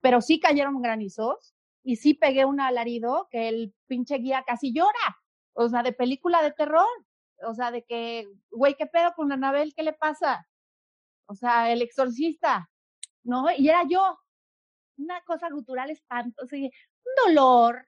pero 0.00 0.20
sí 0.20 0.38
cayeron 0.38 0.80
granizos 0.80 1.54
y 1.82 1.96
sí 1.96 2.14
pegué 2.14 2.44
un 2.44 2.60
alarido 2.60 3.28
que 3.30 3.48
el 3.48 3.74
pinche 3.86 4.18
guía 4.18 4.44
casi 4.46 4.72
llora. 4.72 5.18
O 5.54 5.68
sea, 5.68 5.82
de 5.82 5.92
película 5.92 6.42
de 6.42 6.52
terror. 6.52 6.86
O 7.46 7.54
sea, 7.54 7.70
de 7.70 7.84
que, 7.84 8.26
güey, 8.50 8.76
¿qué 8.76 8.86
pedo 8.86 9.14
con 9.14 9.32
Anabel? 9.32 9.74
¿Qué 9.74 9.82
le 9.82 9.92
pasa? 9.94 10.46
O 11.26 11.34
sea, 11.34 11.72
el 11.72 11.82
exorcista, 11.82 12.70
¿no? 13.24 13.46
Y 13.56 13.68
era 13.68 13.82
yo. 13.88 14.18
Una 14.98 15.22
cosa 15.22 15.48
gutural 15.50 15.90
espantosa, 15.90 16.56
un 16.56 16.70
dolor, 17.26 17.86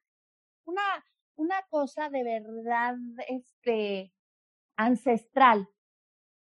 una, 0.64 0.82
una 1.36 1.62
cosa 1.68 2.08
de 2.08 2.24
verdad, 2.24 2.96
este, 3.28 4.12
ancestral. 4.76 5.68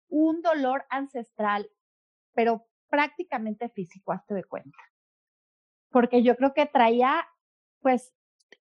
Un 0.10 0.42
dolor 0.42 0.86
ancestral, 0.90 1.70
pero 2.34 2.68
prácticamente 2.90 3.70
físico, 3.70 4.12
hazte 4.12 4.34
de 4.34 4.44
cuenta. 4.44 4.78
Porque 5.90 6.24
yo 6.24 6.36
creo 6.36 6.54
que 6.54 6.66
traía 6.66 7.28
pues 7.82 8.14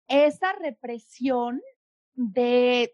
esa 0.08 0.54
represión 0.54 1.62
de 2.14 2.94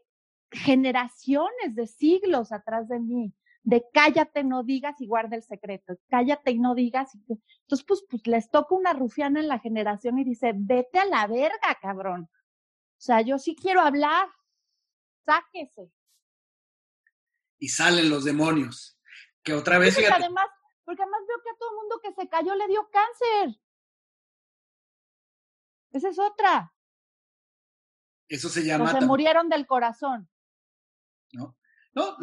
generaciones, 0.52 1.76
de 1.76 1.88
siglos 1.88 2.52
atrás 2.52 2.88
de 2.88 3.00
mí, 3.00 3.34
de 3.64 3.86
cállate, 3.92 4.44
no 4.44 4.64
digas 4.64 4.96
y 5.02 5.08
guarda 5.08 5.36
el 5.36 5.44
secreto, 5.44 5.96
cállate 6.10 6.52
y 6.52 6.60
no 6.60 6.74
digas. 6.74 7.14
Entonces, 7.16 7.86
pues, 7.86 8.06
pues 8.10 8.26
les 8.26 8.50
toca 8.50 8.76
una 8.76 8.94
rufiana 8.94 9.42
en 9.42 9.50
la 9.50 9.60
generación 9.60 10.18
y 10.20 10.24
dice, 10.24 10.54
vete 10.56 11.00
a 11.00 11.06
la 11.06 11.28
verga, 11.28 11.78
cabrón. 11.82 12.30
O 12.32 13.00
sea, 13.00 13.22
yo 13.22 13.38
sí 13.38 13.56
quiero 13.56 13.82
hablar, 13.82 14.30
sáquese. 15.26 15.92
Y 17.60 17.70
salen 17.70 18.10
los 18.10 18.24
demonios, 18.24 19.00
que 19.44 19.54
otra 19.54 19.80
vez... 19.80 19.96
porque, 19.96 20.08
además, 20.08 20.46
porque 20.86 21.02
además 21.02 21.22
veo 21.28 21.42
que 21.44 21.50
a 21.50 21.58
todo 21.58 21.70
el 21.72 21.76
mundo 21.78 22.00
que 22.04 22.14
se 22.14 22.30
cayó 22.30 22.56
le 22.56 22.68
dio 22.68 22.90
cáncer. 22.92 23.60
Esa 25.92 26.10
es 26.10 26.20
otra. 26.20 26.74
Eso 28.28 28.50
se 28.50 28.64
llama. 28.64 28.92
se 28.92 29.06
murieron 29.06 29.50
del 29.50 29.66
corazón. 29.66 30.30
No, 31.32 31.58
no 31.94 32.18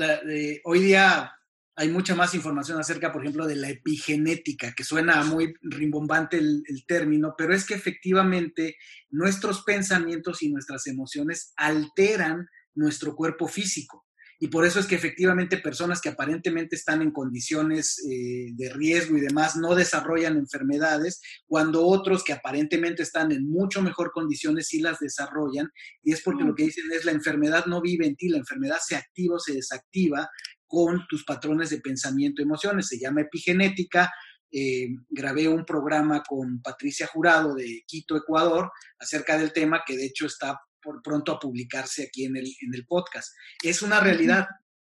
hoy 0.65 0.81
día 0.81 1.35
hay 1.77 1.89
mucha 1.89 2.15
más 2.15 2.35
información 2.35 2.79
acerca, 2.79 3.13
por 3.13 3.23
ejemplo, 3.23 3.47
de 3.47 3.57
la 3.57 3.69
epigenética, 3.69 4.73
que 4.75 4.85
suena 4.85 5.25
muy 5.25 5.55
rimbombante 5.63 6.39
el, 6.39 6.63
el, 6.69 6.87
término, 6.87 7.35
pero 7.37 7.53
es 7.53 7.67
que 7.67 7.75
efectivamente 7.75 8.77
nuestros 9.11 9.65
pensamientos 9.65 10.43
y 10.43 10.53
nuestras 10.53 10.87
emociones 10.87 11.53
alteran 11.57 12.49
nuestro 12.75 13.17
cuerpo 13.17 13.49
físico. 13.49 14.04
Y 14.39 14.49
por 14.49 14.65
eso 14.65 14.81
es 14.81 14.87
que 14.87 14.95
efectivamente 14.95 15.59
personas 15.59 16.01
que 16.01 16.09
aparentemente 16.09 16.77
están 16.77 17.03
en 17.03 17.13
condiciones 17.13 17.99
eh, 18.11 18.53
de 18.55 18.73
riesgo 18.73 19.17
y 19.17 19.21
demás 19.21 19.57
no 19.57 19.75
desarrollan 19.75 20.37
enfermedades, 20.37 21.21
cuando 21.47 21.87
otros 21.87 22.25
que 22.25 22.33
aparentemente 22.33 23.03
están 23.03 23.33
en 23.33 23.49
mucho 23.49 23.83
mejor 23.83 24.11
condiciones 24.13 24.69
sí 24.69 24.81
las 24.81 24.99
desarrollan. 24.99 25.71
Y 26.03 26.13
es 26.13 26.23
porque 26.23 26.45
lo 26.45 26.55
que 26.55 26.65
dicen 26.65 26.91
es 26.93 27.05
la 27.05 27.13
enfermedad 27.13 27.67
no 27.67 27.81
vive 27.81 28.07
en 28.07 28.17
ti, 28.17 28.29
la 28.29 28.39
enfermedad 28.39 28.79
se 28.85 28.97
activa 28.97 29.37
o 29.37 29.41
se 29.41 29.55
desactiva 29.55 30.29
con 30.67 31.07
tus 31.09 31.25
patrones 31.25 31.71
de 31.71 31.81
pensamiento 31.81 32.43
y 32.43 32.45
emociones. 32.45 32.89
Se 32.89 32.99
llama 32.99 33.23
epigenética. 33.23 34.13
Eh, 34.51 34.89
grabé 35.09 35.49
un 35.49 35.65
programa 35.65 36.23
con 36.23 36.61
Patricia 36.63 37.07
Jurado 37.07 37.55
de 37.55 37.83
Quito, 37.87 38.17
Ecuador, 38.17 38.71
acerca 38.99 39.37
del 39.37 39.53
tema 39.53 39.83
que 39.85 39.97
de 39.97 40.07
hecho 40.07 40.27
está 40.27 40.61
por 40.85 41.03
pronto 41.03 41.33
a 41.33 41.41
publicarse 41.41 42.05
aquí 42.05 42.27
en 42.27 42.37
el, 42.37 42.47
en 42.61 42.75
el 42.75 42.87
podcast. 42.87 43.35
Es 43.63 43.83
una 43.83 44.01
realidad. 44.01 44.47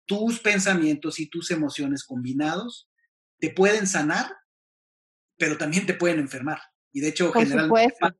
Tus 0.05 0.39
pensamientos 0.39 1.19
y 1.19 1.29
tus 1.29 1.51
emociones 1.51 2.03
combinados 2.03 2.89
te 3.39 3.49
pueden 3.49 3.87
sanar, 3.87 4.31
pero 5.37 5.57
también 5.57 5.85
te 5.85 5.93
pueden 5.93 6.19
enfermar. 6.19 6.59
Y 6.91 7.01
de 7.01 7.09
hecho, 7.09 7.31
generalmente 7.31 7.95
pasa, 7.99 8.15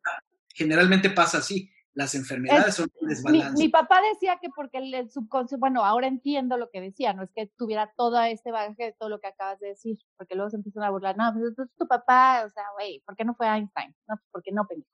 generalmente 0.53 1.09
pasa, 1.09 1.37
así. 1.39 1.71
Las 1.93 2.15
enfermedades 2.15 2.75
son 2.75 2.89
un 3.01 3.09
desbalance. 3.09 3.61
Mi, 3.61 3.67
papá 3.67 3.99
decía 4.13 4.39
que 4.41 4.47
porque 4.55 4.77
el 4.77 5.11
subconsciente, 5.11 5.59
bueno, 5.59 5.83
ahora 5.83 6.07
entiendo 6.07 6.55
lo 6.55 6.69
que 6.69 6.79
decía, 6.79 7.13
no 7.13 7.23
es 7.23 7.29
que 7.35 7.47
tuviera 7.57 7.91
todo 7.97 8.21
este 8.23 8.49
bagaje 8.49 8.85
de 8.85 8.93
todo 8.93 9.09
lo 9.09 9.19
que 9.19 9.27
acabas 9.27 9.59
de 9.59 9.67
decir, 9.67 9.97
porque 10.15 10.35
luego 10.35 10.49
se 10.49 10.55
empiezan 10.55 10.83
a 10.83 10.89
burlar, 10.89 11.17
no, 11.17 11.33
pues 11.33 11.51
es 11.51 11.75
tu 11.77 11.87
papá, 11.89 12.45
o 12.45 12.49
sea, 12.49 12.63
güey, 12.75 13.03
¿por 13.05 13.17
qué 13.17 13.25
no 13.25 13.35
fue 13.35 13.47
Einstein? 13.47 13.93
No, 14.07 14.15
pues 14.15 14.29
porque 14.31 14.51
no 14.53 14.65
pensó. 14.65 14.87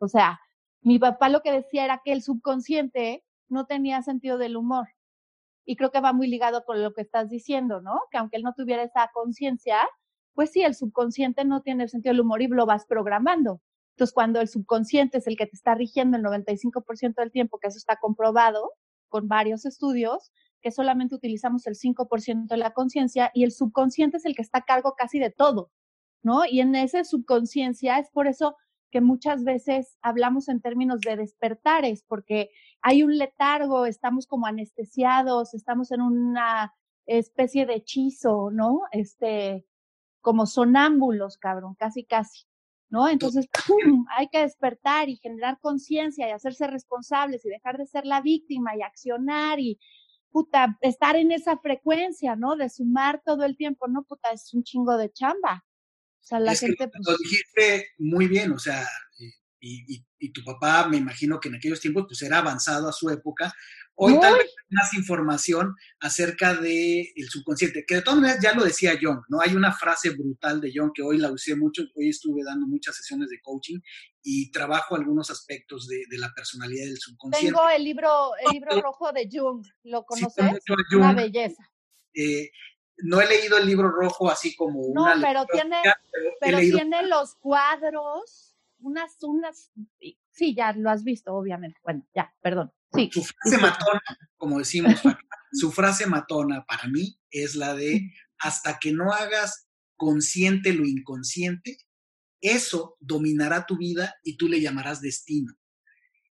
O 0.00 0.08
sea, 0.08 0.38
mi 0.82 0.98
papá 0.98 1.28
lo 1.28 1.40
que 1.40 1.52
decía 1.52 1.84
era 1.84 2.00
que 2.04 2.12
el 2.12 2.22
subconsciente 2.22 3.24
no 3.48 3.66
tenía 3.66 4.02
sentido 4.02 4.38
del 4.38 4.56
humor. 4.56 4.88
Y 5.64 5.76
creo 5.76 5.90
que 5.90 6.00
va 6.00 6.12
muy 6.12 6.28
ligado 6.28 6.64
con 6.64 6.82
lo 6.82 6.92
que 6.94 7.02
estás 7.02 7.28
diciendo, 7.28 7.80
¿no? 7.80 8.00
Que 8.10 8.18
aunque 8.18 8.36
él 8.36 8.42
no 8.42 8.54
tuviera 8.54 8.82
esa 8.82 9.10
conciencia, 9.12 9.86
pues 10.34 10.52
sí, 10.52 10.62
el 10.62 10.74
subconsciente 10.74 11.44
no 11.44 11.62
tiene 11.62 11.84
el 11.84 11.90
sentido 11.90 12.12
del 12.12 12.20
humor 12.20 12.42
y 12.42 12.48
lo 12.48 12.64
vas 12.64 12.86
programando. 12.86 13.60
Entonces, 13.90 14.14
cuando 14.14 14.40
el 14.40 14.48
subconsciente 14.48 15.18
es 15.18 15.26
el 15.26 15.36
que 15.36 15.46
te 15.46 15.56
está 15.56 15.74
rigiendo 15.74 16.16
el 16.16 16.22
95% 16.22 17.16
del 17.16 17.32
tiempo, 17.32 17.58
que 17.58 17.68
eso 17.68 17.78
está 17.78 17.96
comprobado 17.96 18.72
con 19.08 19.26
varios 19.26 19.66
estudios, 19.66 20.30
que 20.60 20.70
solamente 20.70 21.14
utilizamos 21.14 21.66
el 21.66 21.74
5% 21.74 22.46
de 22.46 22.56
la 22.56 22.72
conciencia 22.72 23.30
y 23.34 23.44
el 23.44 23.52
subconsciente 23.52 24.18
es 24.18 24.24
el 24.24 24.34
que 24.34 24.42
está 24.42 24.58
a 24.58 24.64
cargo 24.64 24.94
casi 24.96 25.18
de 25.18 25.30
todo, 25.30 25.70
¿no? 26.22 26.44
Y 26.46 26.60
en 26.60 26.74
esa 26.74 27.04
subconsciencia 27.04 27.98
es 27.98 28.08
por 28.10 28.26
eso 28.26 28.56
que 28.90 29.00
muchas 29.00 29.44
veces 29.44 29.98
hablamos 30.02 30.48
en 30.48 30.60
términos 30.60 31.00
de 31.00 31.16
despertares, 31.16 32.04
porque 32.06 32.50
hay 32.82 33.02
un 33.02 33.16
letargo, 33.18 33.86
estamos 33.86 34.26
como 34.26 34.46
anestesiados, 34.46 35.54
estamos 35.54 35.92
en 35.92 36.00
una 36.02 36.74
especie 37.06 37.66
de 37.66 37.74
hechizo, 37.76 38.50
¿no? 38.50 38.82
Este, 38.92 39.66
como 40.20 40.46
sonámbulos, 40.46 41.38
cabrón, 41.38 41.74
casi, 41.74 42.04
casi, 42.04 42.46
¿no? 42.90 43.08
Entonces, 43.08 43.48
hay 44.16 44.28
que 44.28 44.40
despertar 44.40 45.08
y 45.08 45.16
generar 45.16 45.58
conciencia 45.60 46.28
y 46.28 46.32
hacerse 46.32 46.66
responsables 46.66 47.44
y 47.44 47.48
dejar 47.48 47.78
de 47.78 47.86
ser 47.86 48.06
la 48.06 48.20
víctima 48.20 48.76
y 48.76 48.82
accionar 48.82 49.60
y, 49.60 49.78
puta, 50.30 50.78
estar 50.82 51.16
en 51.16 51.32
esa 51.32 51.56
frecuencia, 51.58 52.36
¿no? 52.36 52.56
De 52.56 52.68
sumar 52.68 53.22
todo 53.24 53.44
el 53.44 53.56
tiempo, 53.56 53.88
¿no? 53.88 54.04
Puta, 54.04 54.30
es 54.32 54.52
un 54.54 54.62
chingo 54.62 54.96
de 54.96 55.10
chamba. 55.12 55.64
Sea, 56.28 56.40
la 56.40 56.54
gente... 56.54 56.88
Pues 56.88 57.06
lo 57.06 57.16
dijiste 57.16 57.88
muy 57.98 58.28
bien, 58.28 58.52
o 58.52 58.58
sea, 58.58 58.86
y, 59.60 60.04
y, 60.18 60.32
tu 60.32 60.44
papá, 60.44 60.86
me 60.88 60.98
imagino 60.98 61.40
que 61.40 61.48
en 61.48 61.54
aquellos 61.54 61.80
tiempos, 61.80 62.04
pues 62.06 62.20
era 62.22 62.38
avanzado 62.38 62.86
a 62.86 62.92
su 62.92 63.08
época. 63.08 63.52
Hoy 63.94 64.20
tal 64.20 64.34
vez 64.34 64.54
más 64.68 64.92
información 64.94 65.74
acerca 66.00 66.54
del 66.54 67.06
el 67.16 67.28
subconsciente, 67.28 67.84
que 67.86 67.96
de 67.96 68.02
todas 68.02 68.20
maneras 68.20 68.42
ya 68.42 68.54
lo 68.54 68.62
decía 68.62 68.98
John, 69.00 69.22
¿no? 69.28 69.40
Hay 69.40 69.56
una 69.56 69.72
frase 69.72 70.10
brutal 70.10 70.60
de 70.60 70.70
John 70.72 70.92
que 70.94 71.02
hoy 71.02 71.18
la 71.18 71.32
usé 71.32 71.56
mucho, 71.56 71.82
hoy 71.96 72.10
estuve 72.10 72.44
dando 72.44 72.66
muchas 72.66 72.94
sesiones 72.94 73.30
de 73.30 73.40
coaching 73.40 73.80
y 74.22 74.52
trabajo 74.52 74.94
algunos 74.94 75.30
aspectos 75.30 75.88
de, 75.88 76.02
de 76.08 76.18
la 76.18 76.30
personalidad 76.36 76.84
del 76.84 76.98
subconsciente. 76.98 77.52
Tengo 77.52 77.68
el 77.70 77.82
libro, 77.82 78.30
el 78.46 78.52
libro 78.52 78.80
rojo 78.82 79.10
de 79.12 79.28
Jung, 79.32 79.66
¿lo 79.84 80.04
conoces? 80.04 80.62
una 80.92 81.14
belleza. 81.14 81.68
Eh, 82.14 82.50
no 83.02 83.20
he 83.20 83.28
leído 83.28 83.58
el 83.58 83.66
libro 83.66 83.90
rojo 83.90 84.30
así 84.30 84.54
como 84.56 84.80
una. 84.80 85.14
No, 85.14 85.20
pero 85.20 85.46
tiene, 85.46 85.76
pero, 86.40 86.58
tiene 86.58 87.06
los 87.06 87.34
cuadros, 87.36 88.56
unas, 88.80 89.22
unas. 89.22 89.72
Sí, 90.30 90.54
ya 90.54 90.72
lo 90.72 90.90
has 90.90 91.04
visto, 91.04 91.34
obviamente. 91.34 91.78
Bueno, 91.82 92.06
ya, 92.14 92.34
perdón. 92.40 92.72
Sí. 92.94 93.10
Su 93.12 93.22
frase 93.22 93.58
matona, 93.58 94.02
como 94.36 94.58
decimos, 94.58 95.00
su 95.52 95.70
frase 95.70 96.06
matona 96.06 96.64
para 96.64 96.88
mí 96.88 97.20
es 97.30 97.54
la 97.54 97.74
de 97.74 98.12
hasta 98.38 98.78
que 98.78 98.92
no 98.92 99.12
hagas 99.12 99.68
consciente 99.96 100.72
lo 100.72 100.86
inconsciente, 100.86 101.76
eso 102.40 102.96
dominará 103.00 103.66
tu 103.66 103.76
vida 103.76 104.14
y 104.22 104.36
tú 104.36 104.48
le 104.48 104.60
llamarás 104.60 105.00
destino. 105.00 105.52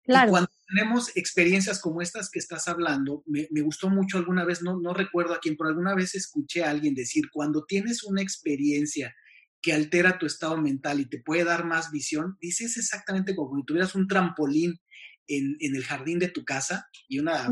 Claro. 0.05 0.29
Y 0.29 0.31
cuando 0.31 0.51
tenemos 0.69 1.17
experiencias 1.17 1.81
como 1.81 2.03
estas 2.03 2.31
que 2.31 2.39
estás 2.39 2.67
hablando, 2.69 3.23
me, 3.27 3.47
gustó 3.63 3.89
mucho 3.89 4.19
alguna 4.19 4.45
vez, 4.45 4.63
no, 4.63 4.81
no 4.81 4.95
recuerdo 4.95 5.35
a 5.35 5.41
quién, 5.41 5.57
pero 5.57 5.69
alguna 5.69 5.95
vez 5.95 6.15
escuché 6.15 6.65
a 6.65 6.71
alguien 6.71 6.95
decir, 6.95 7.25
cuando 7.33 7.65
tienes 7.65 8.03
una 8.03 8.23
experiencia 8.23 9.15
que 9.61 9.73
altera 9.73 10.19
tu 10.19 10.27
estado 10.27 10.57
mental 10.57 10.99
y 10.99 11.09
te 11.09 11.23
puede 11.23 11.45
dar 11.45 11.65
más 11.65 11.93
visión, 11.93 12.37
dices 12.41 12.77
exactamente 12.77 13.37
como 13.37 13.57
si 13.57 13.65
tuvieras 13.65 13.95
un 13.95 14.09
trampolín 14.09 14.81
en, 15.29 15.57
el 15.61 15.85
jardín 15.85 16.19
de 16.19 16.29
tu 16.29 16.45
casa 16.45 16.89
y 17.09 17.21
una 17.21 17.49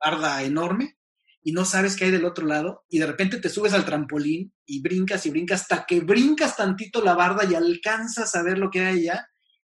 barda 0.00 0.42
enorme, 0.42 0.96
y 1.44 1.52
no 1.52 1.64
sabes 1.64 1.96
qué 1.96 2.06
hay 2.06 2.10
del 2.10 2.24
otro 2.24 2.46
lado 2.46 2.84
y 2.88 2.98
de 2.98 3.06
repente 3.06 3.38
te 3.38 3.48
subes 3.48 3.72
al 3.72 3.84
trampolín 3.84 4.54
y 4.64 4.80
brincas 4.80 5.26
y 5.26 5.30
brincas 5.30 5.62
hasta 5.62 5.84
que 5.86 6.00
brincas 6.00 6.56
tantito 6.56 7.02
la 7.02 7.14
barda 7.14 7.44
y 7.44 7.54
alcanzas 7.54 8.34
a 8.36 8.42
ver 8.42 8.58
lo 8.58 8.70
que 8.70 8.80
hay 8.80 9.00
allá 9.00 9.26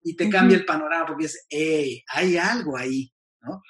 y 0.07 0.15
te 0.15 0.29
cambia 0.29 0.55
el 0.55 0.65
panorama 0.65 1.07
porque 1.07 1.25
es, 1.25 1.47
hey, 1.49 2.03
hay 2.13 2.37
algo 2.37 2.77
ahí, 2.77 3.11
¿no? 3.41 3.63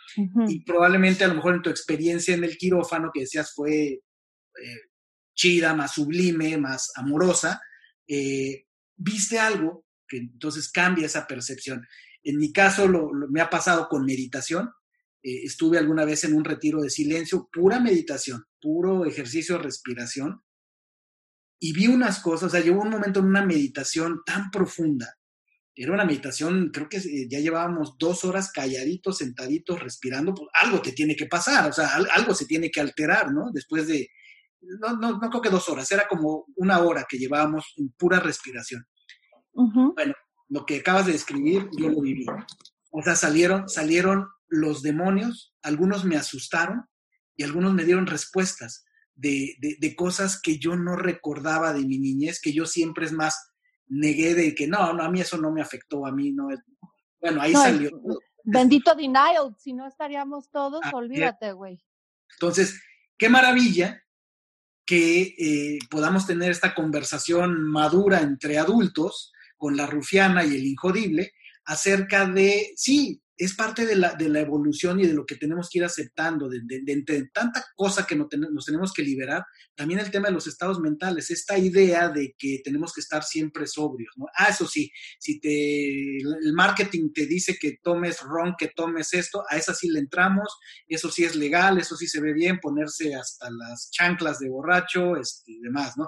Y 0.49 0.65
probablemente 0.65 1.23
a 1.23 1.29
lo 1.29 1.35
mejor 1.35 1.55
en 1.55 1.61
tu 1.61 1.69
experiencia 1.69 2.35
en 2.35 2.43
el 2.43 2.57
quirófano 2.57 3.09
que 3.13 3.21
decías 3.21 3.53
fue 3.55 3.83
eh, 3.93 4.01
chida, 5.33 5.73
más 5.73 5.93
sublime, 5.93 6.57
más 6.57 6.91
amorosa, 6.95 7.61
eh, 8.05 8.65
viste 8.97 9.39
algo 9.39 9.85
que 10.05 10.17
entonces 10.17 10.69
cambia 10.69 11.05
esa 11.05 11.25
percepción. 11.25 11.87
En 12.21 12.37
mi 12.37 12.51
caso 12.51 12.85
lo, 12.85 13.11
me 13.29 13.39
ha 13.39 13.49
pasado 13.49 13.87
con 13.87 14.05
meditación. 14.05 14.69
Eh, 15.23 15.43
estuve 15.43 15.77
alguna 15.77 16.03
vez 16.03 16.25
en 16.25 16.33
un 16.33 16.43
retiro 16.43 16.81
de 16.81 16.89
silencio, 16.89 17.47
pura 17.49 17.79
meditación, 17.79 18.43
puro 18.59 19.05
ejercicio 19.05 19.55
de 19.55 19.63
respiración, 19.63 20.41
y 21.61 21.71
vi 21.71 21.87
unas 21.87 22.19
cosas, 22.19 22.47
o 22.47 22.49
sea, 22.49 22.59
llegó 22.59 22.81
un 22.81 22.89
momento 22.89 23.21
en 23.21 23.27
una 23.27 23.45
meditación 23.45 24.19
tan 24.25 24.51
profunda, 24.51 25.15
era 25.75 25.93
una 25.93 26.05
meditación, 26.05 26.69
creo 26.73 26.87
que 26.87 26.97
eh, 26.97 27.27
ya 27.29 27.39
llevábamos 27.39 27.97
dos 27.99 28.23
horas 28.23 28.51
calladitos, 28.51 29.17
sentaditos, 29.17 29.81
respirando, 29.81 30.33
pues 30.33 30.49
algo 30.61 30.81
te 30.81 30.93
tiene 30.93 31.15
que 31.15 31.25
pasar, 31.25 31.69
o 31.69 31.73
sea, 31.73 31.95
algo 32.13 32.33
se 32.33 32.45
tiene 32.45 32.71
que 32.71 32.79
alterar, 32.79 33.31
¿no? 33.33 33.51
Después 33.51 33.87
de, 33.87 34.07
no, 34.61 34.95
no, 34.97 35.19
no 35.19 35.29
creo 35.29 35.41
que 35.41 35.49
dos 35.49 35.67
horas, 35.67 35.91
era 35.91 36.07
como 36.07 36.45
una 36.55 36.79
hora 36.79 37.05
que 37.07 37.17
llevábamos 37.17 37.73
en 37.77 37.89
pura 37.97 38.19
respiración. 38.19 38.85
Bueno, 39.53 40.13
lo 40.49 40.65
que 40.65 40.77
acabas 40.77 41.05
de 41.05 41.13
describir, 41.13 41.69
yo 41.77 41.89
lo 41.89 42.01
viví. 42.01 42.25
O 42.91 43.01
sea, 43.01 43.15
salieron, 43.15 43.69
salieron 43.69 44.27
los 44.47 44.81
demonios, 44.81 45.53
algunos 45.61 46.05
me 46.05 46.17
asustaron 46.17 46.85
y 47.35 47.43
algunos 47.43 47.73
me 47.73 47.83
dieron 47.83 48.07
respuestas 48.07 48.85
de, 49.15 49.55
de, 49.59 49.95
cosas 49.95 50.41
que 50.41 50.59
yo 50.59 50.75
no 50.75 50.95
recordaba 50.97 51.73
de 51.73 51.85
mi 51.85 51.99
niñez, 51.99 52.41
que 52.41 52.53
yo 52.53 52.65
siempre 52.65 53.05
es 53.05 53.13
más 53.13 53.53
negué 53.87 54.35
de 54.35 54.55
que 54.55 54.67
no, 54.67 54.93
no, 54.93 55.03
a 55.03 55.09
mí 55.09 55.21
eso 55.21 55.37
no 55.37 55.51
me 55.51 55.61
afectó, 55.61 56.05
a 56.05 56.11
mí 56.11 56.31
no. 56.31 56.47
Bueno, 57.19 57.41
ahí 57.41 57.53
salió. 57.53 57.91
Bendito 58.43 58.93
denial, 58.93 59.55
si 59.57 59.73
no 59.73 59.87
estaríamos 59.87 60.49
todos, 60.51 60.81
olvídate, 60.93 61.51
güey. 61.53 61.83
Entonces, 62.33 62.79
qué 63.17 63.29
maravilla 63.29 64.03
que 64.85 65.35
eh, 65.37 65.79
podamos 65.89 66.27
tener 66.27 66.51
esta 66.51 66.75
conversación 66.75 67.63
madura 67.63 68.21
entre 68.21 68.59
adultos 68.59 69.33
con 69.57 69.75
la 69.75 69.87
rufiana 69.87 70.45
y 70.45 70.55
el 70.55 70.65
injodible 70.65 71.33
acerca 71.65 72.27
de, 72.27 72.73
sí, 72.75 73.21
es 73.37 73.55
parte 73.55 73.85
de 73.85 73.95
la, 73.95 74.13
de 74.13 74.29
la 74.29 74.39
evolución 74.39 74.99
y 74.99 75.05
de 75.05 75.13
lo 75.13 75.25
que 75.25 75.35
tenemos 75.35 75.69
que 75.69 75.79
ir 75.79 75.85
aceptando, 75.85 76.47
de, 76.47 76.61
de, 76.63 77.29
tanta 77.33 77.65
cosa 77.75 78.05
que 78.05 78.15
nos, 78.15 78.27
nos, 78.51 78.65
tenemos 78.65 78.93
que 78.93 79.03
liberar, 79.03 79.43
también 79.75 79.99
el 79.99 80.11
tema 80.11 80.27
de 80.27 80.33
los 80.33 80.47
estados 80.47 80.79
mentales, 80.79 81.31
esta 81.31 81.57
idea 81.57 82.09
de 82.09 82.35
que 82.37 82.61
tenemos 82.63 82.93
que 82.93 83.01
estar 83.01 83.23
siempre 83.23 83.67
sobrios, 83.67 84.13
¿no? 84.17 84.25
Ah, 84.37 84.47
eso 84.49 84.67
sí, 84.67 84.91
si 85.19 85.39
te, 85.39 86.17
el 86.17 86.53
marketing 86.53 87.11
te 87.13 87.25
dice 87.25 87.57
que 87.59 87.77
tomes 87.83 88.21
ron, 88.21 88.55
que 88.57 88.69
tomes 88.75 89.13
esto, 89.13 89.43
a 89.49 89.57
esa 89.57 89.73
sí 89.73 89.89
le 89.89 89.99
entramos, 89.99 90.57
eso 90.87 91.11
sí 91.11 91.23
es 91.25 91.35
legal, 91.35 91.77
eso 91.77 91.97
sí 91.97 92.07
se 92.07 92.21
ve 92.21 92.33
bien, 92.33 92.59
ponerse 92.59 93.15
hasta 93.15 93.49
las 93.51 93.89
chanclas 93.91 94.39
de 94.39 94.49
borracho 94.49 95.17
este, 95.17 95.51
y 95.51 95.59
demás, 95.59 95.97
¿no? 95.97 96.07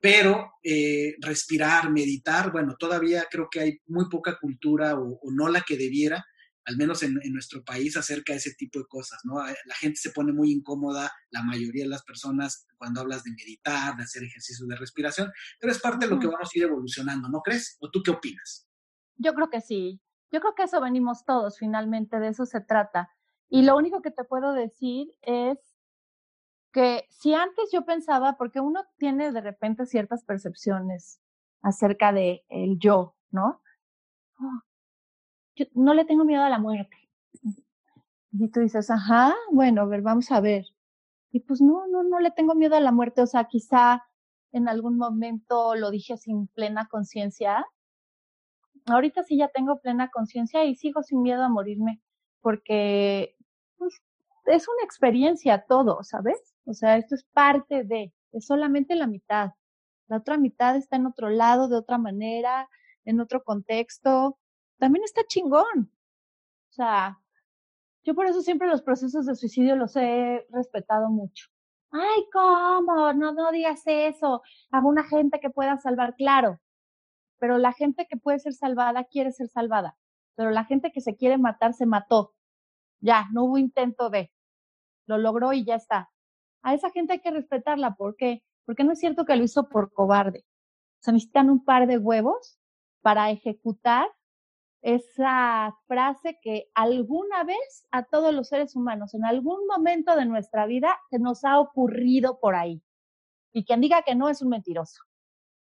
pero 0.00 0.52
eh, 0.62 1.16
respirar, 1.20 1.90
meditar, 1.90 2.52
bueno, 2.52 2.76
todavía 2.78 3.26
creo 3.30 3.48
que 3.50 3.60
hay 3.60 3.78
muy 3.86 4.08
poca 4.08 4.38
cultura 4.40 4.96
o, 4.96 5.18
no 5.32 5.48
la 5.48 5.62
que 5.62 5.76
debiera, 5.76 6.24
al 6.68 6.76
menos 6.76 7.02
en, 7.02 7.14
nuestro 7.32 7.64
país, 7.64 7.96
acerca 7.96 8.34
de 8.34 8.38
ese 8.38 8.54
tipo 8.54 8.78
de 8.78 8.84
cosas, 8.86 9.18
¿no? 9.24 9.46
Eh, 9.48 9.56
la 9.64 9.74
gente 9.74 9.96
se 9.96 10.10
pone 10.10 10.32
muy 10.34 10.52
incómoda, 10.52 11.10
la 11.30 11.42
mayoría 11.42 11.84
de 11.84 11.88
las 11.88 12.04
personas, 12.04 12.66
cuando 12.76 13.00
hablas 13.00 13.24
de 13.24 13.30
meditar, 13.30 13.96
de 13.96 14.02
hacer 14.02 14.22
ejercicios 14.22 14.68
de 14.68 14.76
respiración, 14.76 15.32
pero 15.58 15.72
es 15.72 15.80
parte 15.80 16.06
de 16.06 16.14
lo 16.14 16.20
que 16.20 16.26
vamos 16.26 16.50
a 16.54 16.58
ir 16.58 16.64
evolucionando, 16.64 17.30
¿no 17.30 17.40
crees? 17.40 17.78
¿O 17.80 17.90
tú 17.90 18.02
qué 18.04 18.10
opinas? 18.10 18.68
Yo 19.16 19.32
creo 19.32 19.48
que 19.48 19.62
sí. 19.62 20.02
Yo 20.30 20.40
creo 20.40 20.54
que 20.54 20.64
eso 20.64 20.78
venimos 20.82 21.24
todos, 21.24 21.58
finalmente, 21.58 22.20
de 22.20 22.28
eso 22.28 22.44
se 22.44 22.60
trata. 22.60 23.08
Y 23.48 23.62
lo 23.62 23.74
único 23.74 24.02
que 24.02 24.10
te 24.10 24.24
puedo 24.24 24.52
decir 24.52 25.08
es 25.22 25.58
que 26.70 27.06
si 27.08 27.32
antes 27.32 27.70
yo 27.72 27.86
pensaba, 27.86 28.36
porque 28.36 28.60
uno 28.60 28.84
tiene 28.98 29.32
de 29.32 29.40
repente 29.40 29.86
ciertas 29.86 30.22
percepciones 30.22 31.18
acerca 31.62 32.12
de 32.12 32.44
el 32.50 32.78
yo, 32.78 33.16
¿no? 33.30 33.62
Oh, 34.38 34.67
no 35.74 35.94
le 35.94 36.04
tengo 36.04 36.24
miedo 36.24 36.42
a 36.42 36.50
la 36.50 36.58
muerte. 36.58 36.96
Y 38.32 38.48
tú 38.48 38.60
dices, 38.60 38.90
ajá, 38.90 39.34
bueno, 39.50 39.82
a 39.82 39.86
ver, 39.86 40.02
vamos 40.02 40.30
a 40.30 40.40
ver. 40.40 40.66
Y 41.30 41.40
pues 41.40 41.60
no, 41.60 41.86
no, 41.88 42.02
no 42.02 42.20
le 42.20 42.30
tengo 42.30 42.54
miedo 42.54 42.76
a 42.76 42.80
la 42.80 42.92
muerte. 42.92 43.22
O 43.22 43.26
sea, 43.26 43.44
quizá 43.44 44.02
en 44.52 44.68
algún 44.68 44.96
momento 44.96 45.74
lo 45.74 45.90
dije 45.90 46.16
sin 46.16 46.46
plena 46.48 46.86
conciencia. 46.88 47.66
Ahorita 48.86 49.22
sí 49.22 49.36
ya 49.36 49.48
tengo 49.48 49.80
plena 49.80 50.08
conciencia 50.10 50.64
y 50.64 50.74
sigo 50.74 51.02
sin 51.02 51.22
miedo 51.22 51.42
a 51.42 51.48
morirme, 51.48 52.00
porque 52.40 53.36
pues, 53.76 54.00
es 54.46 54.66
una 54.68 54.84
experiencia 54.84 55.64
todo, 55.68 56.02
¿sabes? 56.02 56.54
O 56.64 56.72
sea, 56.72 56.96
esto 56.96 57.14
es 57.14 57.24
parte 57.32 57.84
de, 57.84 58.14
es 58.32 58.46
solamente 58.46 58.94
la 58.94 59.06
mitad. 59.06 59.50
La 60.08 60.18
otra 60.18 60.38
mitad 60.38 60.76
está 60.76 60.96
en 60.96 61.06
otro 61.06 61.28
lado, 61.28 61.68
de 61.68 61.76
otra 61.76 61.98
manera, 61.98 62.68
en 63.04 63.20
otro 63.20 63.42
contexto. 63.44 64.38
También 64.78 65.04
está 65.04 65.22
chingón. 65.26 65.90
O 66.70 66.72
sea, 66.72 67.20
yo 68.04 68.14
por 68.14 68.26
eso 68.26 68.42
siempre 68.42 68.68
los 68.68 68.82
procesos 68.82 69.26
de 69.26 69.34
suicidio 69.34 69.76
los 69.76 69.96
he 69.96 70.46
respetado 70.50 71.08
mucho. 71.10 71.48
Ay, 71.90 72.24
¿cómo? 72.32 73.12
No, 73.14 73.32
no 73.32 73.50
digas 73.50 73.82
eso. 73.86 74.42
A 74.70 74.80
una 74.80 75.04
gente 75.04 75.40
que 75.40 75.50
pueda 75.50 75.76
salvar, 75.78 76.14
claro. 76.16 76.60
Pero 77.38 77.58
la 77.58 77.72
gente 77.72 78.06
que 78.08 78.16
puede 78.16 78.38
ser 78.38 78.54
salvada 78.54 79.04
quiere 79.04 79.32
ser 79.32 79.48
salvada. 79.48 79.96
Pero 80.36 80.50
la 80.50 80.64
gente 80.64 80.92
que 80.92 81.00
se 81.00 81.16
quiere 81.16 81.38
matar 81.38 81.74
se 81.74 81.86
mató. 81.86 82.34
Ya, 83.00 83.26
no 83.32 83.44
hubo 83.44 83.58
intento 83.58 84.10
de. 84.10 84.32
Lo 85.06 85.18
logró 85.18 85.52
y 85.52 85.64
ya 85.64 85.76
está 85.76 86.10
a 86.62 86.74
esa 86.74 86.90
gente 86.90 87.14
hay 87.14 87.20
que 87.20 87.30
respetarla. 87.30 87.94
¿Por 87.94 88.16
qué? 88.16 88.42
Porque 88.64 88.84
no 88.84 88.92
es 88.92 88.98
cierto 88.98 89.24
que 89.24 89.36
lo 89.36 89.44
hizo 89.44 89.68
por 89.68 89.92
cobarde. 89.92 90.44
Se 91.00 91.12
necesitan 91.12 91.50
un 91.50 91.64
par 91.64 91.86
de 91.86 91.98
huevos 91.98 92.58
para 93.00 93.30
ejecutar 93.30 94.06
esa 94.82 95.76
frase 95.86 96.38
que 96.40 96.70
alguna 96.74 97.44
vez 97.44 97.86
a 97.90 98.04
todos 98.04 98.32
los 98.32 98.48
seres 98.48 98.76
humanos, 98.76 99.14
en 99.14 99.24
algún 99.24 99.66
momento 99.66 100.14
de 100.16 100.24
nuestra 100.24 100.66
vida, 100.66 100.96
se 101.10 101.18
nos 101.18 101.44
ha 101.44 101.58
ocurrido 101.58 102.38
por 102.40 102.54
ahí. 102.54 102.82
Y 103.52 103.64
quien 103.64 103.80
diga 103.80 104.02
que 104.02 104.14
no 104.14 104.28
es 104.28 104.42
un 104.42 104.50
mentiroso. 104.50 105.02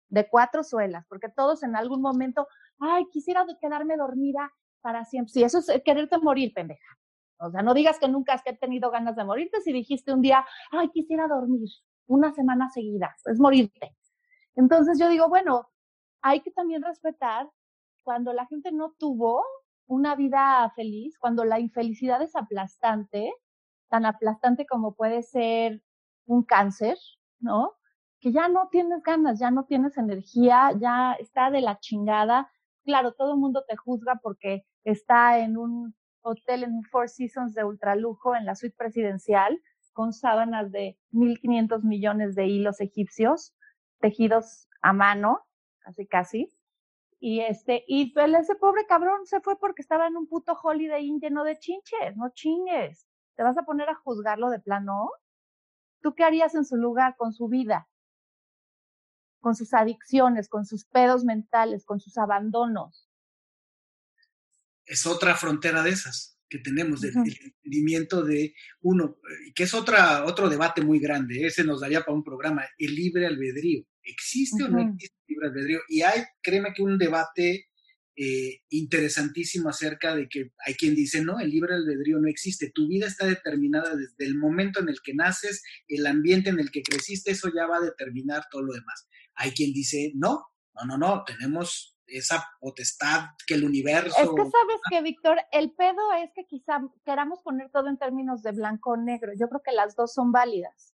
De 0.10 0.28
cuatro 0.30 0.64
suelas, 0.64 1.06
porque 1.10 1.30
todos 1.30 1.64
en 1.64 1.76
algún 1.76 2.02
momento, 2.02 2.48
ay, 2.80 3.06
quisiera 3.12 3.46
quedarme 3.60 3.98
dormida 3.98 4.52
para 4.82 5.04
siempre. 5.06 5.34
Sí, 5.34 5.44
eso 5.44 5.60
es 5.60 5.82
quererte 5.84 6.18
morir, 6.20 6.54
pendeja. 6.54 6.98
O 7.40 7.50
sea, 7.52 7.62
no 7.62 7.74
digas 7.74 8.00
que 8.00 8.08
nunca 8.08 8.34
has 8.34 8.44
tenido 8.60 8.92
ganas 8.92 9.16
de 9.16 9.26
morirte 9.26 9.62
si 9.62 9.74
dijiste 9.74 10.14
un 10.14 10.22
día, 10.22 10.46
ay, 10.72 10.90
quisiera 10.90 11.28
dormir 11.28 11.70
una 12.08 12.32
semana 12.34 12.70
seguida, 12.70 13.16
es 13.26 13.40
morirte. 13.40 13.96
Entonces 14.56 15.00
yo 15.00 15.10
digo, 15.10 15.28
bueno, 15.28 15.70
hay 16.22 16.42
que 16.42 16.52
también 16.52 16.82
respetar 16.82 17.50
cuando 18.06 18.32
la 18.32 18.46
gente 18.46 18.72
no 18.72 18.94
tuvo 18.98 19.44
una 19.88 20.16
vida 20.16 20.72
feliz, 20.76 21.18
cuando 21.20 21.44
la 21.44 21.60
infelicidad 21.60 22.22
es 22.22 22.36
aplastante, 22.36 23.34
tan 23.90 24.06
aplastante 24.06 24.66
como 24.66 24.94
puede 24.94 25.24
ser 25.24 25.82
un 26.26 26.44
cáncer, 26.44 26.98
¿no? 27.40 27.74
Que 28.20 28.32
ya 28.32 28.48
no 28.48 28.70
tienes 28.72 29.02
ganas, 29.04 29.40
ya 29.40 29.52
no 29.52 29.66
tienes 29.66 29.98
energía, 29.98 30.72
ya 30.80 31.14
está 31.14 31.50
de 31.50 31.62
la 31.62 31.80
chingada. 31.80 32.50
Claro, 32.84 33.14
todo 33.14 33.34
el 33.34 33.40
mundo 33.40 33.64
te 33.68 33.76
juzga 33.76 34.20
porque 34.22 34.64
está 34.84 35.40
en 35.40 35.58
un 35.58 35.96
hotel 36.22 36.64
en 36.64 36.84
Four 36.84 37.10
Seasons 37.10 37.54
de 37.54 37.64
ultralujo 37.64 38.36
en 38.36 38.46
la 38.46 38.56
suite 38.56 38.76
presidencial 38.78 39.60
con 39.94 40.14
sábanas 40.14 40.72
de 40.72 40.98
1.500 41.12 41.84
millones 41.84 42.36
de 42.36 42.48
hilos 42.48 42.82
egipcios 42.82 43.56
tejidos 44.00 44.68
a 44.82 44.94
mano, 44.94 45.42
casi 45.80 46.06
casi. 46.06 46.55
Y 47.26 47.40
este, 47.40 47.84
y 47.88 48.14
pues, 48.14 48.32
ese 48.40 48.54
pobre 48.54 48.86
cabrón 48.86 49.26
se 49.26 49.42
fue 49.42 49.58
porque 49.58 49.82
estaba 49.82 50.06
en 50.06 50.16
un 50.16 50.28
puto 50.28 50.54
Holiday 50.62 51.10
lleno 51.20 51.44
de 51.44 51.58
chinches, 51.58 52.16
no 52.16 52.30
chingues. 52.30 53.08
¿Te 53.36 53.42
vas 53.42 53.58
a 53.58 53.64
poner 53.64 53.90
a 53.90 53.96
juzgarlo 53.96 54.52
de 54.52 54.60
plano? 54.60 55.10
¿Tú 56.02 56.14
qué 56.14 56.24
harías 56.24 56.54
en 56.54 56.66
su 56.66 56.76
lugar 56.76 57.16
con 57.18 57.34
su 57.34 57.48
vida? 57.48 57.90
Con 59.40 59.56
sus 59.56 59.74
adicciones, 59.74 60.48
con 60.48 60.68
sus 60.68 60.86
pedos 60.86 61.24
mentales, 61.24 61.84
con 61.84 62.00
sus 62.00 62.16
abandonos 62.20 63.10
es 64.86 65.06
otra 65.06 65.36
frontera 65.36 65.82
de 65.84 65.90
esas 65.92 66.35
que 66.58 66.64
tenemos, 66.64 67.02
del 67.02 67.16
entendimiento 67.16 68.24
de 68.24 68.54
uno, 68.82 69.18
que 69.54 69.64
es 69.64 69.74
otra, 69.74 70.26
otro 70.26 70.50
debate 70.50 70.82
muy 70.82 71.00
grande, 71.00 71.46
ese 71.46 71.64
nos 71.64 71.82
daría 71.82 72.02
para 72.02 72.16
un 72.16 72.24
programa, 72.24 72.66
el 72.78 72.96
libre 72.96 73.26
albedrío. 73.26 73.86
¿Existe 74.04 74.64
o 74.64 74.68
no 74.68 74.82
existe 74.82 75.18
el 75.28 75.34
libre 75.34 75.48
albedrío? 75.48 75.80
Y 75.90 76.02
hay, 76.02 76.22
créeme 76.42 76.74
que 76.74 76.84
un 76.84 76.98
debate 76.98 77.68
eh, 78.16 78.62
interesantísimo 78.70 79.70
acerca 79.70 80.16
de 80.16 80.30
que 80.30 80.52
hay 80.66 80.76
quien 80.76 80.96
dice, 80.96 81.24
no, 81.24 81.40
el 81.40 81.50
libre 81.50 81.74
albedrío 81.74 82.20
no 82.20 82.30
existe, 82.30 82.72
tu 82.72 82.88
vida 82.88 83.08
está 83.08 83.26
determinada 83.26 83.96
desde 83.96 84.26
el 84.26 84.38
momento 84.38 84.80
en 84.80 84.90
el 84.90 85.02
que 85.04 85.14
naces, 85.14 85.64
el 85.88 86.06
ambiente 86.06 86.50
en 86.50 86.60
el 86.60 86.72
que 86.72 86.82
creciste, 86.82 87.32
eso 87.32 87.52
ya 87.54 87.66
va 87.66 87.78
a 87.78 87.82
determinar 87.82 88.44
todo 88.50 88.64
lo 88.64 88.74
demás. 88.74 89.08
Hay 89.36 89.52
quien 89.52 89.74
dice, 89.74 90.14
no, 90.16 90.46
no, 90.76 90.86
no, 90.86 90.98
no, 90.98 91.24
tenemos 91.26 91.95
esa 92.08 92.46
potestad 92.60 93.30
que 93.48 93.56
el 93.56 93.66
universo... 93.66 94.16
Es 94.18 94.30
que 94.30 94.52
sabes 94.52 94.82
que, 94.90 95.02
Víctor, 95.02 95.40
el 95.52 95.72
pedo 95.72 96.14
es 96.14 96.32
que 96.34 96.46
quizá 96.46 96.82
queramos 97.04 97.40
poner 97.42 97.70
todo 97.72 97.88
en 97.88 97.98
términos 97.98 98.44
de 98.44 98.52
blanco 98.52 98.92
o 98.92 98.98
negro. 98.98 99.32
Yo 99.40 99.48
creo 99.50 99.62
que 99.64 99.72
las 99.72 99.96
dos 99.96 100.14
son 100.14 100.32
válidas. 100.32 100.94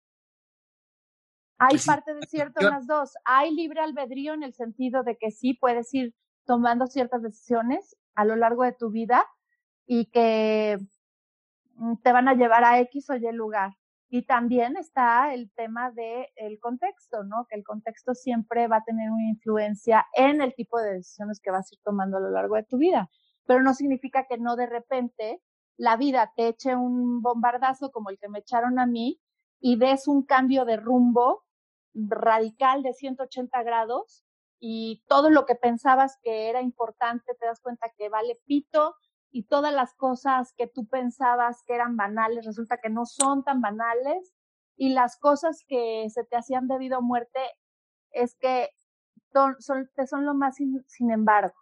Hay 1.58 1.72
pues 1.72 1.86
parte 1.86 2.14
de 2.14 2.22
cierto 2.28 2.62
en 2.62 2.70
las 2.70 2.88
dos. 2.88 3.14
Hay 3.26 3.54
libre 3.54 3.82
albedrío 3.82 4.34
en 4.34 4.44
el 4.44 4.54
sentido 4.54 5.04
de 5.04 5.18
que 5.18 5.32
sí 5.32 5.54
puedes 5.54 5.94
ir 5.94 6.16
tomando 6.46 6.88
ciertas 6.88 7.22
decisiones 7.22 7.98
a 8.16 8.24
lo 8.24 8.36
largo 8.36 8.64
de 8.64 8.72
tu 8.72 8.90
vida 8.90 9.26
y 9.86 10.06
que 10.06 10.78
mm, 11.76 11.96
te 12.02 12.14
van 12.14 12.30
a 12.30 12.34
llevar 12.34 12.64
a 12.64 12.80
X 12.80 13.10
o 13.10 13.16
Y 13.16 13.32
lugar. 13.34 13.79
Y 14.10 14.24
también 14.24 14.76
está 14.76 15.34
el 15.34 15.52
tema 15.52 15.92
del 15.92 16.26
el 16.36 16.60
contexto, 16.60 17.24
¿no? 17.24 17.46
Que 17.48 17.56
el 17.56 17.64
contexto 17.64 18.16
siempre 18.16 18.68
va 18.68 18.78
a 18.78 18.84
tener 18.84 19.12
una 19.12 19.30
influencia 19.30 20.06
en 20.14 20.42
el 20.42 20.56
tipo 20.56 20.80
de 20.80 20.96
decisiones 20.96 21.40
que 21.40 21.52
vas 21.52 21.72
a 21.72 21.76
ir 21.76 21.80
tomando 21.84 22.18
a 22.18 22.22
lo 22.22 22.32
largo 22.32 22.56
de 22.56 22.64
tu 22.64 22.78
vida. 22.78 23.10
Pero 23.46 23.62
no 23.62 23.74
significa 23.74 24.26
que 24.28 24.38
no 24.38 24.56
de 24.56 24.66
repente 24.66 25.42
la 25.78 25.96
vida 25.96 26.34
te 26.36 26.48
eche 26.48 26.76
un 26.76 27.22
bombardazo 27.22 27.92
como 27.92 28.10
el 28.10 28.18
que 28.18 28.30
me 28.30 28.40
echaron 28.40 28.80
a 28.80 28.86
mí 28.86 29.22
y 29.60 29.78
des 29.78 30.08
un 30.08 30.24
cambio 30.24 30.66
de 30.66 30.78
rumbo 30.78 31.46
radical 31.94 32.84
de 32.84 32.94
180 32.94 33.64
grados 33.64 34.24
y 34.60 35.04
todo 35.08 35.30
lo 35.30 35.46
que 35.46 35.56
pensabas 35.56 36.18
que 36.22 36.50
era 36.50 36.62
importante 36.62 37.34
te 37.40 37.46
das 37.46 37.62
cuenta 37.62 37.92
que 37.98 38.10
vale 38.10 38.40
pito 38.46 38.96
y 39.32 39.44
todas 39.44 39.74
las 39.74 39.94
cosas 39.94 40.54
que 40.54 40.68
tú 40.68 40.88
pensabas 40.88 41.64
que 41.64 41.76
eran 41.76 41.96
banales 41.96 42.46
resulta 42.46 42.78
que 42.78 42.90
no 42.90 43.06
son 43.06 43.44
tan 43.44 43.62
banales 43.62 44.34
y 44.76 44.90
las 44.94 45.18
cosas 45.18 45.64
que 45.68 46.08
se 46.10 46.24
te 46.24 46.38
hacían 46.38 46.68
debido 46.68 46.98
a 46.98 47.02
muerte 47.02 47.40
es 48.12 48.36
que 48.36 48.70
son, 49.32 49.56
son 49.60 50.26
lo 50.26 50.34
más 50.34 50.56
sin, 50.56 50.84
sin 50.88 51.12
embargo. 51.12 51.56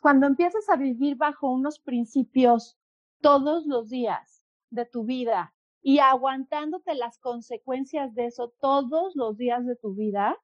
Cuando 0.00 0.26
empiezas 0.26 0.68
a 0.68 0.76
vivir 0.76 1.16
bajo 1.16 1.50
unos 1.50 1.78
principios 1.80 2.78
todos 3.20 3.66
los 3.66 3.88
días 3.88 4.44
de 4.70 4.86
tu 4.86 5.04
vida 5.04 5.54
y 5.82 5.98
aguantándote 5.98 6.94
las 6.94 7.18
consecuencias 7.18 8.14
de 8.14 8.26
eso 8.26 8.52
todos 8.60 9.14
los 9.16 9.36
días 9.36 9.64
de 9.66 9.76
tu 9.76 9.94
vida, 9.94 10.36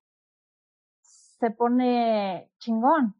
se 1.00 1.50
pone 1.50 2.50
chingón. 2.58 3.14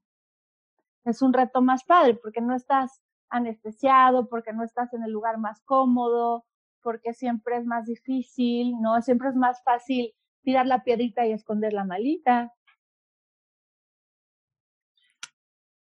Es 1.05 1.23
un 1.23 1.33
reto 1.33 1.63
más 1.63 1.85
padre 1.85 2.15
porque 2.15 2.41
no 2.41 2.55
estás 2.55 3.01
anestesiado, 3.31 4.29
porque 4.29 4.53
no 4.53 4.65
estás 4.65 4.93
en 4.95 5.03
el 5.03 5.13
lugar 5.13 5.39
más 5.39 5.61
cómodo, 5.65 6.45
porque 6.83 7.15
siempre 7.15 7.57
es 7.57 7.67
más 7.67 7.87
difícil, 7.87 8.75
¿no? 8.81 9.03
Siempre 9.03 9.29
es 9.29 9.35
más 9.35 9.63
fácil 9.65 10.15
tirar 10.43 10.67
la 10.67 10.85
piedrita 10.85 11.27
y 11.27 11.33
esconder 11.33 11.73
la 11.73 11.85
malita. 11.85 12.53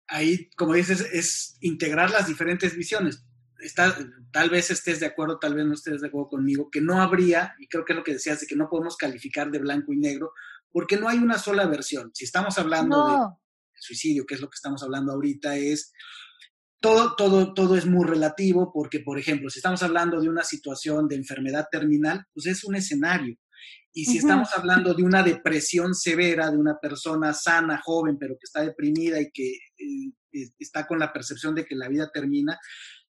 Ahí, 0.08 0.50
como 0.56 0.74
dices, 0.74 1.00
es 1.12 1.56
integrar 1.60 2.10
las 2.10 2.26
diferentes 2.26 2.76
visiones. 2.76 3.24
Está, 3.60 3.96
tal 4.32 4.50
vez 4.50 4.70
estés 4.70 5.00
de 5.00 5.06
acuerdo, 5.06 5.38
tal 5.38 5.54
vez 5.54 5.64
no 5.64 5.74
estés 5.74 6.00
de 6.00 6.08
acuerdo 6.08 6.28
conmigo, 6.28 6.70
que 6.70 6.80
no 6.80 7.00
habría, 7.00 7.54
y 7.58 7.68
creo 7.68 7.84
que 7.84 7.92
es 7.92 7.96
lo 7.98 8.04
que 8.04 8.12
decías, 8.12 8.40
de 8.40 8.46
que 8.46 8.56
no 8.56 8.68
podemos 8.68 8.96
calificar 8.96 9.50
de 9.50 9.58
blanco 9.58 9.92
y 9.92 9.98
negro, 9.98 10.32
porque 10.70 10.96
no 10.96 11.08
hay 11.08 11.18
una 11.18 11.38
sola 11.38 11.66
versión. 11.66 12.10
Si 12.12 12.24
estamos 12.24 12.58
hablando 12.58 13.06
de 13.06 13.80
suicidio, 13.80 14.26
que 14.26 14.34
es 14.34 14.40
lo 14.40 14.50
que 14.50 14.56
estamos 14.56 14.82
hablando 14.82 15.12
ahorita, 15.12 15.56
es 15.56 15.92
todo, 16.80 17.14
todo, 17.16 17.54
todo 17.54 17.76
es 17.76 17.86
muy 17.86 18.06
relativo, 18.06 18.70
porque, 18.72 19.00
por 19.00 19.18
ejemplo, 19.18 19.50
si 19.50 19.58
estamos 19.58 19.82
hablando 19.82 20.20
de 20.20 20.28
una 20.28 20.44
situación 20.44 21.08
de 21.08 21.16
enfermedad 21.16 21.66
terminal, 21.70 22.24
pues 22.32 22.46
es 22.46 22.64
un 22.64 22.76
escenario. 22.76 23.36
Y 23.92 24.04
si 24.04 24.18
estamos 24.18 24.50
hablando 24.54 24.92
de 24.92 25.02
una 25.02 25.22
depresión 25.22 25.94
severa 25.94 26.50
de 26.50 26.58
una 26.58 26.78
persona 26.78 27.32
sana, 27.32 27.80
joven, 27.82 28.18
pero 28.18 28.34
que 28.34 28.44
está 28.44 28.60
deprimida 28.60 29.18
y 29.18 29.30
que 29.32 29.52
eh, 29.52 30.50
está 30.58 30.86
con 30.86 30.98
la 30.98 31.14
percepción 31.14 31.54
de 31.54 31.64
que 31.64 31.74
la 31.74 31.88
vida 31.88 32.10
termina, 32.12 32.58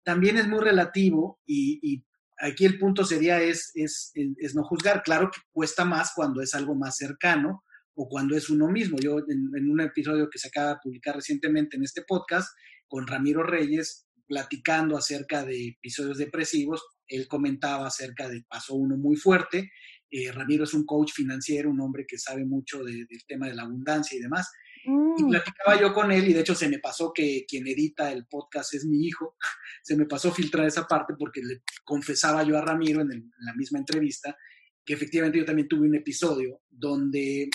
también 0.04 0.36
es 0.36 0.46
muy 0.46 0.60
relativo 0.60 1.40
y 1.44 2.04
aquí 2.38 2.64
el 2.64 2.78
punto 2.78 3.04
sería 3.04 3.40
es, 3.40 3.70
es, 3.74 4.12
es, 4.14 4.54
no 4.54 4.64
juzgar. 4.64 5.02
Claro 5.02 5.30
que 5.30 5.40
cuesta 5.52 5.84
más 5.84 6.12
cuando 6.14 6.40
es 6.40 6.54
algo 6.54 6.74
más 6.74 6.96
cercano 6.96 7.62
o 7.94 8.08
cuando 8.08 8.36
es 8.36 8.50
uno 8.50 8.68
mismo. 8.68 8.98
Yo 8.98 9.18
en, 9.18 9.70
un 9.70 9.80
episodio 9.80 10.28
que 10.30 10.38
se 10.38 10.48
acaba 10.48 10.70
de 10.70 10.80
publicar 10.82 11.16
recientemente 11.16 11.76
en 11.76 11.84
este 11.84 12.02
podcast 12.06 12.48
con 12.88 13.06
Ramiro 13.06 13.42
Reyes, 13.42 14.06
platicando 14.26 14.96
acerca 14.96 15.44
de 15.44 15.68
episodios 15.68 16.18
depresivos, 16.18 16.84
él 17.08 17.28
comentaba 17.28 17.86
acerca 17.86 18.28
de 18.28 18.42
paso 18.48 18.74
uno 18.74 18.96
muy 18.96 19.16
fuerte. 19.16 19.70
Eh, 20.10 20.32
Ramiro 20.32 20.64
es 20.64 20.74
un 20.74 20.84
coach 20.84 21.12
financiero, 21.12 21.70
un 21.70 21.80
hombre 21.80 22.04
que 22.06 22.18
sabe 22.18 22.44
mucho 22.44 22.82
del 22.82 23.06
tema 23.26 23.46
de 23.46 23.54
la 23.54 23.62
abundancia 23.62 24.16
y 24.16 24.22
demás. 24.22 24.50
Y 24.84 24.90
mm. 24.90 25.28
platicaba 25.30 25.80
yo 25.80 25.92
con 25.92 26.12
él 26.12 26.28
y 26.28 26.32
de 26.32 26.40
hecho 26.40 26.54
se 26.54 26.68
me 26.68 26.78
pasó 26.78 27.12
que 27.12 27.44
quien 27.48 27.66
edita 27.66 28.12
el 28.12 28.26
podcast 28.26 28.74
es 28.74 28.84
mi 28.84 29.06
hijo. 29.06 29.36
Se 29.82 29.96
me 29.96 30.06
pasó 30.06 30.32
filtrar 30.32 30.66
esa 30.66 30.86
parte 30.86 31.14
porque 31.18 31.40
le 31.42 31.62
confesaba 31.84 32.42
yo 32.42 32.56
a 32.56 32.60
Ramiro 32.60 33.00
en, 33.00 33.32
la 33.38 33.54
misma 33.54 33.78
entrevista 33.78 34.36
que 34.84 34.94
efectivamente 34.94 35.38
yo 35.38 35.44
también 35.44 35.66
tuve 35.66 35.88
un 35.88 35.96
episodio 35.96 36.60
donde 36.68 37.50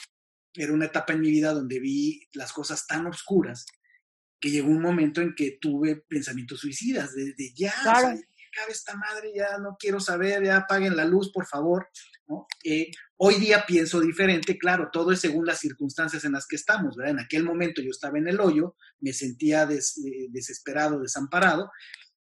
era 0.54 0.74
una 0.74 0.86
etapa 0.86 1.14
en 1.14 1.22
mi 1.22 1.32
vida 1.32 1.54
donde 1.54 1.80
vi 1.80 2.22
las 2.34 2.52
cosas 2.52 2.86
tan 2.86 3.08
oscuras 3.08 3.66
que 4.42 4.50
llegó 4.50 4.70
un 4.70 4.82
momento 4.82 5.22
en 5.22 5.36
que 5.36 5.58
tuve 5.62 5.96
pensamientos 6.08 6.60
suicidas, 6.60 7.14
de, 7.14 7.34
ya, 7.56 7.74
claro. 7.84 8.20
cabe 8.52 8.72
esta 8.72 8.98
madre, 8.98 9.32
ya 9.34 9.60
no 9.60 9.78
quiero 9.80 10.00
saber, 10.00 10.44
ya 10.44 10.58
apaguen 10.58 10.98
la 10.98 11.06
luz, 11.06 11.32
por 11.32 11.46
favor. 11.46 11.88
Eh, 12.64 12.90
hoy 13.18 13.36
día 13.36 13.66
pienso 13.68 14.00
diferente, 14.00 14.58
claro, 14.58 14.90
todo 14.92 15.12
es 15.12 15.20
según 15.20 15.46
las 15.46 15.60
circunstancias 15.60 16.26
en 16.26 16.32
las 16.32 16.48
que 16.48 16.56
estamos, 16.56 16.96
¿verdad? 16.96 17.14
En 17.14 17.20
aquel 17.20 17.44
momento 17.44 17.82
yo 17.82 17.92
estaba 17.92 18.18
en 18.18 18.28
el 18.28 18.40
hoyo, 18.40 18.76
me 19.00 19.14
sentía 19.14 19.64
eh, 19.64 20.28
desesperado, 20.30 21.00
desamparado, 21.00 21.70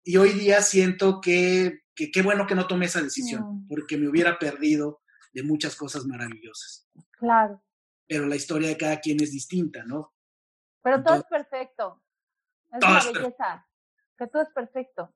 y 0.04 0.16
hoy 0.16 0.32
día 0.32 0.60
siento 0.62 1.20
que 1.20 1.80
qué 1.94 2.22
bueno 2.22 2.46
que 2.46 2.54
no 2.54 2.66
tomé 2.66 2.86
esa 2.86 3.02
decisión, 3.02 3.66
porque 3.68 3.98
me 3.98 4.08
hubiera 4.08 4.38
perdido 4.38 5.02
de 5.32 5.42
muchas 5.42 5.76
cosas 5.76 6.06
maravillosas. 6.06 6.88
Claro. 7.12 7.62
Pero 8.06 8.26
la 8.26 8.36
historia 8.36 8.68
de 8.68 8.76
cada 8.76 9.00
quien 9.00 9.22
es 9.22 9.30
distinta, 9.30 9.84
¿no? 9.84 10.14
Pero 10.82 11.02
todo 11.02 11.16
es 11.16 11.24
perfecto. 11.24 12.02
Es 12.72 12.84
una 12.84 13.12
belleza. 13.12 13.66
Que 14.16 14.26
todo 14.26 14.42
es 14.42 14.50
perfecto 14.50 15.14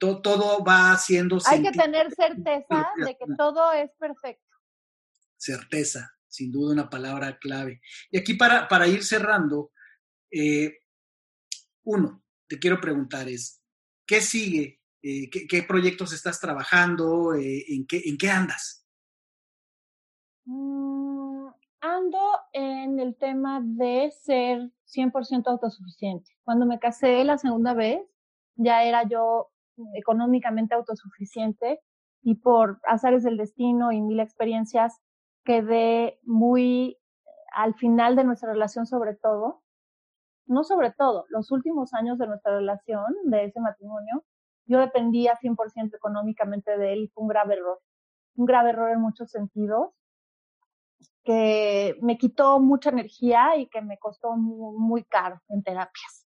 todo, 0.00 0.64
va 0.64 0.96
siendo... 0.96 1.38
Hay 1.46 1.62
que 1.62 1.72
tener 1.72 2.10
certeza 2.14 2.88
de 3.04 3.16
que 3.16 3.26
todo 3.36 3.72
es 3.72 3.90
perfecto. 3.98 4.56
Certeza, 5.36 6.12
sin 6.26 6.50
duda 6.50 6.72
una 6.72 6.90
palabra 6.90 7.38
clave. 7.38 7.80
Y 8.10 8.18
aquí 8.18 8.34
para, 8.34 8.66
para 8.68 8.86
ir 8.86 9.04
cerrando, 9.04 9.72
eh, 10.30 10.78
uno, 11.84 12.22
te 12.46 12.58
quiero 12.58 12.80
preguntar 12.80 13.28
es, 13.28 13.62
¿qué 14.06 14.20
sigue? 14.20 14.80
Eh, 15.02 15.30
¿qué, 15.30 15.62
proyectos 15.62 16.12
estás 16.12 16.40
trabajando? 16.40 17.34
Eh, 17.34 17.64
¿en, 17.68 17.86
qué, 17.86 18.02
¿En 18.04 18.18
qué 18.18 18.30
andas? 18.30 18.86
Mm, 20.44 21.48
ando 21.80 22.38
en 22.52 23.00
el 23.00 23.16
tema 23.16 23.60
de 23.62 24.12
ser 24.22 24.70
100% 24.94 25.46
autosuficiente. 25.48 26.30
Cuando 26.44 26.66
me 26.66 26.78
casé 26.78 27.24
la 27.24 27.38
segunda 27.38 27.74
vez, 27.74 28.02
ya 28.56 28.84
era 28.84 29.04
yo 29.04 29.50
económicamente 29.94 30.74
autosuficiente 30.74 31.80
y 32.22 32.36
por 32.36 32.80
azares 32.84 33.22
del 33.22 33.36
destino 33.36 33.92
y 33.92 34.00
mil 34.00 34.20
experiencias 34.20 35.00
quedé 35.44 36.18
muy 36.22 36.98
al 37.54 37.74
final 37.74 38.16
de 38.16 38.24
nuestra 38.24 38.52
relación 38.52 38.86
sobre 38.86 39.14
todo, 39.14 39.62
no 40.46 40.64
sobre 40.64 40.92
todo, 40.92 41.26
los 41.28 41.50
últimos 41.50 41.94
años 41.94 42.18
de 42.18 42.26
nuestra 42.26 42.56
relación, 42.56 43.06
de 43.24 43.44
ese 43.44 43.60
matrimonio, 43.60 44.24
yo 44.66 44.78
dependía 44.78 45.36
100% 45.36 45.96
económicamente 45.96 46.76
de 46.76 46.92
él 46.92 46.98
y 47.04 47.08
fue 47.08 47.22
un 47.22 47.28
grave 47.28 47.54
error, 47.54 47.80
un 48.36 48.46
grave 48.46 48.70
error 48.70 48.90
en 48.90 49.00
muchos 49.00 49.30
sentidos, 49.30 49.90
que 51.24 51.96
me 52.00 52.18
quitó 52.18 52.60
mucha 52.60 52.90
energía 52.90 53.56
y 53.56 53.68
que 53.68 53.82
me 53.82 53.98
costó 53.98 54.36
muy, 54.36 55.04
caro 55.04 55.40
en 55.48 55.62
terapias. 55.62 56.26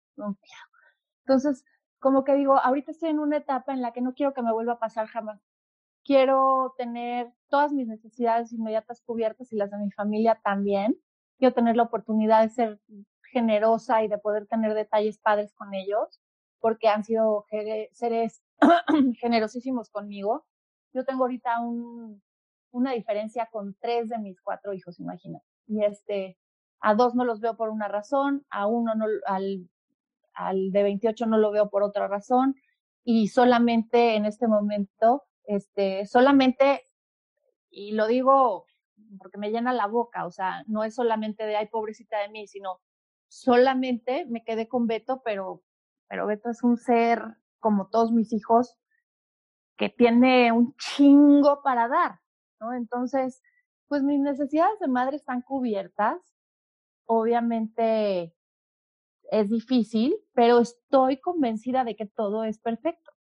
Entonces, 1.26 1.64
como 2.00 2.24
que 2.24 2.34
digo, 2.36 2.58
ahorita 2.58 2.92
estoy 2.92 3.10
en 3.10 3.20
una 3.20 3.38
etapa 3.38 3.74
en 3.74 3.82
la 3.82 3.92
que 3.94 4.02
no 4.02 4.14
quiero 4.14 4.34
que 4.34 4.42
me 4.42 4.54
vuelva 4.54 4.74
a 4.74 4.80
pasar 4.80 5.08
jamás. 5.08 5.42
Quiero 6.04 6.74
tener 6.78 7.32
todas 7.50 7.72
mis 7.72 7.88
necesidades 7.88 8.52
inmediatas 8.52 9.02
cubiertas 9.02 9.52
y 9.54 9.58
las 9.58 9.70
de 9.70 9.78
mi 9.78 9.92
familia 9.92 10.40
también. 10.44 11.00
Quiero 11.38 11.54
tener 11.54 11.76
la 11.76 11.84
oportunidad 11.84 12.42
de 12.42 12.50
ser 12.50 12.82
generosa 13.32 14.04
y 14.04 14.08
de 14.08 14.18
poder 14.18 14.48
tener 14.48 14.74
detalles 14.74 15.20
padres 15.20 15.54
con 15.54 15.74
ellos, 15.74 16.20
porque 16.60 16.88
han 16.88 17.04
sido 17.04 17.46
seres 17.92 18.42
generosísimos 19.20 19.90
conmigo. 19.90 20.46
Yo 20.94 21.06
tengo 21.06 21.24
ahorita 21.24 21.60
un, 21.60 22.22
una 22.72 22.94
diferencia 22.94 23.48
con 23.52 23.76
tres 23.80 24.10
de 24.10 24.20
mis 24.20 24.42
cuatro 24.42 24.74
hijos, 24.74 25.00
imagínate. 25.00 25.46
Y 25.68 25.84
este, 25.84 26.38
a 26.80 26.96
dos 26.96 27.16
no 27.16 27.26
los 27.26 27.42
veo 27.42 27.56
por 27.56 27.70
una 27.70 27.88
razón, 27.88 28.46
a 28.50 28.68
uno 28.68 28.96
no, 28.96 29.06
al 29.26 29.70
al 30.40 30.72
de 30.72 30.84
28 30.84 31.26
no 31.26 31.38
lo 31.38 31.52
veo 31.52 31.70
por 31.70 31.84
otra 31.84 32.08
razón 32.08 32.56
y 33.04 33.28
solamente 33.28 34.16
en 34.16 34.26
este 34.26 34.48
momento, 34.48 35.24
este, 35.44 36.06
solamente, 36.06 36.84
y 37.70 37.92
lo 37.92 38.08
digo 38.08 38.66
porque 39.18 39.38
me 39.38 39.52
llena 39.52 39.74
la 39.74 39.88
boca, 39.88 40.26
o 40.26 40.32
sea, 40.32 40.64
no 40.68 40.84
es 40.84 40.96
solamente 40.96 41.46
de, 41.46 41.56
ay, 41.56 41.68
pobrecita 41.68 42.20
de 42.20 42.30
mí, 42.30 42.48
sino 42.48 42.80
solamente 43.28 44.26
me 44.28 44.44
quedé 44.44 44.68
con 44.68 44.88
Beto, 44.88 45.22
pero, 45.26 45.64
pero 46.08 46.28
Beto 46.28 46.50
es 46.50 46.64
un 46.64 46.78
ser 46.78 47.22
como 47.60 47.88
todos 47.88 48.12
mis 48.12 48.32
hijos 48.32 48.78
que 49.78 49.90
tiene 49.90 50.52
un 50.52 50.76
chingo 50.78 51.62
para 51.64 51.88
dar, 51.88 52.20
¿no? 52.60 52.74
Entonces, 52.74 53.42
pues 53.88 54.04
mis 54.04 54.20
necesidades 54.20 54.80
de 54.80 54.88
madre 54.88 55.18
están 55.18 55.42
cubiertas. 55.42 56.18
Obviamente 57.06 58.36
es 59.32 59.50
difícil, 59.50 60.16
pero 60.34 60.60
estoy 60.60 61.18
convencida 61.20 61.84
de 61.84 61.96
que 61.96 62.06
todo 62.06 62.44
es 62.44 62.60
perfecto. 62.60 63.12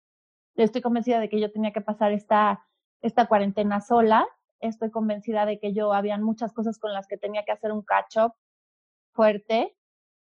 Estoy 0.55 0.81
convencida 0.81 1.19
de 1.19 1.29
que 1.29 1.39
yo 1.39 1.51
tenía 1.51 1.73
que 1.73 1.81
pasar 1.81 2.11
esta, 2.11 2.65
esta 3.01 3.27
cuarentena 3.27 3.81
sola. 3.81 4.27
Estoy 4.59 4.91
convencida 4.91 5.45
de 5.45 5.59
que 5.59 5.73
yo 5.73 5.93
habían 5.93 6.23
muchas 6.23 6.53
cosas 6.53 6.77
con 6.77 6.93
las 6.93 7.07
que 7.07 7.17
tenía 7.17 7.45
que 7.45 7.51
hacer 7.51 7.71
un 7.71 7.81
catch 7.81 8.17
up 8.17 8.33
fuerte. 9.13 9.75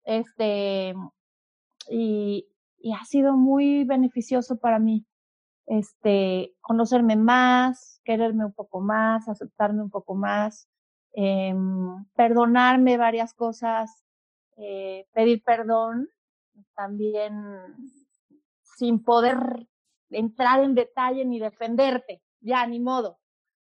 Este, 0.06 0.94
y, 1.90 2.50
y 2.78 2.94
ha 2.94 3.04
sido 3.06 3.34
muy 3.34 3.84
beneficioso 3.84 4.58
para 4.58 4.80
mí 4.80 5.06
este, 5.66 6.56
conocerme 6.62 7.16
más, 7.16 8.02
quererme 8.04 8.46
un 8.46 8.54
poco 8.54 8.82
más, 8.82 9.28
aceptarme 9.28 9.82
un 9.82 9.90
poco 9.90 10.16
más, 10.16 10.68
eh, 11.16 11.56
perdonarme 12.16 12.98
varias 12.98 13.34
cosas, 13.34 14.04
eh, 14.58 15.08
pedir 15.14 15.44
perdón 15.44 16.10
también 16.76 17.34
sin 18.62 19.04
poder 19.04 19.68
entrar 20.10 20.64
en 20.64 20.76
detalle 20.76 21.26
ni 21.26 21.40
defenderte, 21.40 22.22
ya, 22.40 22.66
ni 22.68 22.80
modo. 22.80 23.20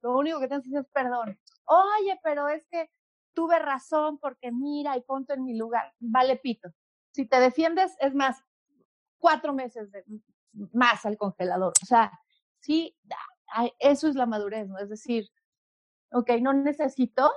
Lo 0.03 0.17
único 0.17 0.41
que 0.41 0.49
tienes 0.49 0.65
que 0.65 0.71
hacer 0.71 0.87
es 0.87 0.93
perdón. 0.93 1.39
Oye, 1.65 2.19
pero 2.23 2.49
es 2.49 2.67
que 2.71 2.91
tuve 3.35 3.59
razón 3.59 4.19
porque 4.19 4.53
mira 4.53 4.97
y 4.97 5.03
ponte 5.03 5.35
en 5.35 5.45
mi 5.45 5.57
lugar. 5.57 5.93
Vale, 5.99 6.37
pito. 6.37 6.71
Si 7.13 7.27
te 7.27 7.41
defiendes, 7.41 7.97
es 8.01 8.15
más, 8.15 8.43
cuatro 9.19 9.53
meses 9.53 9.91
de, 9.91 10.05
más 10.73 11.07
al 11.07 11.17
congelador. 11.17 11.73
O 11.83 11.87
sea, 11.87 12.13
sí, 12.61 12.97
eso 13.79 14.09
es 14.09 14.15
la 14.15 14.27
madurez, 14.27 14.69
¿no? 14.69 14.79
Es 14.79 14.89
decir, 14.89 15.29
ok, 16.13 16.31
no 16.41 16.53
necesito 16.53 17.31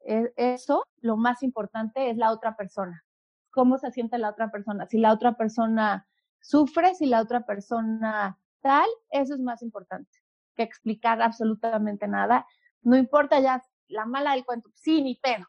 e, 0.00 0.32
eso, 0.36 0.84
lo 1.00 1.16
más 1.16 1.42
importante 1.42 2.10
es 2.10 2.16
la 2.16 2.32
otra 2.32 2.56
persona. 2.56 3.04
¿Cómo 3.50 3.78
se 3.78 3.90
siente 3.90 4.18
la 4.18 4.30
otra 4.30 4.50
persona? 4.50 4.86
Si 4.86 4.98
la 4.98 5.12
otra 5.12 5.36
persona 5.36 6.06
sufre, 6.40 6.94
si 6.94 7.06
la 7.06 7.20
otra 7.20 7.44
persona 7.44 8.38
tal, 8.60 8.88
eso 9.10 9.34
es 9.34 9.40
más 9.40 9.62
importante 9.62 10.10
que 10.54 10.62
explicar 10.62 11.22
absolutamente 11.22 12.08
nada. 12.08 12.46
No 12.82 12.96
importa 12.96 13.40
ya 13.40 13.62
la 13.88 14.04
mala 14.06 14.32
del 14.32 14.44
cuento, 14.44 14.70
sí, 14.74 15.02
ni 15.02 15.14
pedo. 15.16 15.46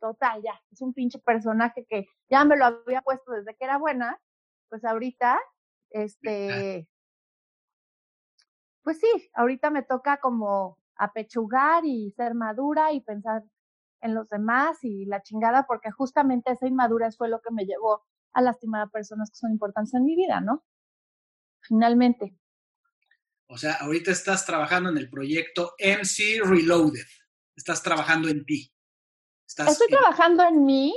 Total, 0.00 0.42
ya, 0.42 0.60
es 0.70 0.80
un 0.82 0.92
pinche 0.92 1.18
personaje 1.18 1.86
que 1.88 2.06
ya 2.28 2.44
me 2.44 2.56
lo 2.56 2.66
había 2.66 3.02
puesto 3.02 3.32
desde 3.32 3.54
que 3.56 3.64
era 3.64 3.78
buena, 3.78 4.20
pues 4.68 4.84
ahorita 4.84 5.38
este, 5.94 6.88
pues 8.82 8.98
sí, 8.98 9.30
ahorita 9.32 9.70
me 9.70 9.84
toca 9.84 10.18
como 10.18 10.76
apechugar 10.96 11.84
y 11.84 12.10
ser 12.16 12.34
madura 12.34 12.92
y 12.92 13.00
pensar 13.00 13.44
en 14.00 14.14
los 14.14 14.28
demás 14.28 14.78
y 14.82 15.06
la 15.06 15.22
chingada, 15.22 15.66
porque 15.66 15.92
justamente 15.92 16.50
esa 16.50 16.66
inmadurez 16.66 17.16
fue 17.16 17.28
lo 17.28 17.40
que 17.40 17.52
me 17.52 17.64
llevó 17.64 18.04
a 18.32 18.42
lastimar 18.42 18.82
a 18.82 18.90
personas 18.90 19.30
que 19.30 19.36
son 19.36 19.52
importantes 19.52 19.94
en 19.94 20.04
mi 20.04 20.16
vida, 20.16 20.40
¿no? 20.40 20.64
Finalmente. 21.60 22.36
O 23.46 23.56
sea, 23.56 23.74
ahorita 23.74 24.10
estás 24.10 24.44
trabajando 24.44 24.90
en 24.90 24.98
el 24.98 25.08
proyecto 25.08 25.74
MC 25.78 26.40
Reloaded. 26.44 27.06
Estás 27.54 27.84
trabajando 27.84 28.28
en 28.28 28.44
ti. 28.44 28.74
Estoy 29.46 29.86
trabajando 29.88 30.42
en 30.42 30.64
mí. 30.64 30.92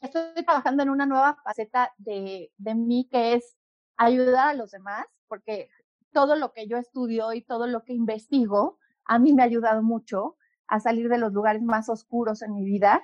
Estoy 0.00 0.44
trabajando 0.44 0.84
en 0.84 0.90
una 0.90 1.04
nueva 1.04 1.36
faceta 1.42 1.92
de, 1.98 2.52
de 2.56 2.74
mí 2.76 3.08
que 3.10 3.34
es 3.34 3.56
ayudar 3.96 4.48
a 4.48 4.54
los 4.54 4.70
demás, 4.70 5.06
porque 5.28 5.68
todo 6.12 6.36
lo 6.36 6.52
que 6.52 6.66
yo 6.68 6.76
estudio 6.76 7.32
y 7.32 7.42
todo 7.42 7.66
lo 7.66 7.84
que 7.84 7.92
investigo 7.92 8.78
a 9.04 9.18
mí 9.18 9.32
me 9.32 9.42
ha 9.42 9.46
ayudado 9.46 9.82
mucho 9.82 10.36
a 10.68 10.80
salir 10.80 11.08
de 11.08 11.18
los 11.18 11.32
lugares 11.32 11.62
más 11.62 11.88
oscuros 11.88 12.42
en 12.42 12.54
mi 12.54 12.64
vida. 12.64 13.02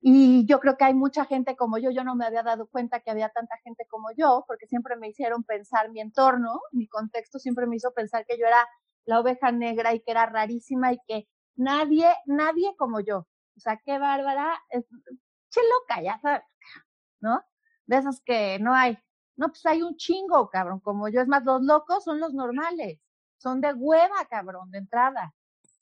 Y 0.00 0.44
yo 0.46 0.58
creo 0.58 0.76
que 0.76 0.84
hay 0.84 0.94
mucha 0.94 1.24
gente 1.24 1.56
como 1.56 1.78
yo, 1.78 1.90
yo 1.90 2.02
no 2.02 2.16
me 2.16 2.26
había 2.26 2.42
dado 2.42 2.66
cuenta 2.66 3.00
que 3.00 3.10
había 3.10 3.28
tanta 3.28 3.56
gente 3.62 3.86
como 3.88 4.08
yo, 4.16 4.44
porque 4.48 4.66
siempre 4.66 4.96
me 4.96 5.08
hicieron 5.08 5.44
pensar 5.44 5.90
mi 5.90 6.00
entorno, 6.00 6.60
mi 6.72 6.88
contexto 6.88 7.38
siempre 7.38 7.66
me 7.66 7.76
hizo 7.76 7.92
pensar 7.92 8.26
que 8.26 8.36
yo 8.36 8.46
era 8.46 8.66
la 9.04 9.20
oveja 9.20 9.52
negra 9.52 9.94
y 9.94 10.00
que 10.00 10.10
era 10.10 10.26
rarísima 10.26 10.92
y 10.92 10.98
que 11.06 11.28
nadie, 11.56 12.08
nadie 12.26 12.74
como 12.76 13.00
yo. 13.00 13.28
O 13.56 13.60
sea, 13.60 13.80
qué 13.84 13.98
bárbara, 13.98 14.60
es, 14.70 14.84
che 15.50 15.60
loca, 15.62 16.02
ya 16.02 16.18
sabes, 16.20 16.42
¿no? 17.20 17.42
De 17.86 17.96
esas 17.98 18.20
que 18.22 18.58
no 18.60 18.74
hay, 18.74 18.98
no, 19.36 19.48
pues 19.48 19.64
hay 19.66 19.82
un 19.82 19.96
chingo, 19.96 20.48
cabrón, 20.50 20.80
como 20.80 21.08
yo. 21.08 21.20
Es 21.20 21.28
más, 21.28 21.44
los 21.44 21.62
locos 21.62 22.04
son 22.04 22.20
los 22.20 22.34
normales. 22.34 23.00
Son 23.38 23.60
de 23.60 23.72
hueva, 23.72 24.24
cabrón, 24.30 24.70
de 24.70 24.78
entrada, 24.78 25.34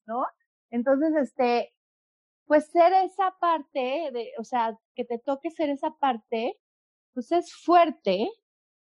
¿no? 0.07 0.27
Entonces, 0.71 1.15
este, 1.17 1.75
pues 2.47 2.67
ser 2.71 2.93
esa 3.05 3.37
parte, 3.41 4.11
de, 4.13 4.33
o 4.39 4.45
sea, 4.45 4.79
que 4.95 5.05
te 5.05 5.19
toque 5.19 5.51
ser 5.51 5.71
esa 5.71 5.91
parte, 5.91 6.59
pues 7.13 7.33
es 7.33 7.53
fuerte 7.55 8.31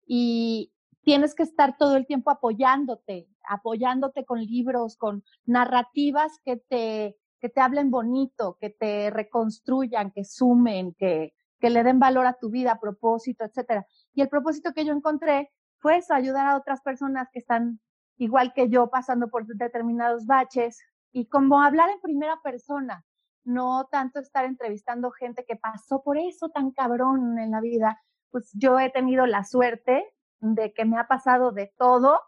y 0.06 0.72
tienes 1.04 1.36
que 1.36 1.44
estar 1.44 1.78
todo 1.78 1.96
el 1.96 2.06
tiempo 2.06 2.32
apoyándote, 2.32 3.28
apoyándote 3.48 4.26
con 4.26 4.42
libros, 4.42 4.98
con 4.98 5.24
narrativas 5.46 6.40
que 6.44 6.58
te, 6.58 7.16
que 7.40 7.50
te 7.50 7.62
hablen 7.62 7.92
bonito, 7.92 8.58
que 8.60 8.72
te 8.72 9.10
reconstruyan, 9.12 10.12
que 10.12 10.26
sumen, 10.26 10.94
que, 10.96 11.34
que 11.60 11.70
le 11.70 11.84
den 11.84 12.00
valor 12.00 12.26
a 12.26 12.38
tu 12.38 12.50
vida, 12.50 12.80
propósito, 12.80 13.46
etcétera. 13.46 13.88
Y 14.16 14.22
el 14.22 14.30
propósito 14.30 14.74
que 14.74 14.86
yo 14.86 14.94
encontré 14.94 15.52
fue 15.78 15.98
eso, 15.98 16.14
ayudar 16.14 16.48
a 16.48 16.58
otras 16.58 16.82
personas 16.82 17.28
que 17.32 17.40
están 17.40 17.80
igual 18.18 18.54
que 18.54 18.70
yo 18.70 18.90
pasando 18.90 19.28
por 19.28 19.46
determinados 19.46 20.26
baches 20.26 20.80
y 21.12 21.28
como 21.28 21.62
hablar 21.62 21.90
en 21.90 22.00
primera 22.00 22.40
persona, 22.42 23.06
no 23.44 23.88
tanto 23.92 24.20
estar 24.20 24.46
entrevistando 24.46 25.12
gente 25.12 25.46
que 25.46 25.56
pasó 25.58 26.02
por 26.02 26.18
eso 26.18 26.50
tan 26.50 26.72
cabrón 26.72 27.38
en 27.40 27.52
la 27.52 27.62
vida. 27.62 28.02
Pues 28.32 28.52
yo 28.54 28.80
he 28.80 28.90
tenido 28.90 29.26
la 29.26 29.44
suerte 29.44 30.06
de 30.40 30.74
que 30.74 30.86
me 30.86 30.98
ha 30.98 31.08
pasado 31.08 31.52
de 31.52 31.74
todo 31.78 32.20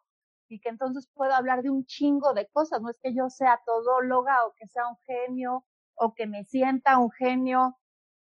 y 0.49 0.59
que 0.59 0.69
entonces 0.69 1.09
puedo 1.13 1.33
hablar 1.33 1.63
de 1.63 1.69
un 1.69 1.85
chingo 1.85 2.33
de 2.33 2.47
cosas. 2.49 2.81
No 2.81 2.89
es 2.89 2.99
que 3.01 3.13
yo 3.13 3.29
sea 3.29 3.61
todóloga 3.65 4.45
o 4.45 4.53
que 4.53 4.67
sea 4.67 4.87
un 4.87 4.97
genio 5.05 5.65
o 5.95 6.13
que 6.13 6.27
me 6.27 6.43
sienta 6.43 6.99
un 6.99 7.11
genio 7.11 7.77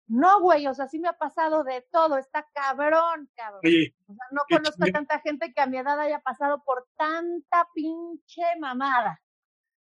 no, 0.07 0.39
güey, 0.39 0.67
o 0.67 0.73
sea, 0.73 0.87
sí 0.87 0.99
me 0.99 1.07
ha 1.07 1.17
pasado 1.17 1.63
de 1.63 1.83
todo, 1.91 2.17
está 2.17 2.47
cabrón, 2.53 3.29
cabrón. 3.35 3.61
o 3.63 4.13
sea, 4.13 4.25
no 4.31 4.41
conozco 4.47 4.83
a 4.83 4.91
tanta 4.91 5.19
gente 5.19 5.51
que 5.53 5.61
a 5.61 5.65
mi 5.65 5.77
edad 5.77 5.99
haya 5.99 6.19
pasado 6.19 6.63
por 6.63 6.87
tanta 6.95 7.67
pinche 7.73 8.43
mamada. 8.59 9.19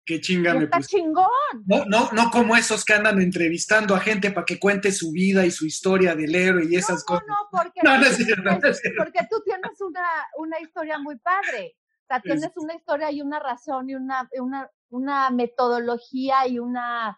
Qué 0.05 0.19
chinga 0.19 0.53
me 0.53 0.65
Está 0.65 0.81
chingón. 0.81 1.27
No, 1.65 1.85
no, 1.85 2.09
no 2.11 2.29
como 2.29 2.57
esos 2.57 2.83
que 2.83 2.93
andan 2.93 3.21
entrevistando 3.21 3.95
a 3.95 3.99
gente 3.99 4.31
para 4.31 4.45
que 4.45 4.59
cuente 4.59 4.91
su 4.91 5.11
vida 5.11 5.45
y 5.45 5.51
su 5.51 5.65
historia 5.65 6.13
del 6.13 6.35
héroe 6.35 6.65
y 6.69 6.75
esas 6.75 7.03
cosas. 7.05 7.23
No, 7.27 7.35
no, 7.35 7.49
porque, 7.51 7.79
no, 7.83 7.97
no 7.97 8.05
es 8.05 8.17
cierto, 8.17 8.49
porque 8.97 9.27
tú 9.29 9.41
tienes 9.45 9.79
una, 9.79 10.07
una 10.37 10.59
historia 10.59 10.99
muy 10.99 11.17
padre. 11.17 11.77
O 12.01 12.05
sea, 12.07 12.19
tienes 12.21 12.51
una 12.57 12.75
historia 12.75 13.11
y 13.11 13.21
una 13.21 13.39
razón 13.39 13.89
y 13.89 13.95
una, 13.95 14.29
una, 14.33 14.69
una 14.89 15.29
metodología 15.29 16.47
y 16.47 16.59
una 16.59 17.17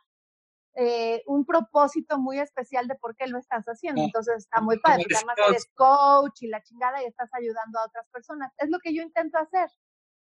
eh, 0.76 1.23
un 1.26 1.45
propósito 1.45 2.18
muy 2.18 2.39
especial 2.39 2.88
de 2.88 2.95
por 2.95 3.15
qué 3.15 3.27
lo 3.27 3.39
estás 3.39 3.65
haciendo. 3.65 4.02
Entonces 4.02 4.38
está 4.38 4.61
muy 4.61 4.80
padre. 4.80 5.06
Además 5.15 5.35
eres 5.49 5.72
coach 5.73 6.41
y 6.41 6.47
la 6.47 6.61
chingada 6.61 7.02
y 7.02 7.06
estás 7.06 7.30
ayudando 7.34 7.80
a 7.80 7.85
otras 7.85 8.07
personas. 8.10 8.52
Es 8.57 8.69
lo 8.69 8.80
que 8.80 8.93
yo 8.93 9.02
intento 9.02 9.38
hacer. 9.38 9.69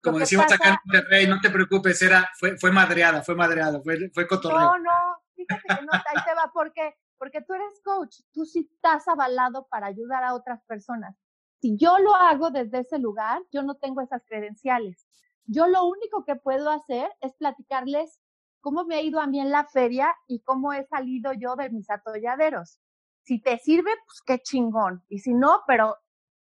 Como 0.03 0.19
decimos 0.19 0.51
acá 0.51 0.69
en 0.69 0.75
Monterrey, 0.85 1.27
no 1.27 1.39
te 1.39 1.49
preocupes, 1.49 2.01
era, 2.01 2.29
fue, 2.37 2.57
fue 2.57 2.71
madreada, 2.71 3.23
fue 3.23 3.35
madreada, 3.35 3.81
fue, 3.81 4.11
fue 4.13 4.27
cotorreo. 4.27 4.59
No, 4.59 4.77
no, 4.77 5.17
fíjate 5.33 5.63
que 5.65 5.85
no, 5.85 5.91
ahí 5.93 6.23
te 6.25 6.35
va, 6.35 6.51
porque, 6.53 6.93
porque 7.17 7.41
tú 7.41 7.53
eres 7.53 7.81
coach, 7.81 8.17
tú 8.33 8.45
sí 8.45 8.69
estás 8.69 9.07
avalado 9.07 9.65
para 9.69 9.87
ayudar 9.87 10.25
a 10.25 10.33
otras 10.33 10.61
personas. 10.65 11.15
Si 11.61 11.77
yo 11.77 11.97
lo 11.99 12.13
hago 12.15 12.51
desde 12.51 12.79
ese 12.79 12.99
lugar, 12.99 13.41
yo 13.49 13.63
no 13.63 13.75
tengo 13.75 14.01
esas 14.01 14.21
credenciales. 14.25 15.07
Yo 15.45 15.67
lo 15.67 15.85
único 15.85 16.25
que 16.25 16.35
puedo 16.35 16.69
hacer 16.69 17.09
es 17.21 17.33
platicarles 17.35 18.19
cómo 18.63 18.85
me 18.85 18.95
ha 18.95 19.01
ido 19.01 19.19
a 19.19 19.27
mí 19.27 19.41
en 19.41 19.51
la 19.51 19.65
feria 19.65 20.15
y 20.25 20.39
cómo 20.39 20.71
he 20.71 20.85
salido 20.85 21.33
yo 21.33 21.57
de 21.57 21.69
mis 21.69 21.89
atolladeros. 21.89 22.79
Si 23.23 23.41
te 23.41 23.57
sirve, 23.59 23.91
pues 24.05 24.21
qué 24.25 24.39
chingón. 24.39 25.03
Y 25.09 25.19
si 25.19 25.33
no, 25.33 25.63
pero 25.67 25.97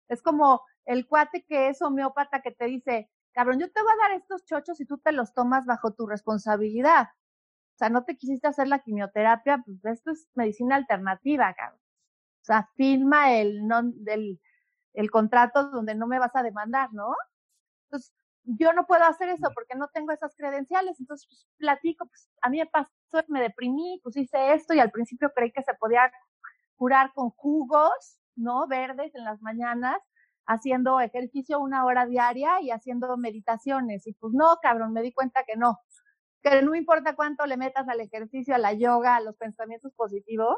es 0.07 0.23
como 0.23 0.61
el 0.85 1.07
cuate 1.07 1.45
que 1.49 1.69
es 1.69 1.81
homeópata 1.81 2.43
que 2.43 2.51
te 2.51 2.67
dice, 2.67 3.11
cabrón, 3.33 3.59
yo 3.59 3.73
te 3.73 3.83
voy 3.83 3.93
a 3.93 4.09
dar 4.09 4.19
estos 4.19 4.45
chochos 4.45 4.79
y 4.83 4.85
tú 4.85 4.99
te 4.99 5.13
los 5.13 5.33
tomas 5.33 5.65
bajo 5.65 5.95
tu 5.95 6.07
responsabilidad. 6.07 7.09
O 7.75 7.79
sea, 7.79 7.89
no 7.89 8.05
te 8.05 8.19
quisiste 8.19 8.47
hacer 8.47 8.69
la 8.69 8.81
quimioterapia, 8.81 9.63
pues 9.65 9.83
esto 9.87 10.11
es 10.11 10.29
medicina 10.35 10.77
alternativa, 10.77 11.55
cabrón. 11.55 11.81
O 12.43 12.45
sea, 12.45 12.69
firma 12.77 13.33
el, 13.33 13.67
non, 13.67 14.05
del, 14.05 14.39
el 14.93 15.11
contrato 15.11 15.71
donde 15.71 15.95
no 15.95 16.07
me 16.07 16.19
vas 16.19 16.37
a 16.37 16.43
demandar, 16.43 16.93
¿no? 16.93 17.15
Entonces, 17.87 18.13
yo 18.59 18.73
no 18.73 18.87
puedo 18.87 19.05
hacer 19.05 19.29
eso 19.29 19.49
porque 19.55 19.77
no 19.77 19.89
tengo 19.89 20.13
esas 20.13 20.35
credenciales. 20.37 20.99
Entonces, 21.01 21.27
pues, 21.29 21.47
platico, 21.59 22.07
pues 22.07 22.29
a 22.43 22.49
mí 22.51 22.59
me 22.59 22.67
pasó, 22.67 22.89
me 23.29 23.41
deprimí, 23.41 24.01
pues 24.03 24.17
hice 24.17 24.53
esto 24.55 24.75
y 24.75 24.81
al 24.81 24.91
principio 24.91 25.31
creí 25.35 25.53
que 25.53 25.63
se 25.63 25.75
podía 25.75 26.11
curar 26.77 27.13
con 27.15 27.31
jugos, 27.31 28.19
¿no? 28.37 28.67
Verdes 28.67 29.15
en 29.15 29.25
las 29.25 29.41
mañanas, 29.43 29.99
haciendo 30.47 31.01
ejercicio 31.01 31.61
una 31.61 31.85
hora 31.85 32.07
diaria 32.07 32.61
y 32.63 32.71
haciendo 32.71 33.17
meditaciones. 33.17 34.07
Y 34.07 34.15
pues 34.15 34.33
no, 34.35 34.59
cabrón, 34.63 34.93
me 34.93 35.03
di 35.03 35.13
cuenta 35.13 35.45
que 35.47 35.57
no. 35.57 35.79
Que 36.43 36.63
no 36.63 36.75
importa 36.75 37.15
cuánto 37.17 37.47
le 37.47 37.57
metas 37.57 37.89
al 37.89 38.01
ejercicio, 38.01 38.55
a 38.55 38.59
la 38.59 38.73
yoga, 38.73 39.17
a 39.17 39.21
los 39.21 39.37
pensamientos 39.37 39.93
positivos, 39.95 40.57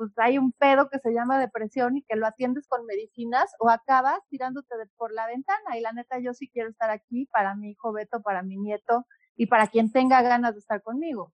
pues 0.00 0.12
hay 0.16 0.38
un 0.38 0.52
pedo 0.52 0.88
que 0.88 0.98
se 0.98 1.12
llama 1.12 1.38
depresión 1.38 1.94
y 1.94 2.02
que 2.04 2.16
lo 2.16 2.26
atiendes 2.26 2.66
con 2.66 2.86
medicinas 2.86 3.50
o 3.58 3.68
acabas 3.68 4.18
tirándote 4.30 4.74
por 4.96 5.12
la 5.12 5.26
ventana. 5.26 5.76
Y 5.76 5.82
la 5.82 5.92
neta, 5.92 6.18
yo 6.18 6.32
sí 6.32 6.48
quiero 6.48 6.70
estar 6.70 6.88
aquí 6.88 7.26
para 7.30 7.54
mi 7.54 7.72
hijo 7.72 7.92
Beto, 7.92 8.22
para 8.22 8.42
mi 8.42 8.56
nieto 8.56 9.06
y 9.36 9.44
para 9.44 9.66
quien 9.66 9.92
tenga 9.92 10.22
ganas 10.22 10.54
de 10.54 10.60
estar 10.60 10.82
conmigo. 10.82 11.34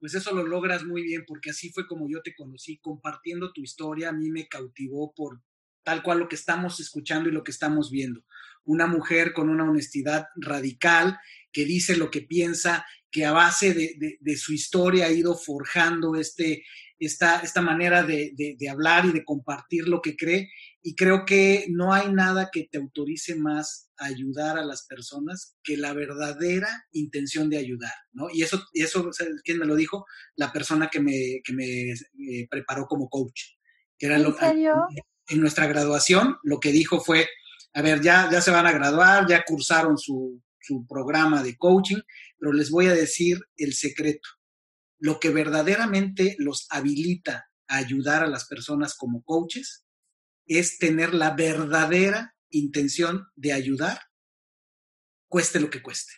Pues 0.00 0.12
eso 0.16 0.34
lo 0.34 0.44
logras 0.44 0.82
muy 0.82 1.04
bien, 1.04 1.22
porque 1.24 1.50
así 1.50 1.70
fue 1.70 1.86
como 1.86 2.08
yo 2.08 2.20
te 2.20 2.34
conocí, 2.34 2.80
compartiendo 2.80 3.52
tu 3.52 3.60
historia, 3.60 4.08
a 4.08 4.12
mí 4.12 4.28
me 4.32 4.48
cautivó 4.48 5.14
por 5.14 5.40
tal 5.84 6.02
cual 6.02 6.18
lo 6.18 6.28
que 6.28 6.34
estamos 6.34 6.80
escuchando 6.80 7.28
y 7.28 7.32
lo 7.32 7.44
que 7.44 7.52
estamos 7.52 7.92
viendo. 7.92 8.24
Una 8.64 8.88
mujer 8.88 9.32
con 9.32 9.50
una 9.50 9.70
honestidad 9.70 10.26
radical 10.34 11.16
que 11.52 11.64
dice 11.64 11.96
lo 11.96 12.10
que 12.10 12.22
piensa, 12.22 12.84
que 13.08 13.24
a 13.24 13.30
base 13.30 13.72
de, 13.72 14.18
de 14.20 14.36
su 14.36 14.52
historia 14.52 15.06
ha 15.06 15.12
ido 15.12 15.36
forjando 15.36 16.16
este, 16.16 16.64
esta, 17.00 17.40
esta 17.40 17.62
manera 17.62 18.02
de, 18.02 18.32
de, 18.36 18.68
hablar 18.68 19.06
y 19.06 19.12
de 19.12 19.24
compartir 19.24 19.88
lo 19.88 20.02
que 20.02 20.16
cree. 20.16 20.50
Y 20.82 20.94
creo 20.94 21.24
que 21.24 21.66
no 21.70 21.94
hay 21.94 22.12
nada 22.12 22.50
que 22.52 22.68
te 22.70 22.78
autorice 22.78 23.34
más 23.36 23.90
a 23.96 24.06
ayudar 24.06 24.58
a 24.58 24.64
las 24.64 24.86
personas 24.86 25.56
que 25.62 25.78
la 25.78 25.94
verdadera 25.94 26.68
intención 26.92 27.48
de 27.48 27.56
ayudar, 27.56 27.92
¿no? 28.12 28.28
Y 28.30 28.42
eso, 28.42 28.62
y 28.74 28.82
eso 28.82 29.10
¿quién 29.42 29.58
me 29.58 29.64
lo 29.64 29.76
dijo? 29.76 30.04
La 30.36 30.52
persona 30.52 30.88
que 30.88 31.00
me, 31.00 31.40
que 31.42 31.54
me 31.54 31.92
eh, 31.92 32.46
preparó 32.50 32.86
como 32.86 33.08
coach. 33.08 33.40
Que 33.98 34.06
era 34.06 34.16
¿En 34.16 34.22
lo, 34.22 34.36
serio? 34.36 34.74
En 35.28 35.40
nuestra 35.40 35.66
graduación, 35.66 36.36
lo 36.42 36.60
que 36.60 36.70
dijo 36.70 37.00
fue, 37.00 37.26
a 37.72 37.80
ver, 37.80 38.02
ya, 38.02 38.28
ya 38.30 38.42
se 38.42 38.50
van 38.50 38.66
a 38.66 38.72
graduar, 38.72 39.26
ya 39.26 39.42
cursaron 39.46 39.96
su, 39.96 40.42
su 40.60 40.86
programa 40.86 41.42
de 41.42 41.56
coaching, 41.56 42.00
pero 42.38 42.52
les 42.52 42.70
voy 42.70 42.86
a 42.86 42.94
decir 42.94 43.38
el 43.56 43.72
secreto 43.72 44.28
lo 45.00 45.18
que 45.18 45.30
verdaderamente 45.30 46.36
los 46.38 46.66
habilita 46.70 47.50
a 47.66 47.76
ayudar 47.78 48.22
a 48.22 48.28
las 48.28 48.46
personas 48.46 48.94
como 48.94 49.22
coaches 49.22 49.86
es 50.46 50.78
tener 50.78 51.14
la 51.14 51.30
verdadera 51.34 52.34
intención 52.50 53.28
de 53.34 53.52
ayudar, 53.52 54.00
cueste 55.28 55.60
lo 55.60 55.70
que 55.70 55.82
cueste. 55.82 56.12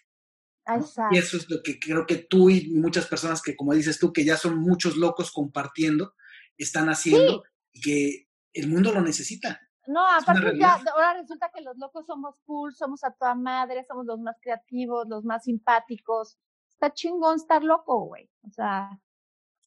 Y 1.11 1.19
eso 1.19 1.37
es 1.37 1.51
lo 1.51 1.63
que 1.63 1.79
creo 1.79 2.07
que 2.07 2.17
tú 2.17 2.49
y 2.49 2.71
muchas 2.71 3.07
personas 3.07 3.43
que, 3.43 3.57
como 3.57 3.75
dices 3.75 3.99
tú, 3.99 4.13
que 4.13 4.25
ya 4.25 4.37
son 4.37 4.59
muchos 4.59 4.97
locos 4.97 5.33
compartiendo, 5.33 6.15
están 6.57 6.89
haciendo 6.89 7.45
y 7.73 7.81
que 7.81 8.29
el 8.53 8.69
mundo 8.69 8.93
lo 8.93 9.01
necesita. 9.01 9.61
No, 9.87 10.09
aparte 10.09 10.57
ya, 10.59 10.75
ahora 10.95 11.15
resulta 11.21 11.51
que 11.53 11.61
los 11.61 11.77
locos 11.77 12.07
somos 12.07 12.37
cool, 12.45 12.73
somos 12.75 13.03
a 13.03 13.11
toda 13.11 13.35
madre, 13.35 13.85
somos 13.87 14.07
los 14.07 14.21
más 14.21 14.37
creativos, 14.41 15.09
los 15.09 15.25
más 15.25 15.45
simpáticos, 15.45 16.39
está 16.83 16.95
chingón 16.95 17.37
estar 17.37 17.63
loco, 17.63 18.07
güey. 18.07 18.29
O 18.43 18.51
sea, 18.51 19.01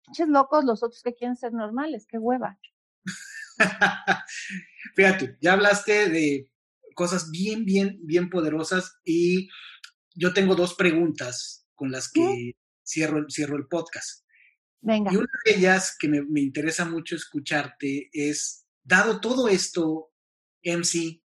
pinches 0.05 0.27
locos 0.27 0.65
los 0.65 0.83
otros 0.83 1.01
que 1.01 1.13
quieren 1.13 1.37
ser 1.37 1.53
normales, 1.53 2.05
qué 2.07 2.17
hueva. 2.17 2.59
Fíjate, 4.95 5.37
ya 5.39 5.53
hablaste 5.53 6.09
de 6.09 6.51
cosas 6.93 7.31
bien, 7.31 7.65
bien, 7.65 7.99
bien 8.03 8.29
poderosas 8.29 8.99
y 9.03 9.49
yo 10.13 10.33
tengo 10.33 10.55
dos 10.55 10.75
preguntas 10.75 11.67
con 11.73 11.91
las 11.91 12.11
que 12.11 12.53
cierro, 12.83 13.25
cierro 13.29 13.57
el 13.57 13.67
podcast. 13.67 14.25
Venga. 14.81 15.11
Y 15.11 15.17
una 15.17 15.27
de 15.45 15.55
ellas 15.55 15.95
que 15.97 16.07
me, 16.07 16.21
me 16.21 16.41
interesa 16.41 16.85
mucho 16.85 17.15
escucharte 17.15 18.09
es, 18.11 18.65
dado 18.83 19.19
todo 19.19 19.47
esto, 19.47 20.11
MC, 20.63 21.21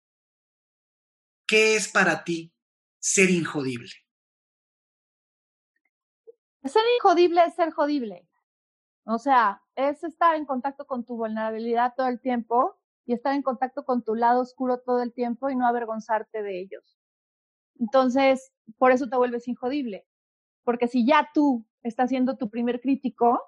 ¿qué 1.47 1.77
es 1.77 1.89
para 1.89 2.25
ti 2.25 2.55
ser 3.01 3.31
injodible? 3.31 3.91
Ser 6.69 6.83
injodible 6.97 7.43
es 7.45 7.55
ser 7.55 7.71
jodible. 7.73 8.29
O 9.05 9.19
sea, 9.19 9.63
es 9.75 10.05
estar 10.05 10.35
en 10.35 10.45
contacto 10.45 10.87
con 10.87 11.05
tu 11.05 11.17
vulnerabilidad 11.17 11.95
todo 11.97 12.09
el 12.09 12.21
tiempo 12.21 12.77
y 13.07 13.15
estar 13.15 13.35
en 13.35 13.43
contacto 13.43 13.85
con 13.85 14.05
tu 14.05 14.15
lado 14.15 14.43
oscuro 14.43 14.81
todo 14.81 15.03
el 15.03 15.15
tiempo 15.15 15.49
y 15.49 15.57
no 15.57 15.67
avergonzarte 15.67 16.43
de 16.43 16.61
ellos. 16.61 16.99
Entonces, 17.81 18.53
por 18.77 18.93
eso 18.93 19.09
te 19.09 19.17
vuelves 19.17 19.49
injodible. 19.49 20.07
Porque 20.63 20.89
si 20.89 21.07
ya 21.07 21.31
tú 21.33 21.65
estás 21.83 22.11
siendo 22.11 22.37
tu 22.37 22.51
primer 22.51 22.83
crítico 22.83 23.41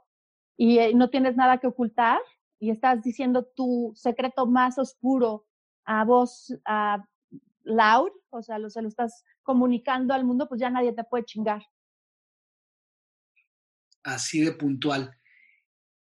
y 0.56 0.78
eh, 0.78 0.94
no 0.94 1.10
tienes 1.10 1.36
nada 1.36 1.59
que 1.59 1.66
ocultar 1.66 2.20
y 2.59 2.70
estás 2.70 3.02
diciendo 3.02 3.44
tu 3.44 3.92
secreto 3.94 4.47
más 4.47 4.78
oscuro 4.78 5.44
a 5.84 6.05
voz 6.05 6.55
a 6.64 7.05
loud, 7.64 8.12
o 8.30 8.42
sea, 8.42 8.59
lo, 8.59 8.70
se 8.70 8.80
lo 8.80 8.88
estás 8.88 9.24
comunicando 9.42 10.14
al 10.14 10.24
mundo, 10.24 10.48
pues 10.48 10.60
ya 10.60 10.70
nadie 10.70 10.94
te 10.94 11.05
puede 11.05 11.24
chingar 11.24 11.62
así 14.02 14.40
de 14.40 14.52
puntual. 14.52 15.16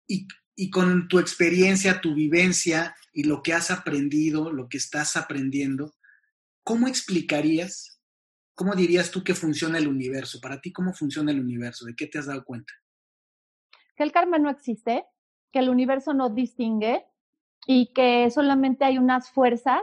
Y, 0.08 0.28
y, 0.56 0.70
con 0.70 1.08
tu 1.08 1.20
experiencia, 1.20 2.02
tu 2.02 2.14
vivencia 2.14 2.96
y 3.14 3.24
lo 3.24 3.42
que 3.42 3.54
has 3.54 3.72
aprendido, 3.72 4.52
lo 4.52 4.68
que 4.68 4.78
estás 4.78 5.16
aprendiendo, 5.16 5.94
¿cómo 6.64 6.88
explicarías, 6.88 8.02
cómo 8.56 8.76
dirías 8.76 9.12
tú 9.12 9.24
que 9.24 9.36
funciona 9.36 9.78
el 9.78 9.88
universo? 9.88 10.40
Para 10.42 10.60
ti, 10.60 10.72
¿cómo 10.72 10.94
funciona 10.94 11.32
el 11.32 11.40
universo? 11.40 11.86
¿De 11.86 11.96
qué 11.96 12.08
te 12.08 12.20
has 12.20 12.26
dado 12.26 12.44
cuenta? 12.44 12.74
Que 13.96 14.04
el 14.04 14.12
karma 14.12 14.38
no 14.38 14.50
existe, 14.50 15.06
que 15.52 15.60
el 15.60 15.70
universo 15.70 16.14
no 16.14 16.30
distingue 16.30 17.06
y 17.68 17.94
que 17.94 18.30
solamente 18.32 18.86
hay 18.86 18.98
unas 18.98 19.30
fuerzas 19.32 19.82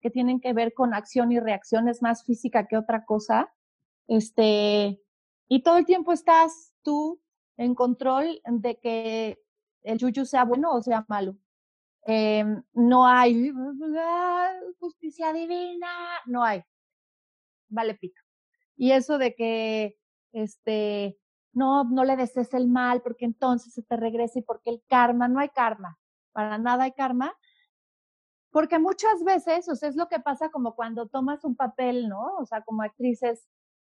que 0.00 0.10
tienen 0.10 0.40
que 0.40 0.52
ver 0.52 0.74
con 0.74 0.94
acción 0.94 1.32
y 1.32 1.40
reacción, 1.40 1.88
es 1.88 2.02
más 2.02 2.24
física 2.24 2.66
que 2.66 2.76
otra 2.76 3.04
cosa. 3.04 3.52
Este, 4.06 5.00
y 5.48 5.62
todo 5.62 5.78
el 5.78 5.86
tiempo 5.86 6.12
estás 6.12 6.72
tú 6.82 7.20
en 7.58 7.74
control 7.74 8.40
de 8.44 8.78
que 8.78 9.38
el 9.82 9.98
yuyu 9.98 10.24
sea 10.24 10.44
bueno 10.44 10.72
o 10.72 10.82
sea 10.82 11.04
malo. 11.08 11.36
Eh, 12.06 12.44
no 12.72 13.06
hay 13.06 13.52
justicia 14.78 15.32
divina, 15.32 15.88
no 16.26 16.42
hay. 16.42 16.62
Vale, 17.68 17.94
pito. 17.94 18.20
Y 18.76 18.92
eso 18.92 19.18
de 19.18 19.34
que, 19.34 19.98
este, 20.32 21.18
no, 21.52 21.84
no 21.84 22.04
le 22.04 22.16
desees 22.16 22.54
el 22.54 22.68
mal 22.68 23.02
porque 23.02 23.24
entonces 23.24 23.74
se 23.74 23.82
te 23.82 23.96
regresa 23.96 24.38
y 24.38 24.42
porque 24.42 24.70
el 24.70 24.82
karma, 24.88 25.28
no 25.28 25.40
hay 25.40 25.50
karma, 25.50 25.98
para 26.32 26.56
nada 26.58 26.84
hay 26.84 26.92
karma. 26.92 27.36
Porque 28.50 28.78
muchas 28.78 29.22
veces, 29.24 29.68
o 29.68 29.74
sea, 29.74 29.88
es 29.90 29.96
lo 29.96 30.08
que 30.08 30.20
pasa 30.20 30.48
como 30.50 30.74
cuando 30.74 31.08
tomas 31.08 31.44
un 31.44 31.56
papel, 31.56 32.08
¿no? 32.08 32.36
O 32.38 32.46
sea, 32.46 32.62
como 32.62 32.82
actrices, 32.82 33.46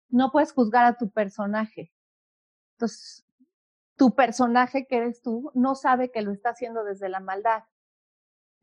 no 0.09 0.31
puedes 0.31 0.53
juzgar 0.53 0.85
a 0.85 0.97
tu 0.97 1.09
personaje. 1.09 1.91
Entonces, 2.73 3.25
tu 4.01 4.15
personaje 4.15 4.87
que 4.87 4.97
eres 4.97 5.21
tú 5.21 5.51
no 5.53 5.75
sabe 5.75 6.09
que 6.09 6.23
lo 6.23 6.31
está 6.31 6.49
haciendo 6.49 6.83
desde 6.83 7.07
la 7.07 7.19
maldad, 7.19 7.65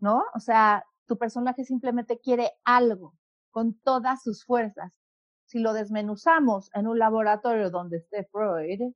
¿no? 0.00 0.24
O 0.34 0.40
sea, 0.40 0.84
tu 1.06 1.16
personaje 1.16 1.62
simplemente 1.62 2.18
quiere 2.18 2.50
algo 2.64 3.14
con 3.52 3.78
todas 3.82 4.20
sus 4.20 4.44
fuerzas. 4.44 5.00
Si 5.44 5.60
lo 5.60 5.74
desmenuzamos 5.74 6.74
en 6.74 6.88
un 6.88 6.98
laboratorio 6.98 7.70
donde 7.70 7.98
esté 7.98 8.24
Freud, 8.24 8.92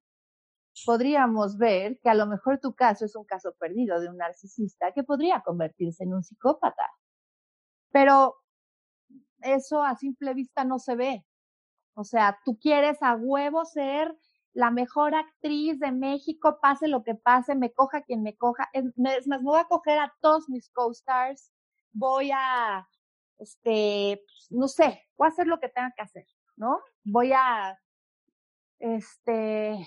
podríamos 0.84 1.58
ver 1.58 2.00
que 2.02 2.10
a 2.10 2.14
lo 2.14 2.26
mejor 2.26 2.58
tu 2.58 2.74
caso 2.74 3.04
es 3.04 3.14
un 3.14 3.24
caso 3.24 3.54
perdido 3.54 4.00
de 4.00 4.08
un 4.08 4.16
narcisista 4.16 4.90
que 4.90 5.04
podría 5.04 5.42
convertirse 5.42 6.02
en 6.02 6.12
un 6.12 6.24
psicópata. 6.24 6.90
Pero 7.92 8.34
eso 9.42 9.80
a 9.84 9.94
simple 9.94 10.34
vista 10.34 10.64
no 10.64 10.80
se 10.80 10.96
ve. 10.96 11.24
O 11.94 12.02
sea, 12.02 12.36
tú 12.44 12.58
quieres 12.58 13.00
a 13.00 13.14
huevo 13.14 13.64
ser 13.64 14.12
la 14.54 14.70
mejor 14.70 15.14
actriz 15.14 15.78
de 15.80 15.92
México, 15.92 16.58
pase 16.60 16.88
lo 16.88 17.02
que 17.02 17.14
pase, 17.14 17.54
me 17.54 17.72
coja 17.72 18.02
quien 18.02 18.22
me 18.22 18.36
coja. 18.36 18.68
Es 18.72 18.84
más, 18.98 19.26
me 19.26 19.38
voy 19.38 19.58
a 19.60 19.64
coger 19.64 19.98
a 19.98 20.14
todos 20.20 20.48
mis 20.48 20.68
co-stars, 20.70 21.52
voy 21.92 22.30
a, 22.34 22.86
este, 23.38 24.22
pues, 24.26 24.46
no 24.50 24.68
sé, 24.68 25.02
voy 25.16 25.26
a 25.26 25.30
hacer 25.30 25.46
lo 25.46 25.58
que 25.58 25.68
tenga 25.68 25.92
que 25.96 26.02
hacer, 26.02 26.26
¿no? 26.56 26.80
Voy 27.04 27.32
a, 27.32 27.78
este, 28.78 29.86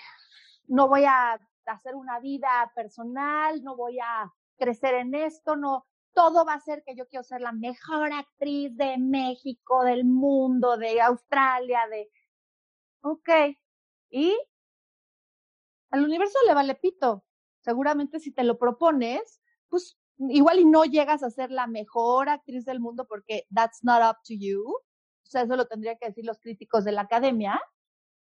no 0.67 0.87
voy 0.87 1.05
a 1.05 1.39
hacer 1.65 1.95
una 1.95 2.19
vida 2.19 2.71
personal, 2.75 3.63
no 3.63 3.75
voy 3.75 3.99
a 3.99 4.31
crecer 4.57 4.95
en 4.95 5.13
esto, 5.15 5.55
no, 5.55 5.85
todo 6.13 6.45
va 6.45 6.53
a 6.53 6.59
ser 6.61 6.83
que 6.83 6.95
yo 6.95 7.07
quiero 7.07 7.23
ser 7.23 7.41
la 7.41 7.51
mejor 7.51 8.13
actriz 8.13 8.75
de 8.77 8.97
México, 8.97 9.83
del 9.83 10.05
mundo, 10.05 10.77
de 10.77 11.01
Australia, 11.01 11.87
de, 11.89 12.09
ok, 13.01 13.29
y 14.09 14.35
al 15.95 16.03
universo 16.03 16.37
le 16.47 16.53
vale 16.53 16.75
pito. 16.75 17.23
Seguramente 17.61 18.19
si 18.19 18.31
te 18.31 18.43
lo 18.43 18.57
propones, 18.57 19.41
pues 19.69 19.97
igual 20.17 20.59
y 20.59 20.65
no 20.65 20.85
llegas 20.85 21.23
a 21.23 21.29
ser 21.29 21.51
la 21.51 21.67
mejor 21.67 22.29
actriz 22.29 22.65
del 22.65 22.79
mundo 22.79 23.05
porque 23.07 23.45
that's 23.53 23.83
not 23.83 24.01
up 24.03 24.17
to 24.23 24.33
you. 24.37 24.61
O 24.67 25.27
sea, 25.27 25.41
eso 25.41 25.55
lo 25.55 25.65
tendría 25.65 25.95
que 25.95 26.07
decir 26.07 26.25
los 26.25 26.39
críticos 26.39 26.83
de 26.83 26.91
la 26.91 27.01
academia, 27.01 27.59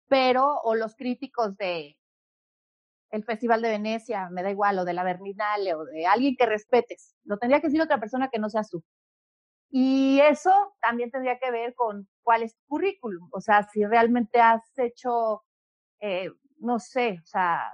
pero, 0.07 0.59
o 0.63 0.73
los 0.75 0.95
críticos 0.95 1.55
de 1.57 1.95
el 3.11 3.23
Festival 3.23 3.61
de 3.61 3.69
Venecia, 3.69 4.29
me 4.29 4.43
da 4.43 4.51
igual, 4.51 4.77
o 4.79 4.85
de 4.85 4.93
la 4.93 5.03
Berlinale, 5.03 5.73
o 5.73 5.83
de 5.83 6.05
alguien 6.05 6.35
que 6.37 6.45
respetes. 6.45 7.15
Lo 7.23 7.37
tendría 7.37 7.59
que 7.59 7.67
decir 7.67 7.81
otra 7.81 7.99
persona 7.99 8.29
que 8.29 8.39
no 8.39 8.49
seas 8.49 8.69
tú. 8.69 8.83
Y 9.71 10.19
eso 10.21 10.51
también 10.81 11.11
tendría 11.11 11.39
que 11.39 11.51
ver 11.51 11.73
con 11.75 12.07
cuál 12.23 12.43
es 12.43 12.55
tu 12.55 12.63
currículum. 12.67 13.27
O 13.31 13.41
sea, 13.41 13.63
si 13.63 13.85
realmente 13.85 14.39
has 14.39 14.63
hecho, 14.77 15.43
eh, 16.01 16.29
no 16.59 16.79
sé, 16.79 17.19
o 17.23 17.25
sea, 17.25 17.71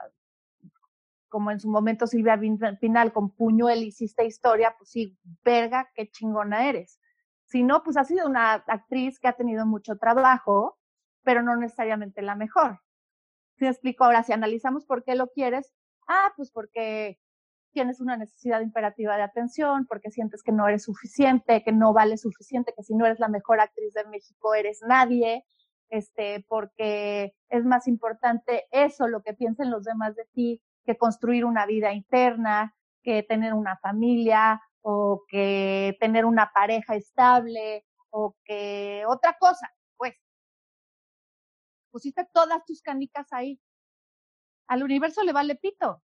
como 1.30 1.52
en 1.52 1.60
su 1.60 1.70
momento 1.70 2.08
Silvia 2.08 2.40
Pinal 2.80 3.12
con 3.12 3.30
Puñuel 3.32 3.84
hiciste 3.84 4.26
historia, 4.26 4.76
pues 4.78 4.90
sí, 4.90 5.18
verga, 5.44 5.92
qué 5.94 6.10
chingona 6.10 6.70
eres. 6.70 7.00
Si 7.46 7.64
no, 7.64 7.84
pues 7.84 7.98
ha 7.98 8.06
sido 8.06 8.26
una 8.26 8.54
actriz 8.54 9.20
que 9.20 9.28
ha 9.28 9.34
tenido 9.34 9.66
mucho 9.66 9.98
trabajo, 9.98 10.80
pero 11.24 11.42
no 11.44 11.56
necesariamente 11.58 12.22
la 12.22 12.36
mejor. 12.36 12.80
Si 13.58 13.66
explico 13.66 14.04
ahora, 14.04 14.24
si 14.24 14.34
analizamos 14.34 14.86
por 14.86 15.04
qué 15.04 15.16
lo 15.16 15.28
quieres, 15.28 15.74
ah, 16.08 16.34
pues 16.36 16.52
porque 16.52 17.20
tienes 17.72 18.00
una 18.00 18.16
necesidad 18.16 18.62
imperativa 18.62 19.18
de 19.18 19.24
atención, 19.24 19.86
porque 19.88 20.12
sientes 20.12 20.42
que 20.42 20.54
no 20.54 20.68
eres 20.68 20.84
suficiente, 20.84 21.64
que 21.64 21.74
no 21.74 21.92
vales 21.92 22.22
suficiente, 22.22 22.74
que 22.76 22.84
si 22.84 22.96
no 22.96 23.06
eres 23.06 23.20
la 23.20 23.28
mejor 23.28 23.60
actriz 23.60 23.94
de 23.94 24.06
México 24.06 24.56
eres 24.56 24.80
nadie, 24.88 25.44
este, 25.90 26.46
porque 26.48 27.34
es 27.50 27.66
más 27.66 27.88
importante 27.88 28.66
eso, 28.72 29.08
lo 29.08 29.22
que 29.22 29.34
piensen 29.34 29.72
los 29.72 29.84
demás 29.84 30.16
de 30.16 30.26
ti, 30.34 30.62
que 30.86 30.98
construir 30.98 31.46
una 31.46 31.66
vida 31.66 31.94
interna, 31.94 32.76
que 33.04 33.24
tener 33.24 33.54
una 33.54 33.78
familia 33.78 34.62
o 34.82 35.24
que 35.28 35.98
tener 36.00 36.26
una 36.26 36.52
pareja 36.54 36.96
estable 36.96 37.86
o 38.10 38.36
que 38.44 39.04
otra 39.08 39.38
cosa, 39.40 39.72
pues. 39.98 40.14
Pusiste 41.92 42.28
todas 42.34 42.64
tus 42.66 42.82
canicas 42.82 43.32
ahí. 43.32 43.60
Al 44.68 44.84
universo 44.84 45.24
le 45.24 45.34
vale 45.34 45.56
pito. 45.56 46.02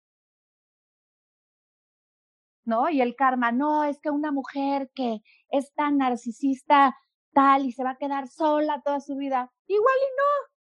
¿no? 2.65 2.89
Y 2.91 3.01
el 3.01 3.15
karma, 3.17 3.53
no, 3.53 3.85
es 3.85 4.01
que 4.01 4.11
una 4.11 4.33
mujer 4.33 4.91
que 4.95 5.21
es 5.51 5.73
tan 5.75 5.99
narcisista 5.99 6.97
tal 7.33 7.67
y 7.67 7.73
se 7.73 7.85
va 7.85 7.91
a 7.91 7.99
quedar 7.99 8.29
sola 8.29 8.81
toda 8.85 9.01
su 9.01 9.17
vida, 9.17 9.53
igual 9.67 9.95
y 10.01 10.11
no. 10.17 10.55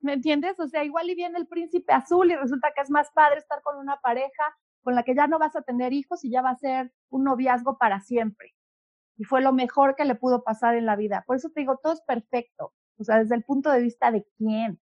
¿Me 0.00 0.12
entiendes? 0.14 0.58
O 0.58 0.66
sea, 0.68 0.84
igual 0.84 1.10
y 1.10 1.14
viene 1.14 1.38
el 1.38 1.46
príncipe 1.46 1.92
azul 1.92 2.30
y 2.30 2.36
resulta 2.36 2.72
que 2.74 2.82
es 2.82 2.90
más 2.90 3.10
padre 3.12 3.38
estar 3.38 3.60
con 3.62 3.76
una 3.76 4.00
pareja 4.00 4.56
con 4.82 4.94
la 4.94 5.02
que 5.02 5.14
ya 5.14 5.26
no 5.26 5.38
vas 5.38 5.54
a 5.56 5.62
tener 5.62 5.92
hijos 5.92 6.24
y 6.24 6.30
ya 6.30 6.40
va 6.40 6.50
a 6.50 6.56
ser 6.56 6.92
un 7.10 7.24
noviazgo 7.24 7.76
para 7.76 8.00
siempre. 8.00 8.54
Y 9.16 9.24
fue 9.24 9.42
lo 9.42 9.52
mejor 9.52 9.94
que 9.96 10.06
le 10.06 10.14
pudo 10.14 10.42
pasar 10.42 10.74
en 10.74 10.86
la 10.86 10.96
vida. 10.96 11.22
Por 11.26 11.36
eso 11.36 11.50
te 11.50 11.60
digo, 11.60 11.78
todo 11.82 11.92
es 11.92 12.00
perfecto. 12.00 12.72
O 12.96 13.04
sea, 13.04 13.18
desde 13.18 13.34
el 13.34 13.44
punto 13.44 13.70
de 13.70 13.80
vista 13.80 14.10
de 14.10 14.26
quién 14.38 14.80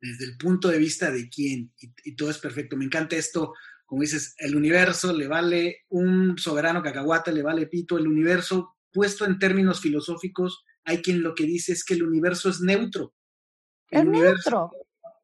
desde 0.00 0.26
el 0.26 0.36
punto 0.36 0.68
de 0.68 0.78
vista 0.78 1.10
de 1.10 1.28
quién, 1.28 1.72
y, 2.04 2.16
todo 2.16 2.30
es 2.30 2.38
perfecto. 2.38 2.76
Me 2.76 2.84
encanta 2.84 3.16
esto, 3.16 3.54
como 3.86 4.02
dices, 4.02 4.34
el 4.38 4.54
universo 4.56 5.12
le 5.12 5.26
vale 5.26 5.84
un 5.88 6.38
soberano 6.38 6.82
cacahuate, 6.82 7.32
le 7.32 7.42
vale 7.42 7.66
pito, 7.66 7.98
el 7.98 8.06
universo, 8.06 8.76
puesto 8.92 9.24
en 9.24 9.38
términos 9.38 9.80
filosóficos, 9.80 10.64
hay 10.84 11.02
quien 11.02 11.22
lo 11.22 11.34
que 11.34 11.44
dice 11.44 11.72
es 11.72 11.84
que 11.84 11.94
el 11.94 12.02
universo 12.02 12.48
es 12.48 12.60
neutro. 12.60 13.14
El 13.90 14.00
es 14.00 14.06
neutro. 14.06 14.70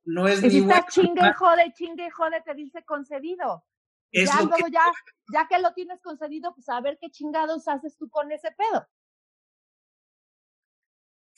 No 0.05 0.29
es 0.29 0.43
y 0.43 0.51
si 0.51 0.59
está 0.59 0.87
chingue, 0.91 1.33
jode, 1.35 1.73
chingue, 1.75 2.11
jode, 2.11 2.43
te 2.45 2.55
dice 2.55 2.85
concedido. 2.85 3.65
ya, 4.13 4.43
luego 4.43 4.69
ya, 4.71 4.85
ya 5.33 5.47
que 5.49 5.59
lo 5.59 5.73
tienes 5.73 6.01
concedido, 6.03 6.55
pues 6.55 6.69
a 6.69 6.81
ver 6.81 6.99
qué 7.01 7.11
chingados 7.11 7.67
haces 7.69 7.97
tú 7.97 8.09
con 8.11 8.31
ese 8.31 8.51
pedo 8.53 8.87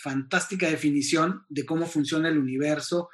fantástica 0.06 0.68
definición 0.68 1.44
de 1.48 1.66
cómo 1.66 1.86
funciona 1.86 2.28
el 2.28 2.38
universo. 2.38 3.08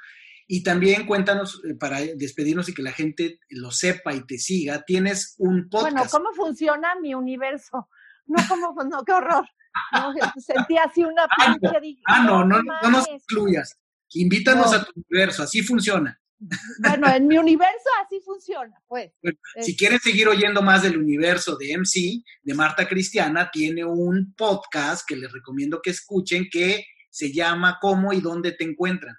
Y 0.47 0.61
también 0.61 1.07
cuéntanos, 1.07 1.61
eh, 1.67 1.73
para 1.73 2.01
despedirnos 2.01 2.69
y 2.69 2.73
que 2.73 2.83
la 2.83 2.91
gente 2.91 3.39
lo 3.49 3.71
sepa 3.71 4.13
y 4.13 4.25
te 4.25 4.37
siga, 4.37 4.83
tienes 4.83 5.35
un 5.39 5.69
podcast. 5.69 5.93
Bueno, 5.93 6.09
¿cómo 6.11 6.33
funciona 6.33 6.95
mi 6.99 7.15
universo? 7.15 7.89
No, 8.25 8.37
¿cómo? 8.47 8.73
No, 8.83 9.03
qué 9.03 9.13
horror. 9.13 9.47
No, 9.93 10.13
sentí 10.37 10.77
así 10.77 11.03
una 11.03 11.23
ah, 11.23 11.57
pinche... 11.59 11.99
Ah, 12.05 12.23
no, 12.23 12.45
no, 12.45 12.61
no, 12.61 12.89
nos 12.89 13.07
excluyas. 13.09 13.79
Invítanos 14.13 14.73
a 14.73 14.83
tu 14.83 14.91
universo, 14.95 15.43
así 15.43 15.61
funciona. 15.61 16.19
Bueno, 16.79 17.07
en 17.09 17.27
mi 17.27 17.37
universo 17.37 17.89
así 18.05 18.19
funciona, 18.19 18.75
pues. 18.87 19.11
si 19.21 19.31
este 19.55 19.75
quieres 19.75 20.01
seguir 20.01 20.27
oyendo 20.27 20.61
más 20.61 20.83
del 20.83 20.97
universo 20.97 21.55
de 21.55 21.77
MC, 21.77 22.21
de 22.41 22.53
Marta 22.53 22.85
Cristiana, 22.85 23.49
tiene 23.49 23.85
un 23.85 24.33
podcast 24.35 25.07
que 25.07 25.15
les 25.15 25.31
recomiendo 25.31 25.81
que 25.81 25.91
escuchen 25.91 26.47
que 26.51 26.85
se 27.09 27.31
llama 27.31 27.77
¿Cómo 27.79 28.11
y 28.11 28.19
dónde 28.19 28.51
te 28.51 28.65
encuentran? 28.65 29.15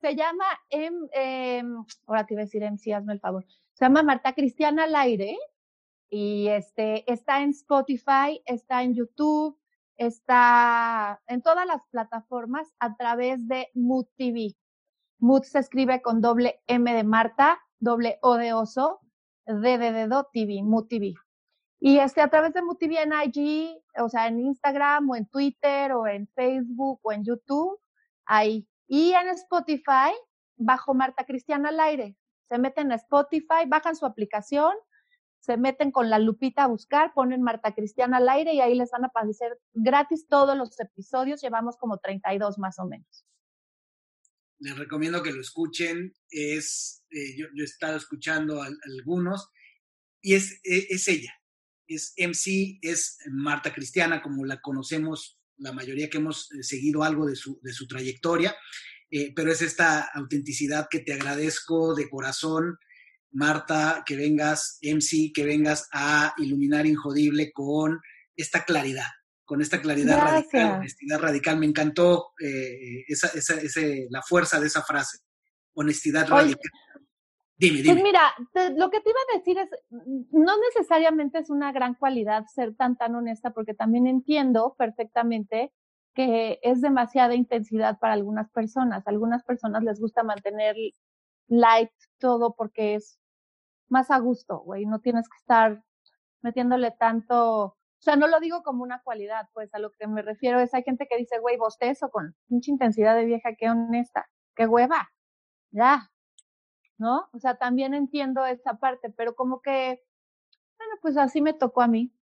Se 0.00 0.14
llama, 0.14 0.44
eh, 0.70 1.62
ahora 2.06 2.26
te 2.26 2.34
iba 2.34 2.42
a 2.42 2.44
decir 2.44 2.62
MC, 2.62 2.92
hazme 2.94 3.14
el 3.14 3.20
favor. 3.20 3.46
Se 3.72 3.84
llama 3.84 4.02
Marta 4.02 4.34
Cristiana 4.34 4.84
al 4.84 4.94
aire 4.96 5.36
y 6.10 6.48
este, 6.48 7.10
está 7.10 7.42
en 7.42 7.50
Spotify, 7.50 8.42
está 8.46 8.82
en 8.82 8.94
YouTube, 8.94 9.58
está 9.96 11.20
en 11.26 11.42
todas 11.42 11.66
las 11.66 11.82
plataformas 11.90 12.72
a 12.78 12.96
través 12.96 13.46
de 13.46 13.68
Mood 13.74 14.06
TV. 14.16 14.56
Mood 15.18 15.42
se 15.42 15.58
escribe 15.58 16.00
con 16.00 16.20
doble 16.20 16.60
M 16.66 16.92
de 16.92 17.04
Marta, 17.04 17.60
doble 17.78 18.18
O 18.22 18.36
de 18.36 18.52
oso, 18.52 19.00
D 19.46 19.78
de 19.78 19.92
dedo, 19.92 20.28
TV, 20.32 20.62
Mood 20.62 20.86
TV. 20.86 21.14
Y 21.80 21.98
este, 21.98 22.20
a 22.20 22.28
través 22.28 22.52
de 22.54 22.62
Mood 22.62 22.76
TV 22.76 23.02
en 23.02 23.12
IG, 23.12 23.82
o 24.00 24.08
sea, 24.08 24.28
en 24.28 24.40
Instagram 24.40 25.10
o 25.10 25.16
en 25.16 25.26
Twitter 25.26 25.92
o 25.92 26.06
en 26.06 26.26
Facebook 26.28 27.00
o 27.02 27.12
en 27.12 27.24
YouTube, 27.24 27.78
ahí. 28.24 28.66
Y 28.86 29.12
en 29.12 29.28
Spotify, 29.28 30.12
bajo 30.56 30.94
Marta 30.94 31.24
Cristiana 31.24 31.68
al 31.68 31.80
aire. 31.80 32.16
Se 32.48 32.58
meten 32.58 32.90
a 32.92 32.96
Spotify, 32.96 33.66
bajan 33.66 33.94
su 33.94 34.06
aplicación, 34.06 34.72
se 35.48 35.56
meten 35.56 35.90
con 35.90 36.10
la 36.10 36.18
lupita 36.18 36.64
a 36.64 36.66
buscar, 36.66 37.14
ponen 37.14 37.42
Marta 37.42 37.74
Cristiana 37.74 38.18
al 38.18 38.28
aire 38.28 38.52
y 38.52 38.60
ahí 38.60 38.74
les 38.74 38.90
van 38.90 39.04
a 39.04 39.08
aparecer 39.08 39.58
gratis 39.72 40.26
todos 40.28 40.56
los 40.56 40.78
episodios. 40.78 41.40
Llevamos 41.40 41.78
como 41.78 41.96
32 41.96 42.58
más 42.58 42.78
o 42.78 42.84
menos 42.84 43.24
les 44.60 44.76
recomiendo 44.76 45.22
que 45.22 45.32
lo 45.32 45.40
escuchen. 45.40 46.14
Es, 46.30 47.04
eh, 47.10 47.36
yo, 47.36 47.46
he 47.56 47.64
estado 47.64 47.96
escuchando 47.96 48.60
algunos 48.62 49.48
y 50.20 50.34
es, 50.34 50.60
e, 50.64 50.86
es, 50.90 51.08
ella, 51.08 51.32
es 51.86 52.12
MC, 52.16 52.78
es 52.82 53.18
Marta 53.30 53.72
Cristiana, 53.72 54.20
como 54.20 54.44
la 54.44 54.60
conocemos 54.60 55.40
la 55.58 55.72
mayoría 55.72 56.08
que 56.08 56.18
hemos 56.18 56.50
eh, 56.52 56.62
seguido 56.62 57.02
algo 57.02 57.26
de 57.26 57.36
su, 57.36 57.60
de 57.62 57.72
su 57.72 57.86
trayectoria, 57.86 58.56
eh, 59.10 59.32
pero 59.34 59.50
es 59.50 59.62
esta 59.62 60.08
autenticidad 60.14 60.88
que 60.90 61.00
te 61.00 61.14
agradezco 61.14 61.94
de 61.94 62.08
corazón. 62.08 62.78
Marta, 63.32 64.02
que 64.06 64.16
vengas, 64.16 64.78
MC, 64.82 65.32
que 65.34 65.44
vengas 65.44 65.88
a 65.92 66.34
iluminar 66.38 66.86
Injodible 66.86 67.52
con 67.52 68.00
esta 68.36 68.64
claridad, 68.64 69.08
con 69.44 69.60
esta 69.60 69.80
claridad 69.80 70.18
radical, 70.18 70.78
honestidad 70.78 71.20
radical. 71.20 71.58
Me 71.58 71.66
encantó 71.66 72.32
eh, 72.42 73.04
esa, 73.08 73.28
esa, 73.28 73.54
ese, 73.54 74.06
la 74.10 74.22
fuerza 74.22 74.60
de 74.60 74.66
esa 74.66 74.82
frase, 74.82 75.18
honestidad 75.74 76.28
radical. 76.28 76.70
Dime, 77.56 77.82
dime. 77.82 77.94
Pues 77.94 78.04
mira, 78.04 78.20
lo 78.76 78.88
que 78.88 79.00
te 79.00 79.10
iba 79.10 79.18
a 79.18 79.36
decir 79.36 79.58
es, 79.58 79.68
no 80.30 80.56
necesariamente 80.58 81.38
es 81.38 81.50
una 81.50 81.72
gran 81.72 81.94
cualidad 81.94 82.44
ser 82.54 82.76
tan, 82.76 82.96
tan 82.96 83.16
honesta, 83.16 83.50
porque 83.50 83.74
también 83.74 84.06
entiendo 84.06 84.76
perfectamente 84.78 85.72
que 86.14 86.60
es 86.62 86.80
demasiada 86.80 87.34
intensidad 87.34 87.98
para 87.98 88.14
algunas 88.14 88.48
personas. 88.50 89.06
A 89.06 89.10
algunas 89.10 89.42
personas 89.42 89.82
les 89.82 90.00
gusta 90.00 90.22
mantener 90.22 90.76
light 91.48 91.90
todo 92.18 92.54
porque 92.54 92.94
es 92.94 93.18
más 93.88 94.10
a 94.10 94.18
gusto, 94.18 94.60
güey. 94.60 94.86
No 94.86 95.00
tienes 95.00 95.28
que 95.28 95.36
estar 95.36 95.82
metiéndole 96.42 96.92
tanto 96.92 97.78
o 97.98 98.02
sea, 98.02 98.14
no 98.14 98.28
lo 98.28 98.38
digo 98.38 98.62
como 98.62 98.84
una 98.84 99.02
cualidad, 99.02 99.48
pues 99.52 99.74
a 99.74 99.80
lo 99.80 99.92
que 99.92 100.06
me 100.06 100.22
refiero 100.22 100.60
es, 100.60 100.72
hay 100.72 100.84
gente 100.84 101.08
que 101.10 101.16
dice, 101.16 101.40
güey, 101.40 101.56
bostezo 101.56 102.10
con 102.10 102.36
mucha 102.46 102.70
intensidad 102.70 103.16
de 103.16 103.24
vieja, 103.24 103.56
qué 103.58 103.68
honesta, 103.68 104.30
qué 104.54 104.66
hueva, 104.66 105.10
ya, 105.72 106.12
¿no? 106.96 107.28
O 107.32 107.40
sea, 107.40 107.56
también 107.56 107.94
entiendo 107.94 108.46
esa 108.46 108.78
parte, 108.78 109.10
pero 109.10 109.34
como 109.34 109.60
que, 109.62 110.00
bueno, 110.78 110.94
pues 111.02 111.16
así 111.16 111.42
me 111.42 111.54
tocó 111.54 111.82
a 111.82 111.88
mí. 111.88 112.14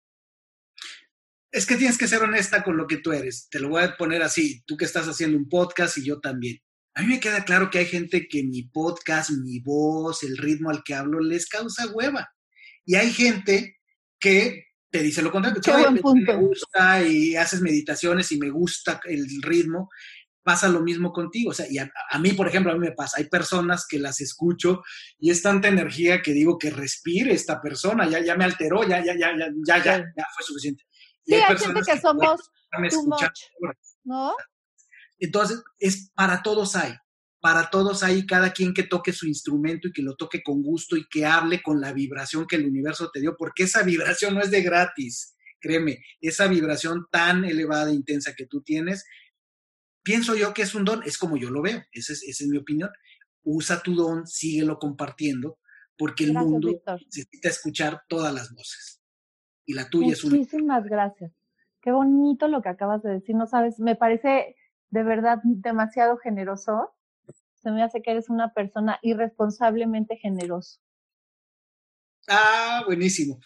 Es 1.51 1.65
que 1.65 1.75
tienes 1.75 1.97
que 1.97 2.07
ser 2.07 2.23
honesta 2.23 2.63
con 2.63 2.77
lo 2.77 2.87
que 2.87 2.97
tú 2.97 3.11
eres. 3.11 3.49
Te 3.49 3.59
lo 3.59 3.67
voy 3.67 3.83
a 3.83 3.97
poner 3.97 4.23
así, 4.23 4.63
tú 4.63 4.77
que 4.77 4.85
estás 4.85 5.07
haciendo 5.07 5.37
un 5.37 5.49
podcast 5.49 5.97
y 5.97 6.05
yo 6.05 6.21
también. 6.21 6.57
A 6.95 7.01
mí 7.01 7.07
me 7.07 7.19
queda 7.19 7.43
claro 7.43 7.69
que 7.69 7.79
hay 7.79 7.85
gente 7.85 8.27
que 8.27 8.43
mi 8.43 8.63
podcast, 8.63 9.31
mi 9.31 9.59
voz, 9.59 10.23
el 10.23 10.37
ritmo 10.37 10.69
al 10.69 10.81
que 10.81 10.93
hablo 10.93 11.19
les 11.19 11.47
causa 11.47 11.87
hueva. 11.93 12.33
Y 12.85 12.95
hay 12.95 13.11
gente 13.11 13.77
que 14.17 14.65
te 14.89 15.03
dice 15.03 15.21
lo 15.21 15.29
contrario. 15.29 15.91
Me 15.91 16.35
gusta 16.37 17.03
y 17.03 17.35
haces 17.35 17.61
meditaciones 17.61 18.31
y 18.31 18.37
me 18.37 18.49
gusta 18.49 19.01
el 19.03 19.41
ritmo, 19.41 19.89
pasa 20.41 20.69
lo 20.69 20.79
mismo 20.79 21.11
contigo. 21.11 21.49
O 21.51 21.53
sea, 21.53 21.65
y 21.69 21.79
a, 21.79 21.91
mí, 22.19 22.31
por 22.31 22.47
ejemplo, 22.47 22.71
a 22.71 22.75
mí 22.75 22.79
me 22.79 22.93
pasa, 22.93 23.17
hay 23.17 23.25
personas 23.25 23.85
que 23.85 23.99
las 23.99 24.21
escucho 24.21 24.81
y 25.19 25.31
es 25.31 25.41
tanta 25.41 25.67
energía 25.67 26.21
que 26.21 26.31
digo 26.31 26.57
que 26.57 26.69
respire 26.69 27.33
esta 27.33 27.61
persona, 27.61 28.07
ya, 28.07 28.23
ya 28.23 28.37
me 28.37 28.45
alteró, 28.45 28.87
ya, 28.87 29.03
ya, 29.03 29.13
ya, 29.17 29.35
ya, 29.37 29.49
ya, 29.67 29.83
ya, 29.83 29.97
ya 29.97 30.27
fue 30.33 30.45
suficiente. 30.45 30.85
sí, 31.25 31.33
hay, 31.33 31.57
gente 31.57 31.81
que, 31.85 31.99
somos 31.99 32.39
too 32.89 33.05
much, 33.05 33.39
¿no? 34.05 34.33
Entonces, 35.25 35.63
es 35.79 36.11
para 36.15 36.41
todos 36.43 36.75
hay, 36.75 36.93
para 37.39 37.69
todos 37.69 38.03
hay 38.03 38.25
cada 38.25 38.53
quien 38.53 38.73
que 38.73 38.83
toque 38.83 39.13
su 39.13 39.27
instrumento 39.27 39.87
y 39.87 39.93
que 39.93 40.01
lo 40.01 40.15
toque 40.15 40.41
con 40.43 40.63
gusto 40.63 40.95
y 40.97 41.07
que 41.07 41.25
hable 41.25 41.61
con 41.61 41.79
la 41.81 41.93
vibración 41.93 42.47
que 42.47 42.55
el 42.55 42.65
universo 42.65 43.09
te 43.13 43.19
dio, 43.19 43.35
porque 43.37 43.63
esa 43.63 43.83
vibración 43.83 44.33
no 44.33 44.41
es 44.41 44.51
de 44.51 44.61
gratis, 44.61 45.35
créeme, 45.59 45.99
esa 46.21 46.47
vibración 46.47 47.05
tan 47.11 47.45
elevada 47.45 47.91
e 47.91 47.95
intensa 47.95 48.33
que 48.35 48.45
tú 48.45 48.61
tienes 48.61 49.05
pienso 50.05 50.35
yo 50.35 50.53
que 50.53 50.61
es 50.61 50.75
un 50.75 50.85
don, 50.85 51.01
es 51.03 51.17
como 51.17 51.35
yo 51.35 51.49
lo 51.49 51.61
veo, 51.61 51.81
esa 51.91 52.13
es, 52.13 52.47
mi 52.47 52.57
opinión. 52.57 52.91
Usa 53.43 53.81
tu 53.81 53.95
don, 53.95 54.25
síguelo 54.25 54.77
compartiendo, 54.77 55.57
porque 55.97 56.23
el 56.23 56.33
mundo 56.33 56.69
necesita 57.05 57.49
escuchar 57.49 58.03
todas 58.07 58.33
las 58.33 58.53
voces. 58.53 59.01
Y 59.65 59.73
la 59.73 59.89
tuya 59.89 60.13
es 60.13 60.23
una. 60.23 60.37
Muchísimas 60.37 60.85
gracias. 60.85 61.31
Qué 61.81 61.91
bonito 61.91 62.47
lo 62.47 62.61
que 62.61 62.69
acabas 62.69 63.01
de 63.03 63.11
decir, 63.11 63.35
no 63.35 63.47
sabes, 63.47 63.79
me 63.79 63.95
parece 63.95 64.55
de 64.89 65.03
verdad 65.03 65.39
demasiado 65.43 66.17
generoso. 66.17 66.93
Se 67.61 67.71
me 67.71 67.83
hace 67.83 68.01
que 68.01 68.11
eres 68.11 68.29
una 68.29 68.53
persona 68.53 68.99
irresponsablemente 69.01 70.17
generoso. 70.17 70.79
Ah, 72.27 72.83
buenísimo 72.85 73.39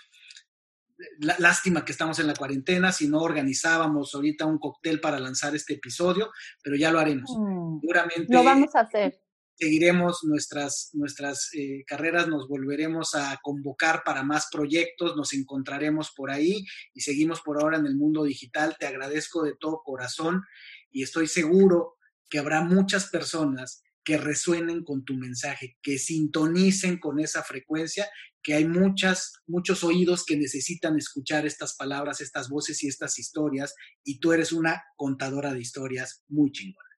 lástima 1.40 1.86
que 1.86 1.92
estamos 1.92 2.20
en 2.20 2.28
la 2.28 2.36
cuarentena, 2.36 2.92
si 2.92 3.08
no 3.08 3.22
organizábamos 3.22 4.14
ahorita 4.14 4.46
un 4.46 4.60
cóctel 4.60 5.00
para 5.00 5.20
lanzar 5.20 5.56
este 5.56 5.74
episodio, 5.76 6.32
pero 6.64 6.76
ya 6.76 6.92
lo 6.92 7.00
haremos. 7.00 7.32
Mm, 7.38 7.80
Seguramente. 7.82 8.34
Lo 8.34 8.44
vamos 8.44 8.76
a 8.76 8.82
hacer. 8.82 9.22
Seguiremos 9.56 10.24
nuestras, 10.24 10.90
nuestras 10.94 11.50
eh, 11.54 11.84
carreras, 11.86 12.30
nos 12.30 12.48
volveremos 12.48 13.14
a 13.14 13.38
convocar 13.42 14.04
para 14.06 14.24
más 14.24 14.48
proyectos, 14.50 15.18
nos 15.18 15.34
encontraremos 15.34 16.12
por 16.16 16.32
ahí 16.32 16.64
y 16.94 17.02
seguimos 17.02 17.42
por 17.42 17.62
ahora 17.62 17.78
en 17.78 17.86
el 17.86 17.98
mundo 17.98 18.24
digital. 18.24 18.78
Te 18.80 18.88
agradezco 18.88 19.44
de 19.44 19.56
todo 19.60 19.82
corazón 19.84 20.44
y 20.92 21.04
estoy 21.04 21.28
seguro 21.28 21.98
que 22.30 22.40
habrá 22.40 22.62
muchas 22.62 23.10
personas 23.10 23.84
que 24.04 24.18
resuenen 24.18 24.84
con 24.84 25.04
tu 25.04 25.14
mensaje, 25.16 25.78
que 25.82 25.98
sintonicen 25.98 27.00
con 27.00 27.20
esa 27.20 27.44
frecuencia 27.44 28.10
que 28.42 28.54
hay 28.54 28.66
muchas, 28.66 29.34
muchos 29.48 29.84
oídos 29.84 30.26
que 30.26 30.38
necesitan 30.38 30.98
escuchar 30.98 31.46
estas 31.46 31.76
palabras, 31.76 32.22
estas 32.22 32.50
voces 32.50 32.84
y 32.84 32.88
estas 32.88 33.20
historias, 33.20 33.76
y 34.04 34.20
tú 34.20 34.32
eres 34.32 34.54
una 34.54 34.84
contadora 34.96 35.54
de 35.54 35.60
historias 35.60 36.24
muy 36.30 36.52
chingona. 36.52 36.90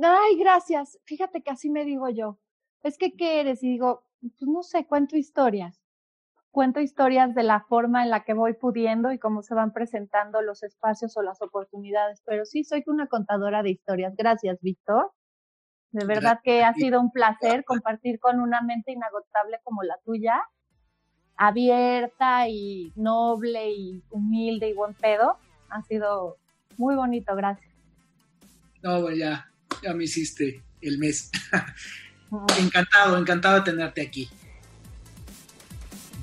Ay, 0.00 0.38
gracias. 0.38 0.98
Fíjate 1.04 1.42
que 1.42 1.50
así 1.50 1.70
me 1.70 1.84
digo 1.84 2.08
yo. 2.08 2.40
Es 2.82 2.96
que, 2.96 3.16
¿qué 3.16 3.40
eres? 3.40 3.62
Y 3.62 3.70
digo, 3.70 4.04
pues 4.20 4.48
no 4.48 4.62
sé, 4.62 4.86
cuento 4.86 5.16
historias. 5.16 5.80
Cuento 6.50 6.80
historias 6.80 7.34
de 7.34 7.42
la 7.42 7.60
forma 7.60 8.02
en 8.02 8.10
la 8.10 8.24
que 8.24 8.32
voy 8.32 8.54
pudiendo 8.54 9.12
y 9.12 9.18
cómo 9.18 9.42
se 9.42 9.54
van 9.54 9.72
presentando 9.72 10.40
los 10.42 10.62
espacios 10.62 11.16
o 11.16 11.22
las 11.22 11.40
oportunidades. 11.42 12.22
Pero 12.24 12.44
sí, 12.44 12.64
soy 12.64 12.82
una 12.86 13.06
contadora 13.06 13.62
de 13.62 13.70
historias. 13.70 14.14
Gracias, 14.16 14.58
Víctor. 14.60 15.12
De 15.90 16.04
verdad 16.04 16.40
que 16.42 16.64
ha 16.64 16.74
sido 16.74 17.00
un 17.00 17.10
placer 17.10 17.64
compartir 17.64 18.18
con 18.18 18.40
una 18.40 18.60
mente 18.60 18.92
inagotable 18.92 19.58
como 19.64 19.82
la 19.82 19.96
tuya 20.04 20.42
abierta 21.38 22.48
y 22.48 22.92
noble 22.96 23.70
y 23.70 24.02
humilde 24.10 24.68
y 24.68 24.74
buen 24.74 24.92
pedo. 24.94 25.38
Ha 25.70 25.82
sido 25.82 26.36
muy 26.76 26.96
bonito, 26.96 27.34
gracias. 27.34 27.72
No, 28.82 29.10
ya, 29.10 29.50
ya 29.82 29.94
me 29.94 30.04
hiciste 30.04 30.62
el 30.82 30.98
mes. 30.98 31.30
encantado, 32.58 33.16
encantado 33.16 33.56
de 33.56 33.70
tenerte 33.70 34.02
aquí. 34.02 34.28